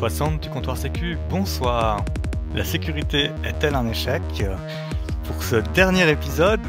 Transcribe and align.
Vous 0.00 0.06
écoutez 0.06 0.24
l'épisode 0.24 0.28
60 0.30 0.42
du 0.42 0.48
comptoir 0.48 0.76
Sécu. 0.76 1.18
Bonsoir. 1.28 2.04
La 2.54 2.64
sécurité 2.64 3.30
est-elle 3.44 3.74
un 3.74 3.86
échec? 3.86 4.22
Pour 5.24 5.42
ce 5.42 5.56
dernier 5.74 6.08
épisode, 6.08 6.60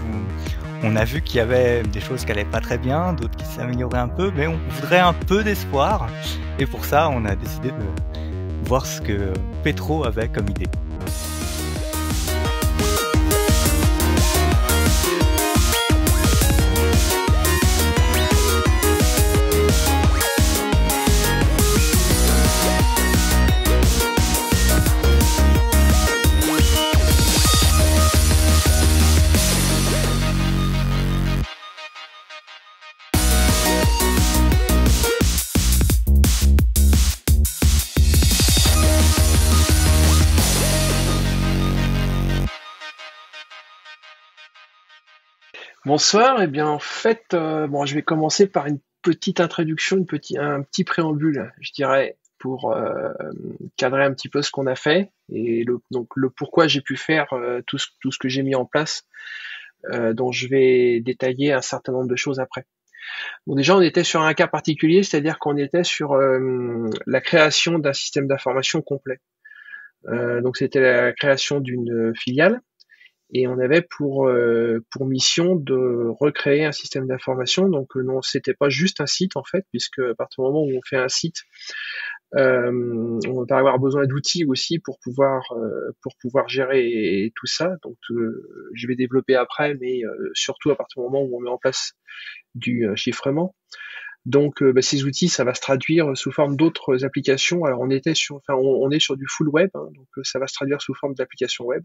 on 0.83 0.95
a 0.97 1.05
vu 1.05 1.21
qu'il 1.21 1.37
y 1.37 1.39
avait 1.39 1.83
des 1.83 2.01
choses 2.01 2.25
qui 2.25 2.31
allaient 2.31 2.43
pas 2.43 2.59
très 2.59 2.77
bien, 2.77 3.13
d'autres 3.13 3.37
qui 3.37 3.45
s'amélioraient 3.45 3.99
un 3.99 4.09
peu, 4.09 4.31
mais 4.35 4.47
on 4.47 4.57
voudrait 4.69 4.99
un 4.99 5.13
peu 5.13 5.43
d'espoir. 5.43 6.09
Et 6.59 6.65
pour 6.65 6.83
ça, 6.83 7.09
on 7.09 7.23
a 7.25 7.35
décidé 7.35 7.69
de 7.69 8.67
voir 8.67 8.85
ce 8.85 8.99
que 9.01 9.31
Petro 9.63 10.05
avait 10.05 10.27
comme 10.27 10.49
idée. 10.49 10.67
Bonsoir, 45.93 46.41
eh 46.41 46.47
bien 46.47 46.67
en 46.67 46.79
fait, 46.79 47.33
euh, 47.33 47.67
bon, 47.67 47.85
je 47.85 47.95
vais 47.95 48.01
commencer 48.01 48.47
par 48.47 48.65
une 48.65 48.79
petite 49.01 49.41
introduction, 49.41 49.97
un 50.37 50.61
petit 50.61 50.85
préambule, 50.85 51.51
je 51.59 51.73
dirais, 51.73 52.17
pour 52.37 52.71
euh, 52.71 53.09
cadrer 53.75 54.05
un 54.05 54.13
petit 54.13 54.29
peu 54.29 54.41
ce 54.41 54.51
qu'on 54.51 54.67
a 54.67 54.75
fait 54.75 55.11
et 55.27 55.65
le, 55.65 55.79
donc 55.91 56.07
le 56.15 56.29
pourquoi 56.29 56.69
j'ai 56.69 56.79
pu 56.79 56.95
faire 56.95 57.33
euh, 57.33 57.59
tout, 57.67 57.77
ce, 57.77 57.87
tout 57.99 58.09
ce 58.09 58.19
que 58.19 58.29
j'ai 58.29 58.41
mis 58.41 58.55
en 58.55 58.63
place, 58.63 59.05
dont 60.13 60.31
je 60.31 60.47
vais 60.47 61.01
détailler 61.01 61.51
un 61.51 61.61
certain 61.61 61.91
nombre 61.91 62.07
de 62.07 62.15
choses 62.15 62.39
après. 62.39 62.65
Bon, 63.45 63.55
déjà, 63.55 63.75
on 63.75 63.81
était 63.81 64.05
sur 64.05 64.21
un 64.21 64.33
cas 64.33 64.47
particulier, 64.47 65.03
c'est-à-dire 65.03 65.39
qu'on 65.39 65.57
était 65.57 65.83
sur 65.83 66.15
la 66.15 67.19
création 67.19 67.79
d'un 67.79 67.91
système 67.91 68.27
d'information 68.27 68.81
complet. 68.81 69.19
donc 70.07 70.55
c'était 70.55 70.79
la 70.79 71.11
création 71.11 71.59
d'une 71.59 72.13
filiale 72.15 72.61
et 73.33 73.47
on 73.47 73.57
avait 73.59 73.81
pour 73.81 74.27
euh, 74.27 74.83
pour 74.91 75.05
mission 75.05 75.55
de 75.55 76.07
recréer 76.19 76.65
un 76.65 76.71
système 76.71 77.07
d'information. 77.07 77.69
Donc 77.69 77.95
euh, 77.95 78.03
non, 78.03 78.21
c'était 78.21 78.53
pas 78.53 78.69
juste 78.69 78.99
un 78.99 79.05
site 79.05 79.37
en 79.37 79.43
fait, 79.43 79.65
puisque 79.71 79.99
à 79.99 80.15
partir 80.15 80.43
du 80.43 80.49
moment 80.49 80.63
où 80.63 80.77
on 80.77 80.81
fait 80.85 80.97
un 80.97 81.07
site, 81.07 81.43
euh, 82.35 83.19
on 83.27 83.45
va 83.45 83.57
avoir 83.57 83.79
besoin 83.79 84.05
d'outils 84.05 84.45
aussi 84.45 84.79
pour 84.79 84.99
pouvoir 84.99 85.43
euh, 85.53 85.91
pour 86.01 86.13
pouvoir 86.21 86.49
gérer 86.49 87.31
tout 87.35 87.47
ça. 87.47 87.75
Donc 87.83 87.97
je 88.73 88.87
vais 88.87 88.95
développer 88.95 89.35
après, 89.35 89.75
mais 89.75 90.01
surtout 90.33 90.71
à 90.71 90.75
partir 90.75 91.01
du 91.01 91.05
moment 91.05 91.23
où 91.23 91.37
on 91.37 91.41
met 91.41 91.49
en 91.49 91.57
place 91.57 91.93
du 92.53 92.85
chiffrement. 92.95 93.55
Donc 94.25 94.61
bah, 94.61 94.81
ces 94.81 95.05
outils, 95.05 95.29
ça 95.29 95.43
va 95.43 95.53
se 95.53 95.61
traduire 95.61 96.15
sous 96.15 96.31
forme 96.31 96.55
d'autres 96.57 97.05
applications. 97.05 97.63
Alors 97.63 97.79
on 97.79 97.89
était 97.89 98.13
sur, 98.13 98.35
enfin 98.35 98.53
on, 98.55 98.91
est 98.91 98.99
sur 98.99 99.15
du 99.15 99.25
full 99.27 99.47
web, 99.47 99.69
hein, 99.73 99.87
donc 99.95 100.07
ça 100.23 100.37
va 100.37 100.47
se 100.47 100.53
traduire 100.53 100.81
sous 100.81 100.93
forme 100.93 101.15
d'applications 101.15 101.65
web. 101.65 101.83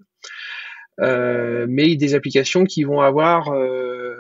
Euh, 1.00 1.66
mais 1.68 1.94
des 1.96 2.14
applications 2.14 2.64
qui 2.64 2.84
vont 2.84 3.00
avoir, 3.00 3.52
euh, 3.52 4.16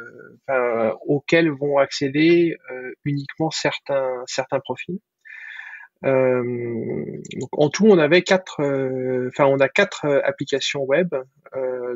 enfin, 0.46 0.94
auxquelles 1.06 1.50
vont 1.50 1.78
accéder 1.78 2.56
euh, 2.70 2.92
uniquement 3.04 3.50
certains 3.50 4.22
certains 4.26 4.60
profils. 4.60 4.98
donc 6.02 7.48
en 7.52 7.70
tout, 7.70 7.86
on 7.86 7.98
avait 7.98 8.22
quatre, 8.22 8.60
enfin, 9.28 9.46
on 9.46 9.58
a 9.58 9.68
quatre 9.68 10.06
applications 10.24 10.84
web, 10.84 11.14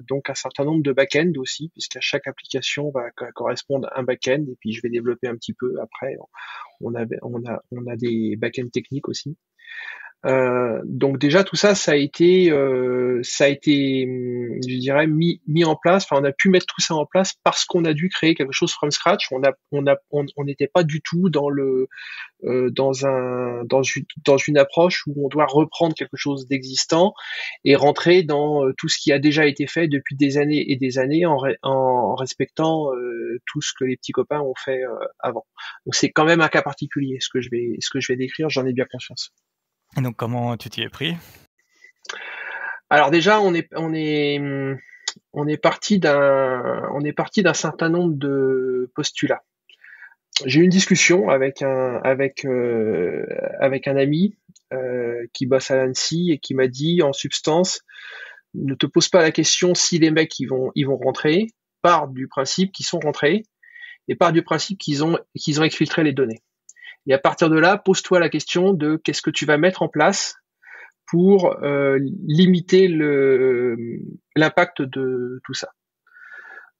donc 0.09 0.31
un 0.31 0.35
certain 0.35 0.65
nombre 0.65 0.83
de 0.83 0.93
back-end 0.93 1.33
aussi, 1.37 1.69
puisqu'à 1.71 2.01
chaque 2.01 2.27
application 2.27 2.91
va 2.91 3.11
correspondre 3.35 3.89
un 3.95 4.03
back-end, 4.03 4.45
et 4.51 4.57
puis 4.61 4.73
je 4.73 4.81
vais 4.83 4.89
développer 4.89 5.29
un 5.29 5.35
petit 5.37 5.53
peu 5.55 5.75
après. 5.81 6.17
On 6.81 6.95
avait, 6.95 7.19
on 7.23 7.45
a, 7.47 7.63
on 7.71 7.87
a 7.87 7.97
des 7.97 8.37
back-end 8.37 8.69
techniques 8.73 9.09
aussi. 9.09 9.37
Euh, 10.27 10.83
donc 10.85 11.19
déjà 11.19 11.45
tout 11.45 11.57
ça, 11.57 11.75
ça 11.75 11.93
a 11.93 11.97
été, 11.97 12.51
euh, 12.51 13.21
ça 13.23 13.45
a 13.45 13.49
été, 13.49 14.05
hum, 14.07 14.59
je 14.69 14.77
dirais, 14.79 15.07
mis, 15.07 15.41
mis 15.47 15.65
en 15.65 15.77
place. 15.77 16.05
Enfin, 16.05 16.21
on 16.21 16.25
a 16.25 16.33
pu 16.33 16.51
mettre 16.51 16.67
tout 16.67 16.81
ça 16.81 16.95
en 16.95 17.07
place 17.07 17.35
parce 17.43 17.65
qu'on 17.65 17.85
a 17.85 17.95
dû 17.95 18.09
créer 18.11 18.35
quelque 18.35 18.53
chose 18.53 18.73
from 18.73 18.91
scratch. 18.91 19.29
On 19.33 19.43
a, 19.43 19.53
on 19.73 19.87
a, 19.87 19.97
on 20.13 20.45
n'était 20.45 20.67
pas 20.69 20.83
du 20.83 21.01
tout 21.01 21.31
dans 21.31 21.49
le, 21.49 21.89
euh, 22.45 22.71
dans 22.71 23.07
un, 23.07 23.65
dans 23.65 23.83
une, 23.83 24.05
dans 24.25 24.37
une 24.37 24.59
approche 24.59 25.05
où 25.07 25.25
on 25.27 25.29
doit 25.29 25.47
reprendre 25.47 25.95
quelque 25.95 26.17
chose 26.17 26.47
d'existant 26.49 27.15
et 27.65 27.77
rentrer 27.77 28.23
dans 28.23 28.65
euh, 28.67 28.73
tout 28.77 28.89
ce 28.89 28.99
qui 28.99 29.13
a 29.13 29.19
déjà 29.19 29.47
été 29.47 29.67
fait 29.67 29.89
depuis 29.89 30.17
des 30.17 30.39
années 30.39 30.71
et 30.71 30.77
des 30.77 30.99
années 30.99 31.27
en, 31.27 31.39
en 31.63 32.15
respectant 32.15 32.95
euh, 32.95 33.41
tout 33.47 33.61
ce 33.63 33.73
que 33.79 33.85
les 33.85 33.97
petits 33.97 34.13
copains 34.13 34.41
ont 34.41 34.55
fait 34.57 34.83
avant. 35.19 35.47
Donc 35.87 35.95
c'est 35.95 36.11
quand 36.11 36.25
même 36.25 36.41
un 36.41 36.49
cas 36.49 36.63
particulier 36.63 37.19
ce 37.21 37.29
que 37.31 37.41
je 37.41 37.49
vais, 37.51 37.77
ce 37.81 37.91
que 37.91 38.01
je 38.01 38.13
vais 38.13 38.17
décrire. 38.17 38.49
J'en 38.51 38.67
ai 38.67 38.73
bien 38.73 38.87
conscience. 38.91 39.33
Et 39.97 40.01
donc 40.03 40.17
comment 40.17 40.57
tu 40.57 40.71
t'y 40.71 40.83
es 40.83 40.89
pris? 40.89 41.17
Alors 42.89 43.11
déjà 43.11 43.41
on 43.41 43.55
est 43.55 43.69
on 43.75 43.93
est 43.95 44.41
on 45.33 45.47
est 45.47 45.57
parti 45.57 45.99
d'un 45.99 46.89
on 46.93 47.01
est 47.01 47.13
parti 47.13 47.43
d'un 47.43 47.55
certain 47.55 47.89
nombre 47.89 48.15
de 48.15 48.91
postulats. 48.95 49.43
J'ai 50.47 50.61
eu 50.61 50.65
une 50.65 50.71
discussion 50.71 51.29
avec 51.29 51.63
un 51.63 52.01
avec 52.03 52.45
euh, 52.45 53.27
avec 53.61 53.89
un 53.89 53.97
ami 53.97 54.37
euh, 54.73 55.27
qui 55.33 55.47
bosse 55.47 55.71
à 55.71 55.77
l'ANSI 55.77 56.31
et 56.31 56.39
qui 56.39 56.55
m'a 56.55 56.69
dit 56.69 57.03
en 57.03 57.13
substance 57.13 57.81
ne 58.55 58.75
te 58.75 58.87
pose 58.87 59.09
pas 59.09 59.23
la 59.23 59.31
question 59.31 59.75
si 59.75 59.99
les 59.99 60.11
mecs 60.11 60.39
ils 60.41 60.47
vont 60.47 60.73
ils 60.75 60.87
vont 60.87 60.97
rentrer, 60.97 61.49
part 61.83 62.09
du 62.09 62.27
principe 62.29 62.73
qu'ils 62.73 62.87
sont 62.87 63.01
rentrés 63.01 63.45
et 64.09 64.15
part 64.17 64.33
du 64.33 64.43
principe 64.43 64.79
qu'ils 64.79 65.05
ont 65.05 65.19
qu'ils 65.39 65.61
ont 65.61 65.65
exfiltré 65.65 66.03
les 66.05 66.13
données. 66.13 66.41
Et 67.07 67.15
à 67.15 67.19
partir 67.19 67.51
de 67.51 67.59
là, 67.59 67.79
pose-toi 67.79 68.21
la 68.21 68.29
question 68.29 68.73
de 68.73 68.97
qu'est-ce 68.97 69.23
que 69.23 69.31
tu 69.31 69.47
vas 69.47 69.57
mettre 69.57 69.83
en 69.83 69.89
place 69.89 70.37
pour 71.11 71.57
euh, 71.63 71.99
limiter 72.27 72.89
l'impact 74.37 74.83
de 74.83 75.41
tout 75.45 75.55
ça. 75.55 75.69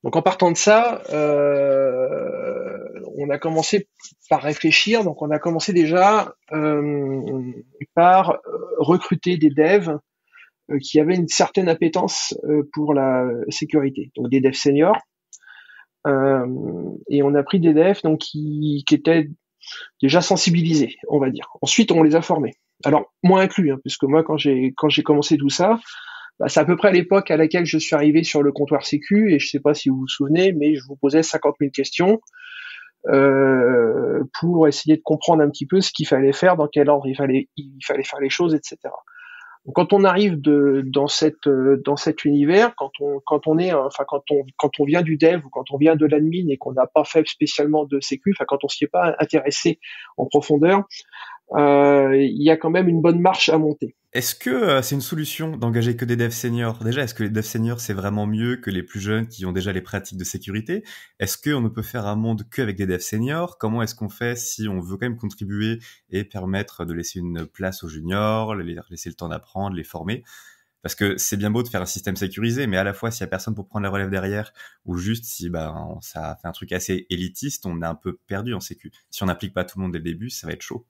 Donc 0.05 0.17
en 0.17 0.23
partant 0.23 0.51
de 0.51 0.57
ça, 0.57 1.03
euh, 1.11 2.79
on 3.17 3.29
a 3.29 3.39
commencé 3.39 3.89
par 4.31 4.41
réfléchir. 4.43 5.05
Donc 5.05 5.21
on 5.21 5.31
a 5.31 5.39
commencé 5.39 5.73
déjà 5.73 6.35
euh, 6.53 7.53
par 7.95 8.39
recruter 8.79 9.37
des 9.37 9.51
devs 9.51 9.99
qui 10.81 11.01
avaient 11.01 11.17
une 11.17 11.27
certaine 11.27 11.69
appétence 11.69 12.39
pour 12.73 12.95
la 12.95 13.29
sécurité, 13.49 14.13
donc 14.17 14.31
des 14.31 14.41
devs 14.41 14.53
seniors. 14.53 14.97
et 16.07 17.23
on 17.25 17.35
a 17.35 17.43
pris 17.43 17.59
des 17.59 17.75
devs 17.75 18.01
donc 18.05 18.21
qui, 18.21 18.85
qui 18.87 18.95
étaient 18.95 19.29
déjà 20.03 20.21
sensibilisés, 20.21 20.97
on 21.09 21.19
va 21.19 21.31
dire. 21.31 21.49
Ensuite, 21.63 21.93
on 21.93 22.03
les 22.03 22.17
a 22.17 22.23
formés. 22.23 22.55
Alors, 22.85 23.13
moi 23.23 23.43
inclus, 23.43 23.73
hein, 23.73 23.79
puisque 23.83 24.05
moi, 24.05 24.23
quand 24.23 24.37
j'ai 24.37 24.73
quand 24.77 24.89
j'ai 24.89 25.03
commencé 25.03 25.37
tout 25.37 25.51
ça, 25.51 25.79
bah, 26.39 26.49
c'est 26.49 26.61
à 26.61 26.65
peu 26.65 26.77
près 26.77 26.93
l'époque 26.93 27.31
à 27.31 27.37
laquelle 27.37 27.67
je 27.67 27.79
suis 27.79 27.95
arrivé 27.95 28.25
sur 28.25 28.43
le 28.43 28.53
comptoir 28.53 28.85
Sécu, 28.85 29.33
et 29.33 29.39
je 29.39 29.49
sais 29.49 29.61
pas 29.61 29.75
si 29.75 29.91
vous 29.91 29.99
vous 29.99 30.09
souvenez, 30.09 30.53
mais 30.53 30.75
je 30.75 30.83
vous 30.89 30.97
posais 30.97 31.23
50 31.23 31.57
000 31.61 31.71
questions 31.71 32.21
euh, 33.09 34.25
pour 34.41 34.67
essayer 34.69 34.97
de 34.97 35.03
comprendre 35.03 35.43
un 35.43 35.51
petit 35.51 35.67
peu 35.67 35.81
ce 35.81 35.91
qu'il 35.93 36.07
fallait 36.07 36.33
faire, 36.33 36.57
dans 36.57 36.69
quel 36.69 36.89
ordre 36.89 37.07
il 37.07 37.17
fallait 37.17 37.49
il 37.57 37.79
fallait 37.85 38.05
faire 38.05 38.21
les 38.21 38.31
choses, 38.31 38.55
etc. 38.55 38.77
Quand 39.75 39.93
on 39.93 40.05
arrive 40.05 40.41
de, 40.41 40.83
dans 40.87 41.07
cet 41.07 42.25
univers, 42.25 42.75
quand 42.77 42.91
on 43.47 43.59
est 43.59 43.73
enfin 43.73 44.05
quand 44.09 44.23
on 44.31 44.45
quand 44.57 44.81
on 44.81 44.85
vient 44.85 45.03
du 45.03 45.19
dev 45.19 45.45
ou 45.45 45.51
quand 45.51 45.71
on 45.71 45.77
vient 45.77 45.97
de 45.97 46.07
l'admin 46.07 46.49
et 46.49 46.57
qu'on 46.57 46.73
n'a 46.73 46.87
pas 46.87 47.05
fait 47.05 47.27
spécialement 47.27 47.85
de 47.85 48.01
sécu, 48.01 48.33
enfin 48.35 48.47
quand 48.49 48.65
on 48.65 48.69
s'y 48.69 48.85
est 48.85 48.89
pas 48.89 49.15
intéressé 49.19 49.79
en 50.17 50.27
profondeur, 50.27 50.85
euh, 51.53 52.17
il 52.17 52.43
y 52.43 52.51
a 52.51 52.57
quand 52.57 52.71
même 52.71 52.89
une 52.89 53.03
bonne 53.03 53.21
marche 53.21 53.51
à 53.51 53.59
monter. 53.59 53.97
Est-ce 54.13 54.35
que 54.35 54.51
euh, 54.51 54.83
c'est 54.83 54.97
une 54.97 55.01
solution 55.01 55.57
d'engager 55.57 55.95
que 55.95 56.05
des 56.05 56.17
devs 56.17 56.33
seniors? 56.33 56.83
Déjà, 56.83 57.03
est-ce 57.03 57.15
que 57.15 57.23
les 57.23 57.31
devs 57.31 57.45
seniors 57.45 57.79
c'est 57.79 57.93
vraiment 57.93 58.27
mieux 58.27 58.57
que 58.57 58.69
les 58.69 58.83
plus 58.83 58.99
jeunes 58.99 59.29
qui 59.29 59.47
ont 59.47 59.53
déjà 59.53 59.73
les 59.73 59.83
pratiques 59.83 60.19
de 60.19 60.25
sécurité? 60.25 60.83
Est-ce 61.21 61.39
qu'on 61.39 61.61
ne 61.61 61.69
peut 61.69 61.83
faire 61.83 62.07
un 62.07 62.17
monde 62.17 62.43
qu'avec 62.51 62.77
des 62.77 62.87
devs 62.87 62.99
seniors? 62.99 63.57
Comment 63.57 63.83
est-ce 63.83 63.95
qu'on 63.95 64.09
fait 64.09 64.37
si 64.37 64.67
on 64.67 64.81
veut 64.81 64.97
quand 64.97 65.07
même 65.07 65.17
contribuer 65.17 65.79
et 66.11 66.25
permettre 66.25 66.85
de 66.85 66.93
laisser 66.93 67.21
une 67.21 67.47
place 67.47 67.85
aux 67.85 67.89
juniors, 67.89 68.57
les 68.57 68.77
laisser 68.91 69.11
le 69.11 69.15
temps 69.15 69.29
d'apprendre, 69.29 69.77
les 69.77 69.85
former? 69.85 70.25
Parce 70.83 70.97
que 70.97 71.17
c'est 71.17 71.37
bien 71.37 71.53
beau 71.53 71.63
de 71.63 71.69
faire 71.69 71.83
un 71.83 71.87
système 71.87 72.17
sécurisé, 72.17 72.67
mais 72.67 72.79
à 72.79 72.85
la 72.85 72.95
fois 72.95 73.13
s'il 73.13 73.21
y 73.21 73.25
a 73.25 73.29
personne 73.29 73.55
pour 73.55 73.69
prendre 73.69 73.85
la 73.85 73.91
relève 73.91 74.11
derrière, 74.11 74.53
ou 74.87 74.97
juste 74.97 75.25
si 75.25 75.51
bah 75.51 75.73
ça 76.01 76.37
fait 76.43 76.49
un 76.49 76.53
truc 76.53 76.73
assez 76.73 77.07
élitiste, 77.11 77.65
on 77.65 77.81
est 77.81 77.87
un 77.87 77.95
peu 77.95 78.19
perdu 78.27 78.55
en 78.55 78.61
sécu. 78.61 78.91
Si 79.11 79.23
on 79.23 79.27
n'applique 79.27 79.55
pas 79.55 79.65
tout 79.65 79.79
le 79.79 79.83
monde 79.85 79.93
dès 79.93 79.99
le 79.99 80.05
début, 80.05 80.31
ça 80.31 80.49
va 80.49 80.53
être 80.53 80.63
chaud. 80.63 80.85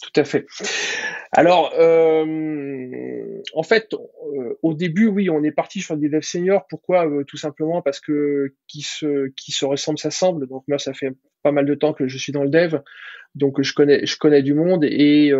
Tout 0.00 0.20
à 0.20 0.24
fait. 0.24 0.46
Alors, 1.36 1.72
euh, 1.76 3.42
en 3.54 3.62
fait, 3.64 3.92
euh, 3.92 4.56
au 4.62 4.72
début, 4.72 5.08
oui, 5.08 5.28
on 5.28 5.42
est 5.42 5.50
parti 5.50 5.80
sur 5.80 5.96
des 5.96 6.08
devs 6.08 6.22
seniors. 6.22 6.64
Pourquoi? 6.68 7.08
Euh, 7.08 7.24
Tout 7.24 7.36
simplement 7.36 7.82
parce 7.82 7.98
que 7.98 8.54
qui 8.68 8.82
se 8.82 9.26
qui 9.36 9.50
se 9.50 9.64
ressemble 9.64 9.98
s'assemble. 9.98 10.46
Donc 10.46 10.62
moi, 10.68 10.78
ça 10.78 10.94
fait 10.94 11.10
pas 11.42 11.50
mal 11.50 11.66
de 11.66 11.74
temps 11.74 11.92
que 11.92 12.06
je 12.06 12.18
suis 12.18 12.32
dans 12.32 12.44
le 12.44 12.50
dev, 12.50 12.78
donc 13.34 13.60
je 13.60 13.74
connais 13.74 14.06
je 14.06 14.16
connais 14.16 14.42
du 14.42 14.54
monde 14.54 14.84
et 14.84 15.32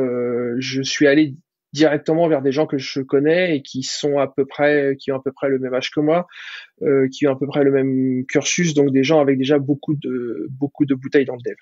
je 0.58 0.82
suis 0.82 1.06
allé 1.06 1.36
directement 1.74 2.28
vers 2.28 2.40
des 2.40 2.52
gens 2.52 2.66
que 2.66 2.78
je 2.78 3.00
connais 3.00 3.56
et 3.56 3.62
qui 3.62 3.82
sont 3.82 4.18
à 4.18 4.28
peu 4.28 4.46
près, 4.46 4.96
qui 4.98 5.10
ont 5.10 5.16
à 5.16 5.22
peu 5.22 5.32
près 5.32 5.48
le 5.48 5.58
même 5.58 5.74
âge 5.74 5.90
que 5.90 5.98
moi, 5.98 6.28
euh, 6.82 7.08
qui 7.12 7.26
ont 7.26 7.32
à 7.32 7.36
peu 7.36 7.48
près 7.48 7.64
le 7.64 7.72
même 7.72 8.24
cursus, 8.26 8.74
donc 8.74 8.92
des 8.92 9.02
gens 9.02 9.20
avec 9.20 9.36
déjà 9.36 9.58
beaucoup 9.58 9.94
de 9.94 10.46
beaucoup 10.50 10.86
de 10.86 10.94
bouteilles 10.94 11.24
dans 11.24 11.34
le 11.34 11.42
dev. 11.44 11.56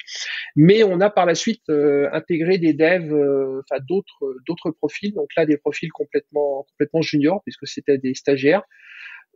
Mais 0.54 0.84
on 0.84 1.00
a 1.00 1.08
par 1.08 1.24
la 1.24 1.34
suite 1.34 1.62
euh, 1.70 2.10
intégré 2.12 2.58
des 2.58 2.74
devs, 2.74 3.10
euh, 3.10 3.62
enfin 3.62 3.82
d'autres 3.88 4.36
d'autres 4.46 4.70
profils, 4.70 5.14
donc 5.14 5.30
là 5.34 5.46
des 5.46 5.56
profils 5.56 5.90
complètement 5.90 6.66
complètement 6.70 7.00
juniors 7.00 7.42
puisque 7.42 7.66
c'était 7.66 7.98
des 7.98 8.14
stagiaires. 8.14 8.64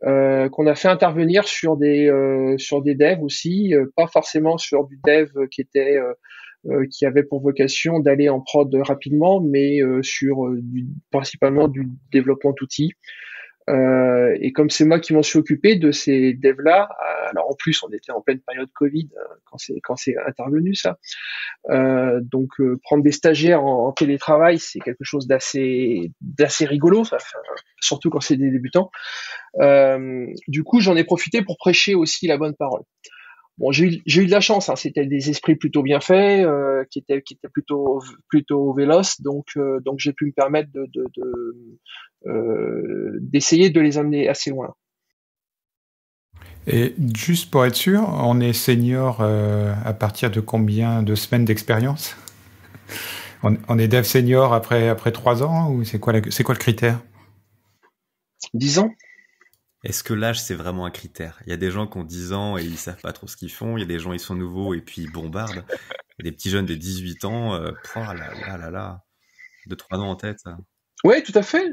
qu'on 0.03 0.67
a 0.67 0.75
fait 0.75 0.89
intervenir 0.89 1.47
sur 1.47 1.75
des 1.75 2.01
sur 2.59 2.83
des 2.83 2.93
devs 2.93 3.23
aussi, 3.23 3.73
pas 3.95 4.07
forcément 4.07 4.59
sur 4.59 4.85
du 4.85 4.99
dev 5.03 5.29
qui 5.49 5.61
était 5.61 5.97
qui 6.91 7.05
avait 7.05 7.23
pour 7.23 7.41
vocation 7.41 7.99
d'aller 7.99 8.29
en 8.29 8.41
prod 8.41 8.73
rapidement, 8.75 9.39
mais 9.41 9.81
euh, 9.81 10.01
sur 10.03 10.45
euh, 10.45 10.59
du, 10.61 10.87
principalement 11.11 11.67
du 11.67 11.87
développement 12.11 12.53
d'outils. 12.57 12.93
Euh, 13.69 14.37
et 14.39 14.53
comme 14.53 14.69
c'est 14.69 14.85
moi 14.85 14.97
qui 14.99 15.13
m'en 15.13 15.23
suis 15.23 15.39
occupé 15.39 15.75
de 15.75 15.91
ces 15.91 16.33
devs-là, 16.33 16.87
alors 17.29 17.49
en 17.49 17.53
plus 17.53 17.83
on 17.83 17.89
était 17.89 18.13
en 18.13 18.21
pleine 18.21 18.39
période 18.39 18.69
Covid 18.73 19.09
quand 19.43 19.57
c'est 19.57 19.81
quand 19.81 19.97
c'est 19.97 20.15
intervenu 20.25 20.73
ça. 20.73 20.97
Euh, 21.69 22.21
donc 22.21 22.51
prendre 22.83 23.03
des 23.03 23.11
stagiaires 23.11 23.63
en, 23.63 23.91
télétravail, 23.91 24.57
c'est 24.57 24.79
quelque 24.79 25.03
chose 25.03 25.27
d'assez 25.27 26.13
d'assez 26.21 26.65
rigolo, 26.65 27.03
ça, 27.03 27.17
surtout 27.81 28.09
quand 28.09 28.21
c'est 28.21 28.37
des 28.37 28.51
débutants. 28.51 28.89
Euh, 29.59 30.27
du 30.47 30.63
coup, 30.63 30.79
j'en 30.79 30.95
ai 30.95 31.03
profité 31.03 31.41
pour 31.41 31.57
prêcher 31.57 31.93
aussi 31.93 32.27
la 32.27 32.37
bonne 32.37 32.55
parole. 32.55 32.83
Bon, 33.57 33.71
j'ai 33.71 33.85
eu, 33.85 34.01
j'ai 34.05 34.21
eu 34.21 34.25
de 34.27 34.31
la 34.31 34.39
chance. 34.39 34.69
Hein. 34.69 34.75
C'était 34.75 35.05
des 35.05 35.29
esprits 35.29 35.55
plutôt 35.55 35.81
bien 35.81 35.99
faits, 35.99 36.45
euh, 36.45 36.83
qui 36.91 36.99
étaient 36.99 37.21
qui 37.21 37.33
étaient 37.33 37.49
plutôt 37.49 38.01
plutôt 38.29 38.73
véloces, 38.73 39.21
donc 39.21 39.47
euh, 39.57 39.79
donc 39.79 39.99
j'ai 39.99 40.13
pu 40.13 40.27
me 40.27 40.31
permettre 40.31 40.71
de, 40.71 40.87
de, 40.93 41.05
de 41.15 41.79
euh, 42.27 43.17
d'essayer 43.19 43.69
de 43.69 43.81
les 43.81 43.97
amener 43.97 44.29
assez 44.29 44.51
loin. 44.51 44.75
Et 46.67 46.93
juste 47.15 47.49
pour 47.49 47.65
être 47.65 47.75
sûr, 47.75 48.07
on 48.07 48.39
est 48.41 48.53
senior 48.53 49.19
euh, 49.21 49.73
à 49.85 49.93
partir 49.93 50.29
de 50.29 50.41
combien 50.41 51.01
de 51.01 51.15
semaines 51.15 51.45
d'expérience? 51.45 52.15
On, 53.43 53.55
on, 53.69 53.79
est 53.79 53.87
dev 53.87 54.03
senior 54.03 54.53
après 54.53 54.89
après 54.89 55.11
trois 55.11 55.43
ans 55.43 55.71
ou 55.71 55.83
c'est 55.83 55.99
quoi 55.99 56.13
c'est 56.29 56.43
quoi 56.43 56.53
le 56.53 56.59
critère? 56.59 56.99
Dix 58.53 58.79
ans. 58.79 58.91
Est-ce 59.87 60.03
que 60.03 60.13
l'âge, 60.13 60.41
c'est 60.41 60.53
vraiment 60.53 60.85
un 60.85 60.91
critère? 60.91 61.39
Il 61.45 61.49
y 61.49 61.53
a 61.53 61.57
des 61.57 61.71
gens 61.71 61.87
qui 61.87 61.97
ont 61.97 62.03
10 62.03 62.33
ans 62.33 62.57
et 62.57 62.63
ils 62.65 62.77
savent 62.77 62.99
pas 62.99 63.13
trop 63.13 63.25
ce 63.25 63.37
qu'ils 63.37 63.53
font. 63.53 63.77
Il 63.77 63.79
y 63.79 63.83
a 63.83 63.85
des 63.85 63.99
gens, 63.99 64.11
ils 64.11 64.19
sont 64.19 64.35
nouveaux 64.35 64.73
et 64.73 64.81
puis 64.81 65.03
ils 65.03 65.09
bombardent. 65.09 65.63
Des 66.19 66.33
petits 66.33 66.49
jeunes 66.49 66.65
de 66.65 66.75
18 66.75 67.23
ans, 67.23 67.55
euh, 67.55 67.71
oh 67.95 67.99
là 67.99 68.13
là 68.13 68.57
là 68.57 68.69
là, 68.69 69.01
de 69.65 69.75
3 69.75 69.99
ans 69.99 70.09
en 70.09 70.17
tête. 70.17 70.39
Oui, 71.05 71.23
tout 71.23 71.31
à 71.35 71.41
fait. 71.41 71.69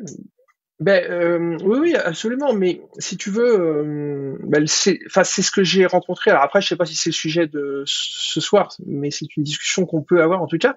Ben 0.81 1.09
euh, 1.09 1.57
oui, 1.63 1.79
oui, 1.79 1.95
absolument. 1.95 2.53
Mais 2.53 2.81
si 2.99 3.17
tu 3.17 3.31
veux, 3.31 3.61
euh, 3.61 4.37
ben, 4.43 4.67
c'est, 4.67 4.99
ce 5.09 5.51
que 5.53 5.63
j'ai 5.63 5.87
rencontré. 5.87 6.33
Alors 6.33 6.43
après, 6.43 6.61
je 6.61 6.67
sais 6.67 6.77
pas 6.77 6.85
si 6.85 6.97
c'est 6.97 7.11
le 7.11 7.15
sujet 7.15 7.47
de 7.47 7.85
ce 7.87 8.41
soir, 8.41 8.75
mais 8.85 9.13
c'est 9.13 9.37
une 9.37 9.45
discussion 9.45 9.87
qu'on 9.87 10.03
peut 10.03 10.21
avoir 10.21 10.43
en 10.43 10.49
tout 10.49 10.59
cas. 10.59 10.75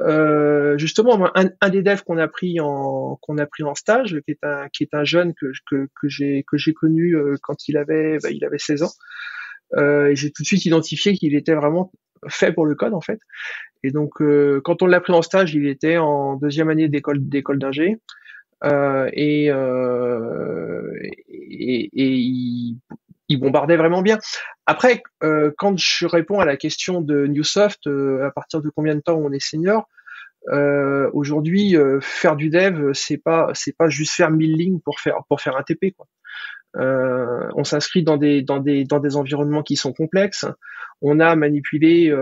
Euh, 0.00 0.76
justement, 0.76 1.30
un, 1.36 1.50
un, 1.60 1.68
des 1.68 1.82
devs 1.82 2.02
qu'on 2.02 2.18
a 2.18 2.26
pris 2.26 2.58
en 2.60 3.16
qu'on 3.22 3.38
a 3.38 3.46
pris 3.46 3.62
en 3.62 3.76
stage, 3.76 4.20
qui 4.24 4.32
est 4.32 4.44
un 4.44 4.68
qui 4.70 4.82
est 4.82 4.94
un 4.94 5.04
jeune 5.04 5.34
que 5.34 5.46
que, 5.70 5.88
que 6.00 6.08
j'ai 6.08 6.44
que 6.44 6.56
j'ai 6.56 6.74
connu 6.74 7.14
euh, 7.14 7.36
quand 7.40 7.68
il 7.68 7.76
avait 7.76 8.18
ben, 8.20 8.32
il 8.34 8.44
avait 8.44 8.58
16 8.58 8.82
ans. 8.82 8.92
Euh, 9.74 10.14
j'ai 10.14 10.30
tout 10.30 10.42
de 10.42 10.46
suite 10.46 10.64
identifié 10.64 11.14
qu'il 11.14 11.34
était 11.34 11.54
vraiment 11.54 11.92
fait 12.28 12.52
pour 12.52 12.66
le 12.66 12.74
code 12.74 12.94
en 12.94 13.00
fait. 13.00 13.20
Et 13.84 13.90
donc, 13.90 14.20
euh, 14.20 14.60
quand 14.64 14.82
on 14.82 14.86
l'a 14.86 15.00
pris 15.00 15.12
en 15.12 15.22
stage, 15.22 15.54
il 15.54 15.66
était 15.68 15.98
en 15.98 16.36
deuxième 16.36 16.68
année 16.68 16.88
d'école 16.88 17.28
d'école 17.28 17.58
d'ingé. 17.58 17.98
Euh, 18.64 19.08
et, 19.12 19.50
euh, 19.50 20.92
et, 21.28 21.90
et 21.92 22.14
il, 23.28 23.38
bombardait 23.38 23.76
vraiment 23.76 24.02
bien. 24.02 24.18
Après, 24.66 25.02
euh, 25.22 25.52
quand 25.58 25.78
je 25.78 26.06
réponds 26.06 26.40
à 26.40 26.44
la 26.44 26.56
question 26.56 27.00
de 27.00 27.26
Newsoft, 27.26 27.86
à 27.86 28.30
partir 28.30 28.60
de 28.60 28.70
combien 28.70 28.94
de 28.94 29.00
temps 29.00 29.16
on 29.16 29.32
est 29.32 29.42
senior, 29.42 29.86
euh, 30.50 31.10
aujourd'hui, 31.12 31.76
euh, 31.76 32.00
faire 32.00 32.36
du 32.36 32.48
dev, 32.48 32.92
c'est 32.94 33.18
pas 33.18 33.50
c'est 33.54 33.76
pas 33.76 33.88
juste 33.88 34.14
faire 34.14 34.30
mille 34.30 34.56
lignes 34.56 34.80
pour 34.80 34.98
faire 35.00 35.16
pour 35.28 35.40
faire 35.40 35.56
un 35.56 35.62
TP. 35.62 35.92
Quoi. 35.96 36.06
Euh, 36.76 37.48
on 37.56 37.64
s'inscrit 37.64 38.02
dans 38.02 38.16
des 38.16 38.42
dans 38.42 38.58
des 38.58 38.84
dans 38.84 39.00
des 39.00 39.16
environnements 39.16 39.62
qui 39.62 39.76
sont 39.76 39.92
complexes. 39.92 40.46
On 41.00 41.20
a 41.20 41.36
manipulé 41.36 42.12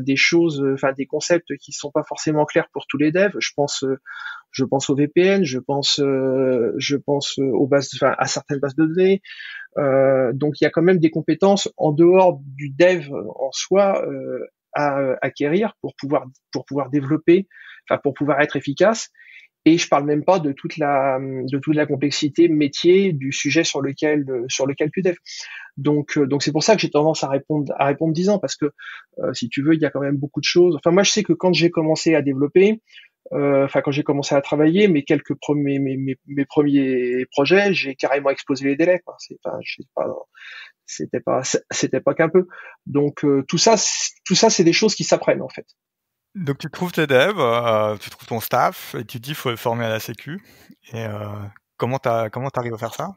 des 0.00 0.16
choses, 0.16 0.64
enfin 0.74 0.92
des 0.92 1.06
concepts 1.06 1.56
qui 1.58 1.70
sont 1.70 1.92
pas 1.92 2.02
forcément 2.02 2.44
clairs 2.44 2.68
pour 2.72 2.86
tous 2.88 2.98
les 2.98 3.12
devs. 3.12 3.36
Je 3.38 3.50
pense 3.54 3.84
je 4.56 4.64
pense 4.64 4.88
au 4.88 4.94
VPN, 4.94 5.44
je 5.44 5.58
pense, 5.58 6.00
euh, 6.00 6.72
je 6.78 6.96
pense 6.96 7.38
aux 7.38 7.66
bases, 7.66 7.90
enfin, 7.94 8.14
à 8.18 8.26
certaines 8.26 8.58
bases 8.58 8.74
de 8.74 8.86
données. 8.86 9.20
Euh, 9.76 10.32
donc 10.32 10.60
il 10.60 10.64
y 10.64 10.66
a 10.66 10.70
quand 10.70 10.82
même 10.82 10.98
des 10.98 11.10
compétences 11.10 11.70
en 11.76 11.92
dehors 11.92 12.40
du 12.42 12.70
dev 12.70 13.12
en 13.12 13.50
soi 13.52 14.02
euh, 14.06 14.46
à 14.72 14.98
acquérir 15.20 15.74
pour 15.82 15.94
pouvoir 15.96 16.24
pour 16.52 16.64
pouvoir 16.64 16.88
développer, 16.88 17.46
enfin 17.88 18.00
pour 18.02 18.14
pouvoir 18.14 18.40
être 18.40 18.56
efficace. 18.56 19.10
Et 19.68 19.78
je 19.78 19.88
parle 19.88 20.04
même 20.04 20.24
pas 20.24 20.38
de 20.38 20.52
toute 20.52 20.78
la 20.78 21.18
de 21.20 21.58
toute 21.58 21.74
la 21.74 21.86
complexité 21.86 22.48
métier 22.48 23.12
du 23.12 23.32
sujet 23.32 23.64
sur 23.64 23.82
lequel 23.82 24.24
sur 24.48 24.66
lequel 24.66 24.90
tu 24.92 25.02
dev. 25.02 25.16
Donc 25.76 26.18
donc 26.18 26.42
c'est 26.42 26.52
pour 26.52 26.62
ça 26.62 26.76
que 26.76 26.80
j'ai 26.80 26.90
tendance 26.90 27.24
à 27.24 27.28
répondre 27.28 27.74
à 27.76 27.86
répondre 27.86 28.14
10 28.14 28.30
ans 28.30 28.38
parce 28.38 28.54
que 28.56 28.72
si 29.32 29.48
tu 29.48 29.62
veux 29.62 29.74
il 29.74 29.80
y 29.80 29.84
a 29.84 29.90
quand 29.90 30.00
même 30.00 30.16
beaucoup 30.16 30.40
de 30.40 30.44
choses. 30.44 30.76
Enfin 30.76 30.92
moi 30.92 31.02
je 31.02 31.10
sais 31.10 31.24
que 31.24 31.32
quand 31.32 31.52
j'ai 31.52 31.70
commencé 31.70 32.14
à 32.14 32.22
développer, 32.22 32.80
euh, 33.32 33.64
enfin 33.64 33.80
quand 33.82 33.90
j'ai 33.90 34.04
commencé 34.04 34.34
à 34.34 34.40
travailler, 34.40 34.88
mes 34.88 35.02
quelques 35.02 35.34
premiers 35.34 35.78
mes, 35.78 35.96
mes, 36.26 36.44
premiers 36.44 37.26
projets, 37.30 37.74
j'ai 37.74 37.94
carrément 37.94 38.30
explosé 38.30 38.66
les 38.66 38.76
délais. 38.76 39.02
C'est 39.18 39.40
pas, 39.42 39.58
pas, 39.94 40.06
c'était 40.86 41.20
pas, 41.20 41.42
c'était 41.70 42.00
pas 42.00 42.14
qu'un 42.14 42.28
peu. 42.28 42.46
Donc 42.86 43.24
euh, 43.24 43.44
tout 43.48 43.58
ça, 43.58 43.74
tout 44.24 44.34
ça, 44.34 44.50
c'est 44.50 44.64
des 44.64 44.72
choses 44.72 44.94
qui 44.94 45.04
s'apprennent 45.04 45.42
en 45.42 45.48
fait. 45.48 45.66
Donc 46.36 46.58
tu 46.58 46.70
trouves 46.70 46.92
tes 46.92 47.06
devs, 47.06 47.38
euh, 47.38 47.96
tu 47.96 48.10
trouves 48.10 48.28
ton 48.28 48.40
staff 48.40 48.94
et 48.94 49.04
tu 49.04 49.18
te 49.18 49.22
dis 49.22 49.34
faut 49.34 49.50
le 49.50 49.56
former 49.56 49.86
à 49.86 49.88
la 49.88 50.00
sécu. 50.00 50.42
Et 50.92 51.04
euh, 51.04 51.26
comment 51.76 51.98
t'as 51.98 52.30
comment 52.30 52.50
t'arrives 52.50 52.74
à 52.74 52.78
faire 52.78 52.94
ça? 52.94 53.16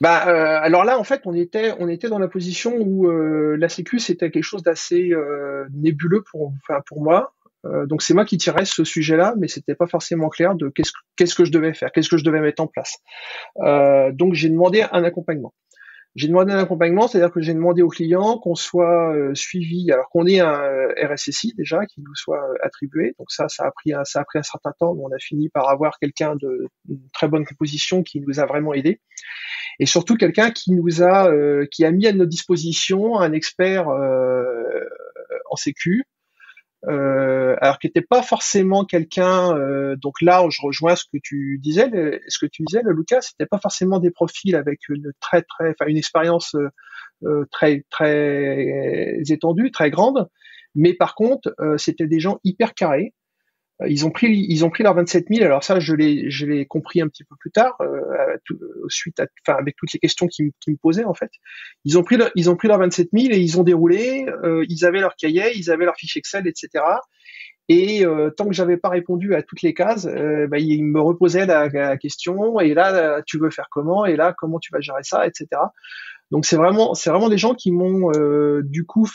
Bah 0.00 0.16
alors 0.16 0.84
là 0.84 0.98
en 0.98 1.04
fait 1.04 1.22
on 1.26 1.34
était 1.34 1.74
on 1.78 1.88
était 1.88 2.08
dans 2.08 2.18
la 2.18 2.28
position 2.28 2.76
où 2.78 3.10
la 3.10 3.68
sécu 3.68 3.98
c'était 3.98 4.30
quelque 4.30 4.42
chose 4.42 4.62
d'assez 4.62 5.12
nébuleux 5.70 6.22
pour 6.22 6.52
enfin 6.62 6.80
pour 6.86 7.02
moi 7.02 7.34
euh, 7.66 7.86
donc 7.86 8.02
c'est 8.02 8.14
moi 8.14 8.24
qui 8.24 8.36
tirais 8.36 8.64
ce 8.64 8.84
sujet-là, 8.84 9.34
mais 9.38 9.48
c'était 9.48 9.74
pas 9.74 9.86
forcément 9.86 10.28
clair 10.28 10.54
de 10.54 10.68
qu'est-ce 10.68 10.92
qu'est-ce 11.16 11.34
que 11.34 11.44
je 11.44 11.52
devais 11.52 11.74
faire, 11.74 11.90
qu'est-ce 11.92 12.08
que 12.08 12.16
je 12.16 12.24
devais 12.24 12.40
mettre 12.40 12.62
en 12.62 12.66
place. 12.66 12.98
Euh, 13.58 14.12
donc 14.12 14.34
j'ai 14.34 14.48
demandé 14.48 14.84
un 14.90 15.04
accompagnement. 15.04 15.54
J'ai 16.16 16.28
demandé 16.28 16.52
un 16.52 16.58
accompagnement, 16.58 17.06
c'est-à-dire 17.06 17.30
que 17.30 17.40
j'ai 17.40 17.54
demandé 17.54 17.82
aux 17.82 17.88
clients 17.88 18.38
qu'on 18.38 18.54
soit 18.54 19.14
euh, 19.14 19.34
suivi, 19.34 19.92
alors 19.92 20.08
qu'on 20.08 20.26
ait 20.26 20.40
un 20.40 20.88
RSSI 21.00 21.52
déjà 21.56 21.84
qui 21.86 22.00
nous 22.00 22.14
soit 22.14 22.42
attribué. 22.62 23.14
Donc 23.18 23.30
ça, 23.30 23.48
ça 23.48 23.66
a 23.66 23.70
pris 23.70 23.92
un, 23.92 24.02
ça 24.04 24.20
a 24.20 24.24
pris 24.24 24.38
un 24.38 24.42
certain 24.42 24.72
temps, 24.78 24.94
mais 24.94 25.02
on 25.04 25.14
a 25.14 25.18
fini 25.18 25.50
par 25.50 25.68
avoir 25.68 25.98
quelqu'un 25.98 26.34
de 26.36 26.68
très 27.12 27.28
bonne 27.28 27.44
composition 27.44 28.02
qui 28.02 28.20
nous 28.20 28.40
a 28.40 28.46
vraiment 28.46 28.72
aidé, 28.72 29.00
et 29.78 29.86
surtout 29.86 30.16
quelqu'un 30.16 30.50
qui 30.50 30.72
nous 30.72 31.02
a, 31.02 31.30
qui 31.70 31.84
a 31.84 31.90
mis 31.90 32.06
à 32.06 32.12
notre 32.12 32.30
disposition 32.30 33.18
un 33.18 33.32
expert 33.32 33.88
en 33.88 35.56
sécu, 35.56 36.04
euh, 36.88 37.56
alors 37.60 37.78
qui 37.78 37.86
n'était 37.88 38.02
pas 38.02 38.22
forcément 38.22 38.84
quelqu'un. 38.84 39.56
Euh, 39.56 39.96
donc 39.96 40.20
là, 40.20 40.44
je 40.50 40.60
rejoins 40.62 40.96
ce 40.96 41.04
que 41.04 41.18
tu 41.22 41.58
disais, 41.62 41.90
ce 42.28 42.38
que 42.38 42.46
tu 42.46 42.62
disais, 42.66 42.82
le 42.82 42.92
Lucas, 42.92 43.22
c'était 43.22 43.46
pas 43.46 43.58
forcément 43.58 43.98
des 43.98 44.10
profils 44.10 44.54
avec 44.56 44.88
une 44.88 45.12
très 45.20 45.42
très, 45.42 45.70
enfin 45.70 45.86
une 45.88 45.96
expérience 45.96 46.54
euh, 47.24 47.44
très 47.50 47.84
très 47.90 49.20
étendue, 49.28 49.70
très 49.70 49.90
grande, 49.90 50.28
mais 50.74 50.94
par 50.94 51.14
contre, 51.14 51.54
c'était 51.78 52.06
des 52.06 52.20
gens 52.20 52.38
hyper 52.44 52.74
carrés 52.74 53.14
euh, 53.14 53.25
ils 53.84 54.06
ont 54.06 54.10
pris 54.10 54.46
ils 54.48 54.64
ont 54.64 54.70
pris 54.70 54.82
leurs 54.82 54.94
27 54.94 55.26
000 55.30 55.44
alors 55.44 55.62
ça 55.62 55.80
je 55.80 55.94
l'ai 55.94 56.30
je 56.30 56.46
l'ai 56.46 56.64
compris 56.64 57.02
un 57.02 57.08
petit 57.08 57.24
peu 57.24 57.36
plus 57.38 57.50
tard 57.50 57.76
euh, 57.82 58.36
tout, 58.44 58.58
suite 58.88 59.20
à, 59.20 59.26
enfin 59.46 59.58
avec 59.58 59.76
toutes 59.76 59.92
les 59.92 59.98
questions 59.98 60.26
qui, 60.26 60.54
qui, 60.60 60.70
me 60.70 60.76
posaient 60.76 61.04
en 61.04 61.14
fait. 61.14 61.30
Ils 61.84 61.98
ont 61.98 62.02
pris 62.02 62.16
ils 62.34 62.48
ont 62.48 62.56
pris 62.56 62.68
leurs 62.68 62.78
27 62.78 63.08
000 63.12 63.26
et 63.32 63.38
ils 63.38 63.60
ont 63.60 63.64
déroulé 63.64 64.26
euh, 64.44 64.64
ils 64.68 64.86
avaient 64.86 65.00
leur 65.00 65.14
cahier 65.16 65.52
ils 65.54 65.70
avaient 65.70 65.84
leur 65.84 65.96
fiche 65.96 66.16
Excel 66.16 66.46
etc 66.46 66.84
et 67.68 68.06
euh, 68.06 68.30
tant 68.30 68.46
que 68.46 68.54
j'avais 68.54 68.76
pas 68.78 68.88
répondu 68.88 69.34
à 69.34 69.42
toutes 69.42 69.60
les 69.60 69.74
cases 69.74 70.06
euh, 70.06 70.46
bah, 70.46 70.58
ils 70.58 70.82
me 70.82 71.00
reposaient 71.00 71.44
la, 71.44 71.68
la, 71.68 71.96
question 71.98 72.60
et 72.60 72.72
là 72.72 73.22
tu 73.26 73.38
veux 73.38 73.50
faire 73.50 73.66
comment 73.70 74.06
et 74.06 74.16
là 74.16 74.34
comment 74.38 74.58
tu 74.58 74.72
vas 74.72 74.80
gérer 74.80 75.02
ça 75.02 75.26
etc 75.26 75.48
donc 76.30 76.46
c'est 76.46 76.56
vraiment 76.56 76.94
c'est 76.94 77.10
vraiment 77.10 77.28
des 77.28 77.38
gens 77.38 77.54
qui 77.54 77.72
m'ont 77.72 78.10
du 78.62 78.86
coup 78.86 79.06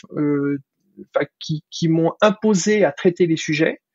qui, 1.39 1.63
qui 1.69 1.87
m'ont 1.87 2.13
imposé 2.21 2.83
à 2.83 2.91
traiter 2.91 3.25
les 3.25 3.37
sujets. 3.37 3.79
euh, 3.79 3.90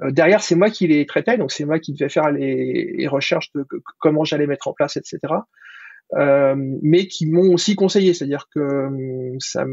derrière, 0.00 0.42
c'est 0.42 0.54
moi 0.54 0.70
qui 0.70 0.86
les 0.86 1.06
traitais, 1.06 1.36
donc 1.36 1.52
c'est 1.52 1.64
moi 1.64 1.78
qui 1.78 1.92
devais 1.92 2.08
faire 2.08 2.30
les, 2.30 3.06
recherches 3.08 3.52
de 3.54 3.66
comment 3.98 4.24
j'allais 4.24 4.46
mettre 4.46 4.68
en 4.68 4.72
place, 4.72 4.96
etc. 4.96 5.18
euh, 6.14 6.54
mais 6.82 7.06
qui 7.06 7.26
m'ont 7.26 7.54
aussi 7.54 7.74
conseillé, 7.74 8.12
c'est-à-dire 8.12 8.46
que 8.54 8.60
euh, 8.60 9.36
ça, 9.38 9.64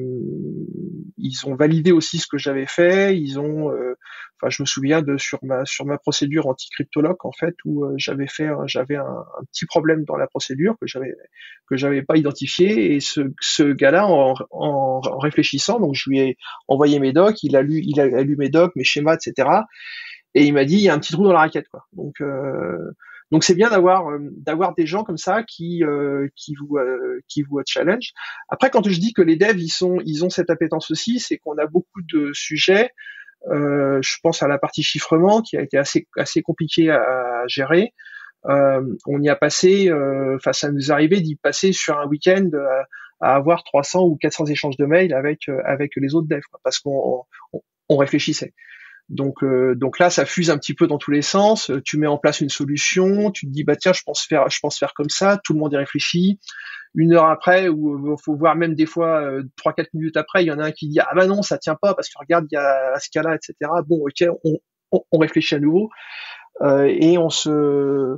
ils 1.18 1.46
ont 1.46 1.56
validé 1.56 1.92
aussi 1.92 2.18
ce 2.18 2.28
que 2.28 2.38
j'avais 2.38 2.66
fait. 2.66 3.18
Ils 3.18 3.40
ont, 3.40 3.70
euh, 3.72 3.96
enfin, 4.38 4.50
je 4.50 4.64
me 4.64 4.66
souviens 4.66 5.02
de 5.02 5.18
sur 5.18 5.40
ma 5.44 5.66
sur 5.66 5.86
ma 5.86 5.98
procédure 5.98 6.48
anti-cryptologue 6.48 7.18
en 7.26 7.34
fait 7.34 7.56
où 7.66 7.86
j'avais 7.98 8.28
fait, 8.28 8.50
j'avais 8.68 8.96
un, 8.96 9.26
petit 9.52 9.66
problème 9.66 10.06
dans 10.06 10.16
la 10.16 10.28
procédure 10.28 10.78
que 10.80 10.88
j'avais 10.88 11.14
que 11.70 11.76
j'avais 11.76 12.04
pas 12.04 12.16
identifié 12.16 12.96
et 12.96 13.02
ce, 13.02 13.22
ce 13.42 13.64
gars-là 13.64 14.08
en, 14.08 14.34
en, 14.52 15.02
en, 15.04 15.18
réfléchissant, 15.18 15.80
donc 15.80 15.96
je 15.96 16.10
lui 16.10 16.20
ai 16.20 16.38
envoyé 16.70 17.00
mes 17.00 17.12
docs, 17.12 17.44
il 17.44 17.58
a 17.58 17.62
lu 17.62 17.82
il 17.86 18.00
a, 18.00 18.22
lu 18.24 18.38
mes 18.38 18.50
docs, 18.50 18.76
mes 18.78 18.86
schémas, 18.86 19.16
etc. 19.16 19.50
Et 20.36 20.46
il 20.46 20.54
m'a 20.54 20.64
dit 20.64 20.76
il 20.76 20.82
y 20.84 20.90
a 20.90 20.94
un 20.94 21.00
petit 21.00 21.12
trou 21.12 21.26
dans 21.26 21.34
la 21.34 21.40
raquette 21.40 21.68
quoi. 21.68 21.86
Donc 21.92 22.22
euh, 22.22 22.92
donc 23.32 23.44
c'est 23.44 23.54
bien 23.54 23.70
d'avoir 23.70 24.10
euh, 24.10 24.20
d'avoir 24.38 24.74
des 24.74 24.88
gens 24.88 25.04
comme 25.04 25.18
ça 25.18 25.44
qui 25.44 25.84
euh, 25.84 26.28
qui 26.36 26.56
vous 26.56 26.78
euh, 26.78 27.22
qui 27.28 27.44
vous 27.44 27.62
challenge. 27.66 28.12
Après 28.50 28.70
quand 28.70 28.88
je 28.88 29.00
dis 29.00 29.14
que 29.14 29.22
les 29.22 29.36
devs 29.36 29.60
ils 29.60 29.70
sont 29.70 30.00
ils 30.06 30.26
ont 30.26 30.30
cette 30.30 30.50
appétence 30.50 30.90
aussi, 30.92 31.20
c'est 31.20 31.38
qu'on 31.38 31.58
a 31.58 31.68
beaucoup 31.68 32.02
de 32.12 32.32
sujets. 32.34 32.92
je 33.46 34.18
pense 34.24 34.44
à 34.44 34.48
la 34.48 34.58
partie 34.58 34.84
chiffrement 34.84 35.42
qui 35.42 35.58
a 35.58 35.62
été 35.62 35.78
assez 35.78 36.08
assez 36.18 36.42
compliqué 36.42 36.90
à, 36.90 37.44
gérer. 37.48 37.94
on 38.46 39.22
y 39.22 39.30
a 39.30 39.36
passé, 39.36 39.92
enfin 40.36 40.54
ça 40.54 40.72
nous 40.72 40.92
arrivait 40.92 41.22
d'y 41.22 41.36
passer 41.36 41.72
sur 41.72 42.00
un 42.00 42.08
week-end 42.08 42.50
à, 43.22 43.36
avoir 43.36 43.64
300 43.64 44.06
ou 44.06 44.18
400 44.18 44.46
échanges 44.46 44.78
de 44.78 44.86
mails 44.86 45.14
avec 45.14 45.50
avec 45.66 45.92
les 45.98 46.16
autres 46.16 46.28
devs 46.28 46.42
parce 46.64 46.80
qu'on 46.80 47.24
on 47.90 47.98
réfléchissait. 47.98 48.54
Donc, 49.10 49.44
euh, 49.44 49.74
donc 49.76 49.98
là, 49.98 50.10
ça 50.10 50.26
fuse 50.26 50.52
un 50.52 50.58
petit 50.58 50.76
peu 50.76 50.86
dans 50.86 51.00
tous 51.00 51.12
les 51.12 51.24
sens. 51.24 51.72
Tu 51.84 51.98
mets 51.98 52.08
en 52.08 52.18
place 52.18 52.42
une 52.42 52.50
solution, 52.50 53.32
tu 53.32 53.48
te 53.48 53.52
dis 53.52 53.64
bah 53.64 53.76
tiens, 53.76 53.94
je 53.94 54.04
pense 54.04 54.24
faire, 54.24 54.50
je 54.50 54.60
pense 54.60 54.78
faire 54.78 54.94
comme 54.94 55.10
ça. 55.10 55.40
Tout 55.44 55.54
le 55.54 55.60
monde 55.60 55.74
y 55.74 55.78
réfléchit. 55.78 56.40
Une 56.96 57.14
heure 57.14 57.26
après, 57.26 57.70
ou 57.70 58.12
euh, 58.12 58.16
faut 58.24 58.36
voir 58.36 58.56
même 58.56 58.76
des 58.76 58.86
fois 58.86 59.22
euh, 59.22 59.44
trois 59.56 59.74
quatre 59.74 59.94
minutes 59.94 60.18
après, 60.18 60.44
il 60.44 60.48
y 60.48 60.52
en 60.52 60.60
a 60.60 60.66
un 60.66 60.72
qui 60.72 60.88
dit 60.90 61.00
ah 61.00 61.10
bah 61.16 61.28
non, 61.28 61.42
ça 61.42 61.58
tient 61.58 61.76
pas 61.76 61.94
parce 61.96 62.08
que 62.10 62.20
regarde, 62.20 62.46
il 62.52 62.56
y 62.56 62.58
a 62.58 63.00
ce 63.00 63.10
cas-là, 63.12 63.36
etc. 63.36 63.72
Bon, 63.88 64.06
ok, 64.08 64.28
on, 64.44 64.58
on, 65.12 65.18
réfléchit 65.20 65.56
à 65.56 65.60
nouveau 65.60 65.90
et 66.64 67.18
on 67.20 67.30
se 67.30 68.18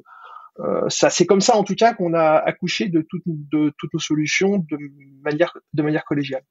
ça, 0.87 1.09
c'est 1.09 1.25
comme 1.25 1.41
ça 1.41 1.55
en 1.55 1.63
tout 1.63 1.75
cas 1.75 1.93
qu'on 1.93 2.13
a 2.13 2.37
accouché 2.37 2.87
de, 2.87 3.05
de 3.25 3.73
toutes 3.77 3.93
nos 3.93 3.99
solutions 3.99 4.57
de 4.57 4.77
manière 5.21 5.57
de 5.73 5.81
manière 5.83 6.05
collégiale. 6.05 6.43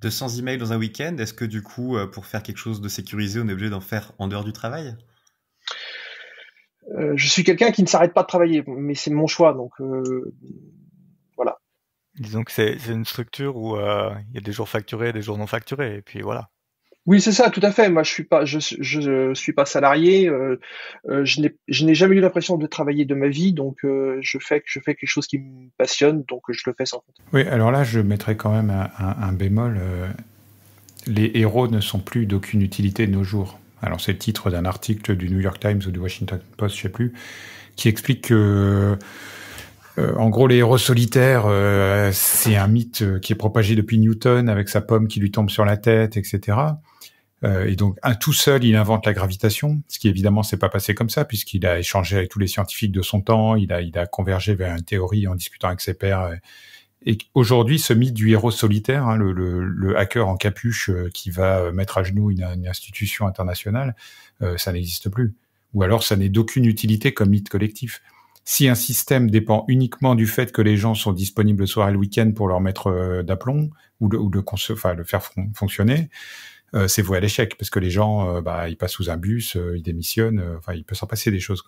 200 0.00 0.38
emails 0.38 0.58
dans 0.58 0.72
un 0.72 0.78
week-end, 0.78 1.16
est-ce 1.18 1.34
que 1.34 1.44
du 1.44 1.62
coup, 1.62 1.96
euh, 1.96 2.06
pour 2.06 2.26
faire 2.26 2.42
quelque 2.42 2.58
chose 2.58 2.80
de 2.80 2.88
sécurisé, 2.88 3.40
on 3.40 3.48
est 3.48 3.52
obligé 3.52 3.70
d'en 3.70 3.80
faire 3.80 4.12
en 4.18 4.28
dehors 4.28 4.44
du 4.44 4.52
travail? 4.52 4.96
Euh, 6.96 7.12
Je 7.16 7.28
suis 7.28 7.44
quelqu'un 7.44 7.72
qui 7.72 7.82
ne 7.82 7.88
s'arrête 7.88 8.14
pas 8.14 8.22
de 8.22 8.28
travailler, 8.28 8.62
mais 8.66 8.94
c'est 8.94 9.10
mon 9.10 9.26
choix, 9.26 9.54
donc 9.54 9.72
euh, 9.80 10.32
voilà. 11.36 11.58
Disons 12.18 12.44
que 12.44 12.52
c'est 12.52 12.76
une 12.88 13.04
structure 13.04 13.56
où 13.56 13.76
il 13.76 14.34
y 14.34 14.38
a 14.38 14.40
des 14.40 14.52
jours 14.52 14.68
facturés, 14.68 15.12
des 15.12 15.22
jours 15.22 15.38
non 15.38 15.46
facturés, 15.46 15.96
et 15.96 16.02
puis 16.02 16.22
voilà. 16.22 16.48
Oui, 17.08 17.22
c'est 17.22 17.32
ça, 17.32 17.48
tout 17.48 17.62
à 17.62 17.72
fait. 17.72 17.88
Moi, 17.88 18.02
je 18.02 18.10
suis 18.10 18.24
pas, 18.24 18.44
je, 18.44 18.58
suis 19.32 19.52
pas 19.54 19.64
salarié. 19.64 20.28
Euh, 20.28 20.60
euh, 21.08 21.24
je 21.24 21.40
n'ai, 21.40 21.94
jamais 21.94 22.16
eu 22.16 22.20
l'impression 22.20 22.58
de 22.58 22.66
travailler 22.66 23.06
de 23.06 23.14
ma 23.14 23.28
vie, 23.28 23.54
donc 23.54 23.78
euh, 23.86 24.18
je 24.20 24.36
fais, 24.38 24.60
quelque 24.60 25.06
chose 25.06 25.26
qui 25.26 25.38
me 25.38 25.70
passionne, 25.78 26.24
donc 26.28 26.42
je 26.50 26.60
le 26.66 26.74
fais 26.76 26.84
sans 26.84 26.98
compte. 26.98 27.16
Oui, 27.32 27.44
alors 27.48 27.70
là, 27.70 27.82
je 27.82 28.00
mettrais 28.00 28.36
quand 28.36 28.52
même 28.52 28.68
un, 28.68 28.90
un, 28.98 29.32
bémol. 29.32 29.80
les 31.06 31.30
héros 31.32 31.66
ne 31.66 31.80
sont 31.80 31.98
plus 31.98 32.26
d'aucune 32.26 32.60
utilité 32.60 33.06
de 33.06 33.12
nos 33.12 33.24
jours. 33.24 33.58
Alors, 33.80 34.02
c'est 34.02 34.12
le 34.12 34.18
titre 34.18 34.50
d'un 34.50 34.66
article 34.66 35.16
du 35.16 35.30
New 35.30 35.40
York 35.40 35.58
Times 35.60 35.80
ou 35.86 35.90
du 35.90 36.00
Washington 36.00 36.40
Post, 36.58 36.76
je 36.76 36.82
sais 36.82 36.88
plus, 36.90 37.14
qui 37.74 37.88
explique 37.88 38.28
que 38.28 38.98
en 39.96 40.28
gros, 40.28 40.46
les 40.46 40.56
héros 40.56 40.78
solitaires, 40.78 41.46
c'est 42.12 42.54
un 42.54 42.68
mythe 42.68 43.18
qui 43.20 43.32
est 43.32 43.36
propagé 43.36 43.76
depuis 43.76 43.98
Newton 43.98 44.50
avec 44.50 44.68
sa 44.68 44.82
pomme 44.82 45.08
qui 45.08 45.20
lui 45.20 45.30
tombe 45.30 45.48
sur 45.48 45.64
la 45.64 45.78
tête, 45.78 46.18
etc. 46.18 46.58
Euh, 47.44 47.66
et 47.66 47.76
donc, 47.76 47.96
un 48.02 48.14
tout 48.14 48.32
seul, 48.32 48.64
il 48.64 48.74
invente 48.74 49.06
la 49.06 49.12
gravitation, 49.12 49.80
ce 49.88 49.98
qui 49.98 50.08
évidemment 50.08 50.42
s'est 50.42 50.56
pas 50.56 50.68
passé 50.68 50.94
comme 50.94 51.10
ça, 51.10 51.24
puisqu'il 51.24 51.66
a 51.66 51.78
échangé 51.78 52.16
avec 52.16 52.30
tous 52.30 52.38
les 52.38 52.48
scientifiques 52.48 52.92
de 52.92 53.02
son 53.02 53.20
temps, 53.20 53.54
il 53.54 53.72
a, 53.72 53.80
il 53.80 53.96
a 53.96 54.06
convergé 54.06 54.54
vers 54.54 54.74
une 54.74 54.82
théorie 54.82 55.28
en 55.28 55.34
discutant 55.34 55.68
avec 55.68 55.80
ses 55.80 55.94
pairs. 55.94 56.32
Et 57.06 57.16
aujourd'hui, 57.34 57.78
ce 57.78 57.92
mythe 57.92 58.14
du 58.14 58.30
héros 58.30 58.50
solitaire, 58.50 59.06
hein, 59.06 59.16
le, 59.16 59.32
le, 59.32 59.64
le, 59.64 59.96
hacker 59.96 60.26
en 60.26 60.36
capuche 60.36 60.90
euh, 60.90 61.10
qui 61.14 61.30
va 61.30 61.70
mettre 61.70 61.98
à 61.98 62.02
genoux 62.02 62.30
une, 62.30 62.42
une 62.42 62.66
institution 62.66 63.26
internationale, 63.26 63.94
euh, 64.42 64.56
ça 64.56 64.72
n'existe 64.72 65.08
plus. 65.08 65.34
Ou 65.74 65.84
alors, 65.84 66.02
ça 66.02 66.16
n'est 66.16 66.28
d'aucune 66.28 66.64
utilité 66.64 67.14
comme 67.14 67.30
mythe 67.30 67.48
collectif. 67.48 68.02
Si 68.44 68.66
un 68.66 68.74
système 68.74 69.30
dépend 69.30 69.64
uniquement 69.68 70.14
du 70.14 70.26
fait 70.26 70.50
que 70.50 70.62
les 70.62 70.76
gens 70.76 70.94
sont 70.94 71.12
disponibles 71.12 71.60
le 71.60 71.66
soir 71.66 71.88
et 71.88 71.92
le 71.92 71.98
week-end 71.98 72.32
pour 72.34 72.48
leur 72.48 72.60
mettre 72.60 73.22
d'aplomb 73.22 73.70
ou, 74.00 74.08
de, 74.08 74.16
ou 74.16 74.30
de, 74.30 74.42
enfin, 74.72 74.94
le 74.94 75.04
faire 75.04 75.30
fonctionner, 75.54 75.98
euh, 76.00 76.57
c'est 76.86 77.02
voué 77.02 77.18
à 77.18 77.20
l'échec 77.20 77.56
parce 77.56 77.70
que 77.70 77.78
les 77.78 77.90
gens, 77.90 78.36
euh, 78.36 78.40
bah, 78.40 78.68
ils 78.68 78.76
passent 78.76 78.92
sous 78.92 79.10
un 79.10 79.16
bus, 79.16 79.56
euh, 79.56 79.76
ils 79.76 79.82
démissionnent. 79.82 80.56
Enfin, 80.58 80.74
il 80.74 80.84
peut 80.84 80.94
s'en 80.94 81.06
passer 81.06 81.30
des 81.30 81.40
choses. 81.40 81.64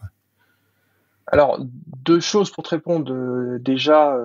Alors 1.32 1.64
deux 2.04 2.20
choses 2.20 2.50
pour 2.50 2.64
te 2.64 2.70
répondre. 2.70 3.58
déjà, 3.60 4.16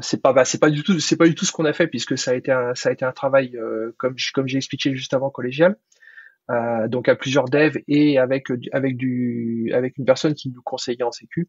c'est 0.00 0.22
pas, 0.22 0.32
bah, 0.32 0.44
c'est 0.44 0.58
pas 0.58 0.70
du 0.70 0.84
tout, 0.84 1.00
c'est 1.00 1.16
pas 1.16 1.26
du 1.26 1.34
tout 1.34 1.44
ce 1.44 1.52
qu'on 1.52 1.64
a 1.64 1.72
fait 1.72 1.88
puisque 1.88 2.16
ça 2.16 2.30
a 2.30 2.34
été 2.34 2.52
un, 2.52 3.12
travail 3.12 3.58
comme 3.96 4.14
comme 4.32 4.46
j'ai 4.46 4.58
expliqué 4.58 4.94
juste 4.94 5.14
avant 5.14 5.30
collégial. 5.30 5.76
donc 6.86 7.08
à 7.08 7.16
plusieurs 7.16 7.46
devs 7.46 7.78
et 7.88 8.18
avec 8.18 8.46
avec 8.72 8.96
du 8.96 9.72
avec 9.74 9.98
une 9.98 10.04
personne 10.04 10.34
qui 10.34 10.50
nous 10.50 10.62
conseillait 10.62 11.02
en 11.02 11.10
sécu. 11.10 11.48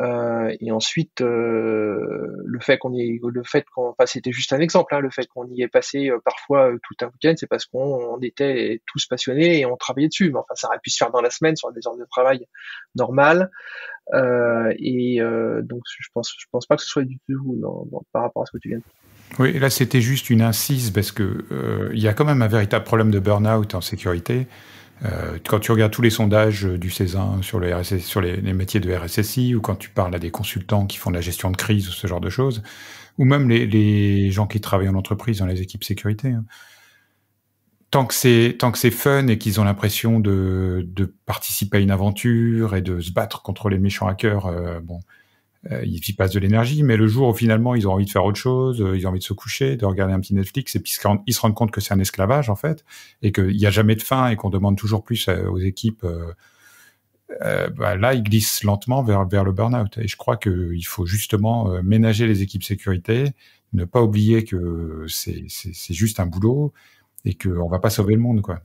Euh, 0.00 0.54
et 0.60 0.70
ensuite, 0.70 1.20
euh, 1.22 2.28
le 2.44 2.60
fait 2.60 2.78
qu'on 2.78 2.92
y, 2.92 3.18
le 3.20 3.42
fait 3.42 3.64
qu'on, 3.74 3.88
enfin, 3.88 4.06
c'était 4.06 4.30
juste 4.30 4.52
un 4.52 4.60
exemple, 4.60 4.94
hein, 4.94 5.00
le 5.00 5.10
fait 5.10 5.26
qu'on 5.26 5.46
y 5.48 5.62
ait 5.62 5.68
passé 5.68 6.10
euh, 6.10 6.18
parfois 6.24 6.70
tout 6.84 7.04
un 7.04 7.06
week-end, 7.06 7.34
c'est 7.36 7.48
parce 7.48 7.66
qu'on 7.66 8.18
était 8.22 8.80
tous 8.86 9.06
passionnés 9.06 9.60
et 9.60 9.66
on 9.66 9.76
travaillait 9.76 10.08
dessus. 10.08 10.30
Mais 10.30 10.38
enfin, 10.38 10.54
ça 10.54 10.68
aurait 10.68 10.78
pu 10.82 10.90
se 10.90 10.98
faire 10.98 11.10
dans 11.10 11.20
la 11.20 11.30
semaine 11.30 11.56
sur 11.56 11.72
des 11.72 11.86
heures 11.86 11.96
de 11.96 12.06
travail 12.08 12.46
normales. 12.94 13.50
et 14.12 15.20
donc, 15.62 15.82
je 15.86 16.08
pense, 16.14 16.34
je 16.38 16.46
pense 16.50 16.66
pas 16.66 16.76
que 16.76 16.82
ce 16.82 16.88
soit 16.88 17.04
du 17.04 17.18
tout 17.28 17.60
par 18.12 18.22
rapport 18.22 18.42
à 18.42 18.46
ce 18.46 18.52
que 18.52 18.58
tu 18.58 18.68
viens 18.68 18.78
de 18.78 18.82
dire. 18.82 18.92
Oui, 19.38 19.58
là 19.58 19.68
c'était 19.68 20.00
juste 20.00 20.30
une 20.30 20.40
incise 20.40 20.90
parce 20.90 21.12
que 21.12 21.90
il 21.92 22.00
y 22.00 22.08
a 22.08 22.14
quand 22.14 22.24
même 22.24 22.40
un 22.40 22.48
véritable 22.48 22.84
problème 22.84 23.10
de 23.10 23.18
burn-out 23.18 23.74
en 23.74 23.80
sécurité. 23.80 24.46
Euh, 25.04 25.38
quand 25.46 25.60
tu 25.60 25.70
regardes 25.72 25.92
tous 25.92 26.02
les 26.02 26.10
sondages 26.10 26.64
du 26.64 26.90
Césin 26.90 27.38
sur, 27.42 27.60
le 27.60 27.74
RSS, 27.74 27.98
sur 27.98 28.20
les, 28.20 28.40
métiers 28.52 28.80
de 28.80 28.92
RSSI, 28.92 29.54
ou 29.54 29.60
quand 29.60 29.76
tu 29.76 29.90
parles 29.90 30.14
à 30.14 30.18
des 30.18 30.30
consultants 30.30 30.86
qui 30.86 30.96
font 30.96 31.10
de 31.10 31.16
la 31.16 31.20
gestion 31.20 31.50
de 31.50 31.56
crise 31.56 31.88
ou 31.88 31.92
ce 31.92 32.06
genre 32.06 32.20
de 32.20 32.30
choses, 32.30 32.62
ou 33.18 33.24
même 33.24 33.48
les, 33.48 33.66
les 33.66 34.30
gens 34.30 34.46
qui 34.46 34.60
travaillent 34.60 34.88
en 34.88 34.94
entreprise 34.94 35.38
dans 35.38 35.46
les 35.46 35.60
équipes 35.60 35.84
sécurité, 35.84 36.32
hein. 36.32 36.44
tant 37.90 38.06
que 38.06 38.14
c'est 38.14 38.56
tant 38.58 38.72
que 38.72 38.78
c'est 38.78 38.90
fun 38.90 39.26
et 39.28 39.38
qu'ils 39.38 39.60
ont 39.60 39.64
l'impression 39.64 40.20
de, 40.20 40.84
de 40.88 41.04
participer 41.26 41.78
à 41.78 41.80
une 41.80 41.90
aventure 41.90 42.74
et 42.74 42.82
de 42.82 43.00
se 43.00 43.12
battre 43.12 43.42
contre 43.42 43.68
les 43.68 43.78
méchants 43.78 44.08
hackers, 44.08 44.46
euh, 44.46 44.80
bon, 44.80 44.98
euh, 44.98 45.17
ils 45.70 46.08
y 46.08 46.12
passent 46.12 46.32
de 46.32 46.38
l'énergie, 46.38 46.82
mais 46.82 46.96
le 46.96 47.06
jour 47.08 47.28
où 47.28 47.34
finalement 47.34 47.74
ils 47.74 47.88
ont 47.88 47.92
envie 47.92 48.04
de 48.04 48.10
faire 48.10 48.24
autre 48.24 48.38
chose, 48.38 48.80
euh, 48.80 48.96
ils 48.96 49.06
ont 49.06 49.10
envie 49.10 49.18
de 49.18 49.24
se 49.24 49.32
coucher, 49.32 49.76
de 49.76 49.84
regarder 49.84 50.14
un 50.14 50.20
petit 50.20 50.34
Netflix, 50.34 50.76
et 50.76 50.80
puis 50.80 50.96
ils 51.26 51.34
se 51.34 51.40
rendent 51.40 51.54
compte 51.54 51.70
que 51.72 51.80
c'est 51.80 51.92
un 51.92 51.98
esclavage 51.98 52.48
en 52.48 52.54
fait, 52.54 52.84
et 53.22 53.32
qu'il 53.32 53.56
n'y 53.56 53.66
a 53.66 53.70
jamais 53.70 53.96
de 53.96 54.02
fin, 54.02 54.28
et 54.28 54.36
qu'on 54.36 54.50
demande 54.50 54.76
toujours 54.76 55.02
plus 55.02 55.28
euh, 55.28 55.48
aux 55.48 55.58
équipes, 55.58 56.06
bah, 57.76 57.96
là 57.96 58.14
ils 58.14 58.22
glissent 58.22 58.64
lentement 58.64 59.02
vers, 59.02 59.26
vers 59.26 59.44
le 59.44 59.52
burn-out. 59.52 59.98
Et 59.98 60.08
je 60.08 60.16
crois 60.16 60.36
qu'il 60.36 60.86
faut 60.86 61.06
justement 61.06 61.82
ménager 61.82 62.26
les 62.26 62.42
équipes 62.42 62.62
sécurité, 62.62 63.32
ne 63.72 63.84
pas 63.84 64.00
oublier 64.00 64.44
que 64.44 65.04
c'est 65.08 65.44
juste 65.90 66.20
un 66.20 66.26
boulot, 66.26 66.72
et 67.24 67.34
qu'on 67.34 67.68
va 67.68 67.80
pas 67.80 67.90
sauver 67.90 68.14
le 68.14 68.20
monde 68.20 68.42
quoi. 68.42 68.60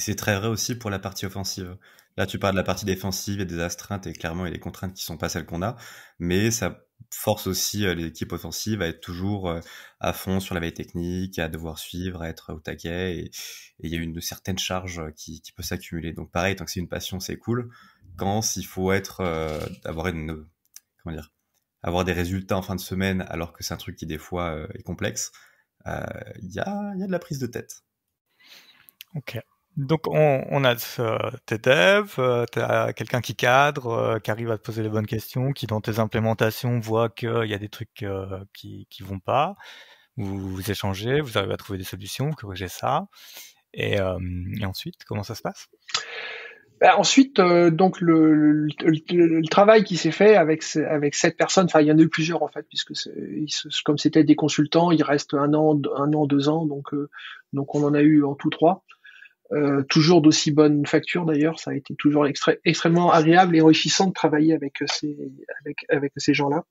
Et 0.00 0.02
c'est 0.02 0.14
très 0.14 0.34
vrai 0.38 0.48
aussi 0.48 0.76
pour 0.76 0.88
la 0.88 0.98
partie 0.98 1.26
offensive. 1.26 1.76
Là, 2.16 2.24
tu 2.24 2.38
parles 2.38 2.54
de 2.54 2.58
la 2.58 2.64
partie 2.64 2.86
défensive 2.86 3.38
et 3.38 3.44
des 3.44 3.60
astreintes 3.60 4.06
et 4.06 4.14
clairement, 4.14 4.46
il 4.46 4.48
y 4.48 4.50
a 4.50 4.54
des 4.54 4.58
contraintes 4.58 4.94
qui 4.94 5.04
sont 5.04 5.18
pas 5.18 5.28
celles 5.28 5.44
qu'on 5.44 5.60
a, 5.60 5.76
mais 6.18 6.50
ça 6.50 6.86
force 7.10 7.46
aussi 7.46 7.84
euh, 7.84 7.94
les 7.94 8.06
équipes 8.06 8.32
offensives 8.32 8.80
à 8.80 8.86
être 8.86 9.02
toujours 9.02 9.50
euh, 9.50 9.60
à 10.00 10.14
fond 10.14 10.40
sur 10.40 10.54
la 10.54 10.62
veille 10.62 10.72
technique, 10.72 11.38
à 11.38 11.48
devoir 11.48 11.78
suivre, 11.78 12.22
à 12.22 12.30
être 12.30 12.54
au 12.54 12.60
taquet, 12.60 13.18
et, 13.18 13.30
il 13.80 13.90
y 13.90 13.94
a 13.94 13.98
une 13.98 14.18
certaine 14.22 14.58
charge 14.58 15.00
euh, 15.00 15.10
qui, 15.10 15.42
peut 15.54 15.62
s'accumuler. 15.62 16.14
Donc 16.14 16.32
pareil, 16.32 16.56
tant 16.56 16.64
que 16.64 16.70
c'est 16.70 16.80
une 16.80 16.88
passion, 16.88 17.20
c'est 17.20 17.36
cool. 17.36 17.70
Quand 18.16 18.40
s'il 18.40 18.64
faut 18.64 18.92
être, 18.92 19.20
avoir 19.84 20.14
des 22.06 22.12
résultats 22.14 22.56
en 22.56 22.62
fin 22.62 22.74
de 22.74 22.80
semaine, 22.80 23.20
alors 23.28 23.52
que 23.52 23.62
c'est 23.62 23.74
un 23.74 23.76
truc 23.76 23.96
qui 23.96 24.06
des 24.06 24.18
fois 24.18 24.66
est 24.72 24.82
complexe, 24.82 25.30
il 25.84 26.50
y, 26.50 26.58
a, 26.58 26.94
y 26.96 27.02
a 27.02 27.06
de 27.06 27.12
la 27.12 27.18
prise 27.18 27.38
de 27.38 27.46
tête. 27.46 27.82
Ok. 29.14 29.38
Donc 29.76 30.06
on, 30.08 30.44
on 30.50 30.64
a 30.64 30.74
tes 31.46 31.58
devs, 31.58 32.14
euh, 32.18 32.44
quelqu'un 32.92 33.20
qui 33.20 33.34
cadre, 33.34 33.86
euh, 33.88 34.18
qui 34.18 34.30
arrive 34.30 34.50
à 34.50 34.58
te 34.58 34.62
poser 34.62 34.82
les 34.82 34.88
bonnes 34.88 35.06
questions, 35.06 35.52
qui 35.52 35.66
dans 35.66 35.80
tes 35.80 35.98
implémentations 35.98 36.80
voit 36.80 37.08
qu'il 37.08 37.46
y 37.46 37.54
a 37.54 37.58
des 37.58 37.68
trucs 37.68 38.02
euh, 38.02 38.44
qui 38.52 38.86
qui 38.90 39.02
vont 39.02 39.20
pas. 39.20 39.54
Vous, 40.16 40.38
vous 40.38 40.70
échangez, 40.70 41.20
vous 41.20 41.38
arrivez 41.38 41.54
à 41.54 41.56
trouver 41.56 41.78
des 41.78 41.84
solutions, 41.84 42.30
vous 42.30 42.36
corrigez 42.36 42.68
ça. 42.68 43.06
Et, 43.72 43.98
et 43.98 44.64
ensuite, 44.64 45.04
comment 45.06 45.22
ça 45.22 45.36
se 45.36 45.42
passe? 45.42 45.68
Bah, 46.80 46.96
ensuite, 46.96 47.38
euh, 47.40 47.70
donc 47.70 48.00
le, 48.00 48.64
le, 48.64 49.48
travail 49.50 49.84
qui 49.84 49.98
s'est 49.98 50.10
fait 50.10 50.34
avec 50.34 50.64
avec 50.76 51.14
cette 51.14 51.36
personne, 51.36 51.66
enfin 51.66 51.82
il 51.82 51.88
y 51.88 51.92
en 51.92 51.98
a 51.98 52.00
eu 52.00 52.08
plusieurs 52.08 52.42
en 52.42 52.48
fait, 52.48 52.66
puisque 52.66 52.94
comme 53.84 53.98
c'était 53.98 54.24
des 54.24 54.34
consultants, 54.34 54.90
il 54.90 55.02
reste 55.02 55.34
un 55.34 55.52
an, 55.52 55.78
un 55.96 56.12
an, 56.14 56.24
deux 56.24 56.48
ans, 56.48 56.64
donc 56.64 56.94
euh, 56.94 57.10
donc 57.52 57.74
on 57.74 57.84
en 57.84 57.92
a 57.92 58.00
eu 58.00 58.24
en 58.24 58.34
tout 58.34 58.48
trois. 58.48 58.82
Euh, 59.52 59.82
toujours 59.88 60.22
d'aussi 60.22 60.52
bonne 60.52 60.86
facture 60.86 61.24
d'ailleurs, 61.24 61.58
ça 61.58 61.72
a 61.72 61.74
été 61.74 61.94
toujours 61.96 62.26
extrêmement 62.64 63.10
agréable 63.10 63.56
et 63.56 63.60
enrichissant 63.60 64.06
de 64.06 64.12
travailler 64.12 64.54
avec 64.54 64.78
ces 64.86 65.16
avec 65.60 65.78
avec 65.88 66.12
ces 66.16 66.34
gens-là. 66.34 66.64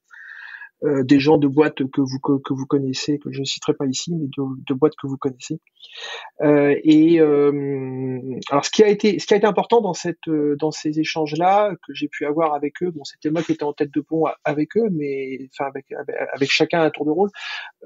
Euh, 0.86 1.04
des 1.04 1.20
gens 1.20 1.38
de 1.38 1.48
boîtes 1.48 1.84
que 1.92 2.00
vous 2.00 2.20
que, 2.20 2.54
vous 2.54 2.66
connaissez, 2.66 3.20
que 3.20 3.34
je 3.34 3.42
ne 3.42 3.46
citerai 3.46 3.74
pas 3.74 3.86
ici, 3.86 4.16
mais 4.16 4.28
de, 4.28 4.44
de 4.66 4.74
boîtes 4.74 4.94
que 4.96 5.08
vous 5.08 5.18
connaissez. 5.18 5.60
Euh, 6.42 6.74
et 6.86 7.20
euh, 7.20 8.22
alors 8.50 8.64
ce 8.64 8.72
qui 8.72 8.82
a 8.82 8.88
été 8.88 9.20
ce 9.20 9.28
qui 9.28 9.34
a 9.34 9.38
été 9.38 9.46
important 9.46 9.82
dans 9.82 9.94
cette 9.94 10.30
dans 10.30 10.72
ces 10.72 11.02
échanges 11.02 11.36
là 11.36 11.76
que 11.86 11.94
j'ai 11.94 12.08
pu 12.08 12.26
avoir 12.26 12.54
avec 12.54 12.82
eux, 12.82 12.92
bon 12.92 13.04
c'était 13.04 13.30
moi 13.30 13.44
qui 13.44 13.52
étais 13.52 13.66
en 13.66 13.74
tête 13.74 13.94
de 13.94 14.00
pont 14.00 14.24
avec 14.46 14.78
eux, 14.78 14.88
mais 14.90 15.50
enfin 15.54 15.70
avec 15.70 15.88
avec, 16.34 16.50
chacun 16.50 16.82
un 16.82 16.90
tour 16.92 17.06
de 17.06 17.12
rôle, 17.12 17.30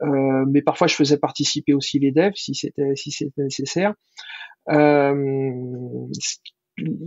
euh, 0.03 0.45
mais 0.47 0.62
parfois 0.62 0.85
je 0.85 0.93
faisais 0.93 1.17
participer 1.17 1.73
aussi 1.73 1.97
les 1.97 2.12
devs 2.12 2.35
si 2.35 2.53
c'était 2.53 2.95
si 2.95 3.09
c'était 3.09 3.41
nécessaire. 3.41 3.95
Euh, 4.70 6.08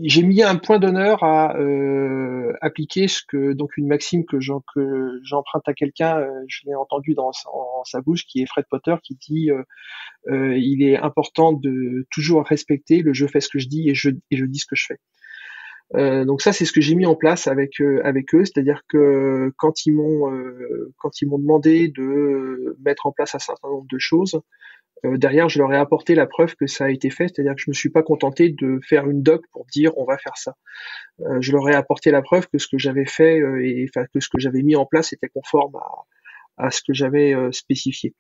j'ai 0.02 0.22
mis 0.22 0.42
un 0.42 0.56
point 0.56 0.78
d'honneur 0.78 1.25
à 1.25 1.56
euh, 1.56 2.52
appliquer 2.60 3.08
ce 3.08 3.20
que 3.26 3.52
donc 3.52 3.76
une 3.76 3.88
maxime 3.88 4.25
que 4.25 4.38
j'emprunte 4.38 5.68
à 5.68 5.75
quelqu'un, 5.75 6.18
euh, 6.18 6.30
je 6.46 6.60
l'ai 6.66 6.75
entendu 6.75 7.14
dans 7.14 7.32
sa 7.84 8.00
bouche, 8.00 8.25
qui 8.26 8.42
est 8.42 8.46
Fred 8.46 8.64
Potter, 8.70 8.94
qui 9.02 9.16
dit 9.16 9.50
euh, 9.50 9.62
euh, 10.28 10.56
il 10.56 10.82
est 10.82 10.96
important 10.96 11.52
de 11.52 12.06
toujours 12.10 12.44
respecter 12.44 13.02
le 13.02 13.12
je 13.12 13.26
fais 13.26 13.40
ce 13.40 13.48
que 13.48 13.58
je 13.58 13.68
dis 13.68 13.88
et 13.90 13.94
je 13.94 14.10
et 14.30 14.36
je 14.36 14.44
dis 14.44 14.58
ce 14.58 14.66
que 14.66 14.76
je 14.76 14.86
fais. 14.86 14.98
Donc 15.94 16.42
ça 16.42 16.52
c'est 16.52 16.64
ce 16.64 16.72
que 16.72 16.80
j'ai 16.80 16.96
mis 16.96 17.06
en 17.06 17.14
place 17.14 17.46
avec 17.46 17.80
avec 18.02 18.34
eux, 18.34 18.44
c'est-à-dire 18.44 18.82
que 18.88 19.52
quand 19.56 19.86
ils 19.86 19.92
m'ont 19.92 20.30
quand 20.98 21.22
ils 21.22 21.28
m'ont 21.28 21.38
demandé 21.38 21.88
de 21.88 22.76
mettre 22.84 23.06
en 23.06 23.12
place 23.12 23.36
un 23.36 23.38
certain 23.38 23.68
nombre 23.68 23.86
de 23.88 23.98
choses, 23.98 24.40
euh, 25.04 25.18
derrière, 25.18 25.48
je 25.48 25.58
leur 25.58 25.72
ai 25.72 25.76
apporté 25.76 26.14
la 26.14 26.26
preuve 26.26 26.54
que 26.56 26.66
ça 26.66 26.86
a 26.86 26.90
été 26.90 27.10
fait, 27.10 27.28
c'est-à-dire 27.28 27.54
que 27.54 27.60
je 27.60 27.70
me 27.70 27.74
suis 27.74 27.90
pas 27.90 28.02
contenté 28.02 28.48
de 28.50 28.80
faire 28.82 29.08
une 29.08 29.22
doc 29.22 29.44
pour 29.52 29.66
dire 29.66 29.92
on 29.96 30.04
va 30.04 30.16
faire 30.16 30.36
ça. 30.36 30.54
Euh, 31.20 31.40
je 31.40 31.52
leur 31.52 31.68
ai 31.68 31.74
apporté 31.74 32.10
la 32.10 32.22
preuve 32.22 32.48
que 32.48 32.58
ce 32.58 32.66
que 32.66 32.78
j'avais 32.78 33.06
fait 33.06 33.40
euh, 33.40 33.62
et 33.62 33.90
que 34.12 34.20
ce 34.20 34.28
que 34.28 34.38
j'avais 34.38 34.62
mis 34.62 34.76
en 34.76 34.86
place 34.86 35.12
était 35.12 35.28
conforme 35.28 35.76
à, 35.76 36.66
à 36.66 36.70
ce 36.70 36.80
que 36.80 36.94
j'avais 36.94 37.34
spécifié. 37.52 38.14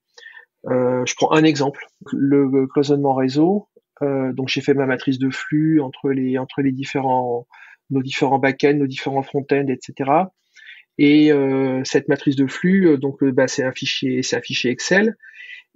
je 0.64 1.14
prends 1.16 1.32
un 1.32 1.44
exemple, 1.44 1.86
le 2.12 2.66
cloisonnement 2.66 3.14
réseau. 3.14 3.68
donc 4.02 4.48
j'ai 4.48 4.60
fait 4.60 4.74
ma 4.74 4.84
matrice 4.84 5.18
de 5.18 5.30
flux 5.30 5.80
entre 5.80 6.10
les 6.10 6.36
entre 6.36 6.60
les 6.60 6.72
différents 6.72 7.46
nos 7.88 8.02
différents 8.02 8.38
backends, 8.38 8.74
nos 8.74 8.86
différents 8.86 9.22
frontends, 9.22 9.68
etc. 9.68 10.10
Et 10.98 11.30
cette 11.84 12.08
matrice 12.08 12.36
de 12.36 12.46
flux, 12.46 12.98
donc 12.98 13.24
bah, 13.24 13.48
c'est 13.48 13.64
un 13.64 13.72
fichier, 13.72 14.22
c'est 14.22 14.36
un 14.36 14.70
Excel. 14.70 15.16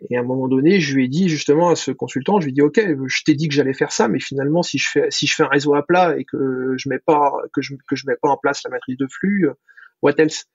Et 0.09 0.17
à 0.17 0.21
un 0.21 0.25
moment 0.25 0.49
donné, 0.49 0.81
je 0.81 0.95
lui 0.95 1.05
ai 1.05 1.09
dit 1.09 1.29
justement 1.29 1.69
à 1.69 1.77
ce 1.77 1.91
consultant, 1.91 2.41
je 2.41 2.47
lui 2.47 2.53
ai 2.53 2.55
dit 2.55 2.63
OK, 2.63 2.81
je 2.81 3.23
t'ai 3.25 3.35
dit 3.35 3.49
que 3.49 3.55
j'allais 3.55 3.75
faire 3.75 3.93
ça, 3.93 4.09
mais 4.09 4.21
finalement 4.21 4.63
si 4.63 4.79
je 4.79 4.89
fais 4.89 5.11
si 5.11 5.27
je 5.27 5.35
fais 5.35 5.43
un 5.43 5.49
réseau 5.49 5.75
à 5.75 5.87
plat 5.87 6.17
et 6.17 6.25
que 6.25 6.75
je 6.77 6.89
mets 6.89 6.99
pas 6.99 7.33
que 7.53 7.61
je 7.61 7.75
que 7.87 7.97
je 7.97 8.07
mets 8.07 8.17
pas 8.21 8.31
en 8.31 8.39
place 8.39 8.63
la 8.65 8.71
matrice 8.71 8.97
de 8.97 9.07
flux, 9.11 9.49
euh, 9.49 9.55
what 10.01 10.15
else? 10.19 10.47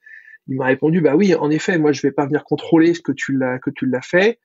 Il 0.48 0.58
m'a 0.58 0.66
répondu 0.66 1.02
bah 1.02 1.16
oui, 1.16 1.36
en 1.36 1.50
effet, 1.52 1.78
moi 1.78 1.92
je 1.92 2.02
vais 2.02 2.12
pas 2.12 2.26
venir 2.26 2.44
contrôler 2.44 2.94
ce 2.94 3.02
que 3.02 3.12
tu 3.12 3.38
l'as 3.38 3.60
que 3.60 3.70
tu 3.70 3.86
l'as 3.86 4.02
fait. 4.02 4.40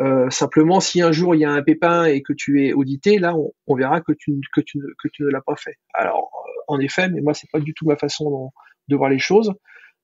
Euh, 0.00 0.30
simplement, 0.30 0.80
si 0.80 1.02
un 1.02 1.12
jour 1.12 1.34
il 1.34 1.40
y 1.40 1.44
a 1.44 1.50
un 1.50 1.62
pépin 1.62 2.04
et 2.06 2.22
que 2.22 2.32
tu 2.32 2.64
es 2.64 2.72
audité, 2.72 3.18
là 3.18 3.36
on, 3.36 3.52
on 3.66 3.76
verra 3.76 4.00
que 4.00 4.12
tu 4.12 4.40
que 4.52 4.60
tu 4.60 4.80
que 5.02 5.08
tu 5.12 5.22
ne 5.22 5.28
l'as 5.28 5.42
pas 5.42 5.56
fait. 5.56 5.76
Alors 5.94 6.30
euh, 6.34 6.62
en 6.68 6.80
effet, 6.80 7.08
mais 7.08 7.20
moi 7.20 7.34
c'est 7.34 7.50
pas 7.52 7.60
du 7.60 7.72
tout 7.74 7.86
ma 7.86 7.96
façon 7.96 8.50
de 8.88 8.96
voir 8.96 9.10
les 9.10 9.18
choses. 9.20 9.52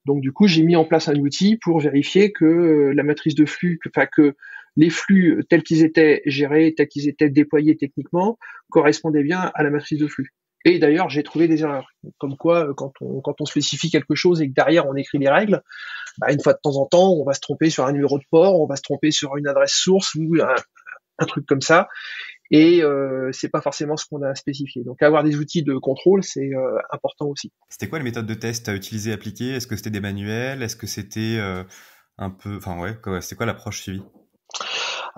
Donc 0.06 0.20
du 0.20 0.32
coup, 0.32 0.46
j'ai 0.46 0.62
mis 0.62 0.76
en 0.76 0.84
place 0.84 1.08
un 1.08 1.16
outil 1.16 1.56
pour 1.56 1.80
vérifier 1.80 2.32
que 2.32 2.44
euh, 2.44 2.92
la 2.94 3.02
matrice 3.02 3.34
de 3.34 3.44
flux, 3.44 3.80
enfin 3.88 4.06
que 4.06 4.34
les 4.76 4.88
flux 4.88 5.44
tels 5.50 5.64
qu'ils 5.64 5.82
étaient 5.82 6.22
gérés, 6.26 6.74
tels 6.76 6.86
qu'ils 6.86 7.08
étaient 7.08 7.28
déployés 7.28 7.76
techniquement, 7.76 8.38
correspondaient 8.70 9.24
bien 9.24 9.50
à 9.54 9.62
la 9.64 9.70
matrice 9.70 9.98
de 9.98 10.06
flux. 10.06 10.32
Et 10.64 10.78
d'ailleurs, 10.78 11.10
j'ai 11.10 11.22
trouvé 11.22 11.48
des 11.48 11.62
erreurs. 11.62 11.88
Comme 12.18 12.36
quoi, 12.36 12.68
euh, 12.68 12.74
quand 12.74 12.92
on, 13.00 13.44
spécifie 13.46 13.90
quelque 13.90 14.14
chose 14.14 14.40
et 14.40 14.48
que 14.48 14.54
derrière 14.54 14.86
on 14.86 14.94
écrit 14.94 15.18
les 15.18 15.28
règles, 15.28 15.60
bah, 16.18 16.32
une 16.32 16.40
fois 16.40 16.52
de 16.52 16.60
temps 16.62 16.76
en 16.76 16.86
temps, 16.86 17.12
on 17.12 17.24
va 17.24 17.34
se 17.34 17.40
tromper 17.40 17.68
sur 17.68 17.84
un 17.84 17.92
numéro 17.92 18.18
de 18.18 18.24
port, 18.30 18.60
on 18.60 18.66
va 18.66 18.76
se 18.76 18.82
tromper 18.82 19.10
sur 19.10 19.36
une 19.36 19.48
adresse 19.48 19.74
source 19.74 20.14
ou 20.14 20.36
un 21.18 21.26
truc 21.26 21.46
comme 21.46 21.62
ça 21.62 21.88
et 22.50 22.82
euh, 22.82 23.30
c'est 23.32 23.48
pas 23.48 23.60
forcément 23.60 23.96
ce 23.96 24.06
qu'on 24.06 24.22
a 24.22 24.34
spécifié. 24.34 24.84
Donc 24.84 25.02
avoir 25.02 25.24
des 25.24 25.36
outils 25.36 25.62
de 25.62 25.76
contrôle, 25.76 26.22
c'est 26.22 26.54
euh, 26.54 26.78
important 26.90 27.26
aussi. 27.26 27.52
C'était 27.68 27.88
quoi 27.88 27.98
les 27.98 28.04
méthodes 28.04 28.26
de 28.26 28.34
test 28.34 28.68
à 28.68 28.74
utiliser, 28.74 29.12
appliquer? 29.12 29.50
Est-ce 29.50 29.66
que 29.66 29.76
c'était 29.76 29.90
des 29.90 30.00
manuels? 30.00 30.62
Est-ce 30.62 30.76
que 30.76 30.86
c'était 30.86 31.36
euh, 31.38 31.64
un 32.18 32.30
peu, 32.30 32.56
enfin 32.56 32.78
ouais, 32.80 32.96
c'était 33.20 33.36
quoi 33.36 33.46
l'approche 33.46 33.82
suivie? 33.82 34.02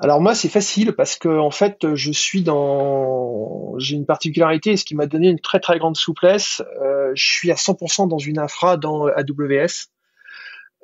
Alors 0.01 0.21
moi 0.21 0.35
c'est 0.35 0.49
facile 0.49 0.93
parce 0.93 1.17
que 1.17 1.29
en 1.29 1.51
fait 1.51 1.95
je 1.95 2.13
suis 2.13 2.43
dans 2.43 3.77
j'ai 3.79 3.97
une 3.97 4.07
particularité 4.07 4.77
ce 4.77 4.85
qui 4.85 4.95
m'a 4.95 5.07
donné 5.07 5.29
une 5.29 5.41
très 5.41 5.59
très 5.59 5.79
grande 5.79 5.97
souplesse. 5.97 6.63
Euh, 6.81 7.11
je 7.15 7.25
suis 7.25 7.51
à 7.51 7.57
100% 7.57 8.09
dans 8.09 8.19
une 8.19 8.39
infra 8.39 8.77
dans 8.77 9.07
AWS. 9.07 9.89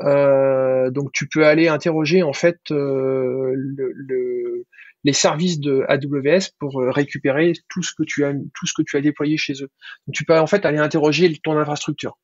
Euh, 0.01 0.91
donc 0.91 1.13
tu 1.13 1.29
peux 1.29 1.47
aller 1.47 1.69
interroger 1.69 2.25
en 2.25 2.33
fait 2.33 2.59
euh, 2.73 3.53
le, 3.55 3.93
le, 3.95 4.67
les 5.05 5.13
services 5.13 5.61
de 5.61 5.85
AWS 5.89 6.51
pour 6.59 6.81
euh, 6.81 6.91
récupérer 6.91 7.53
tout 7.69 7.83
ce 7.83 7.93
que 7.95 8.03
tu 8.03 8.25
as 8.25 8.33
tout 8.33 8.67
ce 8.67 8.73
que 8.75 8.83
tu 8.83 8.97
as 8.97 9.01
déployé 9.01 9.37
chez 9.37 9.55
eux. 9.63 9.71
Donc 10.07 10.15
tu 10.15 10.25
peux 10.25 10.39
en 10.39 10.47
fait 10.47 10.65
aller 10.65 10.79
interroger 10.79 11.39
ton 11.43 11.57
infrastructure. 11.57 12.19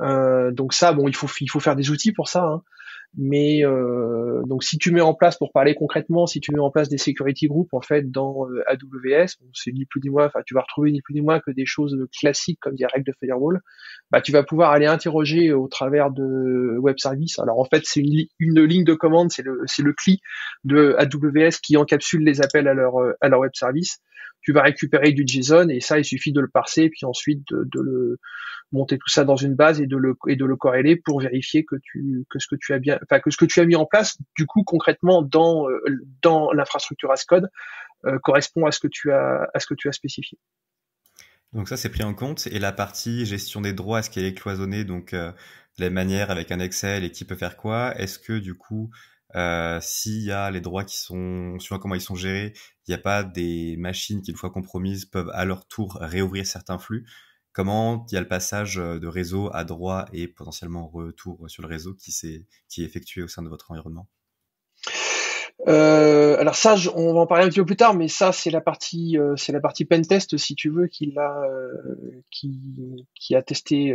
Euh, 0.00 0.52
donc 0.52 0.72
ça, 0.72 0.92
bon, 0.92 1.08
il 1.08 1.14
faut 1.14 1.28
il 1.40 1.50
faut 1.50 1.60
faire 1.60 1.76
des 1.76 1.90
outils 1.90 2.12
pour 2.12 2.28
ça. 2.28 2.44
Hein. 2.44 2.62
Mais 3.16 3.64
euh, 3.64 4.42
donc 4.46 4.62
si 4.62 4.78
tu 4.78 4.92
mets 4.92 5.00
en 5.00 5.14
place, 5.14 5.38
pour 5.38 5.50
parler 5.50 5.74
concrètement, 5.74 6.26
si 6.26 6.40
tu 6.40 6.52
mets 6.52 6.60
en 6.60 6.70
place 6.70 6.88
des 6.88 6.98
security 6.98 7.46
groups 7.46 7.72
en 7.72 7.80
fait 7.80 8.10
dans 8.10 8.46
euh, 8.48 8.62
AWS, 8.68 9.36
c'est 9.54 9.72
ni 9.72 9.86
plus 9.86 10.00
ni 10.02 10.10
moins, 10.10 10.26
enfin 10.26 10.40
tu 10.46 10.54
vas 10.54 10.60
retrouver 10.60 10.92
ni 10.92 11.00
plus 11.00 11.14
ni 11.14 11.22
moins 11.22 11.40
que 11.40 11.50
des 11.50 11.64
choses 11.64 11.96
classiques 12.18 12.58
comme 12.60 12.74
des 12.74 12.86
règles 12.86 13.06
de 13.06 13.14
firewall. 13.18 13.60
Bah 14.10 14.20
tu 14.20 14.30
vas 14.30 14.42
pouvoir 14.42 14.72
aller 14.72 14.86
interroger 14.86 15.52
au 15.52 15.68
travers 15.68 16.10
de 16.10 16.76
web 16.78 16.96
service. 16.98 17.38
Alors 17.38 17.58
en 17.58 17.64
fait 17.64 17.82
c'est 17.84 18.00
une, 18.00 18.26
une 18.38 18.62
ligne 18.62 18.84
de 18.84 18.94
commande, 18.94 19.30
c'est 19.32 19.42
le 19.42 19.62
c'est 19.66 19.82
le 19.82 19.94
CLI 19.94 20.20
de 20.64 20.94
AWS 20.98 21.60
qui 21.62 21.76
encapsule 21.76 22.22
les 22.22 22.42
appels 22.42 22.68
à 22.68 22.74
leur 22.74 23.00
euh, 23.00 23.14
à 23.20 23.28
leur 23.28 23.40
web 23.40 23.52
service. 23.54 24.00
Tu 24.40 24.52
vas 24.52 24.62
récupérer 24.62 25.12
du 25.12 25.24
JSON 25.26 25.68
et 25.68 25.80
ça 25.80 25.98
il 25.98 26.04
suffit 26.04 26.32
de 26.32 26.40
le 26.40 26.48
parser 26.48 26.88
puis 26.88 27.04
ensuite 27.04 27.42
de, 27.50 27.68
de 27.72 27.80
le 27.80 28.18
monter 28.72 28.98
tout 28.98 29.08
ça 29.08 29.24
dans 29.24 29.36
une 29.36 29.54
base 29.54 29.80
et 29.80 29.86
de 29.86 29.96
le 29.96 30.14
et 30.26 30.36
de 30.36 30.44
le 30.44 30.56
corréler 30.56 30.96
pour 30.96 31.20
vérifier 31.20 31.64
que 31.64 31.76
tu 31.82 32.24
que 32.30 32.38
ce 32.38 32.46
que 32.46 32.56
tu 32.60 32.72
as 32.72 32.78
bien 32.78 32.98
enfin 33.02 33.20
que 33.20 33.30
ce 33.30 33.36
que 33.36 33.44
tu 33.44 33.60
as 33.60 33.66
mis 33.66 33.76
en 33.76 33.86
place 33.86 34.16
du 34.36 34.46
coup 34.46 34.62
concrètement 34.64 35.22
dans 35.22 35.68
euh, 35.68 35.80
dans 36.22 36.52
l'infrastructure 36.52 37.10
Ascode 37.10 37.50
euh, 38.04 38.18
correspond 38.20 38.66
à 38.66 38.70
ce 38.70 38.80
que 38.80 38.88
tu 38.88 39.10
as 39.10 39.48
à 39.54 39.60
ce 39.60 39.66
que 39.66 39.74
tu 39.74 39.88
as 39.88 39.92
spécifié. 39.92 40.38
Donc 41.52 41.68
ça 41.68 41.76
c'est 41.76 41.88
pris 41.88 42.04
en 42.04 42.14
compte. 42.14 42.46
Et 42.48 42.58
la 42.58 42.72
partie 42.72 43.24
gestion 43.26 43.60
des 43.60 43.72
droits 43.72 44.00
est-ce 44.00 44.10
qu'elle 44.10 44.24
est 44.24 44.34
cloisonnée? 44.34 44.84
Donc 44.84 45.14
euh, 45.14 45.32
les 45.78 45.90
manières 45.90 46.30
avec 46.30 46.52
un 46.52 46.60
Excel 46.60 47.04
et 47.04 47.10
qui 47.10 47.24
peut 47.24 47.36
faire 47.36 47.56
quoi? 47.56 47.98
Est-ce 47.98 48.18
que 48.18 48.38
du 48.38 48.54
coup 48.54 48.90
euh, 49.34 49.78
s'il 49.80 50.22
y 50.22 50.32
a 50.32 50.50
les 50.50 50.60
droits 50.60 50.84
qui 50.84 50.98
sont, 50.98 51.58
suivant 51.58 51.78
comment 51.78 51.94
ils 51.94 52.00
sont 52.00 52.14
gérés, 52.14 52.52
il 52.86 52.90
n'y 52.90 52.94
a 52.94 53.02
pas 53.02 53.22
des 53.22 53.76
machines 53.78 54.22
qui, 54.22 54.30
une 54.30 54.36
fois 54.36 54.50
compromises, 54.50 55.04
peuvent 55.04 55.30
à 55.34 55.44
leur 55.44 55.66
tour 55.66 55.98
réouvrir 56.00 56.46
certains 56.46 56.78
flux 56.78 57.06
comment 57.58 58.06
il 58.08 58.14
y 58.14 58.16
a 58.16 58.20
le 58.20 58.28
passage 58.28 58.78
euh, 58.78 59.00
de 59.00 59.08
réseau 59.08 59.50
à 59.52 59.64
droit 59.64 60.04
et 60.12 60.28
potentiellement 60.28 60.86
retour 60.86 61.50
sur 61.50 61.62
le 61.62 61.68
réseau 61.68 61.92
qui, 61.92 62.12
est, 62.24 62.46
qui 62.68 62.82
est 62.82 62.86
effectué 62.86 63.20
au 63.20 63.26
sein 63.26 63.42
de 63.42 63.48
votre 63.48 63.72
environnement? 63.72 64.06
Euh, 65.66 66.38
alors 66.38 66.54
ça, 66.54 66.76
on 66.94 67.12
va 67.14 67.18
en 67.18 67.26
parler 67.26 67.46
un 67.46 67.48
petit 67.48 67.58
peu 67.58 67.66
plus 67.66 67.76
tard, 67.76 67.94
mais 67.94 68.06
ça 68.06 68.30
c'est 68.30 68.52
la 68.52 68.60
partie, 68.60 69.18
euh, 69.18 69.34
c'est 69.36 69.50
la 69.50 69.58
partie 69.58 69.84
pentest 69.84 70.36
si 70.36 70.54
tu 70.54 70.70
veux, 70.70 70.86
qui 70.86 71.12
a, 71.18 71.42
qui, 72.30 73.04
qui 73.16 73.34
a 73.34 73.42
testé 73.42 73.92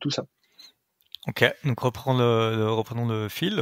tout 0.00 0.10
ça. 0.10 0.26
Ok, 1.26 1.44
donc 1.64 1.80
reprenons 1.80 2.16
le, 2.16 2.70
reprenons 2.70 3.08
le 3.08 3.28
fil. 3.28 3.60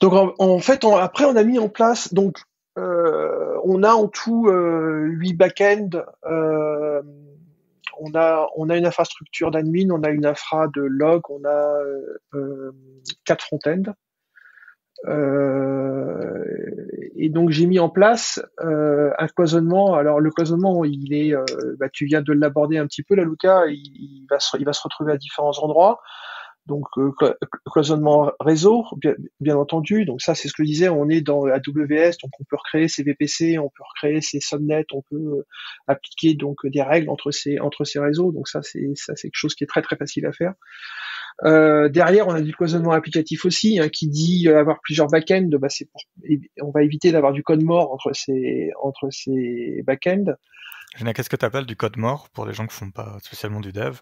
Donc 0.00 0.34
en, 0.38 0.58
fait, 0.58 0.84
après 0.84 1.24
on 1.24 1.36
a 1.36 1.42
mis 1.42 1.58
en 1.58 1.68
place, 1.68 2.12
donc 2.12 2.38
on 2.76 3.82
a 3.82 3.92
en 3.92 4.08
tout 4.08 4.48
huit 4.48 5.34
backends 5.34 6.02
on 7.98 8.14
a 8.14 8.48
on 8.56 8.68
a 8.70 8.76
une 8.76 8.86
infrastructure 8.86 9.50
d'admin, 9.50 9.90
on 9.90 10.02
a 10.02 10.10
une 10.10 10.26
infra 10.26 10.68
de 10.68 10.82
log, 10.82 11.22
on 11.30 11.44
a 11.44 11.78
euh, 12.34 12.72
quatre 13.24 13.44
front-end. 13.44 13.94
Euh, 15.06 16.44
et 17.16 17.28
donc 17.28 17.50
j'ai 17.50 17.66
mis 17.66 17.78
en 17.78 17.90
place 17.90 18.40
euh, 18.60 19.10
un 19.18 19.28
cloisonnement. 19.28 19.94
Alors 19.94 20.20
le 20.20 20.30
cloisonnement, 20.30 20.84
il 20.84 21.14
est, 21.14 21.34
bah, 21.78 21.88
tu 21.92 22.06
viens 22.06 22.22
de 22.22 22.32
l'aborder 22.32 22.78
un 22.78 22.86
petit 22.86 23.02
peu, 23.02 23.14
là, 23.14 23.24
Luca. 23.24 23.66
Il, 23.68 24.26
va 24.30 24.38
se, 24.38 24.56
il 24.56 24.64
va 24.64 24.72
se 24.72 24.82
retrouver 24.82 25.12
à 25.12 25.16
différents 25.16 25.58
endroits. 25.58 26.00
Donc 26.66 26.84
cloisonnement 27.70 28.32
réseau, 28.40 28.84
bien, 29.40 29.56
entendu. 29.56 30.04
Donc 30.04 30.20
ça, 30.20 30.34
c'est 30.34 30.48
ce 30.48 30.52
que 30.52 30.64
je 30.64 30.68
disais, 30.68 30.88
on 30.88 31.08
est 31.08 31.20
dans 31.20 31.44
AWS, 31.44 32.16
donc 32.22 32.32
on 32.40 32.44
peut 32.44 32.56
recréer 32.56 32.88
ses 32.88 33.02
VPC, 33.02 33.58
on 33.58 33.68
peut 33.68 33.84
recréer 33.94 34.20
ses 34.20 34.40
subnets, 34.40 34.86
on 34.92 35.02
peut 35.02 35.44
appliquer 35.86 36.34
donc 36.34 36.66
des 36.66 36.82
règles 36.82 37.08
entre 37.08 37.30
ces 37.30 37.58
entre 37.60 37.84
ces 37.84 38.00
réseaux. 38.00 38.32
Donc 38.32 38.48
ça, 38.48 38.60
c'est 38.62 38.90
ça, 38.94 39.14
c'est 39.16 39.28
quelque 39.28 39.38
chose 39.38 39.54
qui 39.54 39.64
est 39.64 39.68
très 39.68 39.82
très 39.82 39.96
facile 39.96 40.26
à 40.26 40.32
faire. 40.32 40.54
Euh, 41.44 41.88
derrière, 41.88 42.26
on 42.28 42.34
a 42.34 42.40
du 42.40 42.54
cloisonnement 42.54 42.92
applicatif 42.92 43.44
aussi, 43.44 43.78
hein, 43.78 43.88
qui 43.88 44.08
dit 44.08 44.48
euh, 44.48 44.58
avoir 44.58 44.80
plusieurs 44.80 45.08
backends. 45.08 45.50
Bah, 45.58 45.68
c'est 45.68 45.88
pour, 45.90 46.02
on 46.62 46.70
va 46.70 46.82
éviter 46.82 47.12
d'avoir 47.12 47.32
du 47.32 47.42
code 47.42 47.62
mort 47.62 47.92
entre 47.92 48.12
ces 48.14 48.70
entre 48.82 49.08
ces 49.10 49.82
backends. 49.86 50.34
Qu'est-ce 51.14 51.28
que 51.28 51.36
tu 51.36 51.44
appelles 51.44 51.66
du 51.66 51.76
code 51.76 51.98
mort 51.98 52.30
pour 52.30 52.46
les 52.46 52.54
gens 52.54 52.66
qui 52.66 52.74
font 52.74 52.90
pas 52.90 53.18
spécialement 53.20 53.60
du 53.60 53.72
dev? 53.72 54.00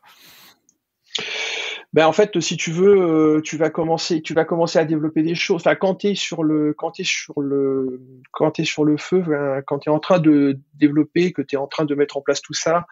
Ben 1.95 2.09
en 2.09 2.13
fait, 2.13 2.41
si 2.41 2.57
tu 2.57 2.73
veux, 2.73 3.01
euh, 3.01 3.41
tu 3.41 3.57
vas 3.57 3.71
commencer, 3.71 4.21
tu 4.21 4.35
vas 4.35 4.45
commencer 4.45 4.81
à 4.81 4.85
développer 4.85 5.23
des 5.23 5.37
choses. 5.37 5.63
Enfin, 5.63 5.77
quand 5.77 5.95
t'es 5.95 6.17
sur 6.17 6.43
le, 6.43 6.75
quand 6.77 6.91
t'es 6.91 7.05
sur 7.05 7.41
le, 7.41 8.01
quand 8.33 8.51
t'es 8.51 8.65
sur 8.65 8.85
le 8.85 8.97
feu, 8.97 9.23
ben, 9.25 9.63
quand 9.65 9.79
t'es 9.79 9.91
en 9.91 10.01
train 10.01 10.19
de 10.19 10.59
développer, 10.75 11.33
que 11.33 11.41
t'es 11.41 11.57
en 11.57 11.69
train 11.69 11.85
de 11.85 11.95
mettre 11.95 12.17
en 12.17 12.21
place 12.21 12.43
tout 12.43 12.53
ça, 12.53 12.87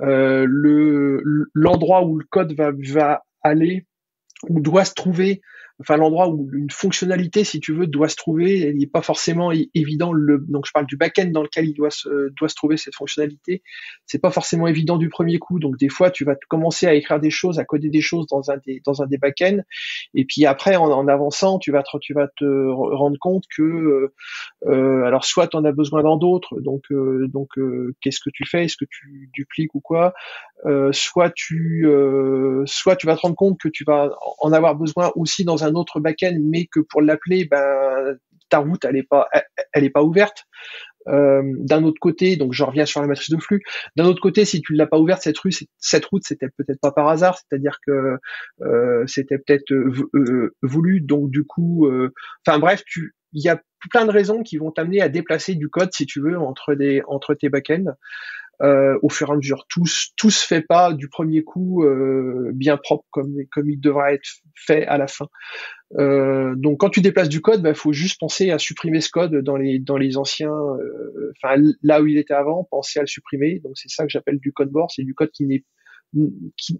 euh, 0.00 0.44
le 0.48 1.22
l'endroit 1.54 2.02
où 2.02 2.18
le 2.18 2.24
code 2.28 2.52
va 2.54 2.72
va 2.92 3.22
aller 3.42 3.86
ou 4.48 4.60
doit 4.60 4.84
se 4.84 4.94
trouver 4.94 5.40
enfin 5.82 5.96
l'endroit 5.96 6.28
où 6.28 6.48
une 6.52 6.70
fonctionnalité, 6.70 7.44
si 7.44 7.60
tu 7.60 7.74
veux, 7.74 7.86
doit 7.86 8.08
se 8.08 8.16
trouver, 8.16 8.60
elle 8.60 8.76
n'est 8.76 8.86
pas 8.86 9.02
forcément 9.02 9.50
évident. 9.74 10.12
Le, 10.12 10.38
donc 10.48 10.66
je 10.66 10.72
parle 10.72 10.86
du 10.86 10.96
back-end 10.96 11.26
dans 11.26 11.42
lequel 11.42 11.66
il 11.66 11.74
doit 11.74 11.90
se, 11.90 12.30
doit 12.38 12.48
se 12.48 12.54
trouver 12.54 12.76
cette 12.76 12.94
fonctionnalité. 12.94 13.62
C'est 14.06 14.20
pas 14.20 14.30
forcément 14.30 14.66
évident 14.66 14.96
du 14.96 15.08
premier 15.08 15.38
coup. 15.38 15.58
Donc 15.58 15.76
des 15.76 15.88
fois, 15.88 16.10
tu 16.10 16.24
vas 16.24 16.36
commencer 16.48 16.86
à 16.86 16.94
écrire 16.94 17.20
des 17.20 17.30
choses, 17.30 17.58
à 17.58 17.64
coder 17.64 17.90
des 17.90 18.00
choses 18.00 18.26
dans 18.28 18.50
un 18.50 18.56
des, 18.64 18.80
dans 18.86 19.02
un 19.02 19.06
des 19.06 19.18
back-ends, 19.18 19.58
et 20.14 20.24
puis 20.24 20.46
après, 20.46 20.76
en, 20.76 21.08
avançant, 21.08 21.58
tu 21.58 21.72
vas 21.72 21.82
te, 21.82 21.98
tu 22.00 22.14
vas 22.14 22.28
te 22.28 22.68
rendre 22.68 23.18
compte 23.18 23.44
que, 23.54 23.62
euh, 23.62 24.14
euh 24.66 25.04
alors 25.04 25.24
soit 25.24 25.48
tu 25.48 25.56
en 25.56 25.64
as 25.64 25.72
besoin 25.72 26.02
dans 26.02 26.16
d'autres, 26.16 26.60
donc 26.60 26.84
euh, 26.92 27.26
donc 27.28 27.50
qu'est-ce 28.00 28.20
que 28.20 28.30
tu 28.32 28.44
fais? 28.46 28.64
Est-ce 28.64 28.76
que 28.76 28.84
tu 28.88 29.30
dupliques 29.34 29.74
ou 29.74 29.80
quoi? 29.80 30.14
Soit 30.92 31.30
tu, 31.34 31.86
soit 32.66 32.96
tu 32.96 33.06
vas 33.06 33.16
te 33.16 33.20
rendre 33.20 33.34
compte 33.34 33.58
que 33.60 33.68
tu 33.68 33.84
vas 33.84 34.10
en 34.38 34.52
avoir 34.52 34.76
besoin 34.76 35.10
aussi 35.16 35.44
dans 35.44 35.64
un 35.64 35.74
autre 35.74 36.00
backend, 36.00 36.38
mais 36.40 36.66
que 36.66 36.80
pour 36.80 37.02
l'appeler, 37.02 37.44
ben 37.46 38.16
ta 38.48 38.58
route 38.58 38.84
elle 38.84 38.96
est 38.96 39.08
pas 39.08 39.28
elle, 39.72 39.84
est 39.84 39.90
pas 39.90 40.02
ouverte. 40.02 40.44
Euh, 41.08 41.42
d'un 41.58 41.82
autre 41.82 41.98
côté, 42.00 42.36
donc 42.36 42.52
je 42.52 42.62
reviens 42.62 42.86
sur 42.86 43.00
la 43.00 43.08
matrice 43.08 43.30
de 43.30 43.38
flux. 43.38 43.62
D'un 43.96 44.04
autre 44.04 44.20
côté, 44.20 44.44
si 44.44 44.60
tu 44.60 44.74
ne 44.74 44.78
l'as 44.78 44.86
pas 44.86 44.98
ouverte 44.98 45.22
cette 45.22 45.38
rue, 45.38 45.50
cette 45.78 46.04
route, 46.04 46.22
c'était 46.24 46.48
peut-être 46.56 46.80
pas 46.80 46.92
par 46.92 47.08
hasard, 47.08 47.38
c'est-à-dire 47.38 47.78
que 47.84 48.18
euh, 48.60 49.04
c'était 49.08 49.38
peut-être 49.38 49.72
euh, 49.72 50.54
voulu. 50.62 51.00
Donc 51.00 51.30
du 51.30 51.44
coup, 51.44 51.90
enfin 52.46 52.58
bref, 52.58 52.84
il 53.32 53.42
y 53.42 53.48
a 53.48 53.60
plein 53.90 54.04
de 54.04 54.12
raisons 54.12 54.42
qui 54.44 54.58
vont 54.58 54.70
t'amener 54.70 55.00
à 55.00 55.08
déplacer 55.08 55.56
du 55.56 55.68
code, 55.68 55.92
si 55.92 56.06
tu 56.06 56.20
veux, 56.20 56.38
entre 56.38 56.74
tes 57.34 57.48
backends 57.48 57.96
euh, 58.62 58.98
au 59.02 59.08
fur 59.08 59.28
et 59.28 59.32
à 59.32 59.36
mesure. 59.36 59.64
Tout, 59.68 59.84
tout 60.16 60.30
se 60.30 60.46
fait 60.46 60.62
pas 60.62 60.92
du 60.92 61.08
premier 61.08 61.42
coup 61.42 61.84
euh, 61.84 62.50
bien 62.54 62.76
propre 62.76 63.04
comme, 63.10 63.34
il 63.68 63.80
devrait 63.80 64.14
être 64.14 64.28
fait 64.54 64.86
à 64.86 64.98
la 64.98 65.08
fin. 65.08 65.26
Euh, 65.98 66.54
donc 66.56 66.80
quand 66.80 66.90
tu 66.90 67.00
déplaces 67.00 67.28
du 67.28 67.40
code, 67.40 67.58
il 67.58 67.62
bah, 67.62 67.74
faut 67.74 67.92
juste 67.92 68.20
penser 68.20 68.50
à 68.50 68.58
supprimer 68.58 69.00
ce 69.00 69.10
code 69.10 69.34
dans 69.38 69.56
les 69.56 70.16
anciens, 70.16 70.54
enfin 71.42 71.60
là 71.82 72.02
où 72.02 72.06
il 72.06 72.18
était 72.18 72.34
avant, 72.34 72.64
penser 72.70 73.00
à 73.00 73.02
le 73.02 73.08
supprimer. 73.08 73.60
Donc 73.64 73.72
c'est 73.74 73.90
ça 73.90 74.04
que 74.04 74.10
j'appelle 74.10 74.38
du 74.38 74.52
code 74.52 74.70
mort, 74.70 74.90
c'est 74.90 75.02
du 75.02 75.14
code 75.14 75.30
qui 75.30 75.46
n'est 75.46 75.64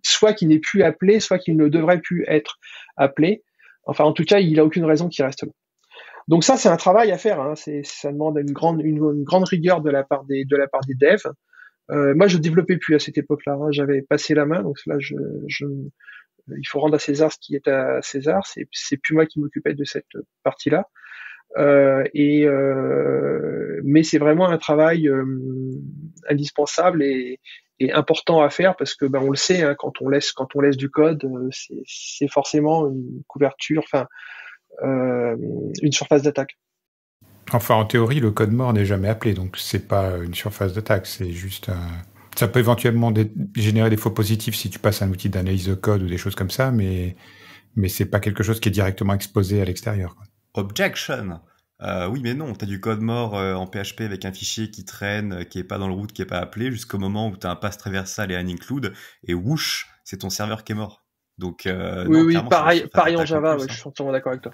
soit 0.03 0.35
qui 0.35 0.47
n'est 0.47 0.59
plus 0.59 0.83
appelé, 0.83 1.21
soit 1.21 1.39
qui 1.39 1.55
ne 1.55 1.69
devrait 1.69 2.01
plus 2.01 2.25
être 2.29 2.59
appelé. 2.97 3.43
Enfin 3.87 4.05
en 4.05 4.13
tout 4.13 4.25
cas, 4.25 4.39
il 4.39 4.61
a 4.61 4.65
aucune 4.65 4.85
raison 4.85 5.09
qu'il 5.09 5.25
reste 5.25 5.43
là. 5.43 5.53
Donc 6.29 6.45
ça, 6.45 6.57
c'est 6.57 6.69
un 6.69 6.77
travail 6.77 7.11
à 7.11 7.19
faire. 7.19 7.41
Hein. 7.41 7.55
Ça 7.57 8.13
demande 8.13 8.39
une 8.39 8.53
grande, 8.53 8.81
une, 8.81 8.99
une, 8.99 9.25
grande 9.25 9.45
rigueur 9.45 9.81
de 9.81 9.91
la 9.91 10.05
part 10.05 10.25
des, 10.25 10.45
de 10.45 10.57
la 10.57 10.69
part 10.69 10.83
des 10.87 10.95
devs. 10.95 11.27
Euh, 11.91 12.15
moi, 12.15 12.27
je 12.29 12.39
développais 12.39 12.77
plus 12.77 12.95
à 12.95 12.99
cette 12.99 13.19
époque-là. 13.19 13.55
Hein. 13.55 13.71
J'avais 13.71 14.03
passé 14.03 14.35
la 14.35 14.47
main, 14.47 14.63
donc 14.63 14.79
là, 14.87 14.97
je, 14.99 15.15
je, 15.49 15.67
il 16.49 16.67
faut 16.67 16.81
rendre 16.81 16.95
à 16.95 16.99
César 16.99 17.33
ce 17.33 17.39
qui 17.41 17.55
est 17.55 17.69
à 17.69 18.01
César. 18.03 18.47
C'est, 18.47 18.69
c'est 18.73 18.97
plus 18.97 19.15
moi 19.15 19.27
qui 19.27 19.41
m'occupais 19.41 19.75
de 19.75 19.85
cette 19.85 20.07
partie-là. 20.43 20.89
Euh, 21.59 22.05
et 22.15 22.47
euh, 22.47 23.81
mais 23.85 24.03
c'est 24.03 24.19
vraiment 24.19 24.49
un 24.49 24.57
travail 24.57 25.07
euh, 25.07 25.25
indispensable 26.29 27.03
et, 27.03 27.41
et, 27.79 27.93
important 27.93 28.41
à 28.41 28.49
faire 28.49 28.75
parce 28.75 28.95
que 28.95 29.05
ben 29.05 29.21
on 29.21 29.29
le 29.29 29.37
sait 29.37 29.63
hein, 29.63 29.75
quand 29.79 30.01
on 30.01 30.09
laisse 30.09 30.33
quand 30.33 30.57
on 30.57 30.61
laisse 30.61 30.79
du 30.79 30.89
code 30.89 31.23
euh, 31.25 31.49
c'est, 31.51 31.83
c'est 31.85 32.29
forcément 32.29 32.89
une 32.89 33.23
couverture 33.27 33.83
enfin 33.85 34.07
euh, 34.83 35.37
une 35.83 35.93
surface 35.93 36.23
d'attaque. 36.23 36.57
Enfin, 37.53 37.75
en 37.75 37.85
théorie, 37.85 38.21
le 38.21 38.31
code 38.31 38.53
mort 38.53 38.73
n'est 38.73 38.87
jamais 38.87 39.09
appelé, 39.09 39.35
donc 39.35 39.57
c'est 39.59 39.87
pas 39.87 40.17
une 40.17 40.35
surface 40.35 40.73
d'attaque, 40.73 41.07
c'est 41.07 41.33
juste 41.33 41.69
un... 41.69 41.89
Ça 42.37 42.49
peut 42.49 42.61
éventuellement 42.61 43.13
générer 43.55 43.91
des 43.91 43.99
faux 43.99 44.11
positifs 44.11 44.55
si 44.55 44.71
tu 44.71 44.79
passes 44.79 45.03
un 45.03 45.11
outil 45.11 45.29
d'analyse 45.29 45.67
de 45.67 45.75
code 45.75 46.03
ou 46.03 46.07
des 46.07 46.17
choses 46.17 46.35
comme 46.35 46.51
ça, 46.51 46.71
mais 46.71 47.15
mais 47.77 47.89
c'est 47.89 48.07
pas 48.07 48.21
quelque 48.21 48.43
chose 48.43 48.61
qui 48.61 48.69
est 48.69 48.73
directement 48.73 49.15
exposé 49.15 49.61
à 49.61 49.65
l'extérieur. 49.65 50.17
Objection. 50.55 51.41
Euh, 51.83 52.07
oui, 52.07 52.21
mais 52.23 52.35
non, 52.35 52.53
tu 52.53 52.65
as 52.65 52.69
du 52.69 52.81
code 52.81 53.01
mort 53.01 53.37
euh, 53.37 53.55
en 53.55 53.67
PHP 53.67 54.03
avec 54.03 54.25
un 54.25 54.33
fichier 54.33 54.71
qui 54.71 54.85
traîne, 54.85 55.33
euh, 55.33 55.45
qui 55.45 55.59
est 55.59 55.65
pas 55.65 55.79
dans 55.79 55.89
le 55.89 55.95
route, 55.95 56.13
qui 56.13 56.23
est 56.23 56.27
pas 56.27 56.39
appelé, 56.39 56.71
jusqu'au 56.71 56.99
moment 56.99 57.29
où 57.29 57.37
tu 57.37 57.47
as 57.47 57.51
un 57.51 57.57
pass 57.57 57.77
traversal 57.77 58.31
et 58.31 58.37
un 58.37 58.47
include, 58.47 58.93
et 59.25 59.35
whoosh, 59.35 59.89
c'est 60.05 60.19
ton 60.19 60.31
serveur 60.31 60.63
qui 60.65 60.73
est 60.73 60.77
mort. 60.77 61.03
Donc, 61.39 61.63
oui, 61.67 62.21
oui, 62.21 62.37
pareil, 62.49 62.87
pareil 62.93 63.17
en 63.17 63.25
Java, 63.25 63.57
je 63.59 63.73
suis 63.73 63.89
entièrement 63.89 64.13
d'accord 64.13 64.33
avec 64.33 64.43
toi. 64.43 64.53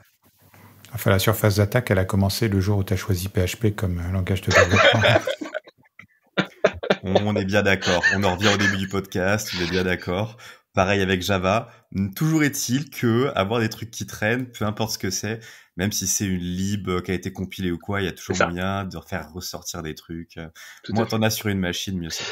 Enfin, 0.94 1.10
la 1.10 1.18
surface 1.18 1.56
d'attaque, 1.56 1.90
elle 1.90 1.98
a 1.98 2.04
commencé 2.04 2.48
le 2.48 2.60
jour 2.60 2.78
où 2.78 2.84
tu 2.84 2.92
as 2.92 2.96
choisi 2.96 3.28
PHP 3.28 3.74
comme 3.74 4.00
langage 4.12 4.42
de 4.42 4.52
développement. 4.52 5.02
on 7.02 7.36
est 7.36 7.44
bien 7.44 7.62
d'accord. 7.62 8.02
On 8.14 8.24
en 8.24 8.36
revient 8.36 8.48
au 8.54 8.56
début 8.56 8.78
du 8.78 8.88
podcast. 8.88 9.50
On 9.56 9.62
est 9.62 9.70
bien 9.70 9.84
d'accord. 9.84 10.36
Pareil 10.74 11.00
avec 11.00 11.22
Java. 11.22 11.70
Toujours 12.14 12.42
est-il 12.44 12.90
que 12.90 13.32
avoir 13.34 13.60
des 13.60 13.68
trucs 13.68 13.90
qui 13.90 14.06
traînent, 14.06 14.46
peu 14.50 14.64
importe 14.64 14.92
ce 14.92 14.98
que 14.98 15.10
c'est, 15.10 15.40
même 15.76 15.92
si 15.92 16.06
c'est 16.06 16.26
une 16.26 16.38
lib 16.38 17.00
qui 17.02 17.10
a 17.10 17.14
été 17.14 17.32
compilée 17.32 17.70
ou 17.70 17.78
quoi, 17.78 18.00
il 18.00 18.04
y 18.04 18.08
a 18.08 18.12
toujours 18.12 18.36
moyen 18.36 18.84
de 18.84 18.98
faire 19.00 19.32
ressortir 19.32 19.82
des 19.82 19.94
trucs. 19.94 20.38
Moi, 20.90 21.06
t'en 21.06 21.22
as 21.22 21.30
sur 21.30 21.48
une 21.48 21.58
machine, 21.58 21.98
mieux 21.98 22.10
c'est. 22.10 22.24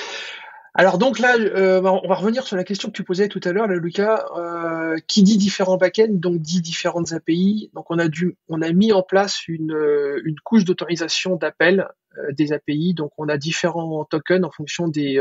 Alors 0.78 0.98
donc 0.98 1.18
là, 1.18 1.36
euh, 1.38 1.80
on 1.80 2.06
va 2.06 2.14
revenir 2.16 2.46
sur 2.46 2.54
la 2.54 2.62
question 2.62 2.90
que 2.90 2.96
tu 2.96 3.02
posais 3.02 3.28
tout 3.28 3.40
à 3.44 3.52
l'heure, 3.52 3.66
Lucas. 3.66 4.26
Euh, 4.36 4.98
qui 5.08 5.22
dit 5.22 5.38
différents 5.38 5.78
backends, 5.78 6.10
donc 6.10 6.42
dit 6.42 6.60
différentes 6.60 7.12
API. 7.12 7.70
Donc 7.72 7.90
on 7.90 7.98
a 7.98 8.08
dû, 8.08 8.36
on 8.48 8.60
a 8.60 8.70
mis 8.72 8.92
en 8.92 9.02
place 9.02 9.48
une, 9.48 9.72
euh, 9.72 10.22
couche 10.44 10.64
d'autorisation 10.64 11.36
d'appel 11.36 11.88
des 12.32 12.52
API. 12.52 12.92
Donc 12.92 13.10
on 13.16 13.26
a 13.30 13.38
différents 13.38 14.04
tokens 14.04 14.44
en 14.44 14.50
fonction 14.50 14.86
des 14.86 15.18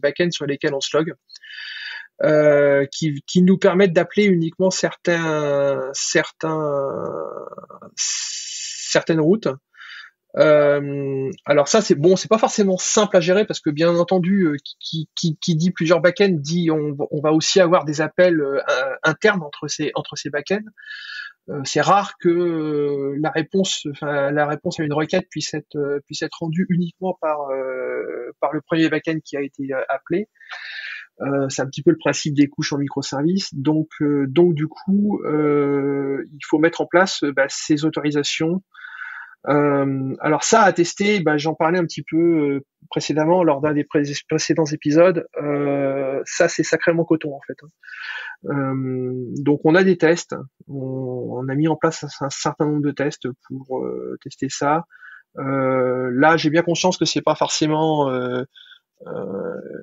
backends 0.00 0.30
sur 0.30 0.46
lesquels 0.46 0.74
on 0.74 0.80
se 0.80 0.96
log. 0.96 1.14
qui, 2.90 3.22
qui 3.26 3.42
nous 3.42 3.58
permettent 3.58 3.92
d'appeler 3.92 4.24
uniquement 4.24 4.70
certains, 4.70 5.90
certains, 5.92 6.74
certaines 7.96 9.20
routes 9.20 9.48
euh, 10.38 11.30
alors 11.46 11.66
ça 11.66 11.80
c'est 11.80 11.94
bon, 11.94 12.14
c'est 12.16 12.28
pas 12.28 12.38
forcément 12.38 12.76
simple 12.76 13.16
à 13.16 13.20
gérer 13.20 13.46
parce 13.46 13.60
que 13.60 13.70
bien 13.70 13.96
entendu, 13.96 14.44
euh, 14.44 14.56
qui, 14.80 15.08
qui, 15.14 15.38
qui, 15.38 15.56
dit 15.56 15.70
plusieurs 15.70 16.00
backends 16.00 16.28
dit 16.30 16.70
on, 16.70 16.94
va 17.22 17.32
aussi 17.32 17.58
avoir 17.60 17.84
des 17.84 18.02
appels 18.02 18.40
euh, 18.40 18.60
internes 19.02 19.42
entre 19.42 19.68
ces 19.68 19.92
entre 19.94 20.16
ces 20.16 20.28
backends. 20.28 20.64
Euh, 21.48 21.60
c'est 21.64 21.80
rare 21.80 22.18
que 22.20 23.14
la 23.18 23.30
réponse, 23.30 23.86
la 24.02 24.46
réponse 24.46 24.80
à 24.80 24.84
une 24.84 24.92
requête 24.92 25.26
puisse 25.30 25.54
être 25.54 26.00
puisse 26.06 26.22
être 26.22 26.36
rendue 26.40 26.66
uniquement 26.68 27.16
par 27.20 27.38
par 28.40 28.52
le 28.52 28.60
premier 28.60 28.90
backend 28.90 29.20
qui 29.24 29.38
a 29.38 29.40
été 29.40 29.68
appelé. 29.88 30.28
c'est 31.48 31.62
un 31.62 31.66
petit 31.66 31.82
peu 31.82 31.92
le 31.92 31.98
principe 31.98 32.34
des 32.34 32.48
couches 32.48 32.74
en 32.74 32.78
microservices. 32.78 33.54
Donc, 33.54 33.88
donc 34.02 34.54
du 34.54 34.66
coup, 34.66 35.22
il 35.24 36.44
faut 36.44 36.58
mettre 36.58 36.82
en 36.82 36.86
place 36.86 37.20
bah, 37.34 37.46
ces 37.48 37.86
autorisations 37.86 38.60
euh, 39.48 40.16
alors 40.20 40.42
ça 40.42 40.62
à 40.62 40.72
tester, 40.72 41.20
ben, 41.20 41.36
j'en 41.36 41.54
parlais 41.54 41.78
un 41.78 41.84
petit 41.84 42.02
peu 42.02 42.16
euh, 42.16 42.64
précédemment 42.90 43.44
lors 43.44 43.60
d'un 43.60 43.74
des 43.74 43.84
précédents 43.84 44.64
épisodes. 44.64 45.26
Euh, 45.40 46.20
ça 46.24 46.48
c'est 46.48 46.64
sacrément 46.64 47.04
coton 47.04 47.34
en 47.34 47.40
fait. 47.46 47.56
Hein. 47.62 48.74
donc 49.38 49.60
on 49.64 49.74
a 49.74 49.84
des 49.84 49.98
tests, 49.98 50.34
on, 50.68 51.48
a 51.48 51.54
mis 51.54 51.68
en 51.68 51.76
place 51.76 52.04
un, 52.20 52.30
certain 52.30 52.66
nombre 52.66 52.82
de 52.82 52.90
tests 52.90 53.28
pour 53.46 53.86
tester 54.22 54.48
ça. 54.48 54.84
là 55.36 56.36
j'ai 56.36 56.50
bien 56.50 56.62
conscience 56.62 56.98
que 56.98 57.04
c'est 57.04 57.22
pas 57.22 57.34
forcément 57.34 58.10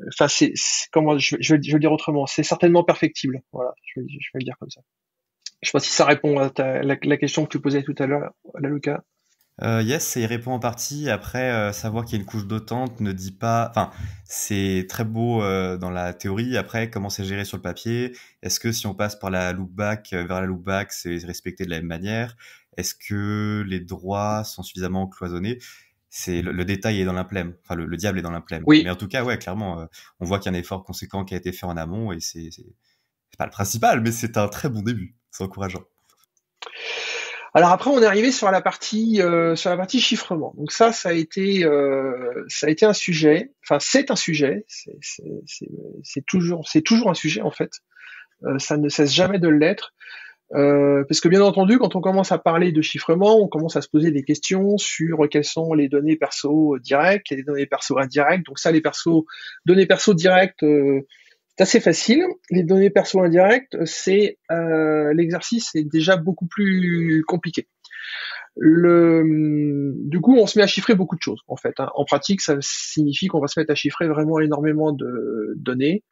enfin 0.07 0.27
c'est 0.27 0.53
comment 0.91 1.17
je, 1.17 1.35
vais, 1.35 1.57
le 1.57 1.79
dire 1.79 1.91
autrement 1.91 2.25
c'est 2.25 2.43
certainement 2.43 2.83
perfectible 2.83 3.41
voilà 3.51 3.73
je 3.83 4.01
vais, 4.01 4.07
le 4.35 4.43
dire 4.43 4.55
comme 4.59 4.71
ça 4.71 4.81
je 5.61 5.69
sais 5.69 5.71
pas 5.71 5.79
si 5.79 5.91
ça 5.91 6.05
répond 6.05 6.39
à 6.39 6.51
la, 6.57 6.97
la, 7.01 7.17
question 7.17 7.45
que 7.45 7.49
tu 7.49 7.59
posais 7.59 7.83
tout 7.83 7.95
à 7.99 8.07
l'heure 8.07 8.21
là 8.59 8.69
Lucas 8.69 9.01
Euh, 9.61 9.83
yes, 9.83 10.07
ça 10.07 10.19
y 10.19 10.25
répond 10.25 10.51
en 10.51 10.59
partie. 10.59 11.09
Après, 11.09 11.51
euh, 11.51 11.71
savoir 11.71 12.05
qu'il 12.05 12.17
y 12.17 12.17
a 12.17 12.21
une 12.21 12.25
couche 12.25 12.47
d'autante 12.47 12.99
ne 13.01 13.11
dit 13.11 13.31
pas. 13.31 13.67
Enfin, 13.69 13.91
c'est 14.25 14.85
très 14.89 15.05
beau 15.05 15.43
euh, 15.43 15.77
dans 15.77 15.91
la 15.91 16.13
théorie. 16.13 16.57
Après, 16.57 16.89
comment 16.89 17.09
c'est 17.09 17.23
géré 17.23 17.45
sur 17.45 17.57
le 17.57 17.61
papier? 17.61 18.15
Est-ce 18.41 18.59
que 18.59 18.71
si 18.71 18.87
on 18.87 18.95
passe 18.95 19.15
par 19.15 19.29
la 19.29 19.53
loopback 19.53 20.11
vers 20.11 20.41
la 20.41 20.47
loopback, 20.47 20.91
c'est 20.91 21.17
respecté 21.25 21.65
de 21.65 21.69
la 21.69 21.77
même 21.77 21.87
manière? 21.87 22.35
Est-ce 22.77 22.95
que 22.95 23.63
les 23.67 23.79
droits 23.79 24.43
sont 24.43 24.63
suffisamment 24.63 25.07
cloisonnés? 25.07 25.59
C'est 26.09 26.41
le, 26.41 26.65
détail 26.65 27.01
est 27.01 27.05
dans 27.05 27.13
l'implème. 27.13 27.55
Enfin, 27.63 27.75
le, 27.75 27.97
diable 27.97 28.19
est 28.19 28.21
dans 28.23 28.31
l'implème. 28.31 28.63
Oui. 28.65 28.81
Mais 28.83 28.89
en 28.89 28.95
tout 28.95 29.07
cas, 29.07 29.23
ouais, 29.23 29.37
clairement, 29.37 29.87
on 30.19 30.25
voit 30.25 30.39
qu'il 30.39 30.51
y 30.51 30.55
a 30.55 30.57
un 30.57 30.59
effort 30.59 30.83
conséquent 30.83 31.25
qui 31.25 31.33
a 31.33 31.37
été 31.37 31.51
fait 31.51 31.65
en 31.65 31.77
amont 31.77 32.11
et 32.11 32.19
c'est 32.19 32.49
pas 33.37 33.45
le 33.45 33.51
principal, 33.51 34.01
mais 34.01 34.11
c'est 34.11 34.37
un 34.37 34.47
très 34.47 34.69
bon 34.69 34.81
début. 34.81 35.15
C'est 35.31 35.43
encourageant. 35.43 35.83
Alors 37.55 37.69
après, 37.69 37.91
on 37.91 38.01
est 38.01 38.05
arrivé 38.05 38.31
sur 38.31 38.49
la 38.49 38.61
partie 38.61 39.21
euh, 39.21 39.55
sur 39.55 39.69
la 39.69 39.77
partie 39.77 39.99
chiffrement. 39.99 40.55
Donc 40.57 40.71
ça, 40.71 40.91
ça 40.91 41.09
a 41.09 41.13
été 41.13 41.63
euh, 41.63 42.43
ça 42.47 42.65
a 42.65 42.69
été 42.71 42.85
un 42.85 42.93
sujet. 42.93 43.51
Enfin, 43.63 43.77
c'est 43.79 44.09
un 44.09 44.15
sujet. 44.15 44.65
C'est 46.01 46.25
toujours 46.25 46.67
c'est 46.67 46.81
toujours 46.81 47.11
un 47.11 47.13
sujet 47.13 47.41
en 47.41 47.51
fait. 47.51 47.71
Euh, 48.43 48.57
ça 48.57 48.77
ne 48.77 48.89
cesse 48.89 49.13
jamais 49.13 49.37
de 49.37 49.49
l'être. 49.49 49.93
parce 50.49 51.21
que 51.21 51.29
bien 51.29 51.41
entendu, 51.41 51.77
quand 51.77 51.95
on 51.95 52.01
commence 52.01 52.31
à 52.31 52.39
parler 52.39 52.71
de 52.71 52.81
chiffrement, 52.81 53.39
on 53.39 53.47
commence 53.47 53.75
à 53.75 53.81
se 53.81 53.89
poser 53.89 54.09
des 54.09 54.23
questions 54.23 54.77
sur 54.79 55.27
quelles 55.29 55.45
sont 55.45 55.75
les 55.75 55.89
données 55.89 56.15
perso 56.15 56.79
directes, 56.79 57.29
les 57.29 57.43
données 57.43 57.67
perso 57.67 57.99
indirectes. 57.99 58.47
Donc 58.47 58.57
ça, 58.57 58.71
les 58.71 58.81
perso 58.81 59.27
données 59.67 59.85
perso 59.85 60.15
directes, 60.15 60.65
c'est 61.55 61.63
assez 61.63 61.79
facile. 61.79 62.25
Les 62.49 62.63
données 62.63 62.89
perso 62.89 63.21
indirectes, 63.21 63.77
c'est 63.85 64.37
euh, 64.51 65.13
l'exercice 65.13 65.75
est 65.75 65.83
déjà 65.83 66.17
beaucoup 66.17 66.47
plus 66.47 67.23
compliqué. 67.27 67.67
Le, 68.55 69.93
du 69.97 70.21
coup, 70.21 70.35
on 70.37 70.45
se 70.45 70.59
met 70.59 70.63
à 70.63 70.67
chiffrer 70.67 70.95
beaucoup 70.95 71.15
de 71.15 71.21
choses. 71.21 71.41
En 71.47 71.55
fait, 71.55 71.79
hein. 71.79 71.89
en 71.95 72.05
pratique, 72.05 72.41
ça 72.41 72.55
signifie 72.61 73.27
qu'on 73.27 73.39
va 73.39 73.47
se 73.47 73.59
mettre 73.59 73.71
à 73.71 73.75
chiffrer 73.75 74.07
vraiment 74.07 74.39
énormément 74.39 74.91
de 74.91 75.53
données. 75.57 76.03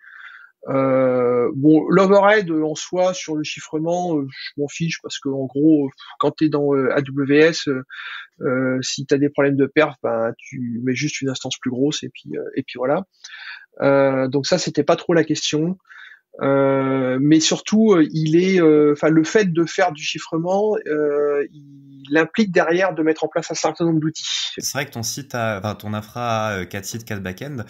Euh, 0.70 1.52
bon, 1.56 1.88
l'overhead 1.90 2.52
en 2.52 2.76
soi 2.76 3.14
sur 3.14 3.36
le 3.36 3.44
chiffrement, 3.44 4.18
euh, 4.18 4.28
je 4.30 4.62
m'en 4.62 4.68
fiche 4.68 5.00
parce 5.02 5.20
que 5.20 5.30
en 5.30 5.46
gros, 5.46 5.90
quand 6.20 6.32
tu 6.32 6.46
es 6.46 6.50
dans 6.50 6.76
euh, 6.76 6.94
AWS, 6.96 7.84
si 8.82 9.06
tu 9.06 9.14
as 9.14 9.18
des 9.18 9.30
problèmes 9.30 9.56
de 9.56 9.66
perf, 9.66 9.96
ben 10.04 10.34
tu 10.38 10.82
mets 10.84 10.96
juste 10.96 11.22
une 11.22 11.30
instance 11.30 11.58
plus 11.58 11.72
grosse 11.72 12.04
et 12.04 12.10
puis 12.10 12.32
et 12.56 12.64
puis 12.64 12.78
voilà. 12.78 13.06
Donc 14.28 14.48
ça, 14.48 14.58
c'était 14.58 14.84
pas 14.84 14.96
trop 14.96 15.14
la 15.14 15.24
question. 15.24 15.78
Euh, 16.40 17.18
mais 17.22 17.40
surtout, 17.40 17.94
euh, 17.94 18.08
il 18.12 18.36
est, 18.36 18.62
enfin, 18.92 19.10
le 19.10 19.24
fait 19.24 19.52
de 19.52 19.66
faire 19.66 19.92
du 19.92 20.02
chiffrement, 20.04 20.76
il 20.86 22.18
implique 22.18 22.52
derrière 22.52 22.94
de 22.94 23.04
mettre 23.04 23.24
en 23.24 23.28
place 23.28 23.52
un 23.52 23.56
certain 23.56 23.86
nombre 23.86 24.00
d'outils. 24.00 24.26
C'est 24.58 24.74
vrai 24.74 24.86
que 24.86 24.92
ton 24.92 25.04
site, 25.04 25.36
enfin, 25.36 25.76
ton 25.76 25.94
infra 25.94 26.48
a 26.48 26.66
4 26.66 26.86
sites, 26.86 27.06
4 27.06 27.22
backends. 27.22 27.64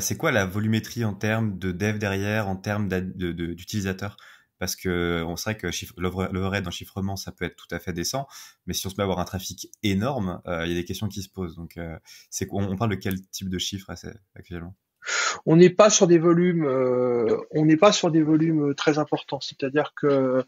c'est 0.00 0.16
quoi 0.16 0.32
la 0.32 0.46
volumétrie 0.46 1.04
en 1.04 1.14
termes 1.14 1.58
de 1.58 1.72
dev 1.72 1.98
derrière, 1.98 2.48
en 2.48 2.56
termes 2.56 2.88
d'utilisateurs? 2.88 4.16
Parce 4.58 4.74
que 4.74 5.22
on 5.24 5.36
sait 5.36 5.56
que 5.56 5.68
l'overhead 5.98 6.66
en 6.66 6.72
chiffrement 6.72 7.14
ça 7.14 7.30
peut 7.30 7.44
être 7.44 7.54
tout 7.54 7.72
à 7.72 7.78
fait 7.78 7.92
décent, 7.92 8.26
mais 8.66 8.74
si 8.74 8.84
on 8.88 8.90
se 8.90 8.96
met 8.96 9.02
à 9.02 9.04
avoir 9.04 9.20
un 9.20 9.24
trafic 9.24 9.70
énorme, 9.84 10.40
il 10.46 10.68
y 10.68 10.72
a 10.72 10.74
des 10.74 10.84
questions 10.84 11.08
qui 11.08 11.22
se 11.22 11.28
posent. 11.28 11.54
Donc, 11.54 11.78
c'est 12.30 12.48
on, 12.50 12.76
parle 12.76 12.90
de 12.90 12.96
quel 12.96 13.20
type 13.28 13.48
de 13.48 13.58
chiffre 13.58 13.92
actuellement? 14.34 14.74
On 15.46 15.56
n'est 15.56 15.70
pas 15.70 15.90
sur 15.90 16.06
des 16.06 16.18
volumes, 16.18 16.64
euh, 16.64 17.36
on 17.52 17.64
n'est 17.64 17.76
pas 17.76 17.92
sur 17.92 18.10
des 18.10 18.22
volumes 18.22 18.74
très 18.74 18.98
importants. 18.98 19.40
C'est-à-dire 19.40 19.92
que 19.94 20.44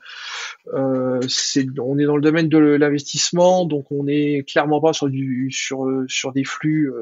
euh, 0.75 1.21
c'est, 1.29 1.67
on 1.79 1.99
est 1.99 2.05
dans 2.05 2.17
le 2.17 2.23
domaine 2.23 2.49
de 2.49 2.59
l'investissement, 2.59 3.65
donc 3.65 3.91
on 3.91 4.05
n'est 4.05 4.43
clairement 4.43 4.81
pas 4.81 4.93
sur 4.93 5.09
du 5.09 5.51
sur 5.51 6.33
des 6.33 6.45
flux 6.45 6.93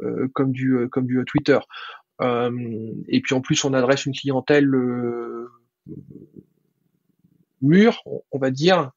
euh, 0.00 0.28
comme 0.34 0.52
du 0.52 0.88
Twitter. 1.26 1.58
et 2.20 3.20
puis 3.22 3.34
en 3.34 3.40
plus, 3.40 3.64
on 3.64 3.74
adresse 3.74 4.06
une 4.06 4.14
clientèle 4.14 4.70
mûre, 7.62 8.02
on 8.32 8.38
va 8.38 8.50
dire. 8.50 8.90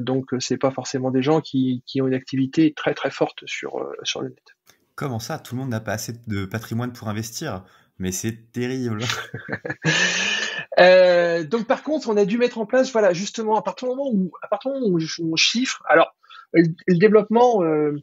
donc 0.00 0.34
c'est 0.38 0.58
pas 0.58 0.70
forcément 0.70 1.10
des 1.10 1.22
gens 1.22 1.40
qui, 1.40 1.82
ont 2.00 2.06
une 2.06 2.14
activité 2.14 2.72
très 2.74 2.94
très 2.94 3.10
forte 3.10 3.42
sur 3.46 3.78
le 3.78 4.28
net. 4.28 4.55
Comment 4.96 5.18
ça 5.18 5.38
Tout 5.38 5.54
le 5.54 5.60
monde 5.60 5.70
n'a 5.70 5.80
pas 5.80 5.92
assez 5.92 6.14
de 6.26 6.46
patrimoine 6.46 6.92
pour 6.92 7.08
investir? 7.08 7.64
Mais 7.98 8.12
c'est 8.12 8.50
terrible. 8.52 9.02
euh, 10.80 11.44
donc 11.44 11.66
par 11.66 11.82
contre, 11.82 12.08
on 12.08 12.16
a 12.16 12.24
dû 12.24 12.38
mettre 12.38 12.58
en 12.58 12.66
place, 12.66 12.90
voilà, 12.92 13.12
justement, 13.12 13.56
à 13.56 13.62
partir 13.62 13.88
du 13.88 13.94
moment 13.94 14.10
où, 14.12 14.32
à 14.42 14.48
partir 14.48 14.72
on 14.72 15.36
chiffre, 15.36 15.82
alors 15.86 16.14
le, 16.52 16.64
développement, 16.88 17.62
euh, 17.62 17.96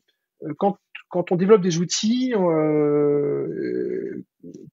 quand 0.57 1.31
on 1.31 1.35
développe 1.35 1.61
des 1.61 1.77
outils, 1.77 2.33
euh, 2.35 4.23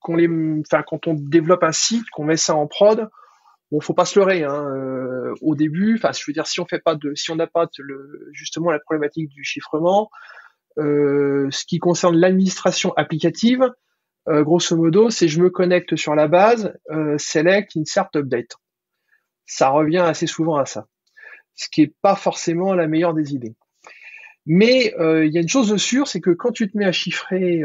quand 0.00 1.06
on 1.06 1.14
développe 1.14 1.62
un 1.62 1.72
site, 1.72 2.08
qu'on 2.10 2.24
met 2.24 2.36
ça 2.36 2.54
en 2.54 2.66
prod, 2.66 3.08
bon, 3.70 3.80
faut 3.80 3.94
pas 3.94 4.06
se 4.06 4.18
leurrer. 4.18 4.44
Hein, 4.44 4.66
euh, 4.74 5.34
au 5.42 5.54
début, 5.54 5.96
enfin, 5.96 6.12
je 6.12 6.22
veux 6.26 6.32
dire, 6.32 6.46
si 6.46 6.60
on 6.60 6.66
fait 6.66 6.80
pas 6.80 6.94
de, 6.94 7.14
si 7.14 7.30
on 7.30 7.36
n'a 7.36 7.46
pas 7.46 7.68
justement 8.32 8.70
la 8.70 8.78
problématique 8.78 9.28
du 9.28 9.44
chiffrement, 9.44 10.04
euh, 10.04 10.39
ce 10.76 11.64
qui 11.66 11.78
concerne 11.78 12.16
l'administration 12.16 12.92
applicative, 12.94 13.70
euh, 14.28 14.44
grosso 14.44 14.76
modo, 14.76 15.10
c'est 15.10 15.28
je 15.28 15.40
me 15.40 15.50
connecte 15.50 15.96
sur 15.96 16.14
la 16.14 16.28
base, 16.28 16.74
euh, 16.90 17.16
select, 17.18 17.76
insert, 17.76 18.08
update. 18.14 18.56
Ça 19.46 19.70
revient 19.70 19.98
assez 19.98 20.26
souvent 20.26 20.56
à 20.56 20.66
ça, 20.66 20.86
ce 21.54 21.68
qui 21.70 21.82
est 21.82 21.94
pas 22.02 22.14
forcément 22.14 22.74
la 22.74 22.86
meilleure 22.86 23.14
des 23.14 23.34
idées. 23.34 23.54
Mais 24.46 24.94
il 24.98 25.30
y 25.32 25.38
a 25.38 25.40
une 25.40 25.48
chose 25.48 25.76
sûre, 25.76 26.08
c'est 26.08 26.20
que 26.20 26.30
quand 26.30 26.50
tu 26.50 26.70
te 26.70 26.76
mets 26.76 26.86
à 26.86 26.92
chiffrer 26.92 27.62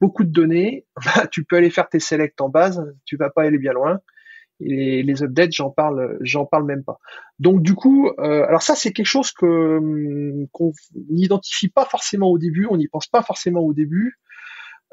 beaucoup 0.00 0.24
de 0.24 0.30
données, 0.30 0.86
bah, 1.04 1.26
tu 1.26 1.44
peux 1.44 1.56
aller 1.56 1.70
faire 1.70 1.88
tes 1.88 1.98
selects 1.98 2.40
en 2.40 2.48
base, 2.48 2.84
tu 3.04 3.16
vas 3.16 3.30
pas 3.30 3.42
aller 3.42 3.58
bien 3.58 3.72
loin 3.72 4.00
et 4.60 5.02
les, 5.02 5.22
updates, 5.22 5.52
j'en 5.52 5.70
parle, 5.70 6.16
j'en 6.20 6.46
parle 6.46 6.64
même 6.64 6.84
pas. 6.84 6.98
Donc 7.38 7.62
du 7.62 7.74
coup, 7.74 8.08
euh, 8.18 8.46
alors 8.46 8.62
ça 8.62 8.74
c'est 8.74 8.92
quelque 8.92 9.06
chose 9.06 9.32
que 9.32 9.78
hum, 9.78 10.46
qu'on 10.52 10.72
n'identifie 11.10 11.68
pas 11.68 11.84
forcément 11.84 12.28
au 12.28 12.38
début, 12.38 12.66
on 12.70 12.76
n'y 12.76 12.88
pense 12.88 13.06
pas 13.08 13.22
forcément 13.22 13.60
au 13.60 13.72
début, 13.72 14.18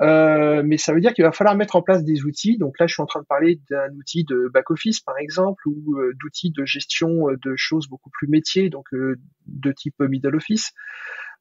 euh, 0.02 0.64
mais 0.66 0.78
ça 0.78 0.94
veut 0.94 1.02
dire 1.02 1.14
qu'il 1.14 1.24
va 1.24 1.32
falloir 1.32 1.56
mettre 1.56 1.76
en 1.76 1.84
place 1.84 2.04
des 2.04 2.24
outils. 2.24 2.58
Donc 2.58 2.80
là, 2.80 2.88
je 2.88 2.94
suis 2.94 3.04
en 3.04 3.06
train 3.06 3.22
de 3.22 3.26
parler 3.26 3.62
d'un 3.70 3.94
outil 3.94 4.24
de 4.24 4.50
back 4.52 4.72
office 4.72 5.00
par 5.00 5.18
exemple, 5.20 5.62
ou 5.68 6.00
euh, 6.00 6.14
d'outils 6.20 6.52
de 6.52 6.66
gestion 6.66 7.28
de 7.28 7.54
choses 7.56 7.88
beaucoup 7.88 8.10
plus 8.10 8.28
métiers, 8.28 8.70
donc 8.70 8.88
de 8.94 9.72
type 9.72 10.00
middle 10.00 10.36
office. 10.36 10.72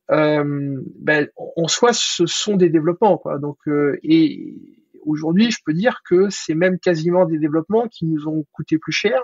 ben, 0.09 1.29
en 1.37 1.69
soi, 1.69 1.93
ce 1.95 2.27
sont 2.27 2.57
des 2.57 2.69
développements, 2.69 3.17
quoi. 3.17 3.39
Donc 3.39 3.59
et 4.03 4.80
aujourd'hui, 5.05 5.51
je 5.51 5.59
peux 5.65 5.73
dire 5.73 6.01
que 6.09 6.29
c'est 6.31 6.55
même 6.55 6.79
quasiment 6.79 7.25
des 7.25 7.39
développements 7.39 7.89
qui 7.89 8.07
nous 8.07 8.29
ont 8.29 8.45
coûté 8.53 8.79
plus 8.79 8.93
cher 8.93 9.21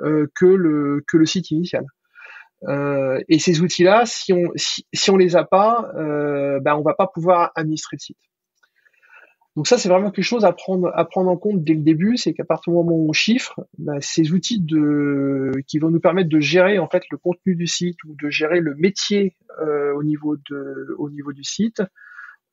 euh, 0.00 0.26
que 0.34 0.46
le 0.46 1.26
site 1.26 1.50
initial. 1.50 1.84
Euh, 2.68 3.20
et 3.28 3.38
ces 3.38 3.60
outils-là, 3.60 4.06
si 4.06 4.32
on 4.32 4.50
si, 4.56 5.10
on 5.10 5.16
les 5.16 5.36
a 5.36 5.44
pas, 5.44 5.90
euh, 5.96 6.60
ben 6.60 6.74
on 6.74 6.82
va 6.82 6.94
pas 6.94 7.06
pouvoir 7.06 7.52
administrer 7.56 7.96
le 7.96 8.00
site. 8.00 8.18
Donc 9.56 9.68
ça, 9.68 9.78
c'est 9.78 9.88
vraiment 9.88 10.10
quelque 10.10 10.24
chose 10.24 10.44
à 10.44 10.52
prendre 10.52 10.90
en 11.30 11.36
compte 11.36 11.62
dès 11.62 11.74
le 11.74 11.82
début, 11.82 12.16
c'est 12.16 12.34
qu'à 12.34 12.44
partir 12.44 12.72
du 12.72 12.76
moment 12.76 12.96
où 12.96 13.08
on 13.08 13.12
chiffre, 13.12 13.60
ben, 13.78 14.00
ces 14.00 14.32
outils 14.32 14.60
qui 15.68 15.78
vont 15.78 15.90
nous 15.90 16.00
permettre 16.00 16.28
de 16.28 16.40
gérer 16.40 16.80
en 16.80 16.88
fait 16.88 17.04
le 17.12 17.18
contenu 17.18 17.54
du 17.54 17.68
site 17.68 18.02
ou 18.02 18.16
de 18.20 18.30
gérer 18.30 18.58
le 18.58 18.74
métier 18.74 19.36
euh, 19.62 19.94
au 19.94 20.02
niveau 20.02 20.36
du 20.36 21.44
site, 21.44 21.82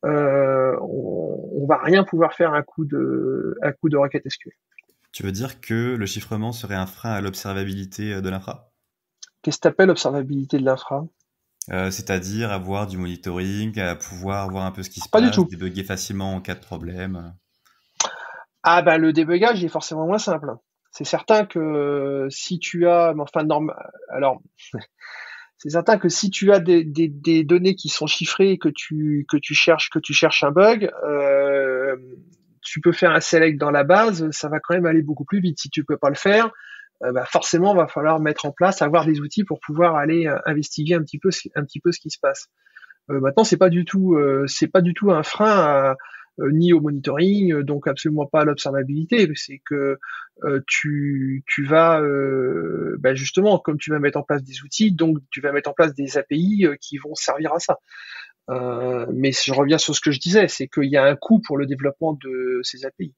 euh, 0.05 0.75
on, 0.81 1.65
va 1.67 1.77
rien 1.77 2.03
pouvoir 2.03 2.33
faire 2.33 2.53
à 2.53 2.63
coup 2.63 2.85
de, 2.85 3.55
à 3.61 3.71
coup 3.71 3.89
de 3.89 3.97
requête 3.97 4.27
SQL. 4.27 4.51
Tu 5.11 5.23
veux 5.23 5.31
dire 5.31 5.61
que 5.61 5.95
le 5.95 6.05
chiffrement 6.05 6.51
serait 6.51 6.75
un 6.75 6.85
frein 6.85 7.11
à 7.11 7.21
l'observabilité 7.21 8.13
euh, 8.13 8.21
de 8.21 8.29
l'infra? 8.29 8.71
Qu'est-ce 9.41 9.57
que 9.57 9.63
tu 9.63 9.67
appelles 9.67 9.89
observabilité 9.89 10.57
de 10.57 10.65
l'infra? 10.65 11.05
Euh, 11.71 11.91
C'est-à-dire 11.91 12.51
avoir 12.51 12.87
du 12.87 12.97
monitoring, 12.97 13.79
à 13.79 13.95
pouvoir 13.95 14.49
voir 14.49 14.65
un 14.65 14.71
peu 14.71 14.83
ce 14.83 14.89
qui 14.89 14.99
se 14.99 15.09
Pas 15.09 15.19
passe, 15.19 15.29
du 15.29 15.35
tout. 15.35 15.45
débugger 15.45 15.83
facilement 15.83 16.33
en 16.33 16.41
cas 16.41 16.55
de 16.55 16.59
problème. 16.61 17.35
Ah 18.63 18.81
bah 18.81 18.97
le 18.97 19.11
débugage 19.13 19.63
est 19.63 19.69
forcément 19.69 20.05
moins 20.05 20.19
simple. 20.19 20.51
C'est 20.91 21.05
certain 21.05 21.45
que 21.45 22.27
si 22.29 22.59
tu 22.59 22.87
as, 22.87 23.13
enfin 23.17 23.43
normal, 23.43 23.75
alors 24.09 24.41
c'est 25.61 25.69
certain 25.69 25.99
que 25.99 26.09
si 26.09 26.31
tu 26.31 26.51
as 26.51 26.59
des, 26.59 26.83
des, 26.83 27.43
données 27.43 27.75
qui 27.75 27.87
sont 27.87 28.07
chiffrées 28.07 28.57
que 28.57 28.67
tu 28.67 29.27
que 29.29 29.37
tu 29.37 29.53
cherches 29.53 29.91
que 29.91 29.99
tu 29.99 30.11
cherches 30.11 30.43
un 30.43 30.49
bug, 30.49 30.89
euh, 31.07 31.95
tu 32.61 32.81
peux 32.81 32.91
faire 32.91 33.11
un 33.11 33.19
select 33.19 33.59
dans 33.59 33.69
la 33.69 33.83
base, 33.83 34.27
ça 34.31 34.49
va 34.49 34.59
quand 34.59 34.73
même 34.73 34.87
aller 34.87 35.03
beaucoup 35.03 35.23
plus 35.23 35.39
vite. 35.39 35.59
Si 35.59 35.69
tu 35.69 35.83
peux 35.83 35.97
pas 35.97 36.09
le 36.09 36.15
faire, 36.15 36.49
euh, 37.03 37.11
bah 37.11 37.25
forcément, 37.25 37.75
va 37.75 37.85
falloir 37.85 38.19
mettre 38.19 38.47
en 38.47 38.51
place, 38.51 38.81
avoir 38.81 39.05
des 39.05 39.19
outils 39.19 39.43
pour 39.43 39.59
pouvoir 39.59 39.97
aller 39.97 40.25
euh, 40.25 40.39
investiguer 40.47 40.95
un 40.95 41.03
petit 41.03 41.19
peu 41.19 41.29
un 41.53 41.63
petit 41.63 41.79
peu 41.79 41.91
ce 41.91 41.99
qui 41.99 42.09
se 42.09 42.17
passe. 42.19 42.47
maintenant, 43.07 43.43
c'est 43.43 43.57
pas 43.57 43.69
du 43.69 43.85
tout 43.85 44.17
c'est 44.47 44.67
pas 44.67 44.81
du 44.81 44.95
tout 44.95 45.11
un 45.11 45.21
frein 45.21 45.95
ni 46.39 46.73
au 46.73 46.81
monitoring, 46.81 47.61
donc 47.61 47.87
absolument 47.87 48.25
pas 48.25 48.41
à 48.41 48.45
l'observabilité. 48.45 49.29
C'est 49.35 49.61
que 49.65 49.97
tu, 50.67 51.43
tu 51.47 51.65
vas 51.65 52.01
bah, 52.99 53.15
justement, 53.15 53.59
comme 53.59 53.77
tu 53.77 53.91
vas 53.91 53.99
mettre 53.99 54.17
en 54.17 54.23
place 54.23 54.43
des 54.43 54.61
outils, 54.63 54.91
donc 54.91 55.17
tu 55.29 55.41
vas 55.41 55.51
mettre 55.51 55.69
en 55.69 55.73
place 55.73 55.93
des 55.93 56.17
API 56.17 56.65
qui 56.79 56.97
vont 56.97 57.15
servir 57.15 57.53
à 57.53 57.59
ça. 57.59 57.77
mais 59.11 59.31
je 59.31 59.53
reviens 59.53 59.77
sur 59.77 59.95
ce 59.95 60.01
que 60.01 60.11
je 60.11 60.19
disais, 60.19 60.47
c'est 60.47 60.67
qu'il 60.67 60.89
y 60.89 60.97
a 60.97 61.05
un 61.05 61.15
coût 61.15 61.41
pour 61.45 61.57
le 61.57 61.65
développement 61.65 62.13
de 62.13 62.61
ces 62.63 62.85
API. 62.85 63.13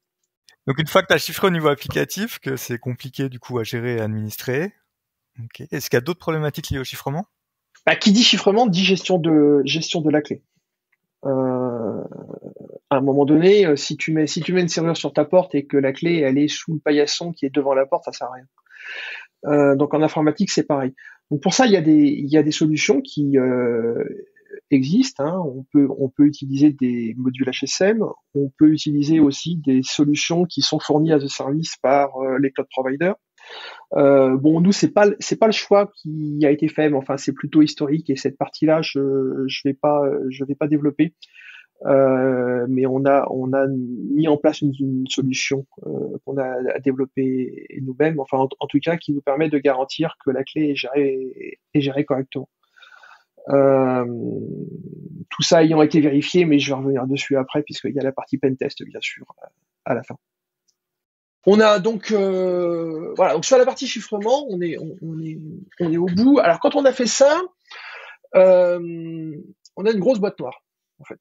Donc 0.68 0.80
une 0.80 0.88
fois 0.88 1.02
que 1.02 1.08
tu 1.08 1.14
as 1.14 1.18
chiffré 1.18 1.48
au 1.48 1.50
niveau 1.50 1.68
applicatif, 1.68 2.40
que 2.40 2.56
c'est 2.56 2.78
compliqué 2.78 3.30
du 3.30 3.40
coup 3.40 3.60
à 3.60 3.64
gérer 3.64 3.96
et 3.96 4.00
à 4.00 4.06
administrer, 4.06 4.74
est-ce 5.72 5.90
qu'il 5.90 5.98
y 5.98 6.02
a 6.02 6.02
d'autres 6.02 6.20
problématiques 6.20 6.70
liées 6.70 6.80
au 6.80 6.84
chiffrement? 6.84 7.26
Bah, 7.86 7.96
Qui 7.96 8.12
dit 8.12 8.24
chiffrement 8.24 8.68
dit 8.68 8.84
gestion 8.84 9.18
de 9.18 9.62
gestion 9.66 10.02
de 10.02 10.10
la 10.10 10.22
clé. 10.22 10.42
Euh, 11.26 12.04
à 12.94 12.98
un 12.98 13.02
moment 13.02 13.26
donné, 13.26 13.66
euh, 13.66 13.76
si 13.76 13.98
tu 13.98 14.14
mets 14.14 14.28
si 14.28 14.42
tu 14.42 14.54
mets 14.54 14.62
une 14.62 14.68
serrure 14.68 14.98
sur 14.98 15.14
ta 15.14 15.26
porte 15.26 15.56
et 15.56 15.66
que 15.66 15.78
la 15.78 15.94
clé 15.94 16.20
elle 16.20 16.38
est 16.38 16.48
sous 16.48 16.74
le 16.74 16.80
paillasson 16.80 17.34
qui 17.34 17.46
est 17.46 17.54
devant 17.54 17.74
la 17.74 17.86
porte, 17.86 18.06
ça 18.06 18.12
sert 18.12 18.28
à 18.28 18.34
rien. 18.34 18.46
Euh, 19.46 19.76
donc 19.76 19.94
en 19.94 20.02
informatique 20.02 20.52
c'est 20.52 20.66
pareil. 20.66 20.94
Donc 21.32 21.42
pour 21.42 21.54
ça 21.54 21.66
il 21.66 21.72
y 21.72 21.78
a 21.78 21.82
des 21.82 21.94
il 21.94 22.32
y 22.32 22.38
a 22.38 22.44
des 22.44 22.52
solutions 22.52 23.02
qui 23.02 23.38
euh, 23.38 24.04
existent. 24.72 25.24
Hein. 25.24 25.40
On 25.46 25.66
peut 25.72 25.88
on 25.98 26.10
peut 26.10 26.26
utiliser 26.26 26.72
des 26.72 27.14
modules 27.18 27.50
HSM, 27.50 28.04
on 28.36 28.52
peut 28.58 28.72
utiliser 28.72 29.20
aussi 29.20 29.58
des 29.58 29.82
solutions 29.84 30.46
qui 30.46 30.62
sont 30.62 30.80
fournies 30.80 31.14
à 31.14 31.20
ce 31.20 31.28
service 31.28 31.76
par 31.82 32.16
euh, 32.18 32.38
les 32.40 32.52
cloud 32.52 32.68
providers. 32.70 33.16
Euh, 33.94 34.38
bon, 34.38 34.62
nous 34.62 34.72
c'est 34.72 34.92
pas 34.92 35.08
c'est 35.20 35.38
pas 35.38 35.48
le 35.48 35.54
choix 35.54 35.92
qui 36.02 36.40
a 36.46 36.52
été 36.52 36.68
fait, 36.68 36.90
mais 36.90 36.98
enfin 36.98 37.18
c'est 37.18 37.34
plutôt 37.34 37.62
historique 37.62 38.10
et 38.10 38.16
cette 38.16 38.38
partie-là 38.38 38.82
je 38.82 39.44
je 39.48 39.62
vais 39.66 39.74
pas 39.74 40.02
je 40.30 40.46
vais 40.46 40.56
pas 40.56 40.68
développer. 40.68 41.14
Euh, 41.86 42.66
mais 42.70 42.86
on 42.86 43.04
a 43.06 43.68
mis 43.68 44.28
en 44.28 44.38
place 44.38 44.62
une, 44.62 45.06
solution 45.10 45.66
euh, 45.86 46.18
qu'on 46.26 46.38
a 46.38 46.80
développée 46.80 47.68
nous-mêmes, 47.82 48.20
enfin 48.20 48.38
en, 48.38 48.68
tout 48.68 48.80
cas 48.80 48.96
qui 48.96 49.12
nous 49.12 49.22
permet 49.22 49.50
de 49.50 49.58
garantir 49.58 50.16
que 50.24 50.32
la 50.32 50.44
clé 50.44 50.74
est 51.74 51.82
gérée 51.82 52.06
correctement. 52.06 52.50
Euh, 53.50 54.06
tout 55.30 55.42
ça 55.42 55.64
ayant 55.64 55.82
été 55.82 56.00
vérifié, 56.00 56.46
mais 56.46 56.60
je 56.60 56.70
vais 56.70 56.76
revenir 56.76 57.06
dessus 57.06 57.36
après 57.36 57.64
puisqu'il 57.64 57.94
y 57.94 58.00
a 58.00 58.04
la 58.04 58.14
partie 58.14 58.38
pentest 58.38 58.82
bien 58.84 59.02
sûr 59.02 59.26
à 59.84 59.94
la 59.94 60.04
fin. 60.04 60.16
On 61.46 61.60
a 61.60 61.80
donc 61.80 62.14
voilà 62.14 63.34
donc 63.34 63.44
sur 63.44 63.58
la 63.58 63.66
partie 63.66 63.88
chiffrement 63.88 64.46
on 64.50 64.62
est 64.62 64.78
on, 64.78 65.20
est 65.22 65.38
on 65.82 65.92
est 65.92 65.98
au 65.98 66.06
bout. 66.06 66.40
Alors 66.40 66.62
quand 66.62 66.76
on 66.76 66.86
a 66.86 66.94
fait 66.94 67.08
ça, 67.08 67.42
on 68.34 68.40
a 68.40 69.92
une 69.92 70.00
grosse 70.00 70.20
boîte 70.20 70.40
noire 70.40 70.64
en 71.00 71.04
fait. 71.04 71.20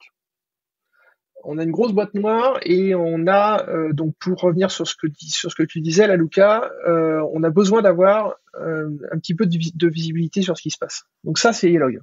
On 1.44 1.58
a 1.58 1.64
une 1.64 1.70
grosse 1.70 1.92
boîte 1.92 2.14
noire 2.14 2.58
et 2.62 2.94
on 2.94 3.26
a 3.26 3.68
euh, 3.68 3.92
donc 3.92 4.14
pour 4.18 4.40
revenir 4.40 4.70
sur 4.70 4.86
ce 4.86 4.94
que 4.94 5.62
tu 5.62 5.80
disais 5.80 6.06
là 6.06 6.16
Luca, 6.16 6.70
on 6.86 7.42
a 7.42 7.50
besoin 7.50 7.82
d'avoir 7.82 8.36
un 8.54 9.18
petit 9.18 9.34
peu 9.34 9.46
de, 9.46 9.88
visibilité 9.88 10.42
sur 10.42 10.56
ce 10.56 10.62
qui 10.62 10.70
se 10.70 10.78
passe. 10.78 11.04
Donc 11.24 11.38
ça 11.38 11.52
c'est 11.52 11.68
les 11.68 11.78
logs. 11.78 12.00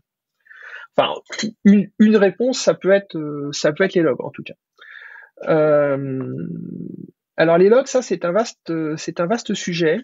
Enfin 0.97 1.13
une, 1.63 2.17
réponse 2.17 2.59
ça 2.59 2.73
peut 2.73 2.91
être 2.91 3.17
ça 3.51 3.71
les 3.79 4.01
logs 4.01 4.21
en 4.21 4.31
tout 4.31 4.43
cas. 4.43 4.55
Euh, 5.47 6.47
alors 7.37 7.57
les 7.57 7.69
logs, 7.69 7.87
ça 7.87 8.01
c'est 8.01 8.25
un 8.25 8.31
vaste, 8.31 9.53
sujet. 9.53 10.01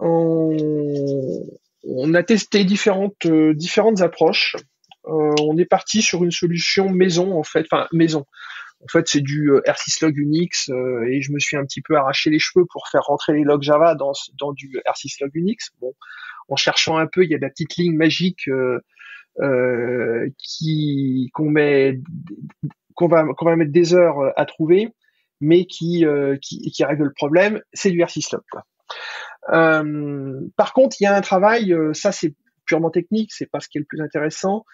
On, 0.00 1.44
a 2.14 2.22
testé 2.22 2.64
différentes 2.64 4.00
approches. 4.00 4.56
Euh, 5.06 5.34
on 5.42 5.56
est 5.58 5.66
parti 5.66 6.02
sur 6.02 6.24
une 6.24 6.30
solution 6.30 6.88
maison 6.88 7.38
en 7.38 7.42
fait, 7.42 7.66
enfin 7.70 7.86
maison. 7.92 8.24
En 8.82 8.88
fait, 8.88 9.08
c'est 9.08 9.20
du 9.20 9.50
euh, 9.50 9.60
R6log 9.66 10.14
Unix 10.14 10.68
euh, 10.68 11.06
et 11.08 11.22
je 11.22 11.32
me 11.32 11.38
suis 11.38 11.56
un 11.56 11.64
petit 11.64 11.80
peu 11.80 11.96
arraché 11.96 12.30
les 12.30 12.38
cheveux 12.38 12.66
pour 12.70 12.88
faire 12.88 13.02
rentrer 13.02 13.32
les 13.34 13.44
logs 13.44 13.62
Java 13.62 13.94
dans, 13.94 14.12
du 14.52 14.80
R6log 14.86 15.30
Unix. 15.34 15.70
Bon, 15.80 15.92
en 16.48 16.56
cherchant 16.56 16.96
un 16.96 17.06
peu, 17.06 17.24
il 17.24 17.30
y 17.30 17.34
a 17.34 17.38
la 17.38 17.50
petite 17.50 17.76
ligne 17.76 17.96
magique 17.96 18.48
qui 20.38 21.30
qu'on 21.34 21.50
met 21.50 21.98
va 23.00 23.56
mettre 23.56 23.72
des 23.72 23.94
heures 23.94 24.32
à 24.36 24.44
trouver 24.46 24.90
mais 25.40 25.66
qui, 25.66 26.04
qui, 26.40 26.70
qui, 26.70 26.84
règle 26.84 27.04
le 27.04 27.12
problème, 27.12 27.60
c'est 27.72 27.90
du 27.90 28.00
R6 28.00 28.36
Euh, 29.52 30.40
par 30.56 30.72
contre, 30.72 30.96
il 31.00 31.04
y 31.04 31.06
a 31.06 31.14
un 31.14 31.20
travail, 31.20 31.74
ça 31.92 32.12
c'est 32.12 32.34
purement 32.64 32.90
technique, 32.90 33.32
c'est 33.32 33.50
pas 33.50 33.60
ce 33.60 33.68
qui 33.68 33.78
est 33.78 33.80
le 33.80 33.86
plus 33.86 34.00
intéressant. 34.00 34.64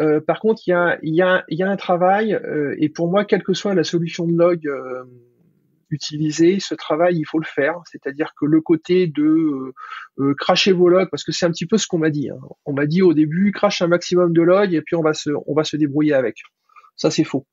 Euh, 0.00 0.20
par 0.20 0.40
contre, 0.40 0.62
il 0.66 1.14
y 1.14 1.22
a, 1.22 1.44
un 1.48 1.76
travail, 1.76 2.34
euh, 2.34 2.74
et 2.78 2.88
pour 2.88 3.08
moi, 3.08 3.24
quelle 3.24 3.42
que 3.42 3.54
soit 3.54 3.74
la 3.74 3.84
solution 3.84 4.26
de 4.26 4.36
log 4.36 4.66
euh, 4.66 5.04
utilisée, 5.90 6.58
ce 6.58 6.74
travail, 6.74 7.16
il 7.16 7.24
faut 7.24 7.38
le 7.38 7.46
faire. 7.46 7.80
C'est-à-dire 7.90 8.32
que 8.38 8.44
le 8.44 8.60
côté 8.60 9.06
de 9.06 9.72
cracher 10.38 10.72
vos 10.72 10.88
logs, 10.88 11.08
parce 11.10 11.22
que 11.22 11.32
c'est 11.32 11.46
un 11.46 11.50
petit 11.50 11.66
peu 11.66 11.78
ce 11.78 11.86
qu'on 11.86 11.98
m'a 11.98 12.10
dit. 12.10 12.30
Hein. 12.30 12.38
On 12.64 12.72
m'a 12.72 12.86
dit 12.86 13.02
au 13.02 13.14
début, 13.14 13.52
crache 13.52 13.82
un 13.82 13.86
maximum 13.86 14.32
de 14.32 14.42
logs, 14.42 14.74
et 14.74 14.82
puis 14.82 14.96
on 14.96 15.02
va 15.02 15.14
se, 15.14 15.76
débrouiller 15.76 16.14
avec. 16.14 16.38
Ça, 16.96 17.10
c'est 17.10 17.24
faux. 17.24 17.46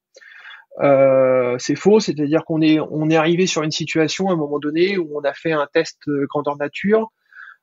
C'est 0.79 1.75
faux, 1.75 1.99
c'est-à-dire 1.99 2.43
qu'on 2.45 2.61
est 2.61 2.79
on 2.79 3.09
est 3.09 3.17
arrivé 3.17 3.45
sur 3.45 3.61
une 3.61 3.71
situation 3.71 4.29
à 4.29 4.33
un 4.33 4.37
moment 4.37 4.57
donné 4.57 4.97
où 4.97 5.09
on 5.15 5.21
a 5.21 5.33
fait 5.33 5.51
un 5.51 5.67
test 5.71 5.99
grandeur 6.27 6.57
nature 6.57 7.11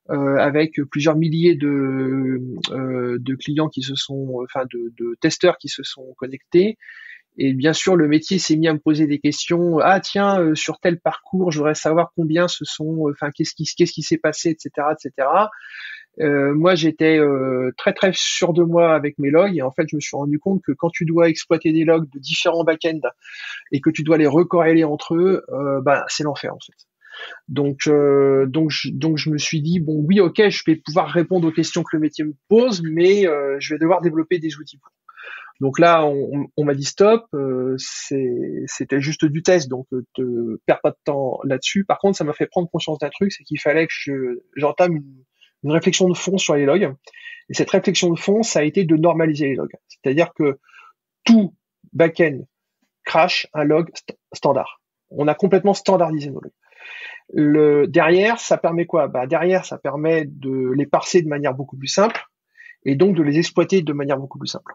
avec 0.09 0.81
plusieurs 0.91 1.17
milliers 1.17 1.55
de 1.55 2.41
euh, 2.71 3.19
de 3.21 3.35
clients 3.35 3.69
qui 3.69 3.83
se 3.83 3.95
sont, 3.95 4.41
enfin 4.43 4.65
de, 4.73 4.93
de, 4.97 5.17
testeurs 5.21 5.59
qui 5.59 5.69
se 5.69 5.83
sont 5.83 6.15
connectés. 6.17 6.79
Et 7.41 7.53
bien 7.53 7.73
sûr, 7.73 7.95
le 7.95 8.09
métier 8.09 8.39
s'est 8.39 8.57
mis 8.57 8.67
à 8.67 8.73
me 8.73 8.81
poser 8.81 9.07
des 9.07 9.21
questions. 9.21 9.79
Ah 9.79 10.01
tiens, 10.01 10.41
euh, 10.41 10.55
sur 10.57 10.81
tel 10.81 10.99
parcours, 10.99 11.53
je 11.53 11.59
voudrais 11.59 11.75
savoir 11.75 12.11
combien 12.17 12.49
ce 12.49 12.65
sont, 12.65 13.07
enfin 13.11 13.31
qu'est-ce 13.33 13.55
qui 13.55 13.65
qu'est-ce 13.65 13.93
qui 13.93 14.03
s'est 14.03 14.19
passé, 14.19 14.51
etc., 14.51 14.89
etc. 14.93 15.29
Euh, 16.21 16.53
moi, 16.55 16.75
j'étais 16.75 17.19
euh, 17.19 17.73
très 17.77 17.93
très 17.93 18.11
sûr 18.13 18.53
de 18.53 18.63
moi 18.65 18.95
avec 18.95 19.19
mes 19.19 19.31
logs 19.31 19.57
et 19.57 19.63
en 19.63 19.71
fait, 19.71 19.85
je 19.89 19.97
me 19.97 20.01
suis 20.01 20.17
rendu 20.17 20.39
compte 20.39 20.63
que 20.63 20.73
quand 20.73 20.91
tu 20.91 21.05
dois 21.05 21.29
exploiter 21.29 21.73
des 21.73 21.85
logs 21.85 22.09
de 22.13 22.19
différents 22.19 22.65
backends 22.65 23.09
et 23.71 23.81
que 23.81 23.91
tu 23.91 24.03
dois 24.03 24.19
les 24.19 24.27
recorréler 24.27 24.85
entre 24.85 25.15
eux, 25.15 25.45
euh, 25.51 25.81
bah, 25.81 26.05
c'est 26.09 26.25
l'enfer 26.25 26.53
en 26.53 26.59
fait. 26.59 26.75
Donc, 27.49 27.89
donc, 27.89 28.71
je, 28.71 28.91
donc, 28.91 29.19
je 29.19 29.31
me 29.31 29.39
suis 29.39 29.61
dit 29.61 29.81
bon, 29.81 30.05
oui, 30.07 30.21
ok, 30.21 30.49
je 30.49 30.63
vais 30.67 30.77
pouvoir 30.77 31.09
répondre 31.09 31.49
aux 31.49 31.53
questions 31.53 31.83
que 31.83 31.97
le 31.97 32.01
métier 32.01 32.25
me 32.25 32.35
pose, 32.49 32.83
mais 32.83 33.25
je 33.59 33.75
vais 33.75 33.79
devoir 33.79 34.01
développer 34.01 34.39
des 34.39 34.57
outils 34.57 34.79
pour. 34.79 34.91
Donc 35.61 35.81
là, 35.81 36.07
on, 36.07 36.65
m'a 36.65 36.75
dit 36.75 36.85
stop, 36.85 37.27
c'était 37.77 39.01
juste 39.01 39.25
du 39.25 39.43
test, 39.43 39.69
donc 39.69 39.87
te 40.15 40.57
perds 40.67 40.81
pas 40.81 40.91
de 40.91 40.99
temps 41.05 41.41
là-dessus. 41.45 41.85
Par 41.85 41.99
contre, 41.99 42.17
ça 42.17 42.23
m'a 42.25 42.33
fait 42.33 42.47
prendre 42.47 42.71
conscience 42.71 42.99
d'un 43.01 43.09
truc, 43.09 43.33
c'est 43.33 43.43
qu'il 43.43 43.61
fallait 43.61 43.89
que 43.89 44.43
j'entame 44.55 44.97
une 44.97 45.25
une 45.65 45.73
réflexion 45.73 46.09
de 46.09 46.15
fond 46.15 46.39
sur 46.39 46.55
les 46.55 46.65
logs. 46.65 46.95
Et 47.49 47.55
cette 47.55 47.71
réflexion 47.71 48.11
de 48.11 48.19
fond, 48.19 48.43
ça 48.43 48.61
a 48.61 48.63
été 48.63 48.85
de 48.85 48.97
normaliser 48.97 49.49
les 49.49 49.55
logs. 49.55 49.75
C'est-à-dire 49.89 50.33
que 50.35 50.59
tout 51.25 51.55
backend 51.93 52.47
crash 53.05 53.47
un 53.55 53.65
log 53.65 53.91
standard. 54.35 54.81
On 55.11 55.29
a 55.29 55.35
complètement 55.35 55.75
standardisé 55.75 56.31
nos 56.31 56.41
logs. 56.41 56.53
Le, 57.33 57.87
derrière, 57.87 58.41
ça 58.41 58.57
permet 58.57 58.87
quoi? 58.87 59.09
Bah, 59.09 59.27
Derrière, 59.27 59.65
ça 59.65 59.79
permet 59.79 60.25
de 60.25 60.73
les 60.75 60.87
parser 60.87 61.23
de 61.23 61.29
manière 61.29 61.55
beaucoup 61.55 61.77
plus 61.77 61.89
simple 61.89 62.25
et 62.85 62.95
donc 62.95 63.17
de 63.17 63.23
les 63.23 63.39
exploiter 63.39 63.83
de 63.83 63.93
manière 63.93 64.19
beaucoup 64.19 64.39
plus 64.39 64.49
simple. 64.49 64.73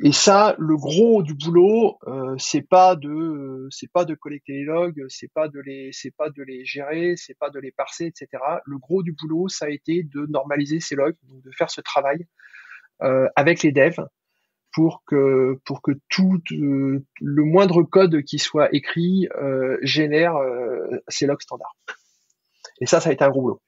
Et 0.00 0.12
ça, 0.12 0.54
le 0.58 0.76
gros 0.76 1.24
du 1.24 1.34
boulot, 1.34 1.98
euh, 2.06 2.36
c'est 2.38 2.62
pas 2.62 2.94
de, 2.94 3.66
c'est 3.70 3.90
pas 3.90 4.04
de 4.04 4.14
collecter 4.14 4.52
les 4.52 4.64
logs, 4.64 5.04
c'est 5.08 5.32
pas 5.32 5.48
de 5.48 5.58
les, 5.58 5.90
c'est 5.92 6.12
pas 6.12 6.30
de 6.30 6.42
les 6.44 6.64
gérer, 6.64 7.14
c'est 7.16 7.36
pas 7.36 7.50
de 7.50 7.58
les 7.58 7.72
parser, 7.72 8.06
etc. 8.06 8.28
Le 8.64 8.78
gros 8.78 9.02
du 9.02 9.12
boulot, 9.12 9.48
ça 9.48 9.64
a 9.64 9.70
été 9.70 10.04
de 10.04 10.26
normaliser 10.26 10.78
ces 10.78 10.94
logs, 10.94 11.16
donc 11.24 11.42
de 11.42 11.50
faire 11.50 11.68
ce 11.68 11.80
travail 11.80 12.26
euh, 13.02 13.28
avec 13.34 13.62
les 13.64 13.72
devs 13.72 14.06
pour 14.78 15.02
que 15.04 15.58
pour 15.64 15.82
que 15.82 15.90
tout 16.08 16.40
euh, 16.52 17.04
le 17.20 17.42
moindre 17.42 17.82
code 17.82 18.22
qui 18.22 18.38
soit 18.38 18.72
écrit 18.72 19.26
euh, 19.34 19.76
génère 19.82 20.36
euh, 20.36 21.02
ces 21.08 21.26
logs 21.26 21.42
standards. 21.42 21.74
Et 22.80 22.86
ça, 22.86 23.00
ça 23.00 23.10
a 23.10 23.12
été 23.12 23.24
un 23.24 23.28
gros 23.28 23.40
boulot. 23.40 23.60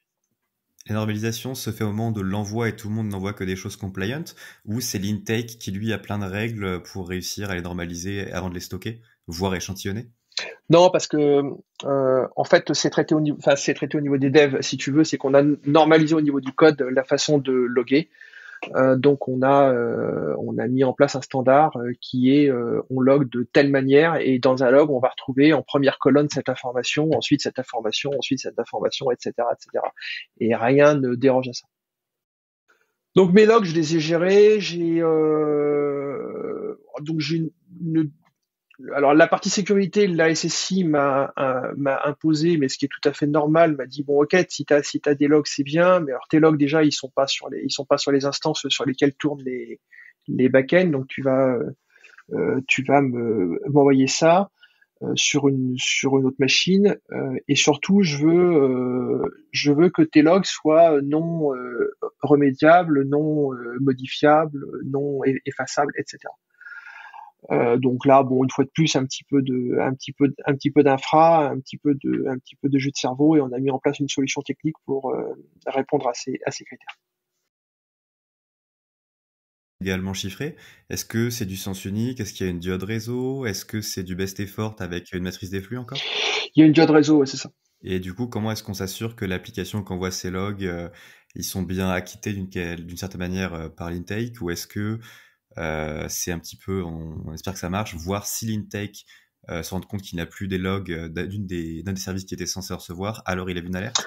La 0.87 0.94
normalisation 0.94 1.57
se 1.57 1.70
fait 1.70 1.83
au 1.83 1.88
moment 1.88 2.12
de 2.12 2.20
l'envoi 2.20 2.68
et 2.68 2.77
tout 2.77 2.88
le 2.88 2.94
monde 2.94 3.09
n'envoie 3.09 3.33
que 3.33 3.42
des 3.42 3.57
choses 3.57 3.75
compliant 3.75 4.23
ou 4.66 4.81
c'est 4.81 5.01
l'intake 5.01 5.59
qui 5.59 5.73
lui 5.73 5.92
a 5.92 5.99
plein 5.99 6.20
de 6.20 6.27
règles 6.27 6.81
pour 6.81 7.09
réussir 7.09 7.51
à 7.51 7.57
les 7.57 7.62
normaliser 7.62 8.31
avant 8.31 8.49
de 8.49 8.55
les 8.55 8.61
stocker, 8.61 9.01
voire 9.27 9.57
échantillonner? 9.57 10.12
Non, 10.68 10.90
parce 10.90 11.09
que 11.09 11.42
euh, 11.87 12.29
en 12.37 12.44
fait, 12.44 12.73
c'est 12.73 12.90
traité 12.90 13.16
au 13.16 13.20
niveau, 13.20 13.37
enfin, 13.40 13.57
c'est 13.57 13.75
traité 13.75 13.99
au 13.99 14.01
niveau 14.01 14.16
des 14.16 14.31
devs, 14.31 14.61
si 14.61 14.77
tu 14.77 14.92
veux, 14.92 15.03
c'est 15.03 15.18
qu'on 15.18 15.35
a 15.35 15.42
normalisé 15.66 16.14
au 16.14 16.20
niveau 16.20 16.40
du 16.40 16.53
code 16.53 16.81
la 16.83 17.02
façon 17.02 17.38
de 17.38 17.50
loguer. 17.50 18.11
Euh, 18.75 18.96
donc 18.96 19.27
on 19.29 19.42
a 19.42 19.73
euh, 19.73 20.35
on 20.38 20.58
a 20.58 20.69
mis 20.69 20.85
en 20.85 20.92
place 20.92 21.17
un 21.17 21.23
standard 21.23 21.77
euh, 21.79 21.92
qui 22.00 22.35
est 22.35 22.50
on 22.90 23.00
log 23.00 23.31
de 23.31 23.42
telle 23.42 23.71
manière 23.71 24.17
et 24.17 24.38
dans 24.38 24.63
un 24.63 24.71
log 24.71 24.90
on 24.90 25.00
va 25.00 25.08
retrouver 25.08 25.52
en 25.52 25.63
première 25.63 25.98
colonne 25.98 26.29
cette 26.31 26.48
information, 26.48 27.11
ensuite 27.17 27.42
cette 27.42 27.58
information, 27.58 28.11
ensuite 28.17 28.40
cette 28.40 28.58
information, 28.58 29.11
etc., 29.11 29.33
etc. 29.52 29.85
Et 30.38 30.54
rien 30.54 30.94
ne 30.94 31.15
dérange 31.15 31.48
à 31.48 31.52
ça. 31.52 31.67
Donc 33.17 33.33
mes 33.33 33.46
logs, 33.46 33.65
je 33.65 33.75
les 33.75 33.96
ai 33.96 34.00
gérés. 34.00 34.61
J'ai 34.61 35.00
donc 37.00 37.21
j'ai 37.21 37.50
une, 37.81 38.11
alors 38.94 39.14
la 39.14 39.26
partie 39.26 39.50
sécurité, 39.50 40.06
la 40.06 40.35
SSI 40.35 40.85
m'a 40.85 41.33
m'a 41.76 42.00
imposé, 42.04 42.56
mais 42.56 42.68
ce 42.68 42.78
qui 42.78 42.87
est 42.87 42.88
tout 42.88 43.08
à 43.08 43.12
fait 43.12 43.26
normal, 43.26 43.76
m'a 43.76 43.87
dit 43.87 44.02
bon 44.02 44.22
ok, 44.22 44.37
si 44.48 44.64
t'as 44.64 44.83
si 44.83 45.00
t'as 45.00 45.14
des 45.14 45.28
logs 45.28 45.46
c'est 45.46 45.64
bien, 45.64 46.00
mais 46.00 46.12
alors 46.12 46.26
tes 46.28 46.40
logs 46.40 46.58
déjà 46.58 46.85
ils 46.85 46.92
sont 46.92 47.10
pas 47.10 47.26
sur 47.26 47.48
les 47.48 47.62
ils 47.64 47.72
sont 47.72 47.85
pas 47.85 47.98
sur 47.98 48.12
les 48.12 48.24
instances 48.24 48.66
sur 48.68 48.85
lesquelles 48.85 49.14
tournent 49.14 49.42
les 49.42 49.81
les 50.28 50.48
backends, 50.48 50.90
donc 50.90 51.08
tu 51.08 51.22
vas 51.22 51.58
euh, 52.33 52.60
tu 52.68 52.85
vas 52.85 53.00
me 53.00 53.60
m'envoyer 53.68 54.06
ça 54.06 54.50
euh, 55.02 55.12
sur 55.16 55.48
une 55.48 55.74
sur 55.76 56.16
une 56.18 56.26
autre 56.26 56.37
machine 56.38 56.96
euh, 57.10 57.37
et 57.48 57.56
surtout 57.56 58.02
je 58.02 58.18
veux 58.18 59.22
je 59.50 59.72
veux 59.72 59.90
que 59.90 60.02
tes 60.02 60.22
logs 60.22 60.44
soient 60.44 61.00
non 61.02 61.50
remédiables, 62.22 63.04
non 63.04 63.50
modifiables, 63.81 64.64
non 64.85 65.20
effaçables, 65.44 65.92
etc. 65.98 66.18
Euh, 67.51 67.79
donc 67.79 68.05
là, 68.05 68.23
bon, 68.23 68.45
une 68.45 68.51
fois 68.51 68.65
de 68.65 68.71
plus, 68.71 68.95
un 68.97 69.05
petit 69.05 69.25
peu 69.25 69.41
de, 69.43 69.79
un 69.81 69.95
petit 69.95 70.13
peu, 70.13 70.33
un 70.47 70.55
petit 70.55 70.71
peu 70.71 70.83
d'infra, 70.83 71.49
un 71.49 71.59
petit 71.59 71.79
peu 71.79 71.95
de, 71.95 72.27
un 72.29 72.38
petit 72.38 72.55
peu 72.57 72.69
de 72.69 72.79
jeu 72.79 72.91
de 72.91 72.97
cerveau, 72.97 73.37
et 73.37 73.41
on 73.41 73.51
a 73.53 73.59
mis 73.59 73.71
en 73.71 73.79
place 73.79 73.99
une 73.99 74.09
solution 74.09 74.43
technique 74.43 74.77
pour 74.85 75.11
euh, 75.11 75.33
répondre 75.67 76.07
à 76.07 76.15
ces, 76.15 76.38
à 76.45 76.51
ces 76.51 76.65
critères. 76.65 76.99
Également 79.83 80.13
chiffré. 80.13 80.57
Est-ce 80.91 81.07
que 81.07 81.31
c'est 81.31 81.47
du 81.47 81.57
sens 81.57 81.87
unique? 81.87 82.21
Est-ce 82.21 82.35
qu'il 82.35 82.45
y 82.45 82.49
a 82.51 82.53
une 82.53 82.59
diode 82.59 82.83
réseau? 82.83 83.47
Est-ce 83.47 83.65
que 83.65 83.81
c'est 83.81 84.03
du 84.03 84.15
best 84.15 84.38
effort 84.38 84.77
avec 84.79 85.13
une 85.13 85.23
matrice 85.23 85.49
des 85.49 85.63
flux 85.63 85.79
encore? 85.79 85.99
Il 86.55 86.61
y 86.61 86.63
a 86.63 86.67
une 86.67 86.75
diode 86.75 86.91
réseau, 86.91 87.25
c'est 87.25 87.38
ça. 87.38 87.51
Et 87.83 87.99
du 87.99 88.13
coup, 88.13 88.27
comment 88.27 88.53
est-ce 88.53 88.63
qu'on 88.63 88.75
s'assure 88.75 89.17
que 89.17 89.25
l'application 89.25 89.83
qui 89.83 89.91
envoie 89.95 90.11
ces 90.11 90.31
logs, 90.31 90.67
euh, 90.67 90.91
ils 91.35 91.45
sont 91.45 91.63
bien 91.63 91.88
acquittés 91.88 92.35
d'une 92.35 92.97
certaine 92.99 93.21
manière 93.21 93.73
par 93.75 93.88
l'intake, 93.91 94.43
ou 94.43 94.51
est-ce 94.51 94.67
que 94.67 94.99
c'est 95.57 96.33
un 96.33 96.38
petit 96.38 96.57
peu, 96.57 96.83
on, 96.83 97.33
espère 97.35 97.55
que 97.55 97.59
ça 97.59 97.71
marche, 97.71 97.94
voir 97.94 98.27
si 98.27 98.46
l'intake 98.46 99.05
euh, 99.48 99.63
se 99.63 99.75
rend 99.75 99.81
compte 99.81 100.03
qu'il 100.03 100.19
n'a 100.19 100.27
plus 100.27 100.48
des 100.48 100.59
logs 100.59 100.92
euh, 100.92 101.09
des, 101.09 101.83
d'un 101.83 101.92
des 101.92 102.01
services 102.01 102.25
qui 102.25 102.35
était 102.35 102.46
censé 102.46 102.75
recevoir, 102.75 103.23
alors 103.25 103.48
il 103.51 103.57
a 103.59 103.61
vu 103.61 103.69
une 103.69 103.77
alerte? 103.77 104.07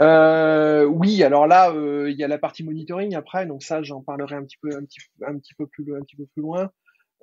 Euh, 0.00 0.84
oui, 0.84 1.24
alors 1.24 1.48
là, 1.48 1.72
il 1.74 2.16
y 2.16 2.22
a 2.22 2.28
la 2.28 2.38
partie 2.38 2.62
monitoring 2.62 3.16
après, 3.16 3.46
donc 3.46 3.62
ça, 3.62 3.82
j'en 3.82 4.00
parlerai 4.02 4.36
un 4.36 4.44
petit 4.44 4.58
peu, 4.62 4.70
un 4.76 4.84
petit, 4.84 5.00
un 5.26 5.36
petit 5.38 5.54
peu 5.54 5.66
plus, 5.66 5.96
un 5.96 6.00
petit 6.00 6.16
peu 6.16 6.26
plus 6.26 6.42
loin. 6.42 6.70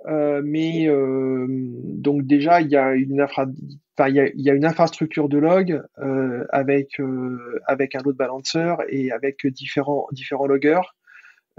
Euh, 0.07 0.41
mais 0.43 0.87
euh, 0.87 1.47
donc 1.49 2.23
déjà, 2.23 2.61
il 2.61 2.69
y 2.69 2.75
a 2.75 2.93
une 2.93 3.21
infra, 3.21 3.47
enfin, 3.97 4.09
il 4.09 4.33
y 4.35 4.43
y 4.43 4.49
a 4.49 4.53
une 4.53 4.65
infrastructure 4.65 5.29
de 5.29 5.37
log 5.37 5.81
euh, 5.99 6.45
avec 6.49 6.99
avec 7.65 7.95
un 7.95 8.01
load 8.03 8.15
balancer 8.15 8.75
et 8.89 9.11
avec 9.11 9.47
différents 9.47 10.07
différents 10.11 10.47
loggers. 10.47 10.81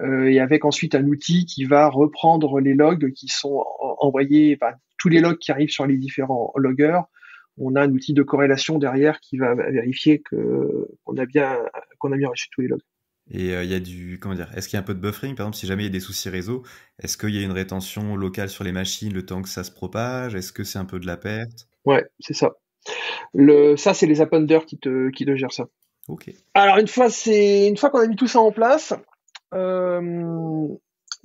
Euh, 0.00 0.30
et 0.30 0.40
avec 0.40 0.64
ensuite 0.64 0.94
un 0.94 1.04
outil 1.06 1.46
qui 1.46 1.64
va 1.64 1.88
reprendre 1.88 2.60
les 2.60 2.74
logs 2.74 3.12
qui 3.12 3.28
sont 3.28 3.64
envoyés, 3.98 4.58
tous 4.98 5.08
les 5.08 5.20
logs 5.20 5.38
qui 5.38 5.52
arrivent 5.52 5.70
sur 5.70 5.86
les 5.86 5.96
différents 5.96 6.52
loggers. 6.56 7.00
On 7.58 7.74
a 7.74 7.82
un 7.82 7.90
outil 7.90 8.12
de 8.12 8.22
corrélation 8.22 8.78
derrière 8.78 9.20
qui 9.20 9.38
va 9.38 9.54
vérifier 9.54 10.20
que 10.20 10.88
qu'on 11.04 11.16
a 11.16 11.24
bien 11.24 11.58
qu'on 11.98 12.12
a 12.12 12.16
bien 12.16 12.28
reçu 12.28 12.48
tous 12.50 12.60
les 12.60 12.68
logs. 12.68 12.82
Et 13.30 13.54
euh, 13.54 13.64
il 13.64 13.70
y 13.70 13.74
a 13.74 13.80
du 13.80 14.18
comment 14.20 14.34
dire 14.34 14.50
Est-ce 14.54 14.68
qu'il 14.68 14.76
y 14.76 14.78
a 14.78 14.80
un 14.80 14.84
peu 14.84 14.94
de 14.94 15.00
buffering? 15.00 15.34
Par 15.34 15.46
exemple, 15.46 15.56
si 15.56 15.66
jamais 15.66 15.82
il 15.82 15.86
y 15.86 15.88
a 15.88 15.92
des 15.92 16.00
soucis 16.00 16.28
réseau, 16.28 16.62
est-ce 17.02 17.16
qu'il 17.16 17.30
y 17.30 17.38
a 17.38 17.42
une 17.42 17.52
rétention 17.52 18.14
locale 18.14 18.50
sur 18.50 18.62
les 18.62 18.72
machines 18.72 19.12
le 19.12 19.24
temps 19.24 19.42
que 19.42 19.48
ça 19.48 19.64
se 19.64 19.72
propage? 19.72 20.34
Est-ce 20.34 20.52
que 20.52 20.64
c'est 20.64 20.78
un 20.78 20.84
peu 20.84 21.00
de 21.00 21.06
la 21.06 21.16
perte? 21.16 21.66
Ouais, 21.84 22.04
c'est 22.20 22.34
ça. 22.34 22.52
Le, 23.34 23.76
ça, 23.76 23.94
c'est 23.94 24.06
les 24.06 24.20
appenders 24.20 24.64
qui 24.64 24.78
te 24.78 25.10
qui 25.10 25.24
te 25.24 25.34
gèrent 25.34 25.52
ça. 25.52 25.64
Ok. 26.08 26.30
Alors 26.54 26.78
une 26.78 26.86
fois 26.86 27.10
c'est 27.10 27.66
une 27.66 27.76
fois 27.76 27.90
qu'on 27.90 27.98
a 27.98 28.06
mis 28.06 28.14
tout 28.14 28.28
ça 28.28 28.38
en 28.38 28.52
place, 28.52 28.94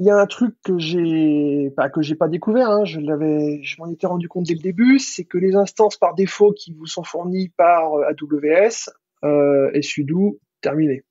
il 0.02 0.06
y 0.06 0.10
a 0.10 0.18
un 0.18 0.26
truc 0.26 0.56
que 0.64 0.80
j'ai 0.80 1.72
pas 1.76 1.90
que 1.90 2.02
j'ai 2.02 2.16
pas 2.16 2.28
découvert, 2.28 2.70
hein, 2.72 2.86
je 2.86 3.76
m'en 3.78 3.92
étais 3.92 4.08
rendu 4.08 4.28
compte 4.28 4.48
dès 4.48 4.56
le 4.56 4.60
début, 4.60 4.98
c'est 4.98 5.26
que 5.26 5.38
les 5.38 5.56
instances 5.56 5.96
par 5.96 6.16
défaut 6.16 6.54
qui 6.54 6.74
vous 6.74 6.88
sont 6.88 7.04
fournies 7.04 7.50
par 7.50 7.94
euh, 7.94 8.10
AWS 8.10 8.90
euh, 9.24 9.70
et 9.76 9.84
sudo 9.84 10.40
terminé. 10.62 11.04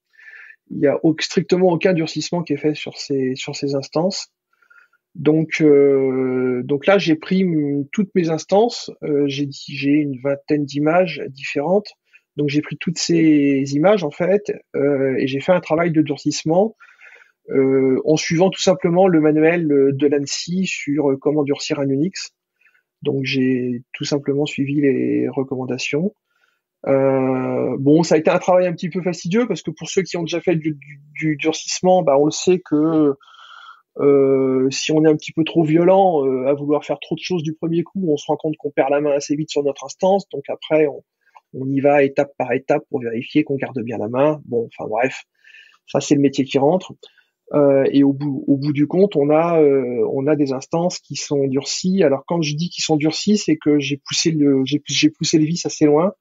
Il 0.71 0.81
y 0.81 0.89
a 0.89 0.99
strictement 1.21 1.69
aucun 1.69 1.93
durcissement 1.93 2.43
qui 2.43 2.55
est 2.55 2.57
fait 2.57 2.75
sur 2.75 2.97
ces 2.97 3.37
sur 3.37 3.55
ces 3.55 3.77
instances. 3.77 4.33
Donc 5.15 5.61
euh, 5.61 6.63
donc 6.65 6.87
là 6.87 6.99
j'ai 6.99 7.15
pris 7.15 7.45
toutes 7.93 8.13
mes 8.17 8.31
instances, 8.31 8.91
euh, 9.05 9.25
j'ai 9.27 9.49
j'ai 9.53 9.93
une 9.93 10.19
vingtaine 10.21 10.65
d'images 10.65 11.23
différentes. 11.29 11.93
Donc 12.37 12.49
j'ai 12.49 12.63
pris 12.63 12.77
toutes 12.77 12.99
ces 12.99 13.65
images 13.75 14.03
en 14.03 14.11
fait 14.11 14.53
euh, 14.75 15.15
et 15.17 15.29
j'ai 15.29 15.41
fait 15.41 15.53
un 15.53 15.61
travail 15.61 15.93
de 15.93 16.03
durcissement 16.03 16.77
euh, 16.79 16.90
en 18.05 18.17
suivant 18.17 18.51
tout 18.51 18.61
simplement 18.61 19.09
le 19.09 19.21
manuel 19.21 19.67
de 19.69 20.07
l'ANSI 20.07 20.67
sur 20.67 21.17
comment 21.21 21.43
durcir 21.43 21.81
un 21.81 21.89
Unix. 21.89 22.33
Donc 23.03 23.25
j'ai 23.25 23.83
tout 23.93 24.05
simplement 24.05 24.47
suivi 24.47 24.81
les 24.81 25.29
recommandations. 25.29 26.15
Euh, 26.87 27.77
bon, 27.79 28.03
ça 28.03 28.15
a 28.15 28.19
été 28.19 28.31
un 28.31 28.39
travail 28.39 28.67
un 28.67 28.73
petit 28.73 28.89
peu 28.89 29.03
fastidieux 29.03 29.47
parce 29.47 29.63
que 29.63 29.71
pour 29.71 29.89
ceux 29.89 30.03
qui 30.03 30.17
ont 30.17 30.23
déjà 30.23 30.41
fait 30.41 30.57
du, 30.57 30.79
durcissement, 31.37 32.03
bah, 32.03 32.17
on 32.19 32.27
le 32.27 32.31
sait 32.31 32.61
que 32.61 33.15
euh, 33.99 34.71
si 34.71 34.93
on 34.93 35.05
est 35.05 35.09
un 35.09 35.17
petit 35.17 35.33
peu 35.33 35.45
trop 35.45 35.65
violent 35.65 36.25
à 36.47 36.55
vouloir 36.55 36.85
faire 36.85 37.01
trop 37.01 37.15
de 37.15 37.21
choses 37.21 37.43
du 37.43 37.55
premier 37.55 37.83
coup, 37.83 38.07
on 38.09 38.17
se 38.17 38.27
rend 38.27 38.37
compte 38.37 38.57
qu'on 38.57 38.71
perd 38.71 38.91
la 38.91 39.01
main 39.01 39.13
assez 39.13 39.35
vite 39.37 39.51
sur 39.51 39.63
notre 39.63 39.85
instance. 39.85 40.29
Donc 40.31 40.45
après, 40.49 40.87
on 41.55 41.67
y 41.69 41.81
va 41.81 42.03
étape 42.03 42.33
par 42.39 42.53
étape 42.53 42.85
pour 42.89 43.01
vérifier 43.01 43.45
qu'on 43.45 43.57
garde 43.57 43.81
bien 43.81 43.99
la 43.99 44.09
main. 44.09 44.41
Bon, 44.45 44.69
enfin 44.73 44.89
bref, 44.89 45.25
ça 45.87 46.01
c'est 46.01 46.15
le 46.15 46.21
métier 46.21 46.45
qui 46.45 46.59
rentre. 46.59 46.93
Euh, 47.53 47.85
et 47.91 48.05
au 48.05 48.13
bout, 48.13 48.45
au 48.47 48.57
bout 48.57 48.73
du 48.73 48.87
compte, 48.87 49.17
on 49.17 49.31
a, 49.31 49.61
euh, 49.61 50.07
on 50.13 50.27
a 50.27 50.37
des 50.37 50.53
instances 50.53 50.99
qui 50.99 51.17
sont 51.17 51.47
durcies. 51.49 52.03
Alors 52.05 52.25
quand 52.27 52.43
je 52.43 52.55
dis 52.55 52.69
qu'ils 52.69 52.85
sont 52.85 52.97
durcis, 52.97 53.39
c'est 53.39 53.57
que 53.57 53.81
j'ai 53.81 53.97
poussé 53.97 54.31
le, 54.31 54.63
j'ai, 54.65 54.81
j'ai 54.87 55.11
poussé 55.11 55.39
le 55.39 55.45
vis 55.45 55.65
assez 55.67 55.85
loin. 55.85 56.13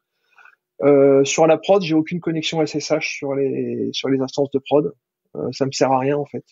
Euh, 0.81 1.23
sur 1.25 1.45
la 1.45 1.57
prod, 1.57 1.83
j'ai 1.83 1.93
aucune 1.93 2.19
connexion 2.19 2.65
SSH 2.65 3.17
sur 3.17 3.35
les, 3.35 3.89
sur 3.91 4.09
les 4.09 4.19
instances 4.21 4.49
de 4.51 4.59
prod. 4.59 4.93
Euh, 5.35 5.51
ça 5.51 5.65
me 5.65 5.71
sert 5.71 5.91
à 5.91 5.99
rien 5.99 6.17
en 6.17 6.25
fait. 6.25 6.45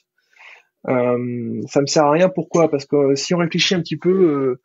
Euh, 0.88 1.62
ça 1.68 1.82
me 1.82 1.88
sert 1.88 2.06
à 2.06 2.12
rien. 2.12 2.30
Pourquoi? 2.30 2.70
Parce 2.70 2.86
que 2.86 3.16
si 3.16 3.34
on 3.34 3.40
réfléchit 3.40 3.74
un 3.74 3.82
petit 3.82 3.98
peu, 3.98 4.60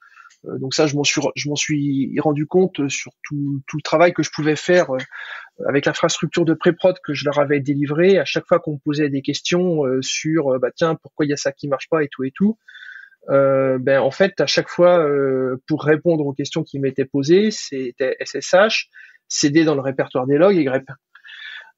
donc 0.45 0.75
ça, 0.75 0.87
je 0.87 0.97
m'en 0.97 1.05
suis, 1.05 1.21
je 1.37 1.49
m'en 1.49 1.57
suis 1.57 2.19
rendu 2.19 2.47
compte 2.47 2.89
sur 2.89 3.13
tout, 3.23 3.63
tout 3.69 3.77
le 3.77 3.83
travail 3.83 4.13
que 4.13 4.23
je 4.23 4.31
pouvais 4.35 4.57
faire 4.57 4.89
avec 5.69 5.87
l'infrastructure 5.87 6.45
de 6.45 6.55
pré-prod 6.55 6.97
que 7.05 7.15
je 7.15 7.25
leur 7.25 7.39
avais 7.39 7.61
délivré, 7.61 8.19
à 8.19 8.25
chaque 8.25 8.47
fois 8.47 8.59
qu'on 8.59 8.75
me 8.75 8.79
posait 8.79 9.09
des 9.09 9.23
questions 9.23 9.85
euh, 9.85 10.01
sur 10.03 10.55
euh, 10.55 10.59
bah 10.59 10.71
tiens 10.75 10.95
pourquoi 10.95 11.27
il 11.27 11.31
y 11.31 11.33
a 11.33 11.37
ça 11.37 11.53
qui 11.53 11.69
marche 11.69 11.89
pas 11.89 12.03
et 12.03 12.09
tout 12.09 12.25
et 12.25 12.33
tout, 12.33 12.59
euh, 13.31 13.79
ben 13.79 14.01
en 14.01 14.11
fait 14.11 14.41
à 14.41 14.47
chaque 14.47 14.69
fois 14.69 15.07
pour 15.67 15.85
répondre 15.85 16.27
aux 16.27 16.33
questions 16.33 16.63
qui 16.63 16.79
m'étaient 16.79 17.05
posées, 17.05 17.51
c'était 17.51 18.17
SSH, 18.25 18.89
CD 19.29 19.65
dans 19.65 19.75
le 19.75 19.81
répertoire 19.81 20.27
des 20.27 20.37
logs 20.37 20.57
et 20.57 20.65
grep. 20.65 20.85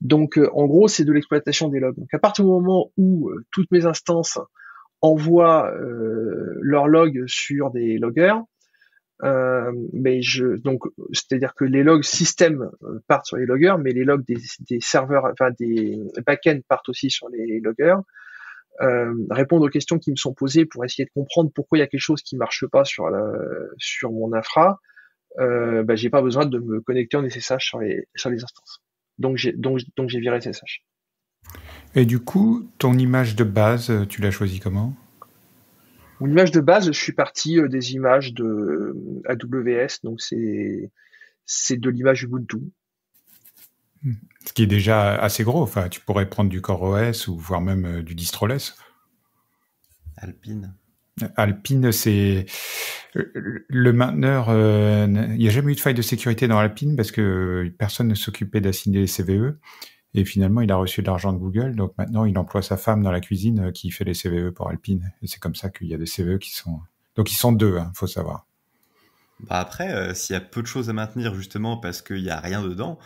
Donc 0.00 0.38
en 0.52 0.66
gros 0.66 0.88
c'est 0.88 1.04
de 1.04 1.12
l'exploitation 1.12 1.68
des 1.68 1.80
logs. 1.80 1.96
Donc 1.96 2.12
à 2.12 2.18
partir 2.18 2.44
du 2.44 2.50
moment 2.50 2.90
où 2.96 3.30
toutes 3.50 3.70
mes 3.70 3.86
instances 3.86 4.38
envoient 5.00 5.70
leurs 6.60 6.88
logs 6.88 7.24
sur 7.26 7.70
des 7.70 7.98
loggers, 7.98 8.36
euh, 9.24 9.72
mais 9.92 10.20
je 10.20 10.56
donc 10.56 10.84
c'est-à-dire 11.12 11.54
que 11.54 11.64
les 11.64 11.82
logs 11.82 12.02
système 12.02 12.70
euh, 12.82 13.00
partent 13.06 13.26
sur 13.26 13.36
les 13.36 13.46
loggers, 13.46 13.76
mais 13.80 13.92
les 13.92 14.04
logs 14.04 14.24
des, 14.26 14.36
des 14.68 14.80
serveurs, 14.80 15.24
enfin 15.32 15.50
des 15.58 15.98
backends 16.26 16.60
partent 16.68 16.88
aussi 16.90 17.10
sur 17.10 17.28
les 17.30 17.60
loggers. 17.60 17.96
Euh, 18.82 19.14
répondre 19.30 19.64
aux 19.64 19.70
questions 19.70 19.98
qui 19.98 20.10
me 20.10 20.16
sont 20.16 20.34
posées 20.34 20.66
pour 20.66 20.84
essayer 20.84 21.04
de 21.04 21.10
comprendre 21.14 21.50
pourquoi 21.54 21.78
il 21.78 21.80
y 21.80 21.84
a 21.84 21.86
quelque 21.86 22.00
chose 22.00 22.22
qui 22.22 22.36
marche 22.36 22.66
pas 22.66 22.84
sur 22.84 23.08
sur 23.78 24.12
mon 24.12 24.32
infra. 24.34 24.80
Euh, 25.38 25.82
bah, 25.84 25.96
j'ai 25.96 26.10
pas 26.10 26.22
besoin 26.22 26.44
de 26.44 26.58
me 26.58 26.80
connecter 26.80 27.16
en 27.16 27.28
SSH 27.28 27.64
sur 27.64 27.78
les 27.78 28.06
sur 28.14 28.30
les 28.30 28.42
instances. 28.42 28.82
Donc 29.18 29.36
j'ai 29.36 29.52
donc 29.52 29.80
donc 29.96 30.10
j'ai 30.10 30.20
viré 30.20 30.40
SSH. 30.40 30.82
Et 31.94 32.04
du 32.04 32.18
coup, 32.18 32.68
ton 32.78 32.94
image 32.98 33.36
de 33.36 33.44
base, 33.44 33.92
tu 34.08 34.20
l'as 34.20 34.32
choisi 34.32 34.60
comment? 34.60 34.94
Mon 36.20 36.28
image 36.28 36.50
de 36.50 36.60
base, 36.60 36.86
je 36.86 36.98
suis 36.98 37.12
parti 37.12 37.58
euh, 37.58 37.68
des 37.68 37.92
images 37.92 38.32
de 38.34 38.44
euh, 38.44 39.22
AWS, 39.28 40.00
donc 40.02 40.20
c'est 40.20 40.90
c'est 41.44 41.78
de 41.78 41.90
l'image 41.90 42.22
Ubuntu. 42.22 42.58
Ce 44.46 44.52
qui 44.52 44.62
est 44.62 44.66
déjà 44.66 45.14
assez 45.16 45.44
gros. 45.44 45.62
Enfin, 45.62 45.88
tu 45.88 46.00
pourrais 46.00 46.28
prendre 46.28 46.50
du 46.50 46.60
CoreOS 46.60 47.28
ou 47.28 47.38
voire 47.38 47.60
même 47.60 47.86
euh, 47.86 48.02
du 48.02 48.14
Distroless. 48.14 48.76
Alpine. 50.16 50.74
Alpine, 51.36 51.92
c'est 51.92 52.46
le 53.14 53.92
mainteneur. 53.92 54.48
il 54.48 55.38
n'y 55.38 55.46
a 55.46 55.50
jamais 55.50 55.72
eu 55.72 55.74
de 55.76 55.80
faille 55.80 55.94
de 55.94 56.02
sécurité 56.02 56.48
dans 56.48 56.58
Alpine 56.58 56.96
parce 56.96 57.12
que 57.12 57.72
personne 57.78 58.08
ne 58.08 58.14
s'occupait 58.14 58.60
d'assigner 58.60 59.00
les 59.00 59.06
CVE. 59.06 59.56
Et 60.14 60.24
finalement, 60.24 60.60
il 60.60 60.70
a 60.70 60.76
reçu 60.76 61.02
de 61.02 61.06
l'argent 61.06 61.32
de 61.32 61.38
Google. 61.38 61.74
Donc 61.74 61.92
maintenant, 61.98 62.24
il 62.24 62.38
emploie 62.38 62.62
sa 62.62 62.76
femme 62.76 63.02
dans 63.02 63.10
la 63.10 63.20
cuisine 63.20 63.66
euh, 63.66 63.72
qui 63.72 63.90
fait 63.90 64.04
les 64.04 64.14
CVE 64.14 64.50
pour 64.52 64.68
Alpine. 64.68 65.12
Et 65.22 65.26
c'est 65.26 65.40
comme 65.40 65.56
ça 65.56 65.70
qu'il 65.70 65.88
y 65.88 65.94
a 65.94 65.98
des 65.98 66.06
CVE 66.06 66.38
qui 66.38 66.54
sont. 66.54 66.80
Donc 67.16 67.32
ils 67.32 67.36
sont 67.36 67.52
deux, 67.52 67.78
hein, 67.78 67.90
faut 67.94 68.06
savoir. 68.06 68.46
Bah 69.40 69.58
après, 69.58 69.92
euh, 69.92 70.14
s'il 70.14 70.34
y 70.34 70.36
a 70.36 70.40
peu 70.40 70.62
de 70.62 70.66
choses 70.66 70.88
à 70.88 70.92
maintenir 70.92 71.34
justement 71.34 71.76
parce 71.76 72.00
qu'il 72.00 72.22
n'y 72.22 72.30
a 72.30 72.38
rien 72.38 72.62
dedans, 72.62 72.98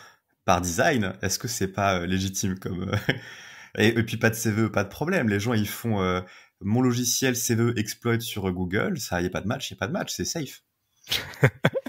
par 0.44 0.60
design, 0.60 1.14
est-ce 1.22 1.38
que 1.38 1.48
c'est 1.48 1.68
pas 1.68 2.00
euh, 2.00 2.06
légitime 2.06 2.58
comme 2.58 2.90
et, 3.78 4.02
puis 4.02 4.18
pas 4.18 4.28
de 4.28 4.36
CVE, 4.36 4.70
pas 4.70 4.84
de 4.84 4.90
problème. 4.90 5.28
Les 5.28 5.40
gens 5.40 5.54
ils 5.54 5.68
font 5.68 6.22
mon 6.60 6.82
logiciel 6.82 7.34
CVE 7.34 7.72
exploit 7.76 8.20
sur 8.20 8.50
Google, 8.52 8.98
ça 8.98 9.22
y 9.22 9.26
a 9.26 9.30
pas 9.30 9.40
de 9.40 9.46
match, 9.46 9.70
il 9.70 9.74
y 9.74 9.76
a 9.76 9.78
pas 9.78 9.86
de 9.86 9.92
match, 9.92 10.12
c'est 10.14 10.24
safe. 10.24 10.62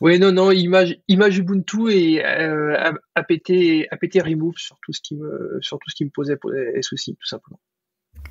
oui, 0.00 0.18
non, 0.20 0.30
non, 0.30 0.52
image, 0.52 0.96
image 1.08 1.38
Ubuntu 1.38 1.90
et 1.90 2.24
euh, 2.24 2.76
apt, 3.14 3.50
apt 3.90 4.22
remove 4.24 4.56
sur 4.56 4.78
tout 4.82 4.92
ce 4.92 5.00
qui 5.00 5.16
me, 5.16 5.58
sur 5.60 5.78
tout 5.78 5.90
ce 5.90 5.96
qui 5.96 6.04
me 6.04 6.10
posait 6.10 6.38
des 6.74 6.82
soucis, 6.82 7.16
tout 7.20 7.26
simplement. 7.26 7.58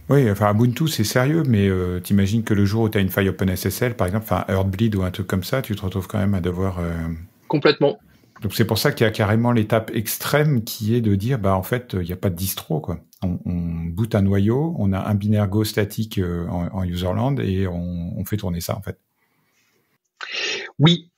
Oui, 0.09 0.29
enfin 0.31 0.53
Ubuntu 0.53 0.87
c'est 0.87 1.03
sérieux, 1.03 1.43
mais 1.45 1.67
euh, 1.67 1.99
t'imagines 1.99 2.43
que 2.43 2.53
le 2.53 2.63
jour 2.63 2.83
où 2.83 2.89
tu 2.89 2.97
as 2.97 3.01
une 3.01 3.09
faille 3.09 3.27
OpenSSL, 3.27 3.95
par 3.95 4.07
exemple, 4.07 4.23
enfin 4.23 4.45
Heartbleed 4.47 4.95
ou 4.95 5.03
un 5.03 5.11
truc 5.11 5.27
comme 5.27 5.43
ça, 5.43 5.61
tu 5.61 5.75
te 5.75 5.81
retrouves 5.81 6.07
quand 6.07 6.19
même 6.19 6.33
à 6.33 6.39
devoir. 6.39 6.79
Euh, 6.79 6.93
Complètement. 7.49 7.99
Donc 8.41 8.53
c'est 8.53 8.65
pour 8.65 8.77
ça 8.77 8.91
qu'il 8.91 9.03
y 9.03 9.07
a 9.07 9.11
carrément 9.11 9.51
l'étape 9.51 9.91
extrême 9.93 10.63
qui 10.63 10.95
est 10.95 11.01
de 11.01 11.15
dire 11.15 11.39
bah 11.39 11.55
en 11.55 11.63
fait 11.63 11.93
il 11.93 12.05
n'y 12.05 12.13
a 12.13 12.17
pas 12.17 12.29
de 12.29 12.35
distro 12.35 12.79
quoi. 12.79 12.99
On, 13.23 13.39
on 13.45 13.85
boot 13.85 14.13
un 14.13 14.21
noyau, 14.21 14.75
on 14.77 14.93
a 14.93 14.99
un 14.99 15.15
binaire 15.15 15.47
Go 15.47 15.63
statique 15.63 16.19
euh, 16.19 16.47
en, 16.47 16.67
en, 16.67 16.83
userland 16.83 17.39
et 17.39 17.67
on, 17.67 18.13
on, 18.15 18.25
fait 18.25 18.37
tourner 18.37 18.61
ça 18.61 18.77
en 18.77 18.81
fait. 18.81 18.99
Oui. 20.77 21.09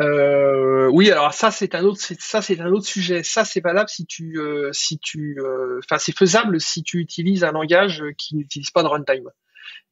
Euh, 0.00 0.88
oui, 0.88 1.10
alors 1.10 1.32
ça 1.32 1.50
c'est 1.50 1.74
un 1.74 1.84
autre, 1.84 2.00
ça 2.00 2.42
c'est 2.42 2.60
un 2.60 2.70
autre 2.72 2.86
sujet. 2.86 3.22
Ça 3.22 3.44
c'est 3.44 3.60
valable 3.60 3.88
si 3.88 4.06
tu, 4.06 4.38
euh, 4.38 4.70
si 4.72 4.98
tu, 4.98 5.38
euh, 5.40 5.80
enfin 5.84 5.98
c'est 5.98 6.16
faisable 6.16 6.60
si 6.60 6.82
tu 6.82 6.98
utilises 6.98 7.44
un 7.44 7.52
langage 7.52 8.02
qui 8.16 8.36
n'utilise 8.36 8.70
pas 8.70 8.82
de 8.82 8.88
runtime. 8.88 9.30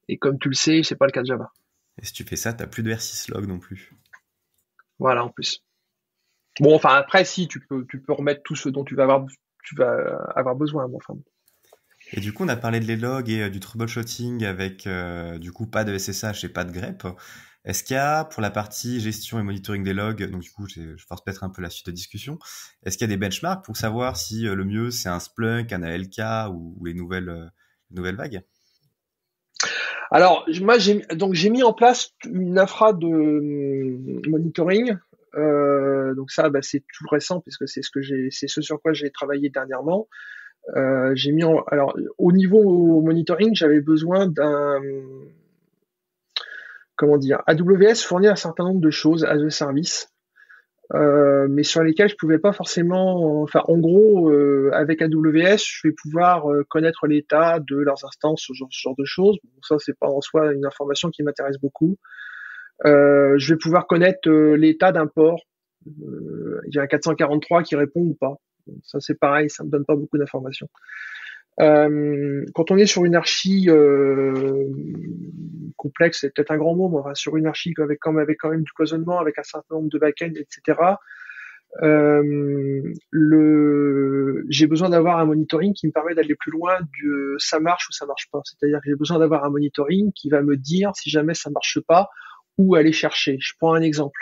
Et 0.09 0.19
comme 0.19 0.39
tu 0.39 0.49
le 0.49 0.55
sais, 0.55 0.83
c'est 0.83 0.97
pas 0.97 1.07
le 1.07 1.13
cas 1.13 1.23
de 1.23 1.27
Java. 1.27 1.53
Et 2.01 2.07
si 2.07 2.13
tu 2.13 2.25
fais 2.25 2.37
ça, 2.37 2.53
t'as 2.53 2.67
plus 2.67 2.83
de 2.83 2.93
R6 2.93 3.31
log 3.33 3.47
non 3.47 3.59
plus. 3.59 3.93
Voilà 4.99 5.25
en 5.25 5.29
plus. 5.29 5.63
Bon, 6.61 6.75
enfin 6.75 6.95
après, 6.95 7.25
si 7.25 7.47
tu 7.47 7.61
peux, 7.61 7.87
tu 7.89 8.01
peux 8.01 8.13
remettre 8.13 8.43
tout 8.43 8.57
ce 8.57 8.69
dont 8.69 8.85
tu 8.85 8.95
vas 8.95 9.05
avoir, 9.05 9.27
tu 9.63 9.75
vas 9.77 10.33
avoir 10.35 10.57
besoin. 10.57 10.89
Bon, 10.89 10.97
enfin. 10.97 11.15
Et 12.13 12.21
du 12.21 12.33
coup, 12.33 12.45
on 12.45 12.49
a 12.49 12.57
parlé 12.57 12.81
de 12.81 12.87
les 12.87 12.97
logs 12.97 13.29
et 13.29 13.51
du 13.51 13.61
troubleshooting 13.61 14.45
avec 14.45 14.89
du 15.39 15.53
coup 15.53 15.67
pas 15.67 15.85
de 15.85 15.97
SSH 15.97 16.45
et 16.45 16.49
pas 16.49 16.65
de 16.65 16.73
grep. 16.73 17.07
Est-ce 17.65 17.85
qu'il 17.85 17.95
y 17.95 17.99
a 17.99 18.25
pour 18.25 18.41
la 18.41 18.51
partie 18.51 19.01
gestion 19.01 19.39
et 19.39 19.43
monitoring 19.43 19.83
des 19.83 19.93
logs, 19.93 20.25
donc 20.31 20.43
du 20.43 20.51
coup, 20.51 20.67
je 20.69 20.97
force 21.07 21.23
peut-être 21.23 21.45
un 21.45 21.51
peu 21.51 21.61
la 21.61 21.71
suite 21.71 21.87
de 21.87 21.93
discussion. 21.93 22.39
Est-ce 22.85 22.97
qu'il 22.97 23.07
y 23.07 23.11
a 23.11 23.15
des 23.15 23.19
benchmarks 23.19 23.65
pour 23.65 23.77
savoir 23.77 24.17
si 24.17 24.47
euh, 24.47 24.55
le 24.55 24.65
mieux 24.65 24.91
c'est 24.91 25.09
un 25.09 25.21
Splunk, 25.21 25.73
un 25.73 25.83
ALK 25.83 26.21
ou, 26.51 26.85
les 26.85 26.95
nouvelles 26.95 27.51
nouvelles 27.91 28.17
vagues? 28.17 28.43
Alors, 30.11 30.47
moi, 30.63 30.79
j'ai 30.79 31.05
donc 31.15 31.35
j'ai 31.35 31.51
mis 31.51 31.63
en 31.63 31.75
place 31.75 32.13
une 32.25 32.59
infra 32.59 32.95
de 32.95 34.29
monitoring 34.29 34.97
euh, 35.37 36.15
donc 36.15 36.31
ça, 36.31 36.49
bah, 36.49 36.61
c'est 36.63 36.81
tout 36.81 37.07
récent 37.11 37.41
puisque 37.41 37.69
c'est 37.69 37.83
ce 37.83 37.91
que 37.91 38.01
c'est 38.31 38.49
ce 38.49 38.61
sur 38.61 38.81
quoi 38.81 38.93
j'ai 38.93 39.11
travaillé 39.11 39.51
dernièrement. 39.51 40.09
Euh, 40.77 41.13
j'ai 41.15 41.33
mis 41.33 41.45
en, 41.45 41.63
alors 41.69 41.97
au 42.19 42.33
niveau 42.33 43.01
monitoring, 43.01 43.55
j'avais 43.55 43.81
besoin 43.81 44.27
d'un 44.27 44.81
comment 46.99 47.17
dire, 47.17 47.43
AWS 47.47 48.05
fournit 48.05 48.27
un 48.27 48.37
certain 48.37 48.65
nombre 48.65 48.81
de 48.81 48.91
choses 48.91 49.25
à 49.25 49.39
the 49.39 49.49
service, 49.49 50.13
euh, 50.95 51.47
mais 51.49 51.63
sur 51.63 51.83
lesquelles 51.83 52.09
je 52.09 52.17
pouvais 52.17 52.39
pas 52.39 52.53
forcément, 52.53 53.43
enfin 53.43 53.63
en 53.69 53.79
gros, 53.79 54.31
euh, 54.31 54.71
avec 54.73 55.01
AWS, 55.01 55.59
je 55.59 55.89
vais 55.89 55.95
pouvoir 55.95 56.51
euh, 56.51 56.65
connaître 56.69 57.07
l'état 57.07 57.61
de 57.61 57.77
leurs 57.77 58.05
instances, 58.05 58.45
ce 58.47 58.53
genre, 58.53 58.95
de 58.99 59.05
choses. 59.05 59.39
Bon, 59.45 59.61
ça 59.63 59.77
c'est 59.79 59.97
pas 59.99 60.09
en 60.09 60.21
soi 60.21 60.53
une 60.53 60.67
information 60.67 61.11
qui 61.11 61.23
m'intéresse 61.23 61.59
beaucoup. 61.59 61.97
Je 62.85 63.53
vais 63.53 63.59
pouvoir 63.59 63.87
connaître 63.87 64.29
l'état 64.31 64.93
d'un 64.93 65.07
port. 65.07 65.43
Il 65.87 66.75
y 66.75 66.79
a 66.79 66.83
un 66.83 66.87
443 66.87 67.63
qui 67.63 67.77
répond 67.77 68.01
ou 68.01 68.15
pas. 68.15 68.37
Ça 68.83 68.99
c'est 69.01 69.19
pareil, 69.19 69.51
ça 69.51 69.65
me 69.65 69.71
donne 69.71 69.85
pas 69.85 69.97
beaucoup 69.97 70.19
d'informations. 70.19 70.69
Euh, 71.61 72.45
quand 72.55 72.71
on 72.71 72.77
est 72.77 72.87
sur 72.87 73.05
une 73.05 73.17
archi 73.17 73.69
euh, 73.69 74.65
complexe, 75.77 76.21
c'est 76.21 76.33
peut-être 76.35 76.53
un 76.53 76.57
grand 76.59 76.75
mot, 76.75 76.89
mais 76.89 76.99
enfin, 76.99 77.15
sur 77.15 77.37
une 77.37 77.47
archi 77.47 77.75
avec 77.79 77.99
quand, 78.01 78.13
même, 78.13 78.23
avec 78.23 78.39
quand 78.39 78.51
même 78.51 78.63
du 78.63 78.73
cloisonnement, 78.73 79.19
avec 79.19 79.39
un 79.39 79.43
certain 79.43 79.75
nombre 79.75 79.89
de 79.89 79.99
backends, 79.99 80.35
etc. 80.37 80.79
Euh, 81.83 82.83
le, 83.11 84.45
j'ai 84.49 84.67
besoin 84.67 84.89
d'avoir 84.89 85.19
un 85.19 85.27
monitoring 85.27 85.75
qui 85.75 85.87
me 85.87 85.93
permet 85.93 86.15
d'aller 86.15 86.35
plus 86.35 86.51
loin 86.51 86.79
de 86.81 87.37
ça 87.39 87.61
marche 87.61 87.89
ou 87.89 87.93
ça 87.93 88.07
marche 88.07 88.29
pas. 88.31 88.41
C'est-à-dire 88.45 88.79
que 88.79 88.91
j'ai 88.91 88.97
besoin 88.97 89.19
d'avoir 89.19 89.45
un 89.45 89.51
monitoring 89.51 90.13
qui 90.13 90.31
va 90.31 90.43
me 90.43 90.57
dire 90.57 90.93
si 90.95 91.11
jamais 91.11 91.35
ça 91.35 91.51
marche 91.51 91.79
pas, 91.87 92.09
où 92.57 92.75
aller 92.75 92.93
chercher. 92.93 93.37
Je 93.41 93.53
prends 93.59 93.75
un 93.75 93.83
exemple. 93.83 94.21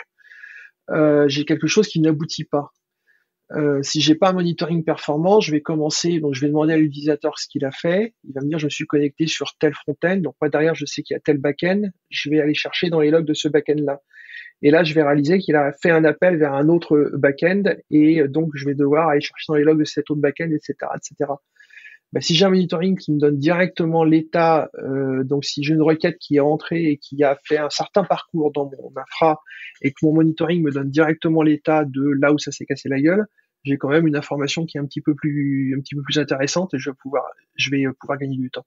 Euh, 0.89 1.27
j'ai 1.27 1.45
quelque 1.45 1.67
chose 1.67 1.87
qui 1.87 1.99
n'aboutit 1.99 2.45
pas. 2.45 2.71
Euh, 3.53 3.81
si 3.81 4.01
j'ai 4.01 4.15
pas 4.15 4.29
un 4.29 4.33
monitoring 4.33 4.83
performant, 4.83 5.39
je 5.39 5.51
vais 5.51 5.61
commencer, 5.61 6.19
donc 6.19 6.33
je 6.33 6.41
vais 6.41 6.47
demander 6.47 6.73
à 6.73 6.77
l'utilisateur 6.77 7.39
ce 7.39 7.47
qu'il 7.47 7.63
a 7.63 7.71
fait. 7.71 8.13
Il 8.25 8.33
va 8.33 8.41
me 8.41 8.49
dire 8.49 8.59
je 8.59 8.67
suis 8.67 8.85
connecté 8.85 9.25
sur 9.27 9.55
tel 9.57 9.73
front-end, 9.73 10.17
donc 10.17 10.35
moi 10.41 10.49
derrière 10.49 10.75
je 10.75 10.85
sais 10.85 11.01
qu'il 11.01 11.13
y 11.13 11.17
a 11.17 11.21
tel 11.21 11.37
back-end. 11.37 11.83
Je 12.09 12.29
vais 12.29 12.41
aller 12.41 12.53
chercher 12.53 12.89
dans 12.89 12.99
les 12.99 13.09
logs 13.09 13.25
de 13.25 13.33
ce 13.33 13.47
back-end 13.47 13.79
là. 13.79 14.01
Et 14.61 14.71
là 14.71 14.83
je 14.83 14.93
vais 14.93 15.03
réaliser 15.03 15.39
qu'il 15.39 15.55
a 15.55 15.71
fait 15.81 15.91
un 15.91 16.03
appel 16.03 16.37
vers 16.37 16.53
un 16.53 16.67
autre 16.67 17.11
back-end 17.13 17.63
et 17.89 18.27
donc 18.27 18.49
je 18.55 18.65
vais 18.65 18.75
devoir 18.75 19.07
aller 19.07 19.21
chercher 19.21 19.45
dans 19.47 19.55
les 19.55 19.63
logs 19.63 19.79
de 19.79 19.85
cet 19.85 20.11
autre 20.11 20.21
back-end, 20.21 20.51
etc., 20.51 20.75
etc 20.95 21.31
bah, 22.13 22.21
si 22.21 22.35
j'ai 22.35 22.45
un 22.45 22.49
monitoring 22.49 22.97
qui 22.97 23.11
me 23.11 23.19
donne 23.19 23.37
directement 23.37 24.03
l'état, 24.03 24.69
euh, 24.79 25.23
donc 25.23 25.43
si 25.43 25.63
j'ai 25.63 25.73
une 25.73 25.81
requête 25.81 26.17
qui 26.19 26.37
est 26.37 26.41
entrée 26.41 26.85
et 26.85 26.97
qui 26.97 27.21
a 27.23 27.37
fait 27.43 27.57
un 27.57 27.69
certain 27.69 28.03
parcours 28.03 28.51
dans 28.53 28.65
mon 28.65 28.91
infra 28.95 29.41
et 29.81 29.91
que 29.91 29.97
mon 30.03 30.13
monitoring 30.13 30.63
me 30.63 30.71
donne 30.71 30.89
directement 30.89 31.41
l'état 31.41 31.83
de 31.83 32.03
là 32.21 32.31
où 32.31 32.37
ça 32.37 32.51
s'est 32.51 32.65
cassé 32.65 32.87
la 32.87 33.01
gueule, 33.01 33.25
j'ai 33.65 33.77
quand 33.77 33.89
même 33.89 34.07
une 34.07 34.15
information 34.15 34.65
qui 34.65 34.77
est 34.77 34.81
un 34.81 34.85
petit 34.85 35.01
peu 35.01 35.15
plus 35.15 35.75
un 35.77 35.81
petit 35.81 35.95
peu 35.95 36.01
plus 36.01 36.17
intéressante 36.17 36.73
et 36.73 36.79
je 36.79 36.89
vais 36.89 36.95
pouvoir 37.01 37.25
je 37.55 37.69
vais 37.71 37.83
pouvoir 37.99 38.17
gagner 38.17 38.37
du 38.37 38.49
temps. 38.51 38.65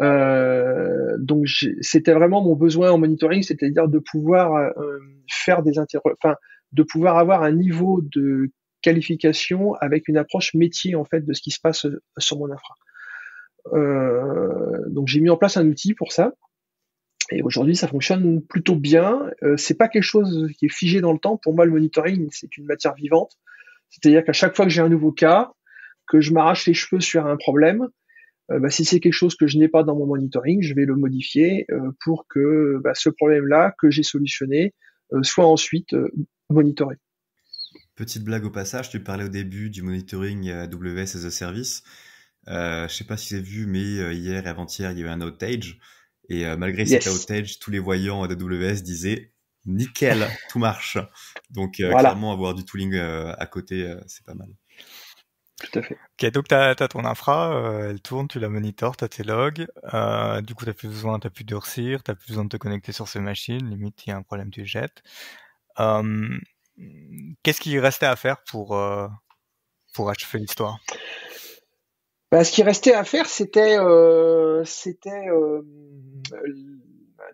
Euh, 0.00 1.16
donc 1.18 1.46
c'était 1.80 2.12
vraiment 2.12 2.42
mon 2.42 2.54
besoin 2.54 2.90
en 2.90 2.98
monitoring, 2.98 3.42
c'est-à-dire 3.42 3.88
de 3.88 3.98
pouvoir 3.98 4.54
euh, 4.54 4.98
faire 5.30 5.62
des 5.62 5.78
enfin 5.78 6.36
de 6.72 6.82
pouvoir 6.82 7.18
avoir 7.18 7.42
un 7.42 7.52
niveau 7.52 8.00
de 8.02 8.50
qualification 8.86 9.74
avec 9.80 10.06
une 10.06 10.16
approche 10.16 10.54
métier 10.54 10.94
en 10.94 11.04
fait 11.04 11.22
de 11.22 11.32
ce 11.32 11.42
qui 11.42 11.50
se 11.50 11.58
passe 11.60 11.86
euh, 11.86 12.00
sur 12.18 12.38
mon 12.38 12.50
infra. 12.52 12.74
Euh, 13.72 14.78
donc 14.88 15.08
j'ai 15.08 15.20
mis 15.20 15.28
en 15.28 15.36
place 15.36 15.56
un 15.56 15.66
outil 15.66 15.94
pour 15.94 16.12
ça. 16.12 16.32
Et 17.32 17.42
aujourd'hui, 17.42 17.74
ça 17.74 17.88
fonctionne 17.88 18.40
plutôt 18.40 18.76
bien. 18.76 19.28
Euh, 19.42 19.56
c'est 19.56 19.74
pas 19.74 19.88
quelque 19.88 20.04
chose 20.04 20.48
qui 20.56 20.66
est 20.66 20.72
figé 20.72 21.00
dans 21.00 21.12
le 21.12 21.18
temps. 21.18 21.36
Pour 21.36 21.52
moi, 21.56 21.64
le 21.64 21.72
monitoring, 21.72 22.28
c'est 22.30 22.56
une 22.56 22.66
matière 22.66 22.94
vivante. 22.94 23.32
C'est-à-dire 23.90 24.22
qu'à 24.24 24.32
chaque 24.32 24.54
fois 24.54 24.64
que 24.64 24.70
j'ai 24.70 24.82
un 24.82 24.88
nouveau 24.88 25.10
cas, 25.10 25.50
que 26.06 26.20
je 26.20 26.32
m'arrache 26.32 26.64
les 26.68 26.74
cheveux 26.74 27.00
sur 27.00 27.26
un 27.26 27.36
problème, 27.36 27.88
euh, 28.52 28.60
bah, 28.60 28.70
si 28.70 28.84
c'est 28.84 29.00
quelque 29.00 29.12
chose 29.12 29.34
que 29.34 29.48
je 29.48 29.58
n'ai 29.58 29.66
pas 29.66 29.82
dans 29.82 29.96
mon 29.96 30.06
monitoring, 30.06 30.62
je 30.62 30.72
vais 30.74 30.84
le 30.84 30.94
modifier 30.94 31.66
pour 32.04 32.28
que 32.28 32.78
bah, 32.84 32.94
ce 32.94 33.08
problème-là 33.08 33.74
que 33.80 33.90
j'ai 33.90 34.04
solutionné 34.04 34.72
soit 35.22 35.46
ensuite 35.46 35.96
monitoré. 36.48 36.96
Petite 37.96 38.24
blague 38.24 38.44
au 38.44 38.50
passage, 38.50 38.90
tu 38.90 39.02
parlais 39.02 39.24
au 39.24 39.28
début 39.28 39.70
du 39.70 39.80
monitoring 39.80 40.50
AWS 40.50 41.16
as 41.16 41.24
a 41.24 41.30
service. 41.30 41.82
Euh, 42.48 42.86
je 42.88 42.94
sais 42.94 43.04
pas 43.04 43.16
si 43.16 43.32
vous 43.32 43.40
avez 43.40 43.48
vu, 43.48 43.66
mais 43.66 43.98
euh, 43.98 44.12
hier 44.12 44.44
et 44.44 44.48
avant-hier, 44.48 44.92
il 44.92 44.98
y 44.98 45.02
a 45.02 45.06
eu 45.06 45.08
un 45.08 45.22
outage. 45.22 45.78
Et 46.28 46.46
euh, 46.46 46.58
malgré 46.58 46.84
cet 46.84 47.06
outage, 47.06 47.58
tous 47.58 47.70
les 47.70 47.78
voyants 47.78 48.22
AWS 48.22 48.82
disaient 48.82 49.32
nickel, 49.64 50.26
tout 50.50 50.58
marche. 50.58 50.98
Donc 51.48 51.80
euh, 51.80 51.90
clairement, 51.94 52.32
avoir 52.32 52.54
du 52.54 52.64
tooling 52.64 52.96
à 52.96 53.46
côté, 53.46 53.90
c'est 54.06 54.26
pas 54.26 54.34
mal. 54.34 54.48
Tout 55.58 55.78
à 55.78 55.82
fait. 55.82 55.96
Ok, 56.22 56.30
donc 56.32 56.48
tu 56.48 56.54
as, 56.54 56.74
ton 56.74 57.06
infra, 57.06 57.88
elle 57.88 58.02
tourne, 58.02 58.28
tu 58.28 58.38
la 58.38 58.50
monitores, 58.50 58.98
tu 58.98 59.04
as 59.04 59.08
tes 59.08 59.22
logs. 59.22 59.66
du 60.42 60.54
coup, 60.54 60.66
tu 60.66 60.74
plus 60.74 60.88
besoin, 60.88 61.18
tu 61.18 61.30
plus 61.30 61.44
de 61.44 61.58
tu 61.58 61.96
tu 62.04 62.14
plus 62.14 62.28
besoin 62.28 62.44
de 62.44 62.50
te 62.50 62.58
connecter 62.58 62.92
sur 62.92 63.08
ces 63.08 63.20
machines. 63.20 63.70
Limite, 63.70 64.06
il 64.06 64.10
y 64.10 64.12
a 64.12 64.16
un 64.16 64.22
problème, 64.22 64.50
tu 64.50 64.66
jettes. 64.66 65.02
Qu'est-ce 67.42 67.60
qu'il 67.60 67.78
restait 67.78 68.06
à 68.06 68.16
faire 68.16 68.42
pour, 68.50 68.76
euh, 68.76 69.06
pour 69.94 70.10
achever 70.10 70.38
l'histoire? 70.38 70.78
Bah, 72.30 72.44
Ce 72.44 72.52
qui 72.52 72.62
restait 72.62 72.92
à 72.92 73.04
faire, 73.04 73.26
c'était 73.26 73.78
euh, 73.78 74.62
euh, 74.64 75.62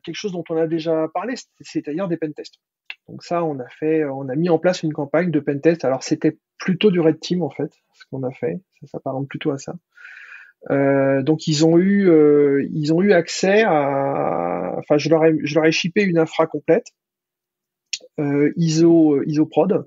quelque 0.05 0.15
chose 0.15 0.33
dont 0.33 0.45
on 0.51 0.57
a 0.57 0.67
déjà 0.67 1.09
parlé, 1.13 1.35
c'est-à-dire 1.61 2.09
des 2.09 2.17
pentests. 2.17 2.57
Donc 3.09 3.25
ça, 3.25 3.43
on 3.43 3.59
a 3.59 3.69
fait, 3.69 4.05
on 4.05 4.29
a 4.29 4.37
mis 4.37 4.49
en 4.49 4.59
place 4.59 4.83
une 4.83 4.93
campagne 4.93 5.31
de 5.31 5.41
pentest. 5.41 5.85
Alors 5.85 6.05
c'était 6.05 6.39
plutôt 6.59 6.91
du 6.91 7.01
red 7.01 7.19
team 7.19 7.43
en 7.43 7.51
fait, 7.51 7.73
ce 7.95 8.05
qu'on 8.11 8.23
a 8.23 8.31
fait. 8.31 8.61
Ça 8.81 8.87
s'apparente 8.87 9.29
plutôt 9.29 9.51
à 9.51 9.59
ça. 9.59 9.75
Euh, 10.71 11.23
donc 11.23 11.49
ils 11.49 11.67
ont 11.67 11.79
eu, 11.79 12.09
ils 12.71 12.95
ont 12.95 13.03
eu 13.03 13.13
accès 13.13 13.63
à, 13.63 14.77
enfin 14.79 14.99
je 14.99 15.09
leur 15.09 15.25
ai, 15.25 15.37
je 15.43 15.55
leur 15.57 15.65
ai 15.65 15.73
shippé 15.73 16.03
une 16.03 16.19
infra 16.19 16.47
complète 16.47 16.93
euh, 18.21 18.53
ISO 18.57 19.17
euh, 19.17 19.25
ISOprod. 19.27 19.87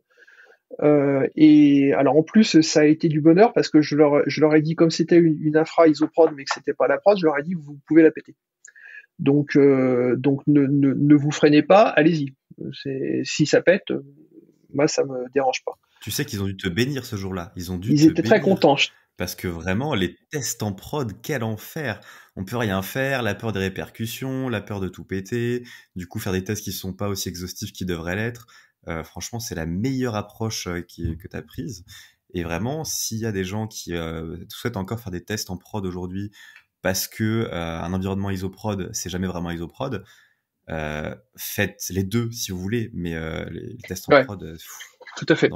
Euh, 0.82 1.26
et 1.36 1.94
alors 1.94 2.18
en 2.18 2.24
plus 2.24 2.60
ça 2.62 2.82
a 2.82 2.86
été 2.86 3.08
du 3.08 3.22
bonheur 3.22 3.54
parce 3.54 3.70
que 3.70 3.82
je 3.82 3.96
leur 3.96 4.28
je 4.28 4.42
leur 4.42 4.56
ai 4.56 4.62
dit 4.62 4.76
comme 4.76 4.90
c'était 4.90 5.16
une, 5.18 5.38
une 5.42 5.56
infra 5.56 5.88
ISOprod 5.88 6.34
mais 6.36 6.44
que 6.44 6.54
c'était 6.54 6.74
pas 6.74 6.88
la 6.88 6.98
prod, 6.98 7.18
je 7.18 7.26
leur 7.26 7.38
ai 7.38 7.44
dit 7.44 7.54
vous 7.54 7.80
pouvez 7.88 8.04
la 8.04 8.12
péter. 8.12 8.36
Donc 9.20 9.58
donc 9.58 10.42
ne, 10.48 10.66
ne, 10.66 10.94
ne, 10.94 11.16
vous 11.16 11.32
freinez 11.32 11.62
pas, 11.62 11.84
allez-y. 11.84 12.34
Si 13.24 13.46
ça 13.46 13.62
pète, 13.62 13.94
moi 14.74 14.88
ça 14.88 15.06
me 15.06 15.32
dérange 15.34 15.64
pas. 15.64 15.74
Tu 16.02 16.12
sais 16.12 16.26
qu'ils 16.26 16.44
ont 16.44 16.48
dû 16.48 16.58
te 16.58 16.68
bénir 16.68 17.06
ce 17.06 17.16
jour-là. 17.16 17.54
Ils 17.56 17.72
ont 17.72 17.78
dû. 17.78 17.92
Ils 17.92 18.08
étaient 18.08 18.24
très 18.24 18.42
contents. 18.42 18.76
Parce 19.18 19.36
que 19.36 19.48
vraiment, 19.48 19.96
les 19.96 20.16
tests 20.32 20.62
en 20.62 20.74
prod, 20.74 21.14
quel 21.22 21.44
enfer 21.44 22.02
On 22.36 22.44
peut 22.44 22.58
rien 22.58 22.82
faire, 22.82 23.24
la 23.24 23.34
peur 23.34 23.54
des 23.54 23.60
répercussions, 23.60 24.50
la 24.50 24.62
peur 24.62 24.82
de 24.82 24.90
tout 24.90 25.06
péter, 25.06 25.64
du 25.96 26.08
coup 26.08 26.20
faire 26.20 26.34
des 26.34 26.44
tests 26.44 26.64
qui 26.64 26.74
sont 26.74 26.94
pas 26.94 27.08
aussi 27.08 27.30
exhaustifs 27.30 27.72
qu'ils 27.72 27.88
devraient 27.88 28.18
l'être. 28.18 28.48
Euh, 28.88 29.04
franchement, 29.04 29.40
c'est 29.40 29.56
la 29.56 29.66
meilleure 29.66 30.16
approche 30.16 30.68
euh, 30.68 30.82
qui, 30.82 31.18
que 31.18 31.28
tu 31.28 31.36
as 31.36 31.42
prise. 31.42 31.86
Et 32.34 32.44
vraiment, 32.44 32.84
s'il 32.84 33.20
y 33.20 33.26
a 33.26 33.32
des 33.32 33.46
gens 33.46 33.68
qui 33.68 33.96
euh, 33.96 34.38
souhaitent 34.50 34.78
encore 34.78 35.00
faire 35.00 35.12
des 35.12 35.24
tests 35.24 35.50
en 35.50 35.58
prod 35.58 35.86
aujourd'hui 35.86 36.32
parce 36.82 37.08
que 37.08 37.50
un 37.52 37.92
environnement 37.94 38.30
isoprod, 38.30 38.92
c'est 38.94 39.10
jamais 39.10 39.26
vraiment 39.26 39.50
isoprod, 39.50 40.06
faites 41.36 41.84
les 41.90 42.04
deux 42.04 42.30
si 42.32 42.52
vous 42.52 42.60
voulez, 42.60 42.92
mais 42.94 43.16
les, 43.50 43.76
tests 43.78 44.08
en 44.08 44.24
prod, 44.24 44.56
tout 45.18 45.26
à 45.30 45.36
fait. 45.36 45.50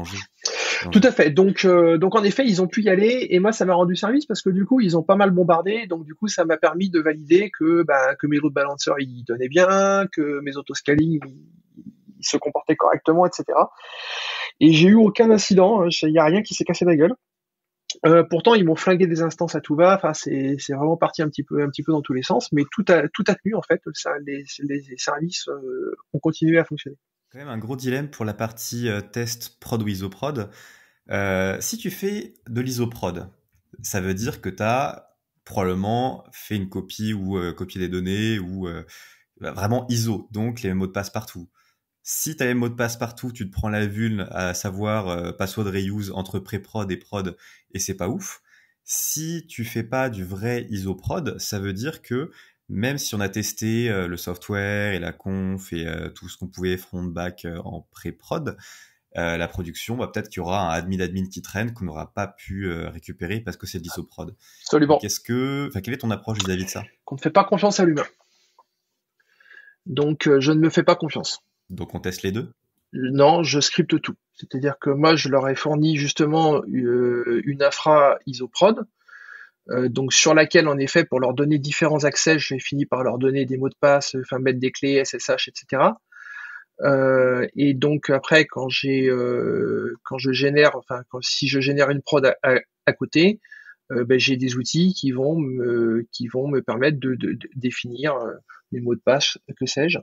Tout 0.92 1.02
à 1.04 1.12
fait. 1.12 1.30
Donc, 1.30 1.66
euh, 1.66 1.98
donc 1.98 2.16
en 2.16 2.24
effet, 2.24 2.44
ils 2.46 2.62
ont 2.62 2.68
pu 2.68 2.82
y 2.84 2.90
aller 2.90 3.28
et 3.30 3.40
moi, 3.40 3.52
ça 3.52 3.66
m'a 3.66 3.74
rendu 3.74 3.96
service 3.96 4.26
parce 4.26 4.42
que 4.42 4.50
du 4.50 4.66
coup, 4.66 4.80
ils 4.80 4.98
ont 4.98 5.04
pas 5.04 5.16
mal 5.16 5.32
bombardé. 5.32 5.88
Donc, 5.88 6.06
du 6.06 6.16
coup, 6.16 6.28
ça 6.28 6.46
m'a 6.46 6.58
permis 6.58 6.90
de 6.90 7.00
valider 7.00 7.52
que, 7.52 7.84
bah, 7.84 8.16
mes 8.24 8.38
load 8.38 8.54
balancers 8.54 8.96
ils 9.00 9.24
donnaient 9.24 9.50
bien, 9.50 10.08
que 10.12 10.40
mes 10.42 10.58
autoscaling 10.58 11.20
ils, 11.26 12.26
se 12.26 12.38
comportaient 12.38 12.76
correctement, 12.76 13.26
etc. 13.26 13.46
Et 14.60 14.74
j'ai 14.74 14.90
eu 14.90 14.96
aucun 14.96 15.32
incident. 15.32 15.84
Hein. 15.84 15.90
Il 16.04 16.12
n'y 16.12 16.20
a 16.20 16.26
rien 16.26 16.42
qui 16.42 16.54
s'est 16.54 16.66
cassé 16.66 16.86
la 16.86 16.96
gueule. 16.96 17.14
Euh, 18.06 18.24
pourtant, 18.24 18.54
ils 18.54 18.66
m'ont 18.66 18.76
flingué 18.76 19.08
des 19.08 19.22
instances 19.22 19.56
à 19.56 19.62
tout 19.62 19.76
va. 19.76 19.96
Enfin, 19.96 20.14
c'est 20.14 20.58
vraiment 20.70 20.98
parti 20.98 21.22
un 21.22 21.30
petit 21.30 21.44
peu 21.44 21.92
dans 21.92 22.02
tous 22.02 22.14
les 22.14 22.24
sens, 22.24 22.52
mais 22.52 22.64
tout 22.72 22.86
a 22.90 23.08
tout 23.08 23.24
a 23.28 23.36
tenu 23.36 23.56
en 23.56 23.62
fait. 23.62 23.82
Les 24.26 24.44
services 24.98 25.48
euh, 25.48 25.96
ont 26.14 26.20
continué 26.20 26.60
à 26.60 26.66
fonctionner 26.66 26.98
quand 27.32 27.38
même 27.40 27.48
un 27.48 27.58
gros 27.58 27.76
dilemme 27.76 28.10
pour 28.10 28.26
la 28.26 28.34
partie 28.34 28.90
euh, 28.90 29.02
test 29.02 29.60
prod 29.60 29.82
ou 29.82 29.88
isoprod. 29.88 30.50
Euh, 31.12 31.58
si 31.62 31.78
tu 31.78 31.92
fais 31.92 32.36
de 32.48 32.62
l'isoprod, 32.62 33.30
ça 33.84 34.02
veut 34.02 34.14
dire 34.14 34.42
que 34.42 34.50
tu 34.50 34.64
as 34.64 35.16
probablement 35.46 36.26
fait 36.32 36.56
une 36.56 36.70
copie 36.70 37.14
ou 37.14 37.38
euh, 37.38 37.54
copié 37.54 37.80
des 37.80 37.90
données 37.90 38.40
ou 38.40 38.68
bah, 39.40 39.52
vraiment 39.52 39.88
ISO, 39.90 40.28
donc 40.32 40.62
les 40.62 40.74
mots 40.74 40.88
de 40.88 40.92
passe 40.92 41.10
partout. 41.10 41.50
Si 42.02 42.36
tu 42.36 42.44
as 42.44 42.48
les 42.48 42.54
mots 42.54 42.70
de 42.70 42.76
passe 42.76 42.98
partout, 42.98 43.32
tu 43.32 43.48
te 43.48 43.54
prends 43.54 43.70
la 43.70 43.86
vulne 43.86 44.28
à 44.32 44.54
savoir 44.54 45.36
password 45.38 45.68
reuse 45.68 46.12
entre 46.12 46.40
pré-prod 46.40 46.92
et 46.92 46.98
prod 46.98 47.38
et 47.72 47.80
c'est 47.80 47.96
pas 47.96 48.10
ouf. 48.10 48.42
Si 48.84 49.46
tu 49.48 49.66
fais 49.66 49.84
pas 49.84 50.10
du 50.10 50.24
vrai 50.24 50.66
isoprod, 50.72 51.40
ça 51.40 51.60
veut 51.60 51.74
dire 51.74 52.02
que 52.02 52.32
même 52.70 53.00
si 53.00 53.16
on 53.16 53.20
a 53.20 53.30
testé 53.30 53.90
euh, 53.90 54.08
le 54.08 54.16
software 54.16 54.94
et 54.94 55.00
la 55.00 55.12
conf 55.12 55.74
et 55.74 55.88
euh, 55.88 56.10
tout 56.10 56.30
ce 56.30 56.38
qu'on 56.38 56.48
pouvait 56.48 56.78
front-back 56.78 57.46
euh, 57.46 57.58
en 57.66 57.88
pré-prod, 57.92 58.56
la 59.16 59.48
production, 59.48 59.98
bah, 59.98 60.08
peut-être 60.08 60.30
qu'il 60.30 60.38
y 60.38 60.40
aura 60.40 60.70
un 60.70 60.70
admin 60.70 61.00
admin 61.02 61.28
qui 61.28 61.42
traîne 61.42 61.74
qu'on 61.74 61.84
n'aura 61.84 62.14
pas 62.14 62.28
pu 62.28 62.72
récupérer 62.72 63.42
parce 63.42 63.58
que 63.58 63.68
c'est 63.68 63.80
de 63.80 63.84
l'isoprod. 63.84 64.34
Absolument. 64.62 64.98
Qu'est-ce 65.00 65.20
que, 65.20 65.68
enfin, 65.68 65.82
quelle 65.82 65.96
est 65.96 65.98
ton 65.98 66.12
approche 66.12 66.38
vis-à-vis 66.38 66.64
de 66.64 66.70
ça? 66.70 66.84
Qu'on 67.04 67.16
ne 67.16 67.20
fait 67.20 67.32
pas 67.32 67.44
confiance 67.44 67.82
à 67.82 67.86
l'humain. 67.86 68.06
Donc, 69.88 70.30
je 70.40 70.52
ne 70.52 70.60
me 70.60 70.70
fais 70.70 70.84
pas 70.84 70.96
confiance. 70.96 71.44
Donc, 71.70 71.96
on 71.96 72.00
teste 72.00 72.22
les 72.22 72.32
deux? 72.32 72.54
Non, 72.94 73.44
je 73.44 73.60
scripte 73.60 74.00
tout. 74.00 74.16
C'est-à-dire 74.36 74.78
que 74.80 74.92
moi, 74.92 75.18
je 75.18 75.28
leur 75.28 75.50
ai 75.50 75.56
fourni 75.56 75.98
justement 75.98 76.64
une 76.66 77.62
infra 77.62 78.20
isoprod 78.26 78.86
donc 79.70 80.14
sur 80.14 80.34
laquelle 80.34 80.68
en 80.68 80.78
effet 80.78 81.04
pour 81.04 81.20
leur 81.20 81.34
donner 81.34 81.60
différents 81.60 82.04
accès, 82.04 82.40
j'ai 82.40 82.60
fini 82.60 82.86
par 82.86 83.04
leur 83.04 83.18
donner 83.18 83.46
des 83.46 83.58
mots 83.58 83.70
de 83.70 83.76
passe, 83.80 84.16
enfin 84.20 84.40
mettre 84.40 84.60
des 84.60 84.72
clés 84.72 85.04
SSH, 85.04 85.48
etc. 85.48 85.92
Euh, 86.82 87.46
et 87.56 87.74
donc 87.74 88.10
après 88.10 88.46
quand 88.46 88.70
j'ai 88.70 89.10
euh, 89.10 89.98
quand 90.04 90.18
je 90.18 90.32
génère, 90.32 90.76
enfin 90.76 91.04
quand, 91.10 91.22
si 91.22 91.48
je 91.48 91.60
génère 91.60 91.90
une 91.90 92.02
prod 92.02 92.34
à, 92.42 92.94
côté, 92.94 93.40
ben, 93.92 94.20
j'ai 94.20 94.38
des 94.38 94.56
outils 94.56 94.94
qui 94.94 95.12
vont 95.12 95.38
me 95.38 96.08
qui 96.12 96.28
vont 96.28 96.48
me 96.48 96.62
permettre 96.62 97.00
de, 97.00 97.16
de, 97.16 97.34
de 97.34 97.50
définir 97.56 98.16
les 98.72 98.82
mots 98.82 98.96
de 98.96 99.02
passe, 99.02 99.38
que 99.60 99.66
sais-je. 99.66 100.00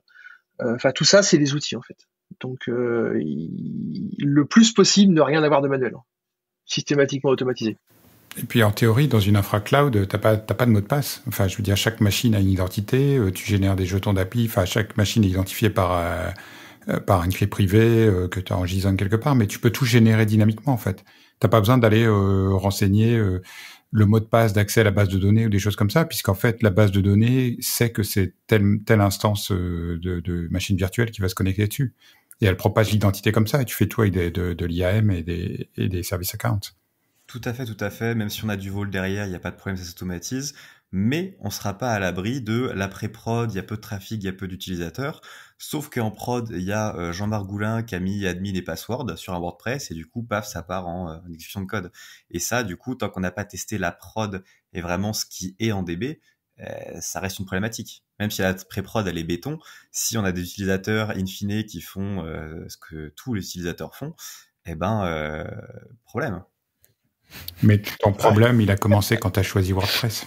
Enfin 0.60 0.92
tout 0.92 1.04
ça 1.04 1.22
c'est 1.22 1.38
des 1.38 1.54
outils 1.54 1.76
en 1.76 1.82
fait. 1.82 1.96
Donc 2.40 2.66
le 2.68 4.44
plus 4.44 4.72
possible 4.72 5.12
ne 5.12 5.20
rien 5.20 5.42
avoir 5.42 5.62
de 5.62 5.68
manuel, 5.68 5.94
hein. 5.96 6.02
systématiquement 6.66 7.30
automatisé. 7.30 7.76
Et 8.38 8.44
puis 8.44 8.62
en 8.62 8.70
théorie, 8.70 9.08
dans 9.08 9.20
une 9.20 9.36
infra 9.36 9.60
cloud, 9.60 10.06
t'as 10.08 10.18
pas, 10.18 10.36
pas 10.36 10.66
de 10.66 10.70
mot 10.70 10.80
de 10.80 10.86
passe. 10.86 11.22
Enfin, 11.26 11.48
je 11.48 11.56
veux 11.56 11.62
dire, 11.62 11.76
chaque 11.76 12.00
machine 12.00 12.34
a 12.34 12.40
une 12.40 12.50
identité. 12.50 13.16
Euh, 13.16 13.30
tu 13.32 13.46
génères 13.46 13.76
des 13.76 13.86
jetons 13.86 14.12
d'appli. 14.12 14.46
Enfin, 14.46 14.66
chaque 14.66 14.96
machine 14.96 15.24
est 15.24 15.28
identifiée 15.28 15.70
par 15.70 15.92
euh, 15.92 16.30
euh, 16.88 17.00
par 17.00 17.24
une 17.24 17.32
clé 17.32 17.46
privée 17.46 18.10
que 18.30 18.38
tu 18.40 18.52
as 18.52 18.58
en 18.58 18.66
JSON 18.66 18.96
quelque 18.96 19.16
part. 19.16 19.34
Mais 19.34 19.46
tu 19.46 19.58
peux 19.58 19.70
tout 19.70 19.86
générer 19.86 20.26
dynamiquement 20.26 20.74
en 20.74 20.76
fait. 20.76 21.04
T'as 21.40 21.48
pas 21.48 21.60
besoin 21.60 21.78
d'aller 21.78 22.06
renseigner 22.08 23.20
le 23.90 24.06
mot 24.06 24.20
de 24.20 24.24
passe 24.24 24.52
d'accès 24.52 24.80
à 24.80 24.84
la 24.84 24.90
base 24.90 25.08
de 25.08 25.18
données 25.18 25.46
ou 25.46 25.48
des 25.50 25.58
choses 25.58 25.76
comme 25.76 25.90
ça, 25.90 26.04
puisqu'en 26.06 26.34
fait 26.34 26.62
la 26.62 26.70
base 26.70 26.92
de 26.92 27.00
données 27.00 27.56
sait 27.60 27.90
que 27.90 28.02
c'est 28.02 28.34
telle 28.46 28.80
telle 28.86 29.00
instance 29.00 29.50
de, 29.52 29.98
de 30.00 30.48
machine 30.50 30.76
virtuelle 30.76 31.10
qui 31.10 31.20
va 31.20 31.28
se 31.28 31.34
connecter 31.34 31.66
dessus. 31.66 31.94
Et 32.40 32.46
elle 32.46 32.56
propage 32.56 32.90
l'identité 32.92 33.32
comme 33.32 33.46
ça. 33.46 33.62
Et 33.62 33.64
tu 33.64 33.74
fais 33.74 33.86
tout 33.86 34.02
avec 34.02 34.14
de, 34.14 34.52
de 34.52 34.66
l'IAM 34.66 35.10
et 35.10 35.22
des, 35.22 35.68
et 35.76 35.88
des 35.88 36.02
service 36.02 36.34
accounts. 36.34 36.60
Tout 37.26 37.40
à 37.44 37.52
fait, 37.52 37.64
tout 37.64 37.76
à 37.80 37.90
fait. 37.90 38.14
Même 38.14 38.30
si 38.30 38.44
on 38.44 38.48
a 38.48 38.56
du 38.56 38.70
vol 38.70 38.90
derrière, 38.90 39.26
il 39.26 39.30
n'y 39.30 39.36
a 39.36 39.40
pas 39.40 39.50
de 39.50 39.56
problème, 39.56 39.76
ça 39.76 39.84
s'automatise. 39.84 40.54
Mais 40.92 41.36
on 41.40 41.46
ne 41.46 41.50
sera 41.50 41.76
pas 41.76 41.92
à 41.92 41.98
l'abri 41.98 42.40
de 42.40 42.70
l'après-prod, 42.74 43.52
il 43.52 43.56
y 43.56 43.58
a 43.58 43.62
peu 43.64 43.76
de 43.76 43.80
trafic, 43.80 44.22
il 44.22 44.26
y 44.26 44.28
a 44.28 44.32
peu 44.32 44.46
d'utilisateurs. 44.46 45.20
Sauf 45.58 45.88
qu'en 45.90 46.12
prod, 46.12 46.48
il 46.50 46.62
y 46.62 46.72
a 46.72 46.94
euh, 46.96 47.12
Jean-Marc 47.12 47.46
Goulin 47.46 47.82
qui 47.82 47.96
a 47.96 48.00
mis 48.00 48.24
admin 48.26 48.54
et 48.54 48.62
password 48.62 49.16
sur 49.16 49.34
un 49.34 49.40
WordPress 49.40 49.90
et 49.90 49.94
du 49.94 50.06
coup, 50.06 50.22
paf, 50.22 50.46
ça 50.46 50.62
part 50.62 50.86
en, 50.86 51.10
euh, 51.10 51.18
exécution 51.28 51.60
de 51.60 51.66
code. 51.66 51.90
Et 52.30 52.38
ça, 52.38 52.62
du 52.62 52.76
coup, 52.76 52.94
tant 52.94 53.08
qu'on 53.10 53.20
n'a 53.20 53.32
pas 53.32 53.44
testé 53.44 53.78
la 53.78 53.90
prod 53.90 54.44
et 54.72 54.80
vraiment 54.80 55.12
ce 55.12 55.26
qui 55.26 55.56
est 55.58 55.72
en 55.72 55.82
DB, 55.82 56.20
euh, 56.60 57.00
ça 57.00 57.18
reste 57.20 57.40
une 57.40 57.46
problématique. 57.46 58.04
Même 58.20 58.30
si 58.30 58.42
la 58.42 58.54
pré-prod, 58.54 59.06
elle 59.08 59.18
est 59.18 59.24
béton, 59.24 59.58
si 59.90 60.16
on 60.16 60.24
a 60.24 60.32
des 60.32 60.42
utilisateurs 60.42 61.10
in 61.10 61.26
fine 61.26 61.64
qui 61.64 61.80
font 61.80 62.24
ce 62.68 62.76
que 62.78 63.12
tous 63.16 63.34
les 63.34 63.42
utilisateurs 63.42 63.94
font, 63.94 64.14
eh 64.64 64.74
ben, 64.74 65.46
problème. 66.04 66.42
Mais 67.62 67.80
ton 68.00 68.12
problème, 68.12 68.60
il 68.60 68.70
a 68.70 68.76
commencé 68.76 69.16
quand 69.16 69.30
tu 69.30 69.40
as 69.40 69.42
choisi 69.42 69.72
WordPress. 69.72 70.26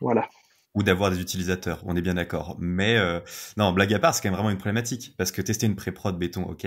Voilà. 0.00 0.28
Ou 0.74 0.84
d'avoir 0.84 1.10
des 1.10 1.20
utilisateurs, 1.20 1.82
on 1.84 1.96
est 1.96 2.00
bien 2.00 2.14
d'accord. 2.14 2.56
Mais 2.60 2.96
euh, 2.96 3.18
non, 3.56 3.72
blague 3.72 3.92
à 3.92 3.98
part, 3.98 4.14
c'est 4.14 4.22
quand 4.22 4.28
même 4.28 4.36
vraiment 4.36 4.50
une 4.50 4.58
problématique. 4.58 5.14
Parce 5.18 5.32
que 5.32 5.42
tester 5.42 5.66
une 5.66 5.74
pré-prod 5.74 6.16
béton, 6.16 6.44
ok. 6.44 6.66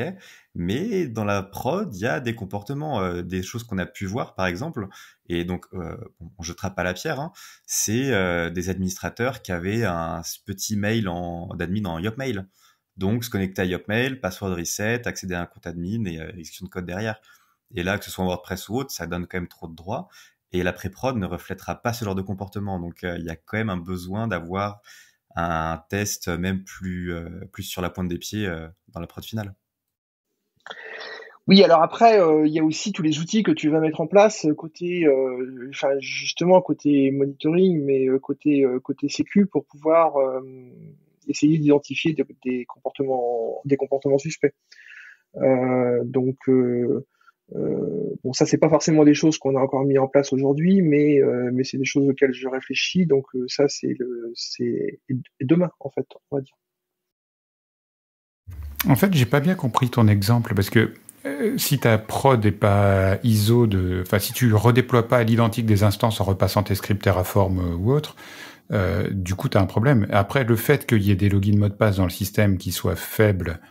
Mais 0.56 1.08
dans 1.08 1.24
la 1.24 1.42
prod, 1.42 1.90
il 1.96 2.02
y 2.02 2.06
a 2.06 2.20
des 2.20 2.36
comportements, 2.36 3.00
euh, 3.00 3.22
des 3.22 3.44
choses 3.44 3.64
qu'on 3.64 3.78
a 3.78 3.86
pu 3.86 4.06
voir, 4.06 4.36
par 4.36 4.46
exemple. 4.46 4.88
Et 5.30 5.46
donc, 5.46 5.66
euh, 5.74 5.96
on 6.38 6.44
jetera 6.44 6.72
pas 6.72 6.84
la 6.84 6.94
pierre. 6.94 7.22
Hein, 7.22 7.32
c'est 7.66 8.12
euh, 8.14 8.50
des 8.50 8.70
administrateurs 8.70 9.42
qui 9.42 9.54
avaient 9.54 9.86
un 9.86 10.22
petit 10.46 10.76
mail 10.76 11.08
en, 11.08 11.56
d'admin 11.56 11.86
en 11.86 12.00
Yopmail. 12.00 12.46
Donc, 12.98 13.24
se 13.24 13.30
connecter 13.30 13.62
à 13.62 13.66
Yopmail, 13.66 14.20
password 14.20 14.56
reset, 14.56 15.08
accéder 15.08 15.34
à 15.34 15.42
un 15.42 15.46
compte 15.46 15.66
admin 15.66 16.06
et 16.06 16.20
exécution 16.38 16.66
de 16.66 16.70
code 16.70 16.86
derrière. 16.86 17.22
Et 17.74 17.84
là, 17.84 17.98
que 17.98 18.06
ce 18.06 18.12
soit 18.12 18.24
en 18.24 18.28
WordPress 18.28 18.70
ou 18.70 18.78
autre, 18.78 18.92
ça 18.92 19.08
donne 19.08 19.28
quand 19.28 19.38
même 19.38 19.48
trop 19.48 19.68
de 19.68 19.76
droits. 19.76 20.08
Et 20.52 20.62
la 20.62 20.72
pré-prod 20.72 21.18
ne 21.18 21.26
reflètera 21.26 21.82
pas 21.82 21.94
ce 21.94 22.06
genre 22.06 22.16
de 22.16 22.22
comportement. 22.22 22.80
Donc, 22.80 23.04
euh, 23.04 23.18
il 23.18 23.26
y 23.26 23.30
a 23.30 23.36
quand 23.36 23.58
même 23.58 23.72
un 23.72 23.78
besoin 23.78 24.28
d'avoir 24.28 24.82
un 25.36 25.84
test 25.90 26.28
même 26.28 26.64
plus, 26.64 27.12
euh, 27.12 27.28
plus 27.52 27.64
sur 27.64 27.82
la 27.82 27.90
pointe 27.90 28.08
des 28.08 28.20
pieds 28.20 28.46
euh, 28.46 28.68
dans 28.90 29.00
la 29.00 29.08
prod 29.08 29.26
finale. 29.26 29.56
Oui, 31.48 31.62
alors 31.64 31.82
après, 31.82 32.22
il 32.46 32.54
y 32.54 32.60
a 32.60 32.64
aussi 32.64 32.94
tous 32.94 33.02
les 33.02 33.20
outils 33.20 33.44
que 33.44 33.52
tu 33.52 33.68
vas 33.68 33.82
mettre 33.82 34.00
en 34.00 34.08
place 34.08 34.48
côté, 34.56 35.06
enfin 35.72 35.90
justement 36.00 36.62
côté 36.62 37.12
monitoring, 37.12 37.84
mais 37.84 38.08
côté 38.22 38.66
côté 38.82 39.10
sécu 39.10 39.46
pour 39.46 39.66
pouvoir 39.66 40.14
essayer 41.28 41.58
d'identifier 41.58 42.14
des, 42.14 42.26
des, 42.46 42.64
comportements 42.64 43.60
des 43.66 43.76
comportements 43.76 44.20
suspects. 44.20 44.56
donc 45.36 46.38
euh, 47.56 48.16
bon, 48.24 48.34
ça 48.34 48.46
c'est 48.46 48.58
pas 48.58 48.70
forcément 48.70 49.04
des 49.04 49.14
choses 49.14 49.38
qu'on 49.38 49.56
a 49.56 49.60
encore 49.60 49.84
mis 49.84 49.98
en 49.98 50.08
place 50.08 50.34
aujourd'hui, 50.34 50.82
mais 50.82 51.22
euh, 51.22 51.52
mais 51.54 51.64
c'est 51.64 51.78
des 51.78 51.86
choses 51.86 52.08
auxquelles 52.08 52.34
je 52.34 52.48
réfléchis. 52.48 53.06
Donc 53.06 53.26
euh, 53.36 53.46
ça 53.48 53.68
c'est 53.68 53.98
c'est 54.34 55.00
demain 55.42 55.70
en 55.80 55.90
fait, 55.90 56.08
on 56.32 56.38
va 56.38 56.42
dire. 56.42 56.56
En 58.88 58.96
fait, 58.96 59.14
j'ai 59.14 59.26
pas 59.26 59.40
bien 59.40 59.56
compris 59.56 59.90
ton 59.90 60.08
exemple 60.08 60.54
parce 60.56 60.70
que 60.70 60.94
si 61.56 61.80
ta 61.80 61.98
prod 61.98 62.44
n'est 62.44 62.52
pas 62.52 63.18
ISO 63.24 63.66
de, 63.66 64.02
enfin 64.02 64.20
si 64.20 64.34
tu 64.34 64.54
redéploies 64.54 65.08
pas 65.08 65.20
à 65.20 65.24
l'identique 65.24 65.66
des 65.66 65.84
instances 65.84 66.20
en 66.20 66.26
repassant 66.26 66.64
tes 66.64 66.76
scripts 66.76 67.02
Terraform 67.02 67.80
ou 67.80 67.94
autre, 67.94 68.18
du 69.10 69.36
coup 69.36 69.48
tu 69.48 69.58
as 69.58 69.62
un 69.62 69.66
problème. 69.66 70.06
Après, 70.12 70.44
le 70.44 70.58
fait 70.58 70.86
qu'il 70.86 71.02
y 71.02 71.12
ait 71.12 71.16
des 71.16 71.30
logins 71.30 71.58
mot 71.58 71.70
de 71.70 71.74
passe 71.74 71.96
dans 71.96 72.04
le 72.04 72.10
système 72.10 72.58
qui 72.58 72.74
soient 72.74 72.98
faibles 72.98 73.62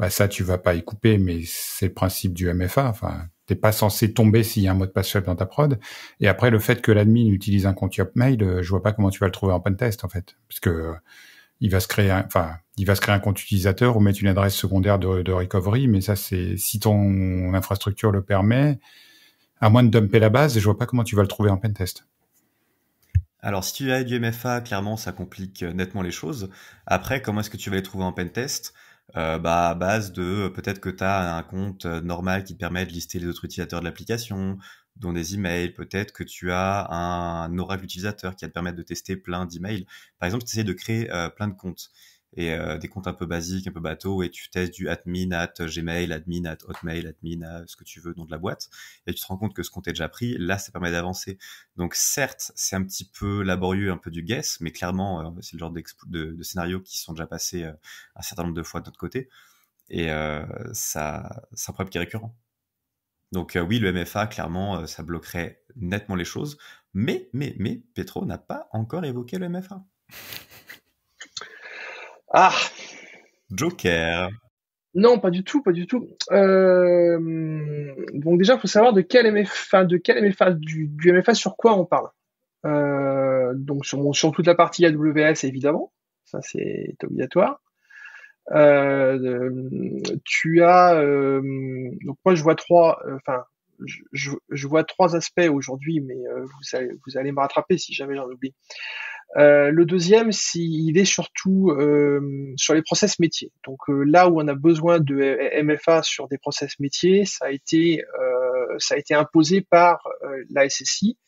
bah 0.00 0.08
ça 0.08 0.28
tu 0.28 0.42
vas 0.42 0.56
pas 0.56 0.74
y 0.74 0.82
couper, 0.82 1.18
mais 1.18 1.42
c'est 1.44 1.88
le 1.88 1.92
principe 1.92 2.32
du 2.32 2.50
MFA. 2.50 2.88
Enfin, 2.88 3.26
t'es 3.44 3.54
pas 3.54 3.70
censé 3.70 4.14
tomber 4.14 4.42
s'il 4.42 4.62
y 4.62 4.68
a 4.68 4.70
un 4.70 4.74
mot 4.74 4.86
de 4.86 4.90
passe 4.90 5.10
faible 5.10 5.26
dans 5.26 5.36
ta 5.36 5.44
prod. 5.44 5.78
Et 6.20 6.26
après, 6.26 6.48
le 6.50 6.58
fait 6.58 6.80
que 6.80 6.90
l'admin 6.90 7.26
utilise 7.28 7.66
un 7.66 7.74
compte 7.74 7.96
Yopmail, 7.96 8.42
euh, 8.42 8.62
je 8.62 8.70
vois 8.70 8.82
pas 8.82 8.92
comment 8.92 9.10
tu 9.10 9.18
vas 9.18 9.26
le 9.26 9.32
trouver 9.32 9.52
en 9.52 9.60
test 9.60 10.02
en 10.02 10.08
fait, 10.08 10.36
parce 10.48 10.58
que 10.58 10.70
euh, 10.70 10.94
il 11.60 11.70
va 11.70 11.80
se 11.80 11.86
créer, 11.86 12.10
enfin, 12.12 12.56
il 12.78 12.86
va 12.86 12.94
se 12.94 13.02
créer 13.02 13.14
un 13.14 13.18
compte 13.18 13.42
utilisateur 13.42 13.98
ou 13.98 14.00
mettre 14.00 14.20
une 14.22 14.28
adresse 14.28 14.54
secondaire 14.54 14.98
de, 14.98 15.32
recovery, 15.32 15.86
mais 15.86 16.00
ça 16.00 16.16
c'est 16.16 16.56
si 16.56 16.80
ton 16.80 17.52
infrastructure 17.52 18.10
le 18.10 18.22
permet. 18.22 18.80
À 19.60 19.68
moins 19.68 19.82
de 19.82 19.90
dumper 19.90 20.18
la 20.18 20.30
base, 20.30 20.58
je 20.58 20.64
vois 20.64 20.78
pas 20.78 20.86
comment 20.86 21.04
tu 21.04 21.14
vas 21.14 21.20
le 21.20 21.28
trouver 21.28 21.50
en 21.50 21.58
pentest. 21.58 22.06
Alors, 23.42 23.64
si 23.64 23.74
tu 23.74 23.92
as 23.92 24.02
du 24.02 24.18
MFA, 24.18 24.62
clairement, 24.62 24.96
ça 24.96 25.12
complique 25.12 25.62
nettement 25.62 26.00
les 26.00 26.10
choses. 26.10 26.48
Après, 26.86 27.20
comment 27.20 27.40
est-ce 27.40 27.50
que 27.50 27.58
tu 27.58 27.68
vas 27.68 27.76
les 27.76 27.82
trouver 27.82 28.04
en 28.04 28.12
pentest 28.12 28.72
euh, 29.16 29.38
bah, 29.38 29.70
à 29.70 29.74
base 29.74 30.12
de 30.12 30.48
peut-être 30.48 30.80
que 30.80 30.90
tu 30.90 31.04
as 31.04 31.36
un 31.36 31.42
compte 31.42 31.86
normal 31.86 32.44
qui 32.44 32.54
te 32.54 32.58
permet 32.58 32.86
de 32.86 32.92
lister 32.92 33.18
les 33.18 33.26
autres 33.26 33.44
utilisateurs 33.44 33.80
de 33.80 33.84
l'application, 33.84 34.58
dont 34.96 35.12
des 35.12 35.34
emails, 35.34 35.70
peut-être 35.70 36.12
que 36.12 36.24
tu 36.24 36.52
as 36.52 36.86
un 36.92 37.58
oracle 37.58 37.84
utilisateur 37.84 38.36
qui 38.36 38.44
va 38.44 38.48
te 38.48 38.54
permettre 38.54 38.76
de 38.76 38.82
tester 38.82 39.16
plein 39.16 39.46
d'emails. 39.46 39.86
Par 40.18 40.26
exemple, 40.26 40.44
tu 40.44 40.50
essaies 40.50 40.64
de 40.64 40.72
créer 40.72 41.10
euh, 41.12 41.28
plein 41.28 41.48
de 41.48 41.54
comptes 41.54 41.90
et 42.36 42.52
euh, 42.52 42.78
des 42.78 42.88
comptes 42.88 43.06
un 43.06 43.12
peu 43.12 43.26
basiques, 43.26 43.66
un 43.66 43.72
peu 43.72 43.80
bateau, 43.80 44.22
et 44.22 44.30
tu 44.30 44.50
testes 44.50 44.72
du 44.72 44.88
admin 44.88 45.32
at 45.32 45.54
Gmail, 45.58 46.12
admin 46.12 46.44
at 46.44 46.58
Hotmail, 46.66 47.06
admin 47.06 47.42
à 47.42 47.66
ce 47.66 47.76
que 47.76 47.84
tu 47.84 48.00
veux, 48.00 48.14
nom 48.16 48.24
de 48.24 48.30
la 48.30 48.38
boîte, 48.38 48.70
et 49.06 49.14
tu 49.14 49.20
te 49.20 49.26
rends 49.26 49.36
compte 49.36 49.54
que 49.54 49.62
ce 49.62 49.70
compte 49.70 49.88
est 49.88 49.92
déjà 49.92 50.08
pris, 50.08 50.36
là, 50.38 50.58
ça 50.58 50.70
permet 50.72 50.92
d'avancer. 50.92 51.38
Donc 51.76 51.94
certes, 51.94 52.52
c'est 52.54 52.76
un 52.76 52.84
petit 52.84 53.04
peu 53.04 53.42
laborieux, 53.42 53.90
un 53.90 53.96
peu 53.96 54.10
du 54.10 54.22
guess, 54.22 54.60
mais 54.60 54.72
clairement, 54.72 55.20
euh, 55.20 55.40
c'est 55.40 55.54
le 55.54 55.58
genre 55.58 55.72
de, 55.72 55.82
de, 56.06 56.42
scénarios 56.42 56.80
qui 56.80 56.98
sont 56.98 57.12
déjà 57.12 57.26
passés 57.26 57.64
euh, 57.64 57.72
un 58.16 58.22
certain 58.22 58.44
nombre 58.44 58.54
de 58.54 58.62
fois 58.62 58.80
de 58.80 58.86
notre 58.86 58.98
côté, 58.98 59.28
et 59.88 60.08
ça, 60.72 61.48
c'est 61.52 61.70
un 61.70 61.72
problème 61.72 61.90
qui 61.90 61.98
est 61.98 62.00
récurrent. 62.00 62.36
Donc 63.32 63.58
oui, 63.68 63.80
le 63.80 63.92
MFA, 63.92 64.28
clairement, 64.28 64.86
ça 64.86 65.02
bloquerait 65.02 65.64
nettement 65.74 66.14
les 66.14 66.24
choses, 66.24 66.58
mais, 66.94 67.28
mais, 67.32 67.56
mais, 67.58 67.82
Petro 67.94 68.24
n'a 68.24 68.38
pas 68.38 68.68
encore 68.72 69.04
évoqué 69.04 69.38
le 69.38 69.48
MFA. 69.48 69.84
Ah 72.30 72.54
Joker. 73.50 74.30
Non, 74.94 75.18
pas 75.18 75.30
du 75.30 75.44
tout, 75.44 75.62
pas 75.62 75.72
du 75.72 75.86
tout. 75.86 76.08
Euh, 76.32 77.94
donc 78.12 78.38
déjà, 78.38 78.54
il 78.54 78.60
faut 78.60 78.66
savoir 78.66 78.92
de 78.92 79.02
quel 79.02 79.32
MFA, 79.32 79.84
de 79.84 79.96
quel 79.96 80.28
MFA, 80.28 80.52
du, 80.52 80.88
du 80.88 81.12
MFA 81.12 81.34
sur 81.34 81.56
quoi 81.56 81.78
on 81.78 81.84
parle. 81.84 82.08
Euh, 82.66 83.52
donc 83.54 83.86
sur, 83.86 84.14
sur 84.14 84.32
toute 84.32 84.46
la 84.46 84.54
partie 84.54 84.84
AWS 84.84 85.44
évidemment, 85.44 85.92
ça 86.24 86.40
c'est 86.42 86.94
obligatoire. 87.02 87.60
Euh, 88.52 89.50
tu 90.24 90.62
as 90.62 90.94
donc 90.94 92.18
moi 92.24 92.34
je 92.34 92.42
vois 92.42 92.56
trois, 92.56 93.00
enfin 93.16 93.44
je, 93.84 94.32
je, 94.50 94.66
vois 94.66 94.84
trois 94.84 95.16
aspects 95.16 95.48
aujourd'hui, 95.50 96.00
mais 96.00 96.14
vous 96.14 96.76
allez 96.76 96.90
vous 97.06 97.18
allez 97.18 97.32
me 97.32 97.40
rattraper 97.40 97.78
si 97.78 97.92
jamais 97.94 98.16
j'en 98.16 98.28
oublie. 98.28 98.54
Euh, 99.36 99.70
le 99.70 99.84
deuxième, 99.84 100.30
il 100.54 100.98
est 100.98 101.04
surtout 101.04 101.70
euh, 101.70 102.52
sur 102.56 102.74
les 102.74 102.82
process 102.82 103.18
métiers. 103.20 103.52
Donc 103.64 103.78
euh, 103.88 104.02
là 104.02 104.28
où 104.28 104.40
on 104.40 104.48
a 104.48 104.54
besoin 104.54 104.98
de 104.98 105.62
MFA 105.62 106.02
sur 106.02 106.26
des 106.26 106.38
process 106.38 106.80
métiers, 106.80 107.24
ça 107.24 107.46
a 107.46 107.50
été 107.50 108.02
ça 108.78 108.94
a 108.94 108.98
été 108.98 109.14
imposé 109.14 109.60
par 109.60 110.02
la 110.50 110.68
SSI. 110.68 111.18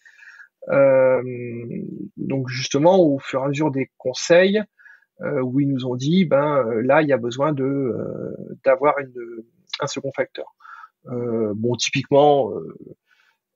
donc 2.16 2.48
justement, 2.48 2.98
au 3.00 3.18
fur 3.18 3.40
et 3.40 3.44
à 3.44 3.48
mesure 3.48 3.70
des 3.70 3.90
conseils, 3.98 4.62
où 5.20 5.60
ils 5.60 5.68
nous 5.68 5.86
ont 5.86 5.94
dit, 5.94 6.24
ben 6.24 6.64
là, 6.82 7.02
il 7.02 7.08
y 7.08 7.12
a 7.12 7.18
besoin 7.18 7.52
de 7.52 7.94
d'avoir 8.64 8.94
un 9.80 9.86
second 9.86 10.12
facteur. 10.12 10.54
Bon, 11.04 11.76
typiquement, 11.76 12.52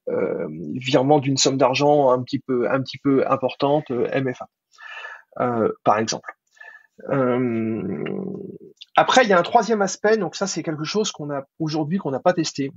euh, 0.09 0.47
virement 0.75 1.19
d'une 1.19 1.37
somme 1.37 1.57
d'argent 1.57 2.13
un 2.13 2.23
petit 2.23 2.39
peu 2.39 3.29
importante, 3.29 3.91
euh, 3.91 4.09
MFA, 4.21 4.49
euh, 5.41 5.73
par 5.83 5.99
exemple. 5.99 6.33
après, 8.95 9.25
il 9.25 9.29
y 9.29 9.33
a 9.33 9.39
un 9.39 9.43
troisième 9.43 9.83
aspect, 9.83 10.17
donc 10.17 10.37
ça 10.37 10.47
c'est 10.47 10.63
quelque 10.63 10.85
chose 10.85 11.11
qu'on 11.11 11.31
a 11.31 11.45
aujourd'hui 11.59 11.99
qu'on 11.99 12.13
n'a 12.13 12.21
pas 12.21 12.33
testé, 12.33 12.73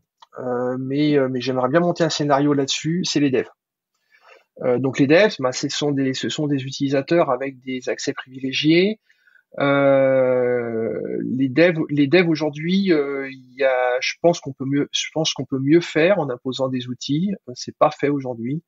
mais 0.79 1.17
j'aimerais 1.35 1.69
bien 1.69 1.79
monter 1.81 2.03
un 2.03 2.09
scénario 2.09 2.53
là-dessus, 2.53 3.03
c'est 3.05 3.19
les 3.19 3.29
devs. 3.29 3.49
donc 4.79 4.99
les 4.99 5.07
devs, 5.07 5.35
bah, 5.39 5.51
ce 5.51 5.69
sont 5.69 5.91
des 5.91 6.63
utilisateurs 6.63 7.29
avec 7.29 7.59
des 7.61 7.89
accès 7.89 8.13
privilégiés 8.13 8.99
euh, 8.99 9.17
les 11.39 11.49
devs, 11.49 11.83
les 11.89 12.07
devs 12.07 12.29
aujourd'hui, 12.29 12.91
euh, 12.93 13.29
il 13.31 13.67
je 14.01 14.13
pense 14.21 14.39
qu'on 14.39 14.53
peut 14.53 14.65
mieux, 14.65 14.89
je 14.91 15.07
pense 15.13 15.33
qu'on 15.33 15.45
peut 15.45 15.59
mieux 15.59 15.81
faire 15.81 16.19
en 16.19 16.29
imposant 16.29 16.69
des 16.69 16.87
outils. 16.87 17.33
Euh, 17.47 17.53
c'est 17.55 17.75
pas 17.77 17.91
fait 17.91 18.09
aujourd'hui. 18.09 18.63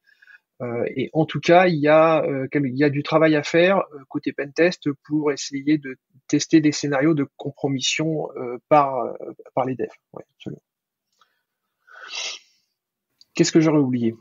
Euh, 0.61 0.83
et 0.95 1.09
en 1.13 1.25
tout 1.25 1.39
cas, 1.39 1.67
il 1.67 1.79
y 1.79 1.87
a, 1.87 2.23
il 2.53 2.77
y 2.77 2.83
a 2.83 2.89
du 2.89 3.03
travail 3.03 3.35
à 3.35 3.43
faire 3.43 3.83
côté 4.09 4.31
pentest 4.31 4.89
pour 5.03 5.31
essayer 5.31 5.77
de 5.77 5.97
tester 6.27 6.61
des 6.61 6.71
scénarios 6.71 7.13
de 7.13 7.27
compromission 7.37 8.29
par 8.69 9.13
par 9.55 9.65
les 9.65 9.75
devs. 9.75 9.87
Qu'est-ce 13.33 13.51
que 13.51 13.61
j'aurais 13.61 13.79
oublié? 13.79 14.13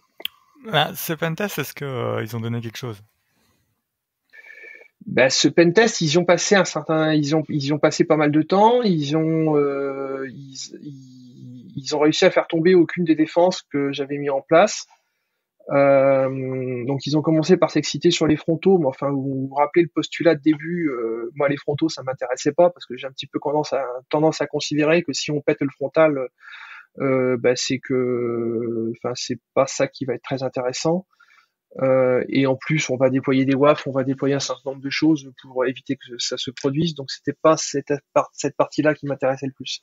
Bah, 0.64 0.94
Ce 0.94 1.12
pentest, 1.12 1.58
est-ce 1.58 1.74
que 1.74 2.22
ils 2.22 2.36
ont 2.36 2.40
donné 2.40 2.60
quelque 2.60 2.78
chose? 2.78 3.02
Bah, 5.06 5.30
ce 5.30 5.48
pentest, 5.48 6.00
ils 6.00 6.18
ont 6.18 6.24
passé 6.24 6.54
un 6.54 6.64
certain, 6.64 7.14
ils 7.14 7.34
ont, 7.34 7.42
ils 7.48 7.72
ont 7.72 7.78
passé 7.78 8.04
pas 8.04 8.16
mal 8.16 8.30
de 8.30 8.42
temps. 8.42 8.82
Ils 8.82 9.16
ont, 9.16 9.56
euh, 9.56 10.26
ils, 10.28 11.68
ils, 11.76 11.96
ont 11.96 11.98
réussi 11.98 12.24
à 12.24 12.30
faire 12.30 12.46
tomber 12.46 12.74
aucune 12.74 13.04
des 13.04 13.14
défenses 13.14 13.62
que 13.72 13.92
j'avais 13.92 14.18
mis 14.18 14.30
en 14.30 14.40
place. 14.42 14.86
Euh, 15.68 16.84
donc 16.86 17.06
ils 17.06 17.16
ont 17.16 17.22
commencé 17.22 17.56
par 17.56 17.70
s'exciter 17.70 18.10
sur 18.10 18.26
les 18.26 18.36
frontaux, 18.36 18.78
mais 18.78 18.86
enfin 18.86 19.10
vous 19.10 19.46
vous 19.48 19.54
rappelez 19.54 19.82
le 19.82 19.90
postulat 19.94 20.34
de 20.34 20.40
début, 20.40 20.88
euh, 20.88 21.30
moi 21.36 21.48
les 21.48 21.56
frontaux 21.56 21.88
ça 21.88 22.02
m'intéressait 22.02 22.52
pas 22.52 22.70
parce 22.70 22.86
que 22.86 22.96
j'ai 22.96 23.06
un 23.06 23.12
petit 23.12 23.28
peu 23.28 23.38
tendance 24.08 24.40
à, 24.40 24.46
considérer 24.46 25.02
que 25.02 25.12
si 25.12 25.30
on 25.30 25.40
pète 25.40 25.60
le 25.60 25.68
frontal, 25.68 26.28
euh, 26.98 27.36
bah, 27.38 27.54
c'est 27.54 27.78
que, 27.78 28.90
enfin 28.96 29.12
c'est 29.14 29.38
pas 29.54 29.66
ça 29.66 29.86
qui 29.86 30.04
va 30.06 30.14
être 30.14 30.22
très 30.22 30.42
intéressant. 30.42 31.06
Euh, 31.78 32.24
et 32.28 32.46
en 32.46 32.56
plus, 32.56 32.90
on 32.90 32.96
va 32.96 33.10
déployer 33.10 33.44
des 33.44 33.54
WAF, 33.54 33.86
on 33.86 33.92
va 33.92 34.02
déployer 34.02 34.34
un 34.34 34.40
certain 34.40 34.70
nombre 34.70 34.82
de 34.82 34.90
choses 34.90 35.30
pour 35.40 35.64
éviter 35.66 35.96
que 35.96 36.18
ça 36.18 36.36
se 36.36 36.50
produise. 36.50 36.94
Donc, 36.94 37.10
c'était 37.10 37.36
pas 37.40 37.56
cette, 37.56 37.92
partie-là 38.56 38.94
qui 38.94 39.06
m'intéressait 39.06 39.46
le 39.46 39.52
plus. 39.52 39.82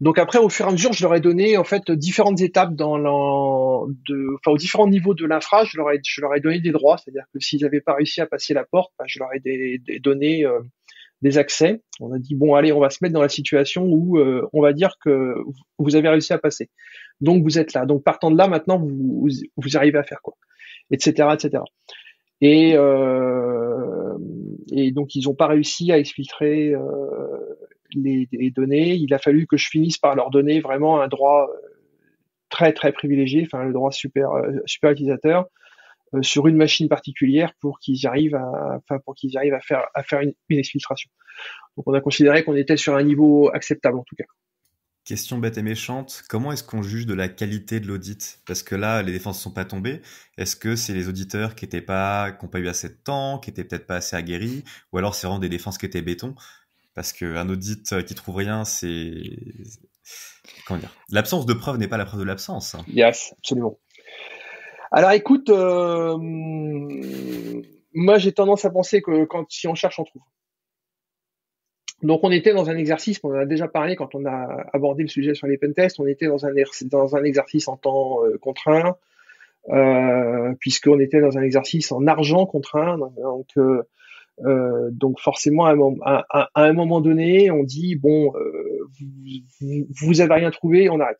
Donc 0.00 0.18
après, 0.18 0.38
au 0.38 0.48
fur 0.48 0.66
et 0.66 0.68
à 0.68 0.72
mesure, 0.72 0.92
je 0.92 1.02
leur 1.02 1.14
ai 1.14 1.20
donné 1.20 1.56
en 1.56 1.64
fait 1.64 1.90
différentes 1.90 2.40
étapes 2.40 2.74
dans 2.74 2.96
de, 2.98 4.36
enfin, 4.36 4.52
aux 4.52 4.56
différents 4.56 4.88
niveaux 4.88 5.14
de 5.14 5.26
l'infra, 5.26 5.64
je 5.64 5.76
leur 5.76 5.90
ai, 5.90 6.00
je 6.04 6.20
leur 6.20 6.34
ai 6.34 6.40
donné 6.40 6.60
des 6.60 6.70
droits. 6.70 6.96
C'est-à-dire 6.98 7.24
que 7.32 7.40
s'ils 7.40 7.62
n'avaient 7.62 7.80
pas 7.80 7.94
réussi 7.94 8.20
à 8.20 8.26
passer 8.26 8.54
la 8.54 8.64
porte, 8.64 8.92
bah, 8.98 9.04
je 9.08 9.18
leur 9.18 9.28
ai 9.34 9.98
donné 10.00 10.44
euh, 10.44 10.60
des 11.22 11.38
accès. 11.38 11.82
On 11.98 12.12
a 12.12 12.18
dit 12.18 12.36
bon, 12.36 12.54
allez, 12.54 12.72
on 12.72 12.80
va 12.80 12.90
se 12.90 12.98
mettre 13.02 13.14
dans 13.14 13.22
la 13.22 13.28
situation 13.28 13.84
où 13.84 14.18
euh, 14.18 14.48
on 14.52 14.62
va 14.62 14.72
dire 14.72 14.94
que 15.04 15.34
vous 15.78 15.96
avez 15.96 16.08
réussi 16.08 16.32
à 16.32 16.38
passer. 16.38 16.70
Donc 17.20 17.42
vous 17.42 17.58
êtes 17.58 17.72
là. 17.72 17.84
Donc 17.84 18.04
partant 18.04 18.30
de 18.30 18.38
là, 18.38 18.46
maintenant, 18.46 18.78
vous, 18.78 19.28
vous 19.56 19.76
arrivez 19.76 19.98
à 19.98 20.04
faire 20.04 20.22
quoi? 20.22 20.36
Etc., 20.90 21.28
etc. 21.34 21.62
Et, 22.40 22.72
euh, 22.74 24.16
donc 24.92 25.14
ils 25.14 25.24
n'ont 25.24 25.34
pas 25.34 25.46
réussi 25.46 25.92
à 25.92 25.98
exfiltrer 25.98 26.72
euh, 26.74 27.58
les, 27.94 28.26
données. 28.50 28.94
Il 28.94 29.12
a 29.12 29.18
fallu 29.18 29.46
que 29.46 29.56
je 29.56 29.68
finisse 29.68 29.98
par 29.98 30.14
leur 30.14 30.30
donner 30.30 30.60
vraiment 30.60 31.00
un 31.00 31.08
droit 31.08 31.50
euh, 31.50 31.68
très 32.48 32.72
très 32.72 32.92
privilégié, 32.92 33.42
enfin 33.44 33.64
le 33.64 33.72
droit 33.72 33.92
super 33.92 34.30
super 34.66 34.90
utilisateur 34.92 35.46
sur 36.22 36.48
une 36.48 36.56
machine 36.56 36.88
particulière 36.88 37.52
pour 37.60 37.78
qu'ils 37.78 38.06
arrivent 38.06 38.34
à, 38.34 38.78
enfin 38.78 38.98
pour 39.04 39.14
qu'ils 39.14 39.36
arrivent 39.38 39.54
à 39.54 39.60
faire 39.60 39.86
à 39.94 40.02
faire 40.02 40.20
une, 40.20 40.32
une 40.48 40.58
exfiltration. 40.58 41.10
Donc 41.76 41.86
on 41.86 41.94
a 41.94 42.00
considéré 42.00 42.42
qu'on 42.42 42.56
était 42.56 42.76
sur 42.76 42.96
un 42.96 43.02
niveau 43.02 43.50
acceptable 43.52 43.98
en 43.98 44.04
tout 44.04 44.16
cas. 44.16 44.24
Question 45.10 45.38
bête 45.38 45.58
et 45.58 45.62
méchante, 45.62 46.22
comment 46.28 46.52
est-ce 46.52 46.62
qu'on 46.62 46.82
juge 46.82 47.04
de 47.04 47.14
la 47.14 47.28
qualité 47.28 47.80
de 47.80 47.88
l'audit? 47.88 48.38
Parce 48.46 48.62
que 48.62 48.76
là, 48.76 49.02
les 49.02 49.10
défenses 49.10 49.38
ne 49.38 49.42
sont 49.42 49.50
pas 49.50 49.64
tombées. 49.64 50.02
Est-ce 50.38 50.54
que 50.54 50.76
c'est 50.76 50.92
les 50.92 51.08
auditeurs 51.08 51.56
qui 51.56 51.64
n'étaient 51.64 51.80
n'ont 51.80 52.48
pas 52.48 52.58
eu 52.60 52.68
assez 52.68 52.90
de 52.90 52.94
temps, 52.94 53.40
qui 53.40 53.50
étaient 53.50 53.64
peut-être 53.64 53.88
pas 53.88 53.96
assez 53.96 54.14
aguerris, 54.14 54.62
ou 54.92 54.98
alors 54.98 55.16
c'est 55.16 55.26
vraiment 55.26 55.40
des 55.40 55.48
défenses 55.48 55.78
qui 55.78 55.86
étaient 55.86 56.00
béton? 56.00 56.36
Parce 56.94 57.12
qu'un 57.12 57.48
audit 57.48 58.04
qui 58.04 58.14
trouve 58.14 58.36
rien, 58.36 58.64
c'est 58.64 59.20
comment 60.64 60.78
dire? 60.78 60.94
L'absence 61.08 61.44
de 61.44 61.54
preuve 61.54 61.78
n'est 61.78 61.88
pas 61.88 61.96
la 61.96 62.04
preuve 62.04 62.20
de 62.20 62.24
l'absence. 62.24 62.76
Yes, 62.86 63.34
absolument. 63.38 63.80
Alors 64.92 65.10
écoute, 65.10 65.50
euh, 65.50 66.16
moi 67.94 68.18
j'ai 68.18 68.30
tendance 68.30 68.64
à 68.64 68.70
penser 68.70 69.02
que 69.02 69.24
quand 69.24 69.50
si 69.50 69.66
on 69.66 69.74
cherche, 69.74 69.98
on 69.98 70.04
trouve. 70.04 70.22
Donc 72.02 72.20
on 72.22 72.30
était 72.30 72.54
dans 72.54 72.70
un 72.70 72.76
exercice, 72.76 73.20
on 73.22 73.30
en 73.30 73.38
a 73.38 73.46
déjà 73.46 73.68
parlé 73.68 73.94
quand 73.94 74.14
on 74.14 74.24
a 74.24 74.66
abordé 74.72 75.02
le 75.02 75.08
sujet 75.08 75.34
sur 75.34 75.46
les 75.46 75.58
pentests, 75.58 76.00
on 76.00 76.06
était 76.06 76.26
dans 76.26 76.46
un, 76.46 76.52
dans 76.84 77.16
un 77.16 77.24
exercice 77.24 77.68
en 77.68 77.76
temps 77.76 78.24
euh, 78.24 78.38
contraint, 78.38 78.96
euh, 79.68 80.54
puisqu'on 80.58 80.98
était 80.98 81.20
dans 81.20 81.36
un 81.36 81.42
exercice 81.42 81.92
en 81.92 82.06
argent 82.06 82.46
contraint. 82.46 82.96
Donc, 82.98 83.48
euh, 83.58 83.82
euh 84.46 84.88
donc 84.92 85.20
forcément, 85.20 85.66
à 85.66 86.54
un, 86.54 86.72
moment 86.72 87.02
donné, 87.02 87.50
on 87.50 87.64
dit, 87.64 87.96
bon, 87.96 88.32
euh, 88.34 88.88
vous, 89.60 89.86
vous 90.00 90.20
avez 90.22 90.34
rien 90.34 90.50
trouvé, 90.50 90.88
on 90.88 91.00
arrête. 91.00 91.18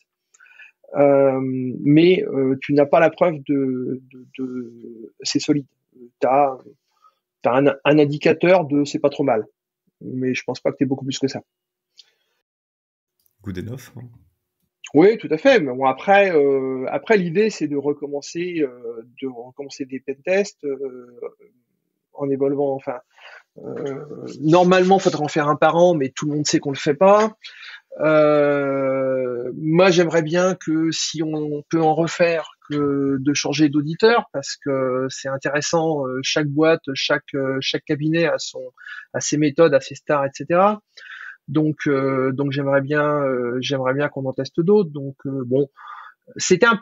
mais 0.96 2.24
tu 2.62 2.72
n'as 2.72 2.86
pas 2.86 3.00
la 3.00 3.10
preuve 3.10 3.34
de, 3.46 4.00
de, 4.10 4.26
de 4.38 5.12
c'est 5.22 5.40
solide. 5.40 5.66
Tu 6.20 6.26
as, 6.26 6.56
un 7.44 7.98
indicateur 7.98 8.64
de 8.64 8.84
c'est 8.84 8.98
pas 8.98 9.10
trop 9.10 9.24
mal 9.24 9.44
mais 10.00 10.34
je 10.34 10.42
pense 10.44 10.60
pas 10.60 10.72
que 10.72 10.76
tu 10.76 10.86
beaucoup 10.86 11.04
plus 11.04 11.18
que 11.18 11.28
ça. 11.28 11.42
Good 13.42 13.58
enough. 13.58 13.90
Hein. 13.96 14.02
Oui, 14.92 15.18
tout 15.18 15.28
à 15.30 15.38
fait. 15.38 15.60
Mais 15.60 15.72
bon, 15.72 15.84
après, 15.84 16.34
euh, 16.34 16.86
après 16.90 17.16
l'idée, 17.16 17.50
c'est 17.50 17.68
de 17.68 17.76
recommencer, 17.76 18.60
euh, 18.60 19.02
de 19.22 19.28
recommencer 19.28 19.84
des 19.84 20.00
pentests 20.00 20.64
euh, 20.64 21.20
en 22.12 22.28
évoluant. 22.28 22.74
Enfin, 22.74 22.98
euh, 23.58 24.26
normalement, 24.40 24.98
faudrait 24.98 25.22
en 25.22 25.28
faire 25.28 25.48
un 25.48 25.56
par 25.56 25.76
an, 25.76 25.94
mais 25.94 26.08
tout 26.08 26.26
le 26.26 26.34
monde 26.34 26.46
sait 26.46 26.58
qu'on 26.58 26.72
le 26.72 26.76
fait 26.76 26.94
pas. 26.94 27.36
Moi, 27.98 29.90
j'aimerais 29.90 30.22
bien 30.22 30.54
que 30.54 30.90
si 30.90 31.22
on 31.22 31.62
peut 31.68 31.80
en 31.80 31.94
refaire, 31.94 32.50
de 32.70 33.34
changer 33.34 33.68
d'auditeur, 33.68 34.26
parce 34.32 34.56
que 34.56 35.06
c'est 35.08 35.28
intéressant. 35.28 36.06
euh, 36.06 36.20
Chaque 36.22 36.48
boîte, 36.48 36.82
chaque 36.94 37.34
euh, 37.34 37.58
chaque 37.60 37.84
cabinet 37.84 38.26
a 38.26 38.38
son 38.38 38.60
ses 39.18 39.36
méthodes, 39.36 39.74
a 39.74 39.80
ses 39.80 39.94
stars, 39.96 40.24
etc. 40.26 40.60
Donc 41.48 41.86
euh, 41.86 42.32
donc 42.32 42.52
j'aimerais 42.52 42.80
bien 42.80 43.22
j'aimerais 43.60 43.94
bien 43.94 44.08
qu'on 44.08 44.24
en 44.26 44.32
teste 44.32 44.60
d'autres. 44.60 44.90
Donc 44.90 45.16
bon, 45.24 45.68
c'était 46.36 46.66
un 46.66 46.80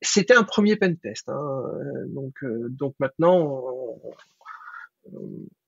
c'était 0.00 0.34
un 0.34 0.44
premier 0.44 0.76
pentest. 0.76 1.28
Hein, 1.28 1.34
euh, 1.36 2.06
donc 2.08 2.34
donc 2.70 2.94
maintenant 2.98 3.36
on, 3.36 5.20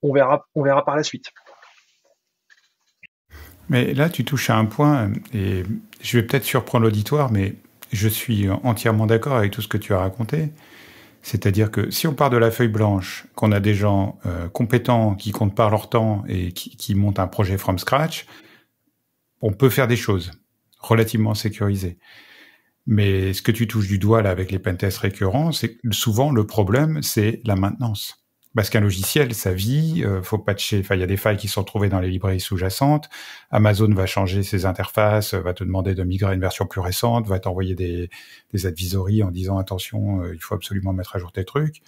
on 0.03 0.13
verra 0.13 0.47
on 0.55 0.63
verra 0.63 0.85
par 0.85 0.97
la 0.97 1.03
suite. 1.03 1.27
Mais 3.69 3.95
là, 3.95 4.09
tu 4.09 4.25
touches 4.25 4.51
à 4.51 4.57
un 4.57 4.65
point, 4.65 5.13
et 5.33 5.63
je 6.03 6.19
vais 6.19 6.27
peut-être 6.27 6.43
surprendre 6.43 6.85
l'auditoire, 6.85 7.31
mais 7.31 7.55
je 7.93 8.09
suis 8.09 8.49
entièrement 8.51 9.07
d'accord 9.07 9.37
avec 9.37 9.53
tout 9.53 9.63
ce 9.63 9.69
que 9.69 9.79
tu 9.79 9.93
as 9.95 9.99
raconté. 9.99 10.51
C'est-à-dire 11.23 11.71
que 11.71 11.91
si 11.91 12.07
on 12.07 12.15
part 12.15 12.31
de 12.31 12.37
la 12.37 12.51
feuille 12.51 12.69
blanche, 12.69 13.27
qu'on 13.35 13.53
a 13.53 13.61
des 13.61 13.75
gens 13.75 14.19
euh, 14.25 14.49
compétents 14.49 15.15
qui 15.15 15.33
comptent 15.33 15.55
par 15.55 15.71
leur 15.71 15.91
temps 15.91 16.25
et 16.29 16.53
qui, 16.53 16.95
montent 16.95 17.19
un 17.19 17.27
projet 17.27 17.59
from 17.59 17.79
scratch, 17.79 18.27
on 19.43 19.53
peut 19.53 19.69
faire 19.69 19.87
des 19.87 19.97
choses 19.97 20.31
relativement 20.79 21.35
sécurisées. 21.35 21.99
Mais 22.87 23.35
ce 23.35 23.43
que 23.43 23.53
tu 23.53 23.69
touches 23.69 23.87
du 23.87 23.99
doigt 23.99 24.23
là 24.23 24.31
avec 24.31 24.51
les 24.51 24.59
pentests 24.59 24.99
récurrents, 24.99 25.53
c'est 25.53 25.77
souvent 25.91 26.31
le 26.31 26.47
problème, 26.47 27.03
c'est 27.03 27.41
la 27.45 27.55
maintenance. 27.55 28.20
Parce 28.57 28.69
qu'un 28.69 28.81
logiciel, 28.81 29.33
ça 29.35 29.53
vit, 29.53 30.03
euh, 30.05 30.23
faut 30.23 30.39
patcher. 30.39 30.81
Enfin, 30.81 30.97
il 30.97 31.01
y 31.01 31.05
a 31.05 31.07
des 31.07 31.17
failles 31.17 31.37
qui 31.37 31.47
sont 31.47 31.63
trouvées 31.63 31.89
dans 31.89 32.01
les 32.01 32.11
librairies 32.11 32.41
sous-jacentes. 32.41 33.09
Amazon 33.51 33.89
va 33.95 34.07
changer 34.07 34.43
ses 34.43 34.67
interfaces, 34.67 35.35
va 35.35 35.55
te 35.55 35.63
demander 35.63 35.95
de 35.95 36.03
migrer 36.03 36.33
à 36.33 36.35
une 36.35 36.41
version 36.41 36.67
plus 36.67 36.81
récente, 36.81 37.29
va 37.29 37.39
t'envoyer 37.39 37.77
des, 37.77 38.11
des 38.53 38.67
advisories 38.67 39.23
en 39.23 39.31
disant 39.31 39.59
attention, 39.59 40.23
euh, 40.23 40.35
il 40.35 40.41
faut 40.41 40.55
absolument 40.57 40.93
mettre 40.93 41.15
à 41.15 41.21
jour 41.21 41.31
tes 41.31 41.45
trucs. 41.45 41.81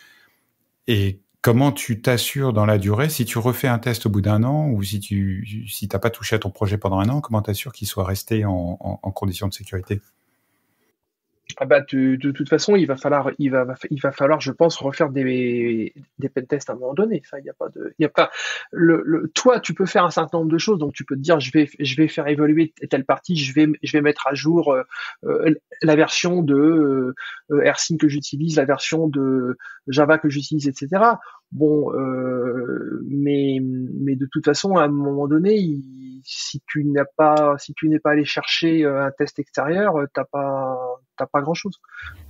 Et 0.86 1.20
comment 1.42 1.72
tu 1.72 2.00
t'assures 2.02 2.52
dans 2.52 2.66
la 2.66 2.78
durée 2.78 3.08
si 3.08 3.24
tu 3.24 3.38
refais 3.38 3.68
un 3.68 3.78
test 3.78 4.06
au 4.06 4.10
bout 4.10 4.20
d'un 4.20 4.44
an 4.44 4.68
ou 4.68 4.82
si 4.82 5.00
tu 5.00 5.66
si 5.68 5.88
t'as 5.88 5.98
pas 5.98 6.10
touché 6.10 6.36
à 6.36 6.38
ton 6.38 6.50
projet 6.50 6.78
pendant 6.78 7.00
un 7.00 7.08
an, 7.08 7.20
comment 7.20 7.42
t'assures 7.42 7.72
qu'il 7.72 7.88
soit 7.88 8.04
resté 8.04 8.44
en, 8.44 8.76
en, 8.80 9.00
en 9.02 9.10
conditions 9.12 9.48
de 9.48 9.54
sécurité? 9.54 10.00
Bah, 11.66 11.80
de, 11.80 12.16
de 12.16 12.30
toute 12.30 12.48
façon, 12.48 12.76
il 12.76 12.86
va 12.86 12.96
falloir, 12.96 13.30
il 13.38 13.50
va, 13.50 13.66
il 13.90 14.00
va 14.00 14.12
falloir, 14.12 14.40
je 14.40 14.52
pense, 14.52 14.76
refaire 14.76 15.10
des, 15.10 15.94
des 16.18 16.28
pentests 16.28 16.70
à 16.70 16.74
un 16.74 16.76
moment 16.76 16.94
donné. 16.94 17.22
Ça, 17.28 17.38
il 17.38 17.44
y 17.44 17.50
a 17.50 17.54
pas 17.54 17.68
de, 17.68 17.94
il 17.98 18.04
a 18.04 18.08
pas, 18.08 18.30
le, 18.70 19.02
le, 19.04 19.30
toi, 19.34 19.60
tu 19.60 19.74
peux 19.74 19.86
faire 19.86 20.04
un 20.04 20.10
certain 20.10 20.38
nombre 20.38 20.50
de 20.50 20.58
choses. 20.58 20.78
Donc, 20.78 20.92
tu 20.92 21.04
peux 21.04 21.16
te 21.16 21.20
dire, 21.20 21.40
je 21.40 21.50
vais, 21.52 21.68
je 21.78 21.96
vais 21.96 22.08
faire 22.08 22.28
évoluer 22.28 22.72
telle 22.90 23.04
partie, 23.04 23.36
je 23.36 23.54
vais, 23.54 23.66
je 23.82 23.92
vais 23.92 24.02
mettre 24.02 24.26
à 24.26 24.34
jour 24.34 24.72
euh, 24.72 24.82
euh, 25.24 25.54
la 25.82 25.96
version 25.96 26.42
de 26.42 27.14
euh, 27.50 27.72
que 27.98 28.08
j'utilise, 28.08 28.56
la 28.56 28.64
version 28.64 29.08
de 29.08 29.56
Java 29.86 30.18
que 30.18 30.28
j'utilise, 30.28 30.68
etc. 30.68 31.02
Bon, 31.50 31.92
euh, 31.92 33.02
mais, 33.06 33.58
mais 33.60 34.16
de 34.16 34.26
toute 34.30 34.44
façon, 34.44 34.76
à 34.76 34.84
un 34.84 34.88
moment 34.88 35.28
donné, 35.28 35.58
si 36.24 36.62
tu 36.66 36.84
n'as 36.84 37.04
pas, 37.16 37.56
si 37.58 37.74
tu 37.74 37.88
n'es 37.88 37.98
pas 37.98 38.12
allé 38.12 38.24
chercher 38.24 38.84
euh, 38.84 39.04
un 39.04 39.10
test 39.10 39.38
extérieur, 39.38 39.96
euh, 39.96 40.06
t'as 40.14 40.24
pas, 40.24 40.78
t'as 41.22 41.30
pas 41.30 41.40
grand 41.42 41.54
chose. 41.54 41.80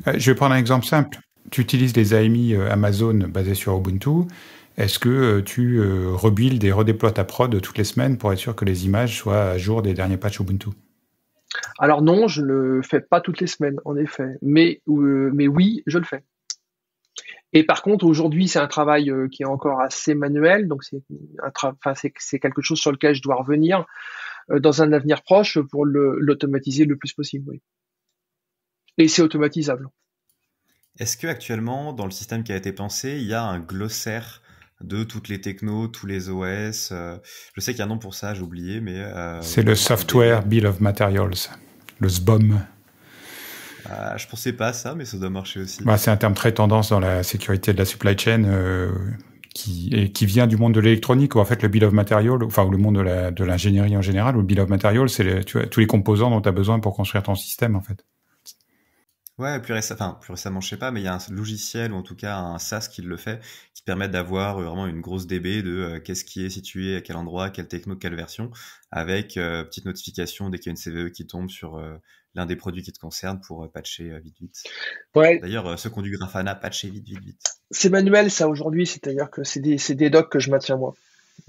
Euh, 0.07 0.15
Je 0.17 0.31
vais 0.31 0.35
prendre 0.35 0.55
un 0.55 0.59
exemple 0.59 0.87
simple. 0.87 1.19
Tu 1.51 1.61
utilises 1.61 1.97
les 1.97 2.15
AMI 2.15 2.55
euh, 2.55 2.71
Amazon 2.71 3.15
basés 3.15 3.55
sur 3.55 3.77
Ubuntu. 3.77 4.29
Est-ce 4.77 4.99
que 4.99 5.09
euh, 5.09 5.43
tu 5.43 5.81
rebuilds 6.15 6.65
et 6.65 6.73
redéploies 6.73 7.13
ta 7.13 7.25
prod 7.25 7.61
toutes 7.61 7.79
les 7.79 7.85
semaines 7.85 8.17
pour 8.19 8.33
être 8.33 8.39
sûr 8.39 8.55
que 8.57 8.65
les 8.65 8.87
images 8.87 9.19
soient 9.19 9.51
à 9.51 9.59
jour 9.59 9.83
des 9.83 9.95
derniers 9.95 10.17
patchs 10.17 10.41
Ubuntu? 10.41 10.71
Alors 11.79 12.01
non, 12.01 12.29
je 12.29 12.41
ne 12.41 12.47
le 12.47 12.83
fais 12.83 13.01
pas 13.01 13.21
toutes 13.21 13.41
les 13.41 13.47
semaines, 13.47 13.79
en 13.85 13.97
effet. 13.97 14.37
Mais, 14.41 14.81
euh, 14.89 15.31
mais 15.35 15.49
oui, 15.49 15.83
je 15.87 15.99
le 15.99 16.05
fais. 16.05 16.25
Et 17.53 17.65
par 17.65 17.83
contre, 17.83 18.07
aujourd'hui, 18.07 18.49
c'est 18.49 18.61
un 18.61 18.67
travail 18.67 19.13
qui 19.31 19.43
est 19.43 19.47
encore 19.47 19.83
assez 19.83 20.15
manuel, 20.15 20.69
donc 20.69 20.85
c'est 20.85 21.03
enfin, 21.45 21.75
quelque 22.41 22.63
chose 22.63 22.79
sur 22.79 22.93
lequel 22.93 23.15
je 23.15 23.21
dois 23.21 23.35
revenir 23.35 23.85
dans 24.49 24.81
un 24.83 24.93
avenir 24.95 25.23
proche 25.23 25.59
pour 25.71 25.85
le- 25.85 26.17
l'automatiser 26.19 26.87
le 26.87 26.97
plus 26.97 27.13
possible. 27.13 27.51
Oui. 27.51 27.61
Et 28.99 29.09
c'est 29.09 29.23
automatisable. 29.23 29.89
Est-ce 30.99 31.17
que 31.17 31.27
actuellement, 31.27 31.93
dans 31.93 32.05
le 32.05 32.11
système 32.11 32.45
qui 32.45 32.53
a 32.53 32.57
été 32.57 32.73
pensé, 32.73 33.17
il 33.19 33.27
y 33.27 33.35
a 33.35 33.43
un 33.43 33.59
glossaire 33.59 34.43
de 34.83 35.05
toutes 35.05 35.29
les 35.29 35.41
technos, 35.41 35.89
tous 35.89 36.07
les 36.07 36.29
OS 36.29 36.91
euh, 36.93 37.17
Je 37.55 37.61
sais 37.61 37.73
qu'il 37.73 37.79
y 37.79 37.83
a 37.83 37.87
un 37.87 37.89
nom 37.89 37.99
pour 37.99 38.15
ça, 38.15 38.35
j'ai 38.35 38.43
oublié, 38.43 38.81
mais 38.81 38.99
euh, 38.99 39.41
C'est 39.41 39.63
le 39.63 39.75
Software 39.75 40.45
Bill 40.45 40.67
of 40.67 40.81
Materials, 40.81 41.49
le 42.01 42.09
SBOM. 42.09 42.61
Ah, 43.89 44.17
je 44.17 44.27
pensais 44.27 44.53
pas 44.53 44.69
à 44.69 44.73
ça, 44.73 44.95
mais 44.95 45.05
ça 45.05 45.17
doit 45.17 45.31
marcher 45.31 45.61
aussi. 45.61 45.83
Bah, 45.83 45.97
c'est 45.99 46.11
un 46.11 46.17
terme 46.17 46.35
très 46.35 46.53
tendance 46.53 46.91
dans 46.91 47.01
la 47.01 47.23
sécurité 47.23 47.73
de 47.73 47.79
la 47.79 47.85
supply 47.85 48.17
chain 48.17 48.45
euh, 48.45 48.93
qui, 49.55 49.91
et 49.93 50.13
qui 50.13 50.27
vient 50.27 50.47
du 50.47 50.57
monde 50.57 50.75
de 50.75 50.81
l'électronique 50.81 51.35
où 51.35 51.41
en 51.41 51.45
fait 51.45 51.63
le 51.63 51.69
Bill 51.69 51.85
of 51.85 51.93
Materials, 51.93 52.43
enfin 52.45 52.65
ou 52.65 52.71
le 52.71 52.79
monde 52.79 52.97
de 52.97 53.45
l'ingénierie 53.45 53.97
en 53.97 54.03
général, 54.03 54.37
où 54.37 54.41
le 54.41 54.47
Bill 54.47 54.61
of 54.61 54.69
Materials, 54.69 55.09
c'est 55.09 55.45
tous 55.45 55.81
les 55.81 55.87
composants 55.87 56.31
dont 56.31 56.41
tu 56.41 56.49
as 56.49 56.53
besoin 56.53 56.81
pour 56.81 56.95
construire 56.95 57.23
ton 57.23 57.35
système 57.35 57.77
en 57.77 57.83
fait. 57.83 58.05
Ouais, 59.39 59.61
plus, 59.61 59.73
récem- 59.73 59.95
enfin, 59.95 60.19
plus 60.21 60.33
récemment, 60.33 60.61
je 60.61 60.69
sais 60.69 60.77
pas, 60.77 60.91
mais 60.91 61.01
il 61.01 61.05
y 61.05 61.09
a 61.09 61.15
un 61.15 61.19
logiciel 61.31 61.93
ou 61.93 61.97
en 61.97 62.03
tout 62.03 62.15
cas 62.15 62.37
un 62.37 62.59
SaaS 62.59 62.89
qui 62.93 63.01
le 63.03 63.17
fait, 63.17 63.41
qui 63.75 63.83
permet 63.83 64.09
d'avoir 64.09 64.59
euh, 64.59 64.65
vraiment 64.67 64.87
une 64.87 65.01
grosse 65.01 65.27
DB 65.27 65.63
de 65.63 65.71
euh, 65.71 66.01
qu'est-ce 66.01 66.25
qui 66.25 66.45
est 66.45 66.51
situé 66.51 66.97
à 66.97 67.01
quel 67.01 67.17
endroit, 67.17 67.51
quelle 67.51 67.67
techno, 67.67 67.97
quelle 67.97 68.15
version, 68.15 68.51
avec 68.91 69.37
euh, 69.39 69.65
petite 69.65 69.87
notification 69.87 70.51
dès 70.51 70.59
qu'il 70.59 70.67
y 70.67 70.71
a 70.71 70.73
une 70.73 70.77
CVE 70.77 71.11
qui 71.11 71.27
tombe 71.27 71.49
sur 71.51 71.77
euh, 71.77 71.97
l'un 72.35 72.47
des 72.47 72.57
produits 72.57 72.83
qui 72.83 72.93
te 72.93 72.99
concerne 73.01 73.41
pour 73.41 73.71
patcher 73.73 74.19
vite 74.21 74.37
vite. 74.39 74.63
Ouais, 75.15 75.41
D'ailleurs, 75.41 75.79
ceux 75.79 75.91
qui 75.91 75.99
ont 75.99 76.03
du 76.03 76.17
Grafana, 76.17 76.55
patcher 76.55 76.91
vite 76.91 77.07
vite 77.09 77.21
vite. 77.25 77.43
c'est 77.71 77.91
manuel 77.91 78.31
ça 78.31 78.49
aujourd'hui, 78.49 78.87
c'est-à-dire 78.87 79.31
que 79.31 79.45
c'est 79.45 79.61
des, 79.61 79.77
des 79.95 80.11
docs 80.11 80.31
que 80.31 80.39
je 80.39 80.51
maintiens 80.51 80.77
moi. 80.77 80.95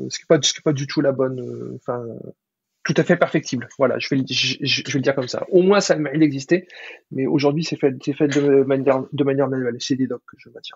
Ce 0.09 0.17
qui 0.17 0.23
n'est 0.23 0.39
pas, 0.39 0.39
pas 0.63 0.73
du 0.73 0.87
tout 0.87 1.01
la 1.01 1.11
bonne, 1.11 1.39
euh, 1.41 1.75
enfin, 1.75 2.03
tout 2.83 2.93
à 2.97 3.03
fait 3.03 3.15
perfectible. 3.17 3.67
Voilà, 3.77 3.97
je 3.99 4.07
vais, 4.09 4.17
le- 4.17 4.25
je, 4.29 4.55
je- 4.61 4.81
je 4.85 4.91
vais 4.91 4.99
le 4.99 5.03
dire 5.03 5.15
comme 5.15 5.27
ça. 5.27 5.45
Au 5.49 5.61
moins, 5.61 5.79
ça 5.79 5.93
a 5.93 5.97
le 5.97 6.03
mérite 6.03 6.19
d'exister, 6.19 6.67
mais 7.11 7.25
aujourd'hui, 7.25 7.63
c'est 7.63 7.77
fait, 7.77 7.95
c'est 8.03 8.13
fait 8.13 8.27
de 8.27 8.63
manière, 8.63 9.03
de 9.11 9.23
manière 9.23 9.47
manuelle. 9.47 9.75
C'est 9.79 9.95
des 9.95 10.07
docs 10.07 10.23
que 10.27 10.35
je 10.37 10.49
maintiens. 10.49 10.75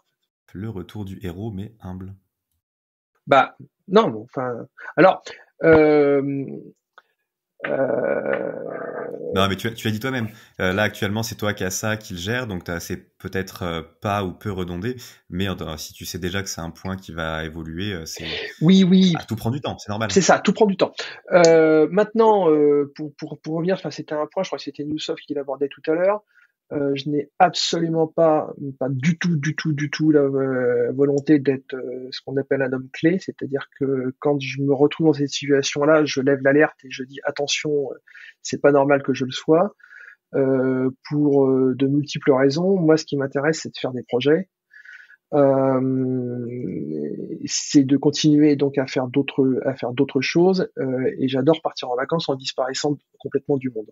Le 0.53 0.69
retour 0.69 1.03
du 1.05 1.19
héros, 1.21 1.51
mais 1.51 1.73
humble. 1.81 2.13
Bah, 3.27 3.57
non, 3.89 4.21
enfin, 4.23 4.67
alors, 4.95 5.21
euh, 5.63 6.45
euh, 7.65 8.51
Non, 9.33 9.47
mais 9.47 9.55
tu, 9.55 9.67
as- 9.67 9.71
tu 9.71 9.87
as 9.87 9.91
dit 9.91 9.99
toi-même. 9.99 10.29
euh, 10.59 10.73
là, 10.73 10.83
actuellement, 10.83 11.23
c'est 11.23 11.35
toi 11.35 11.53
qui 11.53 11.63
as 11.63 11.71
ça, 11.71 11.97
qui 11.97 12.13
le 12.13 12.19
gère, 12.19 12.47
donc 12.47 12.63
t'as- 12.63 12.79
c'est 12.79 13.17
peut-être 13.17 13.63
euh, 13.63 13.81
pas 14.01 14.23
ou 14.23 14.31
peu 14.31 14.51
redondé, 14.51 14.95
mais 15.29 15.47
si 15.77 15.93
tu 15.93 16.05
sais 16.05 16.19
déjà 16.19 16.43
que 16.43 16.49
c'est 16.49 16.61
un 16.61 16.69
point 16.69 16.95
qui 16.95 17.11
va 17.11 17.43
évoluer, 17.43 17.93
euh, 17.93 18.05
c'est 18.05 18.25
oui, 18.61 18.83
oui, 18.83 19.13
ah, 19.17 19.23
tout 19.27 19.35
prend 19.35 19.51
du 19.51 19.59
temps, 19.61 19.77
c'est 19.77 19.89
normal. 19.89 20.11
C'est 20.11 20.21
ça, 20.21 20.39
tout 20.39 20.53
prend 20.53 20.65
du 20.65 20.77
temps. 20.77 20.93
Euh, 21.33 21.87
maintenant, 21.91 22.49
euh, 22.51 22.91
pour, 22.95 23.13
pour, 23.15 23.39
pour 23.39 23.55
revenir, 23.55 23.75
enfin, 23.75 23.91
c'était 23.91 24.13
un 24.15 24.27
point, 24.27 24.43
je 24.43 24.49
crois 24.49 24.57
que 24.57 24.63
c'était 24.63 24.83
Newsoft 24.83 25.23
qui 25.25 25.33
l'abordait 25.33 25.67
tout 25.69 25.81
à 25.91 25.93
l'heure. 25.93 26.21
Euh, 26.73 26.93
je 26.95 27.09
n'ai 27.09 27.29
absolument 27.39 28.07
pas, 28.07 28.53
pas 28.77 28.89
du 28.89 29.17
tout, 29.17 29.37
du 29.37 29.55
tout, 29.55 29.71
du 29.71 29.89
tout 29.89 30.11
la 30.11 30.19
euh, 30.19 30.91
volonté 30.91 31.39
d'être 31.39 31.73
euh, 31.73 32.09
ce 32.11 32.19
qu'on 32.21 32.35
appelle 32.35 32.61
un 32.61 32.73
homme 32.73 32.89
clé, 32.91 33.19
c'est-à-dire 33.19 33.69
que 33.79 34.13
quand 34.19 34.37
je 34.41 34.61
me 34.61 34.73
retrouve 34.73 35.07
dans 35.07 35.13
cette 35.13 35.29
situation-là, 35.29 36.03
je 36.03 36.19
lève 36.19 36.41
l'alerte 36.41 36.75
et 36.83 36.89
je 36.91 37.03
dis 37.03 37.19
attention, 37.23 37.71
euh, 37.71 37.95
c'est 38.41 38.61
pas 38.61 38.73
normal 38.73 39.01
que 39.01 39.13
je 39.13 39.25
le 39.25 39.31
sois. 39.31 39.75
Pour 41.09 41.47
de 41.47 41.87
multiples 41.87 42.33
raisons. 42.33 42.75
Moi, 42.77 42.97
ce 42.97 43.05
qui 43.05 43.15
m'intéresse, 43.15 43.61
c'est 43.63 43.69
de 43.69 43.77
faire 43.79 43.93
des 43.93 44.03
projets. 44.03 44.49
C'est 47.45 47.83
de 47.85 47.97
continuer 47.97 48.57
donc 48.57 48.77
à 48.77 48.87
faire 48.87 49.07
d'autres 49.07 49.61
à 49.65 49.73
faire 49.73 49.93
d'autres 49.93 50.19
choses 50.19 50.69
et 51.17 51.29
j'adore 51.29 51.61
partir 51.61 51.89
en 51.89 51.95
vacances 51.95 52.27
en 52.27 52.35
disparaissant 52.35 52.97
complètement 53.19 53.57
du 53.57 53.69
monde. 53.69 53.89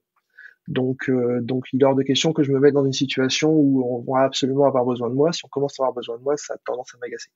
Donc 0.68 1.10
euh, 1.10 1.42
donc 1.42 1.66
il 1.74 1.82
est 1.82 1.86
hors 1.86 1.96
de 1.96 2.04
question 2.04 2.34
que 2.34 2.44
je 2.44 2.52
me 2.52 2.60
mette 2.60 2.74
dans 2.74 2.86
une 2.86 2.94
situation 2.94 3.52
où 3.52 3.84
on 3.84 4.12
va 4.12 4.24
absolument 4.24 4.66
avoir 4.66 4.86
besoin 4.86 5.10
de 5.10 5.16
moi. 5.16 5.32
Si 5.32 5.46
on 5.46 5.48
commence 5.48 5.80
à 5.80 5.84
avoir 5.84 5.94
besoin 5.94 6.18
de 6.18 6.24
moi, 6.24 6.36
ça 6.38 6.56
a 6.56 6.58
tendance 6.66 6.94
à 6.96 6.98
m'agacer. 7.00 7.30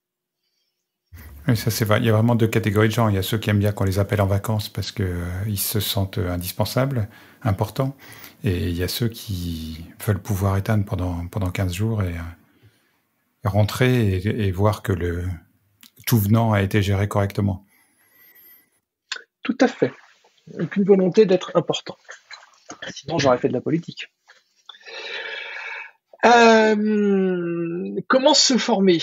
Oui, 1.48 1.58
ça 1.58 1.72
c'est 1.72 1.86
vrai. 1.86 2.00
Il 2.00 2.06
y 2.06 2.10
a 2.10 2.14
vraiment 2.14 2.36
deux 2.36 2.48
catégories 2.48 2.90
de 2.90 2.94
gens. 2.94 3.08
Il 3.10 3.16
y 3.16 3.18
a 3.18 3.24
ceux 3.24 3.38
qui 3.38 3.50
aiment 3.50 3.60
bien 3.60 3.72
qu'on 3.72 3.84
les 3.84 4.00
appelle 4.00 4.22
en 4.22 4.28
vacances 4.28 4.70
parce 4.70 4.92
que 4.92 5.04
euh, 5.04 5.26
ils 5.48 5.60
se 5.60 5.80
sentent 5.80 6.18
euh, 6.18 6.32
indispensables, 6.32 7.08
importants, 7.44 7.96
et 8.44 8.70
il 8.70 8.76
y 8.76 8.84
a 8.84 8.88
ceux 8.88 9.08
qui 9.08 9.86
veulent 10.06 10.22
pouvoir 10.22 10.58
éteindre 10.58 10.86
pendant 10.86 11.26
pendant 11.28 11.50
15 11.50 11.74
jours 11.74 12.04
et, 12.04 12.14
euh, 12.14 13.50
rentrer 13.50 14.16
et, 14.18 14.48
et 14.48 14.52
voir 14.52 14.84
que 14.84 14.92
le 14.92 15.26
tout 16.06 16.20
venant 16.20 16.52
a 16.52 16.62
été 16.62 16.82
géré 16.82 17.08
correctement. 17.08 17.66
Tout 19.44 19.58
à 19.62 19.68
fait. 19.68 19.94
Donc 20.48 20.76
une 20.76 20.84
volonté 20.84 21.26
d'être 21.26 21.52
important. 21.56 21.98
Sinon, 22.94 23.18
j'aurais 23.18 23.38
fait 23.38 23.48
de 23.48 23.54
la 23.54 23.62
politique. 23.62 24.12
Euh, 26.26 27.96
comment 28.08 28.34
se 28.34 28.58
former? 28.58 29.00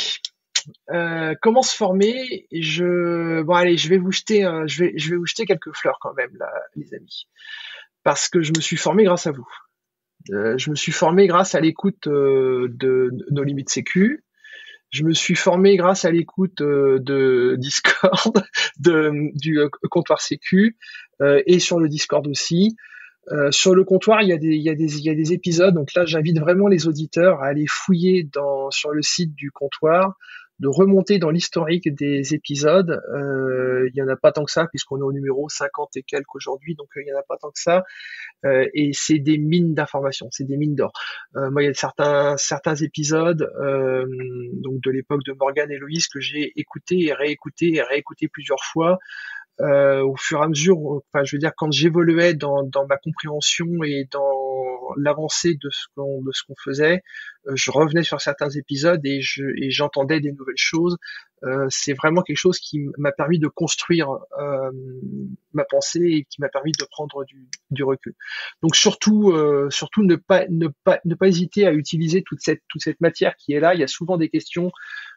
Euh, 0.91 1.35
Comment 1.41 1.63
se 1.63 1.77
former? 1.77 2.47
Je 2.53 3.43
bon 3.43 3.55
allez, 3.55 3.77
je 3.77 3.89
vais 3.89 3.99
vous 3.99 4.13
jeter, 4.13 4.43
je 4.67 4.85
vais, 4.85 4.93
je 4.97 5.11
vais 5.11 5.17
vous 5.17 5.27
jeter 5.27 5.47
quelques 5.47 5.75
fleurs 5.75 5.99
quand 6.01 6.15
même, 6.15 6.35
là, 6.39 6.51
les 6.75 6.93
amis, 6.95 7.27
parce 8.03 8.29
que 8.29 8.43
je 8.43 8.53
me 8.55 8.61
suis 8.61 8.77
formé 8.77 9.05
grâce 9.05 9.27
à 9.27 9.33
vous. 9.33 9.49
Euh, 10.33 10.59
je 10.59 10.71
me 10.71 10.75
suis 10.75 10.93
formé 10.93 11.27
grâce 11.27 11.55
à 11.55 11.61
l'écoute 11.61 12.09
euh, 12.09 12.69
de, 12.71 13.11
nos 13.31 13.45
limites 13.45 13.71
sécu. 13.71 14.25
Je 14.91 15.05
me 15.05 15.13
suis 15.13 15.35
formé 15.35 15.77
grâce 15.77 16.05
à 16.05 16.11
l'écoute 16.11 16.59
de 16.59 17.57
Discord, 17.59 18.45
de, 18.79 19.31
du 19.35 19.59
comptoir 19.91 20.21
sécu 20.21 20.77
et 21.21 21.59
sur 21.59 21.81
le 21.81 21.89
Discord 21.89 22.27
aussi. 22.29 22.77
Sur 23.51 23.75
le 23.75 23.85
comptoir, 23.85 24.23
il 24.23 24.29
y, 24.29 24.33
a 24.33 24.75
des, 24.75 25.33
épisodes. 25.33 25.75
Donc 25.75 25.95
là, 25.95 26.05
j'invite 26.05 26.39
vraiment 26.39 26.69
les 26.69 26.87
auditeurs 26.87 27.43
à 27.43 27.47
aller 27.47 27.67
fouiller 27.69 28.29
sur 28.71 28.91
le 28.91 29.03
site 29.03 29.35
du 29.35 29.51
comptoir, 29.51 30.17
de 30.59 30.69
remonter 30.69 31.19
dans 31.19 31.31
l'historique 31.31 31.95
des 31.95 32.35
épisodes. 32.35 33.03
Euh, 33.15 33.89
il 33.93 33.97
y 33.97 34.03
en 34.03 34.09
a 34.09 34.17
pas 34.17 34.33
tant 34.33 34.45
que 34.45 34.51
ça, 34.51 34.67
puisqu'on 34.67 34.99
est 34.99 35.03
au 35.03 35.13
numéro 35.13 35.49
50 35.49 35.97
et 35.97 36.03
quelques 36.03 36.35
aujourd'hui, 36.35 36.75
donc 36.75 36.89
il 36.97 37.07
y 37.07 37.13
en 37.13 37.19
a 37.19 37.23
pas 37.23 37.37
tant 37.37 37.51
que 37.51 37.61
ça. 37.61 37.85
Euh, 38.45 38.67
et 38.75 38.91
c'est 38.93 39.19
des 39.19 39.39
mines 39.39 39.75
d'informations, 39.75 40.29
c'est 40.31 40.45
des 40.45 40.57
mines 40.57 40.75
d'or. 40.75 40.93
Euh, 41.37 41.51
moi, 41.51 41.63
il 41.63 41.67
y 41.67 41.69
a 41.69 42.37
certains 42.37 42.75
épisodes 42.77 43.51
euh, 43.61 44.07
donc 44.53 44.81
de 44.83 44.91
l'époque 44.91 45.25
de 45.25 45.33
Morgan 45.33 45.71
et 45.71 45.79
Loïs 45.79 46.09
que 46.09 46.21
j'ai 46.21 46.53
écouté 46.57 47.07
et 47.07 47.13
réécouté 47.13 47.75
et 47.75 47.83
réécouté 47.83 48.29
plusieurs 48.29 48.63
fois. 48.63 48.99
Euh, 49.61 50.03
au 50.03 50.17
fur 50.17 50.41
et 50.41 50.45
à 50.45 50.49
mesure, 50.49 50.79
enfin, 50.79 51.25
je 51.25 51.35
veux 51.35 51.41
dire, 51.41 51.53
quand 51.57 51.73
j'évoluais 51.73 52.35
dans, 52.35 52.69
ma 52.89 52.99
compréhension 52.99 53.67
et 53.85 54.07
dans 54.11 54.95
l'avancée 54.99 55.55
de 55.55 55.71
ce 55.71 55.87
qu'on 55.95 56.55
faisait, 56.63 57.03
euh, 57.47 57.53
je 57.55 57.71
revenais 57.71 58.03
sur 58.03 58.21
certains 58.21 58.51
épisodes 58.51 59.01
et 59.05 59.21
et 59.57 59.71
j'entendais 59.71 60.21
des 60.21 60.33
nouvelles 60.33 60.55
choses. 60.57 60.99
Euh, 61.45 61.67
c'est 61.69 61.93
vraiment 61.93 62.23
quelque 62.23 62.39
chose 62.39 62.59
qui 62.59 62.87
m'a 62.97 63.13
permis 63.13 63.39
de 63.39 63.49
construire 63.49 64.09
euh, 64.41 64.71
ma 65.53 65.65
pensée 65.65 66.01
et 66.01 66.25
qui 66.25 66.41
m'a 66.41 66.49
permis 66.49 66.73
de 66.73 66.85
prendre 66.91 67.25
du, 67.25 67.49
du 67.71 67.85
recul. 67.85 68.15
Donc 68.63 68.75
surtout, 68.75 69.33
euh, 69.33 69.69
surtout 69.71 70.03
ne 70.03 70.17
pas 70.17 70.47
ne 70.49 70.69
pas 70.85 70.99
ne 71.05 71.15
pas 71.15 71.29
hésiter 71.29 71.67
à 71.67 71.73
utiliser 71.73 72.23
toute 72.23 72.41
cette 72.41 72.63
toute 72.69 72.83
cette 72.83 73.01
matière 73.01 73.37
qui 73.37 73.53
est 73.53 73.61
là. 73.61 73.75
Il 73.75 73.81
y 73.81 73.85
a 73.85 73.89
souvent 73.89 74.17
des 74.17 74.29
questions 74.29 74.73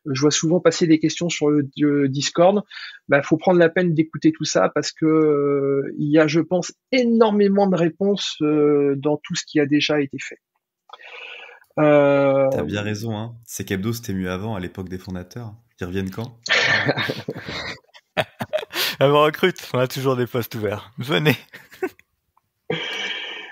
je 0.06 0.22
vois 0.22 0.32
souvent 0.32 0.60
passer 0.60 0.88
des 0.88 1.00
questions 1.00 1.30
sur 1.30 1.50
le, 1.50 2.08
Discord. 2.10 2.64
Bah, 3.08 3.22
faut 3.22 3.38
prendre 3.38 3.60
la 3.60 3.70
peine 3.70 3.94
d'écouter 3.94 4.32
tout 4.32 4.46
ça 4.46 4.70
parce 4.74 4.92
que 4.92 5.06
euh, 5.06 5.94
il 5.98 6.10
y 6.10 6.18
a, 6.20 6.28
je 6.28 6.40
pense, 6.40 6.74
énormément 6.92 7.68
de 7.68 7.76
réponses 7.76 8.38
euh, 8.42 8.96
dans 8.98 9.18
tout 9.18 9.36
ce 9.36 9.44
qui 9.46 9.60
a 9.60 9.66
déjà 9.66 10.02
été 10.02 10.18
fait. 10.20 10.40
T'as 11.78 12.64
bien 12.64 12.82
raison, 12.82 13.18
hein. 13.18 13.36
Ces 13.46 13.64
qu'Hebdo 13.64 13.94
c'était 13.94 14.14
mieux 14.14 14.30
avant, 14.30 14.56
à 14.56 14.60
l'époque 14.60 14.90
des 14.90 14.98
fondateurs. 14.98 15.54
Ils 15.80 15.86
reviennent 15.86 16.12
quand? 16.12 16.38
On 19.02 19.24
recrute, 19.24 19.70
on 19.74 19.80
a 19.80 19.88
toujours 19.88 20.18
des 20.18 20.28
postes 20.28 20.54
ouverts. 20.56 20.92
Venez. 20.98 21.38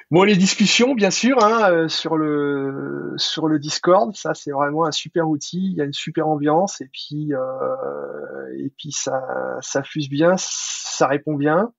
Bon, 0.09 0.23
les 0.23 0.37
discussions, 0.37 0.95
bien 0.95 1.11
sûr, 1.11 1.43
hein, 1.43 1.69
euh, 1.69 1.89
sur 1.89 2.15
le 2.15 3.13
sur 3.17 3.49
le 3.49 3.59
Discord, 3.59 4.15
ça 4.15 4.33
c'est 4.33 4.51
vraiment 4.51 4.85
un 4.85 4.91
super 4.91 5.27
outil. 5.27 5.57
Il 5.57 5.73
y 5.73 5.81
a 5.81 5.83
une 5.83 5.91
super 5.91 6.29
ambiance 6.29 6.79
et 6.79 6.87
puis 6.87 7.33
euh, 7.33 8.55
et 8.57 8.71
puis 8.77 8.93
ça 8.93 9.21
ça 9.59 9.83
fuse 9.83 10.07
bien, 10.07 10.35
ça 10.37 11.07
répond 11.07 11.35
bien. 11.35 11.73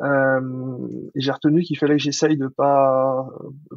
Euh, 0.00 0.40
et 1.14 1.20
j'ai 1.20 1.30
retenu 1.30 1.62
qu'il 1.62 1.78
fallait 1.78 1.98
que 1.98 2.02
j'essaye 2.02 2.36
de 2.36 2.48
pas 2.48 3.28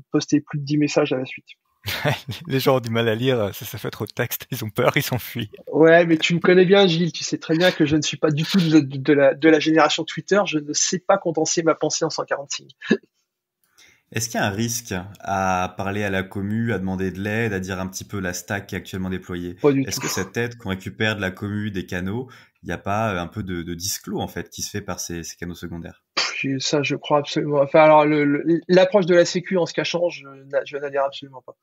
poster 0.10 0.42
plus 0.42 0.58
de 0.58 0.66
10 0.66 0.80
messages 0.80 1.14
à 1.14 1.18
la 1.18 1.26
suite. 1.26 1.50
les 2.48 2.60
gens 2.60 2.78
ont 2.78 2.80
du 2.80 2.90
mal 2.90 3.08
à 3.10 3.16
lire, 3.16 3.54
ça, 3.54 3.66
ça 3.66 3.78
fait 3.78 3.92
trop 3.92 4.06
de 4.06 4.12
texte, 4.12 4.48
ils 4.52 4.64
ont 4.64 4.70
peur, 4.70 4.94
ils 4.96 5.04
s'enfuient. 5.04 5.52
Ouais, 5.72 6.06
mais 6.06 6.18
tu 6.18 6.34
me 6.36 6.40
connais 6.40 6.66
bien, 6.66 6.88
Gilles, 6.88 7.12
tu 7.12 7.24
sais 7.24 7.38
très 7.38 7.58
bien 7.58 7.72
que 7.72 7.86
je 7.86 7.96
ne 7.96 8.02
suis 8.02 8.18
pas 8.18 8.32
du 8.32 8.44
tout 8.44 8.60
de, 8.60 8.80
de, 8.80 9.14
la, 9.14 9.34
de 9.34 9.50
la 9.50 9.60
génération 9.60 10.04
Twitter, 10.04 10.42
je 10.46 10.60
ne 10.60 10.74
sais 10.74 11.00
pas 11.00 11.18
condenser 11.18 11.64
ma 11.64 11.76
pensée 11.76 12.06
en 12.06 12.10
140 12.10 12.52
signes. 12.52 12.68
Est-ce 14.14 14.30
qu'il 14.30 14.40
y 14.40 14.44
a 14.44 14.46
un 14.46 14.52
risque 14.52 14.94
à 15.20 15.74
parler 15.76 16.04
à 16.04 16.12
la 16.12 16.22
commu, 16.22 16.72
à 16.72 16.78
demander 16.78 17.10
de 17.10 17.20
l'aide, 17.20 17.52
à 17.52 17.60
dire 17.60 17.80
un 17.80 17.88
petit 17.88 18.06
peu 18.06 18.20
la 18.20 18.34
stack 18.34 18.68
qui 18.68 18.76
est 18.76 18.78
actuellement 18.78 19.10
déployée? 19.10 19.58
Est-ce 19.88 20.00
que 20.00 20.08
cette 20.08 20.38
aide 20.38 20.56
qu'on 20.56 20.70
récupère 20.70 21.16
de 21.16 21.22
la 21.22 21.32
commu, 21.32 21.72
des 21.72 21.88
canaux, 21.88 22.30
il 22.62 22.68
n'y 22.68 22.74
a 22.74 22.78
pas 22.78 23.20
un 23.20 23.28
peu 23.28 23.42
de, 23.42 23.64
de 23.64 23.74
disclos 23.74 24.20
en 24.20 24.28
fait 24.28 24.52
qui 24.52 24.62
se 24.62 24.70
fait 24.70 24.82
par 24.82 25.00
ces, 25.00 25.24
canaux 25.40 25.56
secondaires? 25.56 26.04
Ça, 26.60 26.84
je 26.84 26.96
crois 26.96 27.20
absolument. 27.20 27.62
Enfin, 27.62 27.82
alors 27.82 28.06
l'approche 28.68 29.08
de 29.08 29.16
la 29.16 29.26
sécu 29.26 29.58
en 29.58 29.66
se 29.66 29.74
cachant, 29.74 30.10
je, 30.10 30.26
je 30.66 30.78
n'adhère 30.78 31.06
absolument 31.06 31.42
pas. 31.42 31.56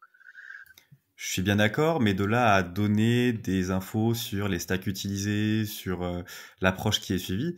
Je 1.23 1.33
suis 1.33 1.43
bien 1.43 1.57
d'accord, 1.57 2.01
mais 2.01 2.15
de 2.15 2.25
là 2.25 2.55
à 2.55 2.63
donner 2.63 3.35
des 3.35 3.71
infos 3.71 4.15
sur 4.15 4.49
les 4.49 4.59
stacks 4.59 4.87
utilisés, 4.87 5.67
sur 5.67 6.03
euh, 6.03 6.23
l'approche 6.63 6.99
qui 6.99 7.13
est 7.13 7.19
suivie, 7.19 7.57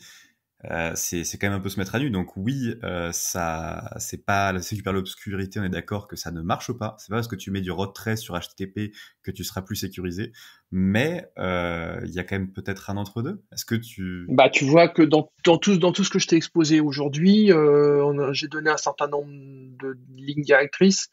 euh, 0.68 0.90
c'est 0.96 1.24
quand 1.38 1.46
même 1.46 1.58
un 1.58 1.60
peu 1.60 1.68
se 1.68 1.78
mettre 1.78 1.94
à 1.94 2.00
nu. 2.00 2.10
Donc 2.10 2.36
oui, 2.36 2.74
euh, 2.82 3.12
ça, 3.12 3.94
c'est 3.98 4.24
pas 4.24 4.52
la 4.52 4.60
super 4.62 4.92
l'obscurité. 4.92 5.60
On 5.60 5.62
est 5.62 5.68
d'accord 5.68 6.08
que 6.08 6.16
ça 6.16 6.32
ne 6.32 6.42
marche 6.42 6.72
pas. 6.72 6.96
C'est 6.98 7.10
pas 7.10 7.18
parce 7.18 7.28
que 7.28 7.36
tu 7.36 7.52
mets 7.52 7.60
du 7.60 7.70
retrait 7.70 8.16
sur 8.16 8.36
HTTP 8.36 8.92
que 9.22 9.30
tu 9.30 9.44
seras 9.44 9.62
plus 9.62 9.76
sécurisé. 9.76 10.32
Mais 10.72 11.30
euh, 11.38 12.00
il 12.04 12.10
y 12.10 12.18
a 12.18 12.24
quand 12.24 12.34
même 12.34 12.52
peut-être 12.52 12.90
un 12.90 12.96
entre 12.96 13.22
deux. 13.22 13.44
Est-ce 13.52 13.64
que 13.64 13.76
tu 13.76 14.26
Bah, 14.28 14.50
tu 14.50 14.64
vois 14.64 14.88
que 14.88 15.02
dans, 15.02 15.30
dans 15.44 15.58
tout 15.58 15.76
dans 15.76 15.92
tout 15.92 16.02
ce 16.02 16.10
que 16.10 16.18
je 16.18 16.26
t'ai 16.26 16.34
exposé 16.36 16.80
aujourd'hui, 16.80 17.52
euh, 17.52 18.32
j'ai 18.32 18.48
donné 18.48 18.70
un 18.70 18.76
certain 18.76 19.06
nombre 19.06 19.30
de 19.30 19.96
lignes 20.16 20.42
directrices 20.42 21.10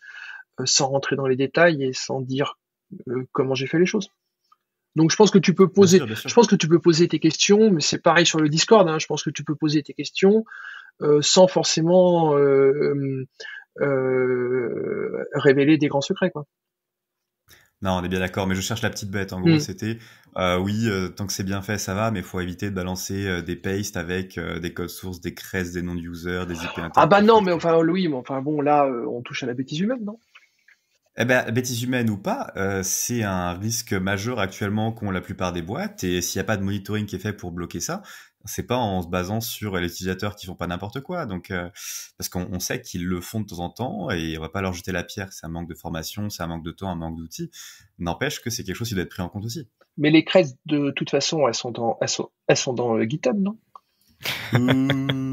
sans 0.65 0.87
rentrer 0.87 1.15
dans 1.15 1.27
les 1.27 1.35
détails 1.35 1.83
et 1.83 1.93
sans 1.93 2.21
dire 2.21 2.57
comment 3.31 3.55
j'ai 3.55 3.67
fait 3.67 3.79
les 3.79 3.85
choses. 3.85 4.09
Donc 4.95 5.11
je 5.11 5.15
pense 5.15 5.31
que 5.31 5.37
tu 5.37 5.53
peux 5.53 5.67
poser, 5.67 5.99
je 5.99 6.33
pense 6.33 6.47
que 6.47 6.55
tu 6.55 6.67
peux 6.67 6.79
poser 6.79 7.07
tes 7.07 7.19
questions, 7.19 7.71
mais 7.71 7.81
c'est 7.81 8.01
pareil 8.01 8.25
sur 8.25 8.39
le 8.39 8.49
Discord. 8.49 8.87
Hein, 8.89 8.99
je 8.99 9.05
pense 9.05 9.23
que 9.23 9.29
tu 9.29 9.43
peux 9.43 9.55
poser 9.55 9.83
tes 9.83 9.93
questions 9.93 10.43
euh, 11.01 11.21
sans 11.21 11.47
forcément 11.47 12.35
euh, 12.35 13.25
euh, 13.79 15.25
révéler 15.33 15.77
des 15.77 15.87
grands 15.87 16.01
secrets, 16.01 16.31
quoi. 16.31 16.45
Non, 17.81 17.91
on 17.91 18.03
est 18.03 18.09
bien 18.09 18.19
d'accord, 18.19 18.45
mais 18.45 18.55
je 18.55 18.59
cherche 18.59 18.81
la 18.81 18.89
petite 18.89 19.09
bête. 19.09 19.31
En 19.31 19.39
gros, 19.39 19.55
mm. 19.55 19.59
c'était 19.61 19.99
oui, 20.35 20.89
tant 21.15 21.25
que 21.25 21.31
c'est 21.31 21.45
bien 21.45 21.61
fait, 21.61 21.77
ça 21.77 21.93
va, 21.93 22.11
mais 22.11 22.19
il 22.19 22.25
faut 22.25 22.41
éviter 22.41 22.69
de 22.69 22.75
balancer 22.75 23.41
des 23.41 23.55
pastes 23.55 23.95
avec 23.95 24.37
des 24.37 24.73
codes 24.73 24.89
sources, 24.89 25.21
des 25.21 25.33
cresses, 25.33 25.71
des 25.71 25.81
noms 25.81 25.95
de 25.95 26.01
users, 26.01 26.45
des 26.45 26.55
IP 26.55 26.81
Ah 26.97 27.07
bah 27.07 27.21
non, 27.21 27.41
mais 27.41 27.53
enfin 27.53 27.81
Louis, 27.81 28.09
mais 28.09 28.15
enfin 28.15 28.41
bon, 28.41 28.59
là, 28.59 28.85
on 28.85 29.21
touche 29.21 29.43
à 29.43 29.45
la 29.45 29.53
bêtise 29.53 29.79
humaine, 29.79 30.03
non? 30.03 30.19
Eh 31.21 31.25
ben, 31.25 31.51
bêtise 31.51 31.83
humaine 31.83 32.09
ou 32.09 32.17
pas, 32.17 32.53
euh, 32.55 32.81
c'est 32.81 33.23
un 33.23 33.51
risque 33.51 33.91
majeur 33.91 34.39
actuellement 34.39 34.93
qu'ont 34.93 35.11
la 35.11 35.19
plupart 35.19 35.51
des 35.51 35.61
boîtes. 35.61 36.05
Et 36.05 36.21
s'il 36.21 36.39
n'y 36.39 36.41
a 36.41 36.45
pas 36.45 36.55
de 36.55 36.63
monitoring 36.63 37.05
qui 37.05 37.17
est 37.17 37.19
fait 37.19 37.33
pour 37.33 37.51
bloquer 37.51 37.81
ça, 37.81 38.01
c'est 38.45 38.65
pas 38.65 38.77
en 38.77 39.01
se 39.01 39.09
basant 39.09 39.41
sur 39.41 39.75
les 39.75 39.87
utilisateurs 39.87 40.37
qui 40.37 40.45
font 40.45 40.55
pas 40.55 40.67
n'importe 40.67 41.01
quoi. 41.01 41.25
Donc, 41.25 41.51
euh, 41.51 41.69
parce 42.17 42.29
qu'on 42.29 42.59
sait 42.61 42.81
qu'ils 42.81 43.05
le 43.05 43.19
font 43.19 43.41
de 43.41 43.47
temps 43.47 43.59
en 43.59 43.69
temps 43.69 44.09
et 44.11 44.37
on 44.37 44.41
va 44.41 44.47
pas 44.47 44.61
leur 44.61 44.71
jeter 44.71 44.93
la 44.93 45.03
pierre. 45.03 45.33
C'est 45.33 45.45
un 45.45 45.49
manque 45.49 45.67
de 45.67 45.75
formation, 45.75 46.29
c'est 46.29 46.41
un 46.41 46.47
manque 46.47 46.63
de 46.63 46.71
temps, 46.71 46.89
un 46.89 46.95
manque 46.95 47.17
d'outils. 47.17 47.51
N'empêche 47.97 48.39
que 48.41 48.49
c'est 48.49 48.63
quelque 48.63 48.77
chose 48.77 48.87
qui 48.87 48.93
doit 48.93 49.03
être 49.03 49.09
pris 49.09 49.21
en 49.21 49.27
compte 49.27 49.43
aussi. 49.43 49.67
Mais 49.97 50.11
les 50.11 50.23
crêtes, 50.23 50.55
de 50.67 50.91
toute 50.91 51.09
façon, 51.09 51.49
elles 51.49 51.53
sont 51.53 51.71
dans, 51.71 51.97
elles 51.99 52.07
sont, 52.07 52.29
elles 52.47 52.55
sont 52.55 52.73
dans 52.73 52.93
le 52.93 53.03
GitHub, 53.03 53.37
non? 53.37 53.57
mmh. 54.53 55.19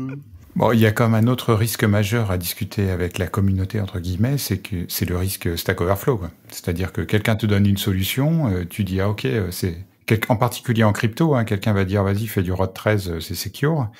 Bon, 0.56 0.72
il 0.72 0.80
y 0.80 0.86
a 0.86 0.92
comme 0.92 1.14
un 1.14 1.26
autre 1.26 1.52
risque 1.52 1.84
majeur 1.84 2.30
à 2.30 2.38
discuter 2.38 2.88
avec 2.88 3.18
la 3.18 3.26
communauté 3.26 3.78
entre 3.78 4.00
guillemets, 4.00 4.38
c'est 4.38 4.56
que 4.56 4.86
c'est 4.88 5.04
le 5.04 5.14
risque 5.14 5.58
Stack 5.58 5.82
Overflow. 5.82 6.18
C'est-à-dire 6.48 6.94
que 6.94 7.02
quelqu'un 7.02 7.36
te 7.36 7.44
donne 7.44 7.66
une 7.66 7.76
solution, 7.76 8.48
euh, 8.48 8.64
tu 8.64 8.82
dis 8.82 9.02
ah 9.02 9.10
ok, 9.10 9.26
euh, 9.26 9.50
c'est 9.50 9.84
en 10.30 10.36
particulier 10.36 10.82
en 10.82 10.94
crypto, 10.94 11.34
hein, 11.34 11.44
quelqu'un 11.44 11.74
va 11.74 11.84
dire 11.84 12.02
vas-y 12.04 12.26
fais 12.26 12.42
du 12.42 12.52
ROT 12.52 12.68
13, 12.68 13.10
euh, 13.10 13.20
c'est 13.20 13.34
secure. 13.34 13.90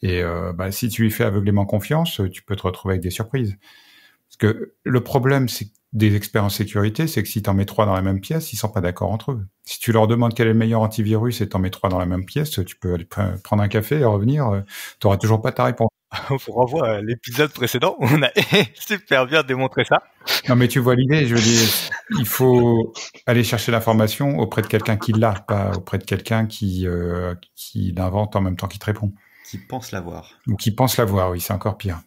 Et 0.00 0.22
bah, 0.54 0.72
si 0.72 0.88
tu 0.88 1.02
lui 1.02 1.10
fais 1.10 1.24
aveuglément 1.24 1.66
confiance, 1.66 2.22
tu 2.32 2.42
peux 2.42 2.56
te 2.56 2.62
retrouver 2.62 2.94
avec 2.94 3.02
des 3.02 3.10
surprises. 3.10 3.58
Parce 4.28 4.36
que 4.38 4.72
le 4.82 5.00
problème, 5.02 5.46
c'est 5.50 5.68
des 5.92 6.14
experts 6.14 6.44
en 6.44 6.48
sécurité, 6.48 7.06
c'est 7.06 7.22
que 7.22 7.28
si 7.28 7.42
tu 7.42 7.50
en 7.50 7.54
mets 7.54 7.64
trois 7.64 7.86
dans 7.86 7.94
la 7.94 8.02
même 8.02 8.20
pièce, 8.20 8.52
ils 8.52 8.56
sont 8.56 8.68
pas 8.68 8.80
d'accord 8.80 9.10
entre 9.10 9.32
eux. 9.32 9.46
Si 9.64 9.80
tu 9.80 9.92
leur 9.92 10.06
demandes 10.06 10.34
quel 10.34 10.46
est 10.46 10.52
le 10.52 10.58
meilleur 10.58 10.82
antivirus 10.82 11.40
et 11.40 11.48
t'en 11.48 11.58
mets 11.58 11.70
trois 11.70 11.90
dans 11.90 11.98
la 11.98 12.06
même 12.06 12.24
pièce, 12.24 12.50
tu 12.64 12.76
peux 12.76 12.94
aller 12.94 13.06
prendre 13.42 13.62
un 13.62 13.68
café 13.68 13.98
et 14.00 14.04
revenir, 14.04 14.62
tu 15.00 15.06
auras 15.06 15.16
toujours 15.16 15.42
pas 15.42 15.52
ta 15.52 15.64
réponse. 15.64 15.90
on 16.30 16.36
vous 16.36 16.52
renvoie 16.52 16.88
à 16.88 17.00
l'épisode 17.00 17.52
précédent 17.52 17.96
où 17.98 18.06
on 18.10 18.22
a 18.22 18.30
super 18.74 19.26
bien 19.26 19.42
démontré 19.42 19.84
ça. 19.84 20.02
Non, 20.48 20.56
mais 20.56 20.68
tu 20.68 20.78
vois 20.78 20.94
l'idée, 20.94 21.26
je 21.26 21.34
veux 21.34 21.40
dire, 21.40 21.68
il 22.18 22.26
faut 22.26 22.92
aller 23.26 23.44
chercher 23.44 23.72
l'information 23.72 24.38
auprès 24.38 24.62
de 24.62 24.66
quelqu'un 24.66 24.96
qui 24.96 25.12
l'a, 25.12 25.32
pas 25.32 25.72
auprès 25.76 25.98
de 25.98 26.04
quelqu'un 26.04 26.46
qui, 26.46 26.86
euh, 26.86 27.34
qui 27.54 27.92
l'invente 27.96 28.36
en 28.36 28.40
même 28.40 28.56
temps 28.56 28.68
qu'il 28.68 28.80
te 28.80 28.86
répond. 28.86 29.12
Qui 29.48 29.58
pense 29.58 29.92
l'avoir. 29.92 30.38
Ou 30.46 30.56
qui 30.56 30.70
pense 30.70 30.96
l'avoir, 30.96 31.30
oui, 31.30 31.40
c'est 31.40 31.52
encore 31.52 31.76
pire. 31.76 32.00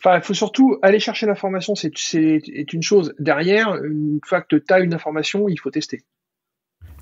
Enfin, 0.00 0.16
il 0.16 0.22
faut 0.22 0.34
surtout 0.34 0.78
aller 0.82 1.00
chercher 1.00 1.26
l'information, 1.26 1.74
c'est 1.74 1.92
une 2.72 2.82
chose. 2.82 3.14
Derrière, 3.18 3.74
une 3.82 4.20
fois 4.24 4.42
que 4.42 4.56
tu 4.56 4.72
as 4.72 4.80
une 4.80 4.94
information, 4.94 5.48
il 5.48 5.58
faut 5.58 5.70
tester. 5.70 6.04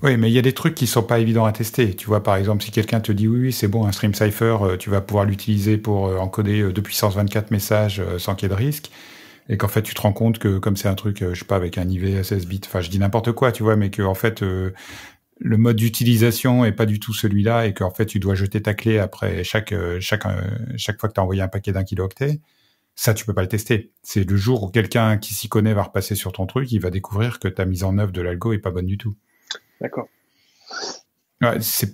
Oui, 0.03 0.15
mais 0.17 0.29
il 0.29 0.33
y 0.33 0.37
a 0.37 0.43
des 0.43 0.53
trucs 0.53 0.75
qui 0.75 0.85
sont 0.85 1.01
pas 1.01 1.19
évidents 1.19 1.45
à 1.45 1.51
tester. 1.51 1.95
Tu 1.95 2.05
vois, 2.05 2.21
par 2.21 2.35
exemple, 2.35 2.63
si 2.63 2.71
quelqu'un 2.71 2.99
te 2.99 3.11
dit 3.11 3.27
oui, 3.27 3.39
oui, 3.39 3.51
c'est 3.51 3.67
bon, 3.67 3.85
un 3.87 3.91
stream 3.91 4.13
cipher, 4.13 4.57
euh, 4.61 4.77
tu 4.77 4.91
vas 4.91 5.01
pouvoir 5.01 5.25
l'utiliser 5.25 5.77
pour 5.77 6.07
euh, 6.07 6.17
encoder 6.17 6.61
euh, 6.61 6.71
de 6.71 6.81
puissance 6.81 7.15
24 7.15 7.49
messages 7.49 8.01
sans 8.19 8.35
qu'il 8.35 8.47
y 8.47 8.51
ait 8.51 8.55
de 8.55 8.61
risque, 8.61 8.91
et 9.49 9.57
qu'en 9.57 9.67
fait 9.67 9.81
tu 9.81 9.95
te 9.95 10.01
rends 10.01 10.13
compte 10.13 10.37
que 10.39 10.59
comme 10.59 10.77
c'est 10.77 10.87
un 10.87 10.95
truc, 10.95 11.23
je 11.33 11.39
sais 11.39 11.45
pas, 11.45 11.55
avec 11.55 11.77
un 11.79 11.89
IV 11.89 12.23
16 12.23 12.45
bits, 12.47 12.61
enfin 12.65 12.81
je 12.81 12.89
dis 12.89 12.99
n'importe 12.99 13.31
quoi, 13.31 13.51
tu 13.51 13.63
vois, 13.63 13.75
mais 13.75 13.89
que 13.89 14.03
en 14.03 14.13
fait 14.13 14.41
le 14.41 15.57
mode 15.57 15.77
d'utilisation 15.77 16.65
est 16.65 16.73
pas 16.73 16.85
du 16.85 16.99
tout 16.99 17.13
celui-là, 17.13 17.65
et 17.65 17.73
qu'en 17.73 17.91
fait 17.91 18.05
tu 18.05 18.19
dois 18.19 18.35
jeter 18.35 18.61
ta 18.61 18.73
clé 18.73 18.99
après 18.99 19.43
chaque 19.43 19.73
chaque 19.99 20.23
chaque 20.75 20.99
fois 20.99 21.09
que 21.09 21.13
tu 21.13 21.19
as 21.19 21.23
envoyé 21.23 21.41
un 21.41 21.47
paquet 21.47 21.71
d'un 21.71 21.83
kilooctet. 21.83 22.41
Ça, 22.99 23.13
tu 23.13 23.25
peux 23.25 23.33
pas 23.35 23.43
le 23.43 23.47
tester. 23.47 23.91
C'est 24.01 24.27
le 24.27 24.35
jour 24.35 24.63
où 24.63 24.69
quelqu'un 24.69 25.19
qui 25.19 25.35
s'y 25.35 25.47
connaît 25.47 25.75
va 25.75 25.83
repasser 25.83 26.15
sur 26.15 26.31
ton 26.31 26.47
truc, 26.47 26.71
il 26.71 26.81
va 26.81 26.89
découvrir 26.89 27.37
que 27.37 27.47
ta 27.47 27.63
mise 27.63 27.83
en 27.83 27.99
œuvre 27.99 28.11
de 28.11 28.21
l'algo 28.21 28.53
est 28.53 28.57
pas 28.57 28.71
bonne 28.71 28.87
du 28.87 28.97
tout. 28.97 29.15
D'accord. 29.79 30.07
c'est, 31.59 31.93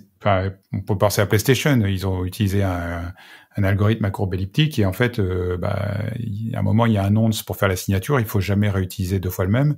on 0.72 0.80
peut 0.80 0.96
penser 0.96 1.20
à 1.20 1.26
PlayStation. 1.26 1.78
Ils 1.84 2.06
ont 2.06 2.24
utilisé 2.24 2.62
un, 2.62 3.12
algorithme 3.54 4.06
à 4.06 4.10
courbe 4.10 4.32
elliptique 4.32 4.78
et 4.78 4.86
en 4.86 4.94
fait, 4.94 5.18
euh, 5.18 5.58
bah, 5.58 5.76
à 6.54 6.58
un 6.58 6.62
moment, 6.62 6.86
il 6.86 6.94
y 6.94 6.96
a 6.96 7.04
un 7.04 7.10
nonce 7.10 7.42
pour 7.42 7.58
faire 7.58 7.68
la 7.68 7.76
signature. 7.76 8.18
Il 8.18 8.24
faut 8.24 8.40
jamais 8.40 8.70
réutiliser 8.70 9.20
deux 9.20 9.28
fois 9.28 9.44
le 9.44 9.50
même. 9.50 9.76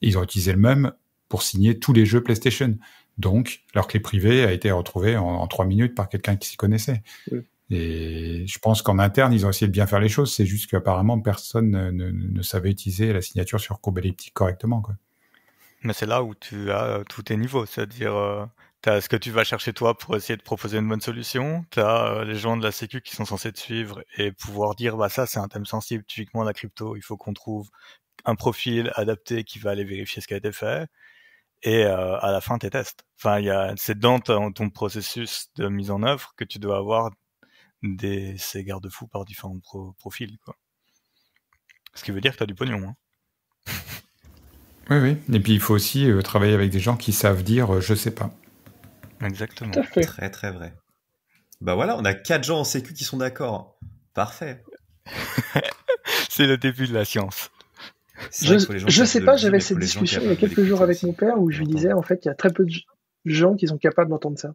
Ils 0.00 0.16
ont 0.16 0.22
utilisé 0.22 0.52
le 0.52 0.58
même 0.58 0.92
pour 1.28 1.42
signer 1.42 1.78
tous 1.78 1.92
les 1.92 2.06
jeux 2.06 2.22
PlayStation. 2.22 2.78
Donc, 3.18 3.64
leur 3.74 3.86
clé 3.86 4.00
privée 4.00 4.44
a 4.44 4.52
été 4.52 4.70
retrouvée 4.70 5.18
en, 5.18 5.46
trois 5.46 5.66
minutes 5.66 5.94
par 5.94 6.08
quelqu'un 6.08 6.36
qui 6.36 6.48
s'y 6.48 6.56
connaissait. 6.56 7.02
Et 7.70 8.46
je 8.46 8.58
pense 8.58 8.82
qu'en 8.82 8.98
interne, 8.98 9.32
ils 9.32 9.46
ont 9.46 9.50
essayé 9.50 9.66
de 9.66 9.72
bien 9.72 9.86
faire 9.86 10.00
les 10.00 10.08
choses. 10.08 10.34
C'est 10.34 10.46
juste 10.46 10.70
qu'apparemment, 10.70 11.18
personne 11.20 11.90
ne, 11.90 12.42
savait 12.42 12.70
utiliser 12.70 13.12
la 13.12 13.22
signature 13.22 13.60
sur 13.60 13.80
courbe 13.80 13.98
elliptique 13.98 14.34
correctement. 14.34 14.82
Quoi. 14.82 14.96
Mais 15.84 15.92
c'est 15.92 16.06
là 16.06 16.22
où 16.22 16.34
tu 16.34 16.72
as 16.72 16.84
euh, 16.84 17.04
tous 17.04 17.24
tes 17.24 17.36
niveaux, 17.36 17.66
c'est-à-dire 17.66 18.14
euh, 18.14 18.46
ce 18.86 19.08
que 19.08 19.16
tu 19.16 19.30
vas 19.30 19.44
chercher 19.44 19.74
toi 19.74 19.96
pour 19.96 20.16
essayer 20.16 20.36
de 20.36 20.42
proposer 20.42 20.78
une 20.78 20.88
bonne 20.88 21.02
solution, 21.02 21.64
tu 21.70 21.80
as 21.80 22.06
euh, 22.06 22.24
les 22.24 22.36
gens 22.36 22.56
de 22.56 22.64
la 22.64 22.72
sécu 22.72 23.02
qui 23.02 23.14
sont 23.14 23.26
censés 23.26 23.52
te 23.52 23.58
suivre 23.58 24.02
et 24.16 24.32
pouvoir 24.32 24.74
dire 24.76 24.96
bah 24.96 25.10
ça 25.10 25.26
c'est 25.26 25.38
un 25.38 25.48
thème 25.48 25.66
sensible, 25.66 26.02
typiquement 26.04 26.42
la 26.42 26.54
crypto, 26.54 26.96
il 26.96 27.02
faut 27.02 27.18
qu'on 27.18 27.34
trouve 27.34 27.68
un 28.24 28.34
profil 28.34 28.92
adapté 28.94 29.44
qui 29.44 29.58
va 29.58 29.72
aller 29.72 29.84
vérifier 29.84 30.22
ce 30.22 30.26
qui 30.26 30.34
a 30.34 30.38
été 30.38 30.52
fait 30.52 30.88
et 31.62 31.84
à 31.84 32.30
la 32.32 32.40
fin 32.40 32.58
tes 32.58 32.70
tests. 32.70 33.04
Enfin, 33.18 33.38
il 33.40 33.46
y 33.46 33.50
a 33.50 33.74
c'est 33.76 33.98
dans 33.98 34.20
ton, 34.20 34.52
processus 34.70 35.48
de 35.56 35.68
mise 35.68 35.90
en 35.90 36.02
œuvre 36.02 36.34
que 36.36 36.44
tu 36.44 36.58
dois 36.58 36.78
avoir 36.78 37.10
des 37.84 38.36
ces 38.38 38.64
garde-fous 38.64 39.06
par 39.06 39.24
différents 39.24 39.60
profils 39.98 40.38
quoi. 40.44 40.56
Ce 41.94 42.02
qui 42.02 42.10
veut 42.10 42.20
dire 42.20 42.32
que 42.32 42.38
tu 42.38 42.42
as 42.42 42.46
du 42.46 42.54
pognon. 42.54 42.88
Hein. 42.88 42.94
Oui, 44.90 44.98
oui. 44.98 45.16
Et 45.34 45.40
puis 45.40 45.54
il 45.54 45.60
faut 45.60 45.72
aussi 45.72 46.10
euh, 46.10 46.20
travailler 46.20 46.52
avec 46.52 46.70
des 46.70 46.78
gens 46.78 46.98
qui 46.98 47.14
savent 47.14 47.42
dire 47.42 47.76
euh, 47.76 47.80
je 47.80 47.94
sais 47.94 48.10
pas. 48.10 48.30
Exactement. 49.22 49.70
Très 49.70 50.28
très 50.28 50.50
vrai. 50.50 50.74
Bah 51.62 51.74
voilà, 51.74 51.96
on 51.96 52.04
a 52.04 52.12
quatre 52.12 52.44
gens 52.44 52.60
en 52.60 52.64
sécu 52.64 52.92
qui 52.92 53.04
sont 53.04 53.16
d'accord. 53.16 53.78
Parfait. 54.12 54.62
C'est 56.28 56.46
le 56.46 56.58
début 56.58 56.86
de 56.86 56.92
la 56.92 57.06
science. 57.06 57.50
Je, 58.42 58.58
je 58.86 59.04
sais 59.04 59.22
pas, 59.22 59.36
j'avais 59.36 59.60
cette 59.60 59.78
discussion 59.78 60.20
il 60.22 60.28
y 60.28 60.32
a 60.32 60.36
quelques 60.36 60.64
jours 60.64 60.82
avec 60.82 61.02
mon 61.02 61.14
père 61.14 61.40
où 61.40 61.50
je 61.50 61.60
lui 61.60 61.66
disais 61.66 61.94
en 61.94 62.02
fait 62.02 62.22
il 62.26 62.28
y 62.28 62.30
a 62.30 62.34
très 62.34 62.52
peu 62.52 62.66
de 62.66 62.72
gens 63.24 63.56
qui 63.56 63.66
sont 63.66 63.78
capables 63.78 64.10
d'entendre 64.10 64.38
ça. 64.38 64.52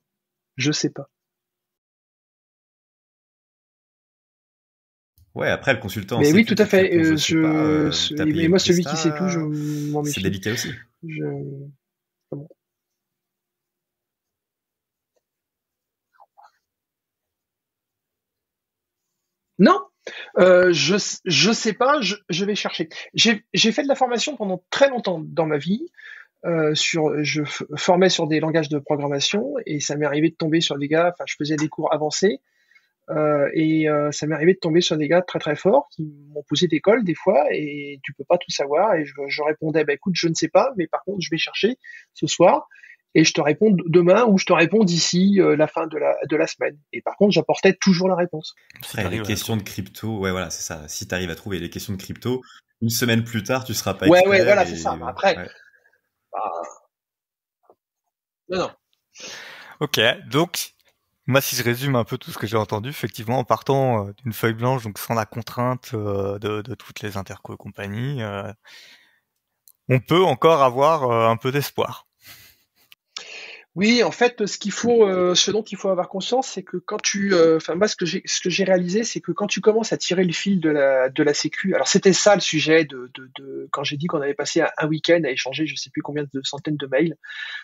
Je 0.58 0.72
sais 0.72 0.92
pas. 0.92 1.10
Ouais, 5.36 5.50
après 5.50 5.74
le 5.74 5.80
consultant. 5.80 6.20
Mais 6.20 6.34
oui, 6.34 6.46
tout 6.46 6.56
à 6.58 6.66
fait. 6.66 6.96
Euh, 6.96 7.16
je, 7.16 7.38
euh, 7.38 7.92
mais 8.26 8.48
moi, 8.48 8.60
celui 8.60 8.84
qui 8.84 8.98
sait 8.98 9.16
tout, 9.16 9.28
je 9.30 9.40
m'en 9.92 10.02
méfie. 10.02 10.16
C'est 10.16 10.22
délicat 10.22 10.54
aussi. 10.54 10.70
Je... 11.08 11.24
Non, 19.60 19.82
euh, 20.38 20.72
je 20.72 20.96
je 21.26 21.52
sais 21.52 21.74
pas, 21.74 22.00
je, 22.02 22.16
je 22.30 22.46
vais 22.46 22.56
chercher. 22.56 22.90
J'ai 23.14 23.72
fait 23.72 23.84
de 23.84 23.88
la 23.88 23.96
formation 23.96 24.36
pendant 24.38 24.64
très 24.70 24.90
longtemps 24.90 25.22
dans 25.24 25.46
ma 25.46 25.58
vie. 25.58 25.88
Euh, 26.46 26.74
sur, 26.74 27.22
je 27.22 27.44
formais 27.76 28.08
sur 28.08 28.26
des 28.26 28.40
langages 28.40 28.70
de 28.70 28.80
programmation 28.80 29.56
et 29.66 29.82
ça 29.82 29.98
m'est 29.98 30.06
arrivé 30.06 30.30
de 30.30 30.36
tomber 30.36 30.62
sur 30.62 30.78
des 30.78 30.88
gars. 30.88 31.12
Enfin, 31.14 31.26
je 31.28 31.36
faisais 31.38 31.58
des 31.58 31.68
cours 31.68 31.94
avancés 31.94 32.40
euh, 33.10 33.50
et 33.54 33.90
euh, 33.90 34.12
ça 34.12 34.28
m'est 34.28 34.36
arrivé 34.36 34.54
de 34.54 34.60
tomber 34.60 34.82
sur 34.82 34.98
des 34.98 35.08
gars 35.08 35.22
très 35.22 35.40
très 35.40 35.56
forts 35.56 35.88
qui 35.96 36.04
m'ont 36.34 36.44
posé 36.48 36.68
des 36.68 36.80
cols 36.80 37.04
des 37.04 37.16
fois 37.16 37.46
et 37.52 38.00
tu 38.04 38.14
peux 38.14 38.24
pas 38.24 38.38
tout 38.38 38.52
savoir 38.52 38.94
et 38.96 39.06
je, 39.06 39.14
je 39.28 39.42
répondais 39.42 39.84
bah 39.84 39.94
écoute 39.94 40.14
je 40.16 40.28
ne 40.28 40.34
sais 40.36 40.48
pas 40.48 40.72
mais 40.78 40.86
par 40.86 41.04
contre 41.04 41.20
je 41.22 41.30
vais 41.32 41.38
chercher 41.38 41.78
ce 42.14 42.28
soir 42.28 42.68
et 43.16 43.24
je 43.24 43.34
te 43.34 43.42
réponds 43.42 43.76
demain 43.88 44.26
ou 44.26 44.38
je 44.38 44.46
te 44.46 44.54
réponds 44.54 44.84
d'ici 44.84 45.40
euh, 45.40 45.56
la 45.56 45.68
fin 45.68 45.88
de 45.88 45.98
la, 45.98 46.16
de 46.30 46.36
la 46.36 46.46
semaine. 46.46 46.78
Et 46.94 47.02
par 47.02 47.16
contre, 47.16 47.32
j'apportais 47.32 47.74
toujours 47.74 48.08
la 48.08 48.16
réponse. 48.16 48.54
Après, 48.78 49.10
les 49.10 49.22
questions 49.24 49.58
de 49.58 49.64
crypto, 49.64 50.20
ouais, 50.20 50.32
voilà, 50.32 50.50
c'est 50.50 50.62
ça. 50.62 50.88
Si 50.88 51.08
tu 51.08 51.16
arrives 51.16 51.32
à 51.32 51.36
trouver 51.36 51.60
les 51.60 51.70
questions 51.70 51.94
de 51.94 51.98
crypto, 51.98 52.42
une 52.82 52.90
semaine 52.90 53.24
plus 53.24 53.44
tard, 53.44 53.64
tu 53.64 53.74
seras 53.74 53.96
pas 53.96 54.08
Ouais, 54.08 54.28
ouais, 54.28 54.44
voilà, 54.44 54.66
c'est 54.66 54.76
ça. 54.76 54.98
Après, 55.08 55.36
bah... 55.36 56.40
non, 58.50 58.60
non. 58.60 58.72
Ok, 59.80 60.00
donc 60.30 60.76
moi, 61.30 61.42
si 61.42 61.56
je 61.56 61.64
résume 61.64 61.96
un 61.96 62.04
peu 62.04 62.18
tout 62.18 62.32
ce 62.32 62.40
que 62.40 62.48
j'ai 62.48 62.58
entendu, 62.58 62.90
effectivement, 62.90 63.38
en 63.38 63.44
partant 63.44 64.08
euh, 64.08 64.14
d'une 64.24 64.34
feuille 64.34 64.56
blanche, 64.56 64.84
donc 64.84 64.98
sans 64.98 65.14
la 65.14 65.28
contrainte 65.28 65.92
euh, 65.94 66.40
de, 66.40 66.74
toutes 66.74 67.02
les 67.02 67.18
interco 67.18 67.54
et 67.54 67.82
euh, 67.88 68.52
on 69.90 70.00
peut 70.00 70.24
encore 70.24 70.64
avoir 70.64 71.30
un 71.30 71.38
peu 71.38 71.52
d'espoir. 71.52 72.08
Oui, 73.76 74.02
en 74.04 74.12
fait, 74.12 74.48
ce 74.48 74.58
qu'il 74.58 74.72
faut, 74.72 75.08
ce 75.36 75.52
dont 75.52 75.64
il 75.64 75.78
faut 75.78 75.90
avoir 75.90 76.10
conscience, 76.10 76.48
c'est 76.48 76.64
que 76.64 76.78
quand 76.78 77.02
tu, 77.02 77.34
enfin 77.56 77.76
moi, 77.76 77.88
ce 77.88 77.96
que 77.96 78.06
j'ai, 78.06 78.64
réalisé, 78.64 79.04
c'est 79.04 79.22
que 79.22 79.32
quand 79.32 79.48
tu 79.48 79.62
commences 79.62 79.94
à 79.94 79.98
tirer 79.98 80.24
le 80.24 80.34
fil 80.34 80.60
de 80.60 80.70
la 80.70 81.10
de 81.10 81.24
la 81.24 81.34
sécu, 81.34 81.76
alors 81.76 81.88
c'était 81.88 82.14
ça 82.14 82.36
le 82.36 82.42
sujet 82.42 82.86
de, 82.86 83.10
quand 83.72 83.84
j'ai 83.84 83.96
dit 83.96 84.08
qu'on 84.08 84.22
avait 84.22 84.34
passé 84.34 84.64
un 84.78 84.88
week-end 84.88 85.22
à 85.24 85.30
échanger, 85.30 85.66
je 85.66 85.76
sais 85.76 85.92
plus 85.92 86.02
combien 86.02 86.24
de 86.24 86.42
centaines 86.44 86.78
de 86.78 86.88
mails, 86.88 87.16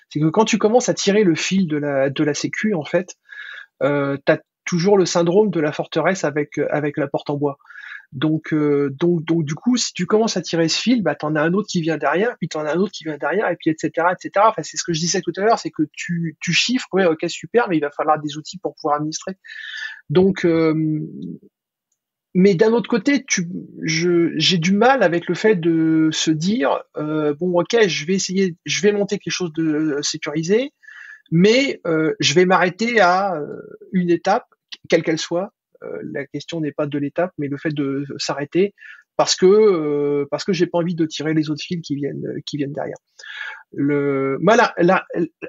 c'est 0.09 0.19
que 0.19 0.29
quand 0.29 0.45
tu 0.45 0.57
commences 0.57 0.89
à 0.89 0.93
tirer 0.93 1.23
le 1.23 1.35
fil 1.35 1.67
de 1.67 1.77
la 1.77 2.09
de 2.09 2.23
la 2.23 2.33
sécu, 2.33 2.75
en 2.75 2.85
fait, 2.85 3.17
euh, 3.83 4.17
tu 4.25 4.33
toujours 4.65 4.97
le 4.97 5.05
syndrome 5.05 5.51
de 5.51 5.59
la 5.59 5.71
forteresse 5.71 6.23
avec 6.23 6.57
euh, 6.57 6.67
avec 6.71 6.97
la 6.97 7.07
porte 7.07 7.29
en 7.29 7.37
bois. 7.37 7.57
Donc, 8.11 8.53
euh, 8.53 8.89
donc, 8.97 9.25
donc, 9.25 9.43
du 9.45 9.55
coup, 9.55 9.75
si 9.77 9.93
tu 9.93 10.05
commences 10.05 10.37
à 10.37 10.41
tirer 10.41 10.69
ce 10.69 10.79
fil, 10.79 11.03
bah, 11.03 11.15
t'en 11.15 11.35
as 11.35 11.41
un 11.41 11.53
autre 11.53 11.67
qui 11.69 11.81
vient 11.81 11.97
derrière, 11.97 12.37
puis 12.37 12.47
t'en 12.47 12.65
as 12.65 12.73
un 12.73 12.77
autre 12.77 12.93
qui 12.93 13.03
vient 13.03 13.17
derrière, 13.17 13.49
et 13.49 13.57
puis 13.57 13.69
etc., 13.69 14.07
etc. 14.13 14.45
Enfin, 14.47 14.63
c'est 14.63 14.77
ce 14.77 14.83
que 14.83 14.93
je 14.93 14.99
disais 14.99 15.21
tout 15.21 15.33
à 15.35 15.41
l'heure, 15.41 15.59
c'est 15.59 15.71
que 15.71 15.83
tu, 15.91 16.37
tu 16.39 16.53
chiffres, 16.53 16.87
ouais, 16.93 17.05
ok, 17.05 17.25
super, 17.27 17.67
mais 17.67 17.77
il 17.77 17.81
va 17.81 17.91
falloir 17.91 18.19
des 18.19 18.37
outils 18.37 18.57
pour 18.57 18.75
pouvoir 18.75 18.95
administrer. 18.95 19.33
Donc, 20.09 20.45
euh, 20.45 20.73
mais 22.33 22.55
d'un 22.55 22.71
autre 22.71 22.89
côté, 22.89 23.25
tu, 23.25 23.47
je, 23.83 24.31
j'ai 24.37 24.57
du 24.59 24.73
mal 24.73 25.03
avec 25.03 25.27
le 25.27 25.35
fait 25.35 25.55
de 25.55 26.09
se 26.11 26.31
dire, 26.31 26.83
euh, 26.97 27.33
bon, 27.33 27.59
ok, 27.59 27.87
je 27.87 28.05
vais 28.05 28.13
essayer, 28.13 28.55
je 28.65 28.81
vais 28.81 28.91
monter 28.93 29.19
quelque 29.19 29.33
chose 29.33 29.53
de 29.53 29.99
sécurisé, 30.01 30.71
mais 31.31 31.79
euh, 31.87 32.13
je 32.19 32.33
vais 32.33 32.45
m'arrêter 32.45 32.99
à 32.99 33.35
euh, 33.35 33.61
une 33.91 34.09
étape, 34.09 34.45
quelle 34.89 35.03
qu'elle 35.03 35.19
soit. 35.19 35.53
Euh, 35.83 35.99
la 36.03 36.25
question 36.25 36.61
n'est 36.61 36.71
pas 36.71 36.87
de 36.87 36.97
l'étape, 36.97 37.31
mais 37.37 37.47
le 37.47 37.57
fait 37.57 37.73
de 37.73 38.05
s'arrêter 38.17 38.73
parce 39.17 39.35
que 39.35 40.25
parce 40.29 40.43
que 40.43 40.51
j'ai 40.51 40.67
pas 40.67 40.79
envie 40.79 40.95
de 40.95 41.05
tirer 41.05 41.33
les 41.33 41.49
autres 41.49 41.63
fils 41.63 41.79
qui 41.81 41.95
viennent 41.95 42.41
qui 42.45 42.57
viennent 42.57 42.73
derrière. 42.73 42.97
Le, 43.71 44.37
la, 44.41 44.73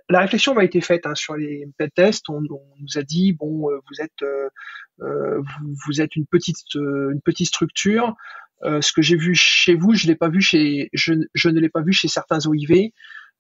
la, 0.08 0.20
réflexion 0.20 0.54
m'a 0.54 0.62
été 0.62 0.80
faite 0.80 1.04
hein, 1.04 1.16
sur 1.16 1.34
les 1.36 1.66
tests. 1.96 2.28
On, 2.28 2.44
on, 2.48 2.62
nous 2.80 2.96
a 2.96 3.02
dit 3.02 3.32
bon, 3.32 3.68
vous 3.68 4.00
êtes 4.00 4.22
euh, 5.02 5.40
vous, 5.40 5.74
vous, 5.86 6.00
êtes 6.00 6.14
une 6.16 6.26
petite 6.26 6.74
une 6.74 7.20
petite 7.24 7.48
structure. 7.48 8.14
Euh, 8.62 8.80
ce 8.80 8.92
que 8.92 9.02
j'ai 9.02 9.16
vu 9.16 9.34
chez 9.34 9.74
vous, 9.74 9.94
je 9.94 10.06
l'ai 10.06 10.16
pas 10.16 10.28
vu 10.28 10.40
chez 10.40 10.88
je, 10.92 11.12
je 11.34 11.48
ne 11.48 11.60
l'ai 11.60 11.68
pas 11.68 11.82
vu 11.82 11.92
chez 11.92 12.08
certains 12.08 12.38
OIV. 12.46 12.90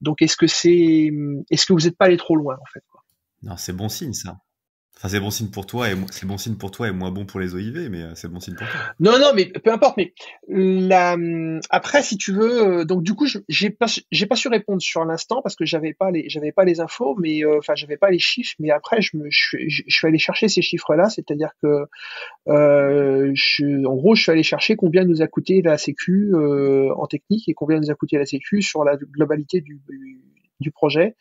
Donc 0.00 0.22
est-ce 0.22 0.36
que 0.36 0.46
c'est, 0.46 1.10
est-ce 1.50 1.66
que 1.66 1.72
vous 1.72 1.80
n'êtes 1.80 1.96
pas 1.96 2.06
allé 2.06 2.16
trop 2.16 2.36
loin 2.36 2.56
en 2.60 2.66
fait 2.72 2.84
quoi? 2.90 3.02
Non, 3.42 3.56
c'est 3.56 3.72
bon 3.72 3.88
signe 3.88 4.12
ça. 4.12 4.38
Enfin, 4.96 5.08
c'est 5.08 5.20
bon 5.20 5.30
signe 5.30 5.48
pour 5.48 5.66
toi 5.66 5.90
et 5.90 5.94
c'est 6.10 6.24
bon 6.24 6.38
signe 6.38 6.54
pour 6.54 6.70
toi 6.70 6.88
et 6.88 6.90
moins 6.90 7.10
bon 7.10 7.26
pour 7.26 7.38
les 7.38 7.54
OIV, 7.54 7.90
mais 7.90 8.00
euh, 8.00 8.14
c'est 8.14 8.28
bon 8.28 8.40
signe 8.40 8.54
pour 8.54 8.66
toi. 8.66 8.80
Non, 8.98 9.18
non, 9.18 9.32
mais 9.34 9.44
peu 9.44 9.70
importe. 9.70 9.98
Mais 9.98 10.10
après, 11.68 12.02
si 12.02 12.16
tu 12.16 12.32
veux, 12.32 12.62
euh, 12.62 12.84
donc 12.86 13.02
du 13.02 13.12
coup, 13.12 13.26
j'ai 13.46 13.68
pas, 13.68 13.88
su 13.88 14.48
répondre 14.48 14.80
sur 14.80 15.04
l'instant 15.04 15.42
parce 15.42 15.54
que 15.54 15.66
j'avais 15.66 15.92
pas 15.92 16.10
les, 16.10 16.80
infos, 16.80 17.14
mais 17.18 17.44
euh, 17.44 17.58
enfin, 17.58 17.74
j'avais 17.74 17.98
pas 17.98 18.10
les 18.10 18.18
chiffres. 18.18 18.54
Mais 18.58 18.70
après, 18.70 19.02
je 19.02 19.18
me, 19.18 19.26
je, 19.28 19.82
suis 19.86 20.06
allé 20.06 20.16
chercher 20.16 20.48
ces 20.48 20.62
chiffres-là, 20.62 21.10
c'est-à-dire 21.10 21.50
que, 21.62 21.84
euh, 22.48 23.34
en 23.60 23.94
gros, 23.96 24.14
je 24.14 24.22
suis 24.22 24.32
allé 24.32 24.42
chercher 24.42 24.76
combien 24.76 25.04
nous 25.04 25.20
a 25.20 25.26
coûté 25.26 25.60
la 25.60 25.76
Sécu 25.76 26.32
en 26.34 27.06
technique 27.06 27.50
et 27.50 27.54
combien 27.54 27.78
nous 27.80 27.90
a 27.90 27.94
coûté 27.94 28.16
la 28.16 28.24
Sécu 28.24 28.62
sur 28.62 28.82
la 28.82 28.96
globalité 28.96 29.62
du 30.58 30.70
projet. 30.70 31.16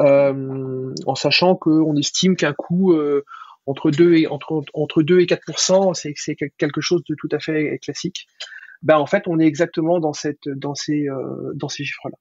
Euh, 0.00 0.94
en 1.06 1.14
sachant 1.14 1.56
qu'on 1.56 1.96
estime 1.96 2.36
qu'un 2.36 2.52
coût 2.52 2.92
euh, 2.92 3.24
entre 3.66 3.90
2 3.90 4.14
et 4.14 4.26
entre 4.28 4.62
entre 4.72 5.02
2 5.02 5.20
et 5.20 5.26
4 5.26 5.94
c'est 5.94 6.12
c'est 6.16 6.36
quelque 6.36 6.80
chose 6.80 7.02
de 7.08 7.14
tout 7.16 7.28
à 7.32 7.40
fait 7.40 7.78
classique. 7.78 8.28
Ben 8.82 8.96
en 8.98 9.06
fait, 9.06 9.24
on 9.26 9.40
est 9.40 9.46
exactement 9.46 9.98
dans 9.98 10.12
cette 10.12 10.48
dans 10.48 10.74
ces 10.74 11.08
euh, 11.08 11.52
dans 11.54 11.68
ces 11.68 11.84
chiffres-là. 11.84 12.16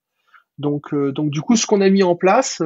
Donc, 0.57 0.95
donc 0.95 1.29
du 1.29 1.41
coup, 1.41 1.55
ce 1.55 1.67
qu'on 1.67 1.81
a 1.81 1.89
mis 1.89 2.01
en 2.01 2.15
place, 2.15 2.63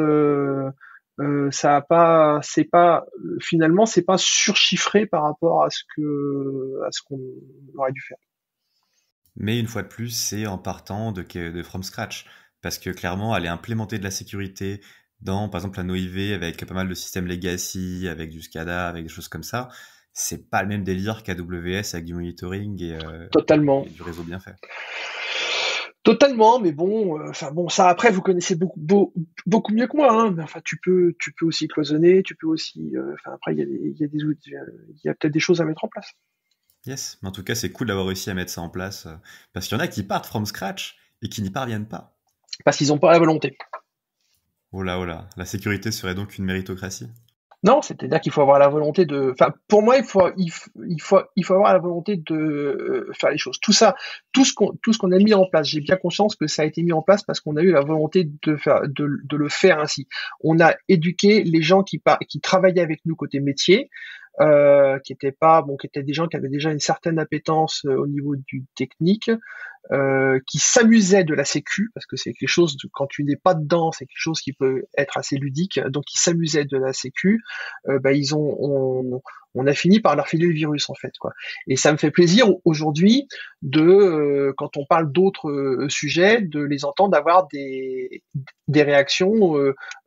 ça 1.52 1.76
a 1.76 1.82
pas, 1.82 2.40
c'est 2.42 2.64
pas, 2.64 3.06
finalement, 3.42 3.86
c'est 3.86 4.04
pas 4.04 4.18
surchiffré 4.18 5.06
par 5.06 5.24
rapport 5.24 5.66
à 5.66 5.70
ce 5.70 5.84
que, 5.94 6.80
à 6.88 6.92
ce 6.92 7.02
qu'on 7.02 7.20
aurait 7.78 7.92
dû 7.92 8.00
faire. 8.00 8.18
Mais 9.36 9.60
une 9.60 9.68
fois 9.68 9.84
de 9.84 9.90
plus, 9.90 10.10
c'est 10.10 10.48
en 10.48 10.58
partant 10.58 11.12
de, 11.12 11.22
de 11.22 11.64
from 11.64 11.84
scratch. 11.84 12.26
Parce 12.62 12.78
que 12.78 12.92
clairement, 12.92 13.34
aller 13.34 13.48
implémenter 13.48 13.98
de 13.98 14.04
la 14.04 14.12
sécurité 14.12 14.82
dans, 15.22 15.50
par 15.50 15.60
exemple, 15.60 15.78
la 15.78 15.84
NoIV 15.84 16.34
avec 16.34 16.66
pas 16.66 16.74
mal 16.74 16.88
de 16.88 16.94
systèmes 16.94 17.28
legacy, 17.28 18.08
avec 18.10 18.30
du 18.30 18.42
SCADA, 18.42 18.88
avec 18.88 19.04
des 19.04 19.10
choses 19.10 19.28
comme 19.28 19.44
ça, 19.44 19.70
c'est 20.14 20.50
pas 20.50 20.62
le 20.62 20.68
même 20.68 20.84
délire 20.84 21.24
qu'AWS 21.24 21.94
avec 21.94 22.06
du 22.06 22.14
monitoring 22.14 22.82
et, 22.84 22.94
euh, 22.94 23.28
Totalement. 23.32 23.86
du 23.86 24.02
réseau 24.02 24.24
bien 24.24 24.40
fait. 24.40 24.56
Totalement, 26.04 26.60
mais 26.60 26.72
bon, 26.72 27.20
euh, 27.20 27.30
enfin 27.30 27.52
bon, 27.52 27.70
ça 27.70 27.88
après 27.88 28.10
vous 28.10 28.22
connaissez 28.22 28.56
beaucoup 28.56 29.14
beaucoup 29.46 29.72
mieux 29.72 29.86
que 29.86 29.96
moi, 29.96 30.12
hein, 30.12 30.32
mais 30.32 30.42
enfin 30.42 30.60
tu 30.64 30.78
peux 30.82 31.14
tu 31.20 31.32
peux 31.32 31.46
aussi 31.46 31.68
cloisonner, 31.68 32.24
tu 32.24 32.36
peux 32.36 32.48
aussi, 32.48 32.98
euh, 32.98 33.14
enfin 33.14 33.36
après 33.36 33.54
il 33.54 33.60
y 33.60 33.62
a 33.62 33.66
des 33.66 33.94
il 33.94 34.02
y 34.02 34.04
a 34.04 34.08
des 34.08 34.24
outils, 34.24 34.50
il 34.50 35.02
y 35.04 35.10
a 35.10 35.14
peut-être 35.14 35.32
des 35.32 35.40
choses 35.40 35.62
à 35.62 35.66
mettre 35.66 35.84
en 35.84 35.88
place. 35.88 36.12
Yes, 36.88 37.20
mais 37.22 37.30
en 37.30 37.32
tout 37.32 37.44
cas, 37.44 37.54
c'est 37.54 37.72
cool 37.72 37.86
d'avoir 37.86 38.08
réussi 38.08 38.32
à 38.32 38.34
mettre 38.34 38.52
ça 38.52 38.62
en 38.62 38.70
place 38.70 39.08
parce 39.54 39.68
qu'il 39.68 39.78
y 39.78 39.80
en 39.80 39.84
a 39.84 39.88
qui 39.88 40.02
partent 40.02 40.26
from 40.26 40.48
scratch 40.48 40.98
et 41.22 41.30
qui 41.30 41.44
n'y 41.44 41.52
parviennent 41.52 41.88
pas. 41.88 42.18
Parce 42.66 42.78
qu'ils 42.78 42.88
n'ont 42.88 42.98
pas 42.98 43.12
la 43.12 43.20
volonté. 43.20 43.56
Oh 44.74 44.80
oh 44.80 45.06
là, 45.06 45.28
la 45.36 45.46
sécurité 45.46 45.92
serait 45.92 46.16
donc 46.16 46.38
une 46.38 46.46
méritocratie 46.46 47.08
Non, 47.62 47.82
c'est-à-dire 47.82 48.22
qu'il 48.22 48.32
faut 48.32 48.42
avoir 48.42 48.58
la 48.58 48.70
volonté 48.70 49.06
de. 49.06 49.32
Enfin, 49.34 49.54
pour 49.68 49.84
moi, 49.84 49.98
il 49.98 50.06
faut, 50.06 50.24
avoir 51.50 51.74
la 51.74 51.80
volonté 51.80 52.16
de 52.16 52.36
euh, 52.36 53.12
faire 53.14 53.32
les 53.32 53.38
choses. 53.38 53.60
Tout 53.62 53.74
ça, 53.74 53.96
tout 54.32 54.46
ce 54.46 54.54
qu'on, 54.54 55.12
a 55.12 55.18
mis 55.18 55.34
en 55.34 55.46
place, 55.46 55.68
j'ai 55.68 55.82
bien 55.82 55.98
conscience 55.98 56.38
que 56.38 56.48
ça 56.48 56.62
a 56.62 56.66
été 56.66 56.84
mis 56.84 56.94
en 56.94 57.02
place 57.02 57.22
parce 57.24 57.42
qu'on 57.42 57.58
a 57.58 57.62
eu 57.62 57.72
la 57.72 57.82
volonté 57.82 58.24
de 58.24 59.36
le 59.36 59.50
faire 59.50 59.80
ainsi. 59.80 60.08
On 60.40 60.62
a 60.62 60.76
éduqué 60.88 61.44
les 61.44 61.62
gens 61.62 61.84
qui 61.84 62.02
travaillaient 62.42 62.82
avec 62.82 63.02
nous 63.06 63.18
côté 63.18 63.42
métier 63.42 63.90
euh, 64.40 64.98
qui 65.00 65.14
étaient 65.14 65.32
pas 65.32 65.62
bon, 65.62 65.78
qui 65.78 65.88
étaient 65.88 66.04
des 66.04 66.14
gens 66.14 66.28
qui 66.28 66.38
avaient 66.38 66.50
déjà 66.50 66.72
une 66.72 66.80
certaine 66.80 67.20
appétence 67.20 67.84
euh, 67.86 67.96
au 67.96 68.08
niveau 68.08 68.36
du 68.36 68.64
technique, 68.76 69.30
euh, 69.92 70.40
qui 70.48 70.60
s'amusaient 70.60 71.24
de 71.24 71.34
la 71.34 71.44
sécu 71.44 71.90
parce 71.94 72.06
que 72.06 72.16
c'est 72.16 72.34
quelque 72.34 72.48
chose 72.48 72.78
quand 72.94 73.08
tu 73.08 73.24
n'es 73.24 73.36
pas 73.36 73.56
dedans, 73.56 73.92
c'est 73.92 74.06
quelque 74.06 74.22
chose 74.22 74.40
qui 74.40 74.54
peut 74.54 74.84
être 74.96 75.18
assez 75.18 75.38
ludique. 75.38 75.80
Donc 75.90 76.06
ils 76.14 76.20
s'amusaient 76.20 76.66
de 76.66 76.78
la 76.78 76.94
sécu. 76.94 77.42
Euh, 77.90 78.00
bah, 78.00 78.14
ils 78.14 78.36
ont 78.36 78.56
on, 78.60 79.22
on, 79.56 79.68
a 79.68 79.74
fini 79.74 80.00
par 80.00 80.16
leur 80.16 80.28
filer 80.28 80.46
le 80.46 80.54
virus 80.54 80.90
en 80.90 80.94
fait 80.94 81.12
quoi. 81.20 81.34
Et 81.68 81.76
ça 81.76 81.92
me 81.92 81.98
fait 81.98 82.12
plaisir 82.12 82.48
aujourd'hui 82.64 83.28
de 83.64 83.82
euh, 83.82 84.54
quand 84.56 84.78
on 84.78 84.86
parle 84.86 85.12
d'autres 85.12 85.88
sujets 85.90 86.42
de 86.42 86.62
les 86.62 86.86
entendre 86.86 87.18
avoir 87.18 87.48
des 87.48 88.24
des 88.68 88.84
réactions 88.84 89.56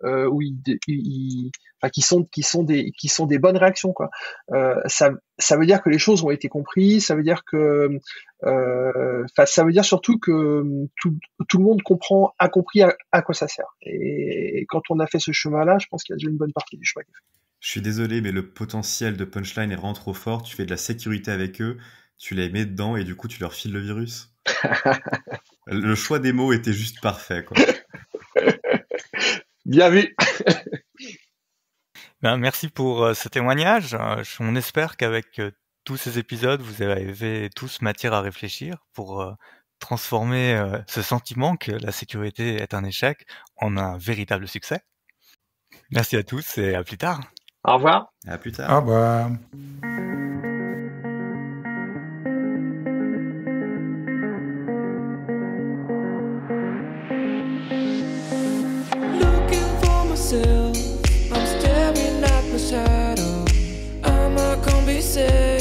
où 0.03 0.41
ils, 0.41 0.57
ils 0.87 1.51
qui 1.90 2.02
sont 2.02 2.24
qui 2.24 2.43
sont 2.43 2.62
des 2.62 2.93
qui 2.93 3.09
sont 3.09 3.27
des 3.27 3.39
bonnes 3.39 3.56
réactions 3.56 3.93
quoi. 3.93 4.11
Euh, 4.52 4.81
ça 4.86 5.11
ça 5.39 5.56
veut 5.56 5.66
dire 5.66 5.82
que 5.82 5.90
les 5.90 5.98
choses 5.98 6.23
ont 6.23 6.31
été 6.31 6.48
comprises, 6.48 7.06
ça 7.06 7.15
veut 7.15 7.23
dire 7.23 7.44
que 7.44 7.98
euh, 8.44 9.24
ça 9.47 9.65
veut 9.65 9.73
dire 9.73 9.85
surtout 9.85 10.19
que 10.19 10.62
tout, 11.01 11.19
tout 11.48 11.59
le 11.59 11.65
monde 11.65 11.82
comprend 11.82 12.35
a 12.39 12.48
compris 12.48 12.82
à, 12.82 13.23
quoi 13.23 13.35
ça 13.35 13.48
sert. 13.48 13.66
Et, 13.82 14.66
quand 14.69 14.82
on 14.90 15.01
a 15.01 15.06
fait 15.06 15.19
ce 15.19 15.32
chemin-là, 15.32 15.78
je 15.78 15.86
pense 15.90 16.05
qu'il 16.05 16.12
y 16.12 16.15
a 16.15 16.19
déjà 16.19 16.31
une 16.31 16.36
bonne 16.36 16.52
partie 16.52 16.77
du 16.77 16.85
chemin 16.85 17.05
Je 17.61 17.69
suis 17.69 17.81
désolé, 17.81 18.20
mais 18.20 18.32
le 18.32 18.48
potentiel 18.48 19.16
de 19.16 19.24
punchline 19.24 19.73
est 19.73 19.77
vraiment 19.77 19.93
trop 19.93 20.15
fort. 20.15 20.43
Tu 20.43 20.55
fais 20.55 20.65
de 20.65 20.70
la 20.70 20.77
sécurité 20.77 21.31
avec 21.31 21.61
eux, 21.61 21.78
tu 22.19 22.35
les 22.35 22.51
mets 22.51 22.65
dedans 22.65 22.97
et 22.97 23.05
du 23.05 23.16
coup 23.16 23.28
tu 23.28 23.40
leur 23.40 23.55
files 23.55 23.73
le 23.73 23.81
virus. 23.81 24.32
le 25.66 25.94
choix 25.94 26.19
des 26.19 26.32
mots 26.32 26.52
était 26.52 26.73
juste 26.73 27.01
parfait. 27.01 27.44
Quoi. 27.44 27.56
Bien 29.65 29.89
vu. 29.89 30.15
Ben, 32.25 32.39
merci 32.39 32.71
pour 32.71 33.05
euh, 33.05 33.13
ce 33.13 33.29
témoignage. 33.29 33.93
Euh, 33.93 34.23
on 34.41 34.57
espère 34.57 34.97
qu'avec 34.97 35.39
euh, 35.41 35.51
tous 35.85 35.99
ces 35.99 36.19
épisodes, 36.19 36.63
vous 36.63 36.81
avez 36.81 37.51
tous 37.55 37.83
matière 37.83 38.15
à 38.15 38.23
réfléchir 38.23 38.79
pour 38.95 39.37
transformer 39.79 40.59
ce 40.87 41.03
sentiment 41.03 41.57
que 41.57 41.73
la 41.73 41.93
sécurité 41.93 42.55
est 42.55 42.73
un 42.73 42.85
échec 42.85 43.27
en 43.57 43.77
un 43.77 43.99
véritable 43.99 44.49
succès. 44.49 44.81
Merci 45.91 46.17
à 46.17 46.23
tous 46.23 46.57
et 46.57 46.75
à 46.75 46.83
plus 46.83 46.97
tard. 46.97 47.21
Au 47.65 47.75
revoir. 47.75 48.15
À 48.27 48.39
plus 48.39 48.53
tard. 48.53 48.73
Au 48.73 48.81
revoir. 48.81 49.29
answer 65.16 65.53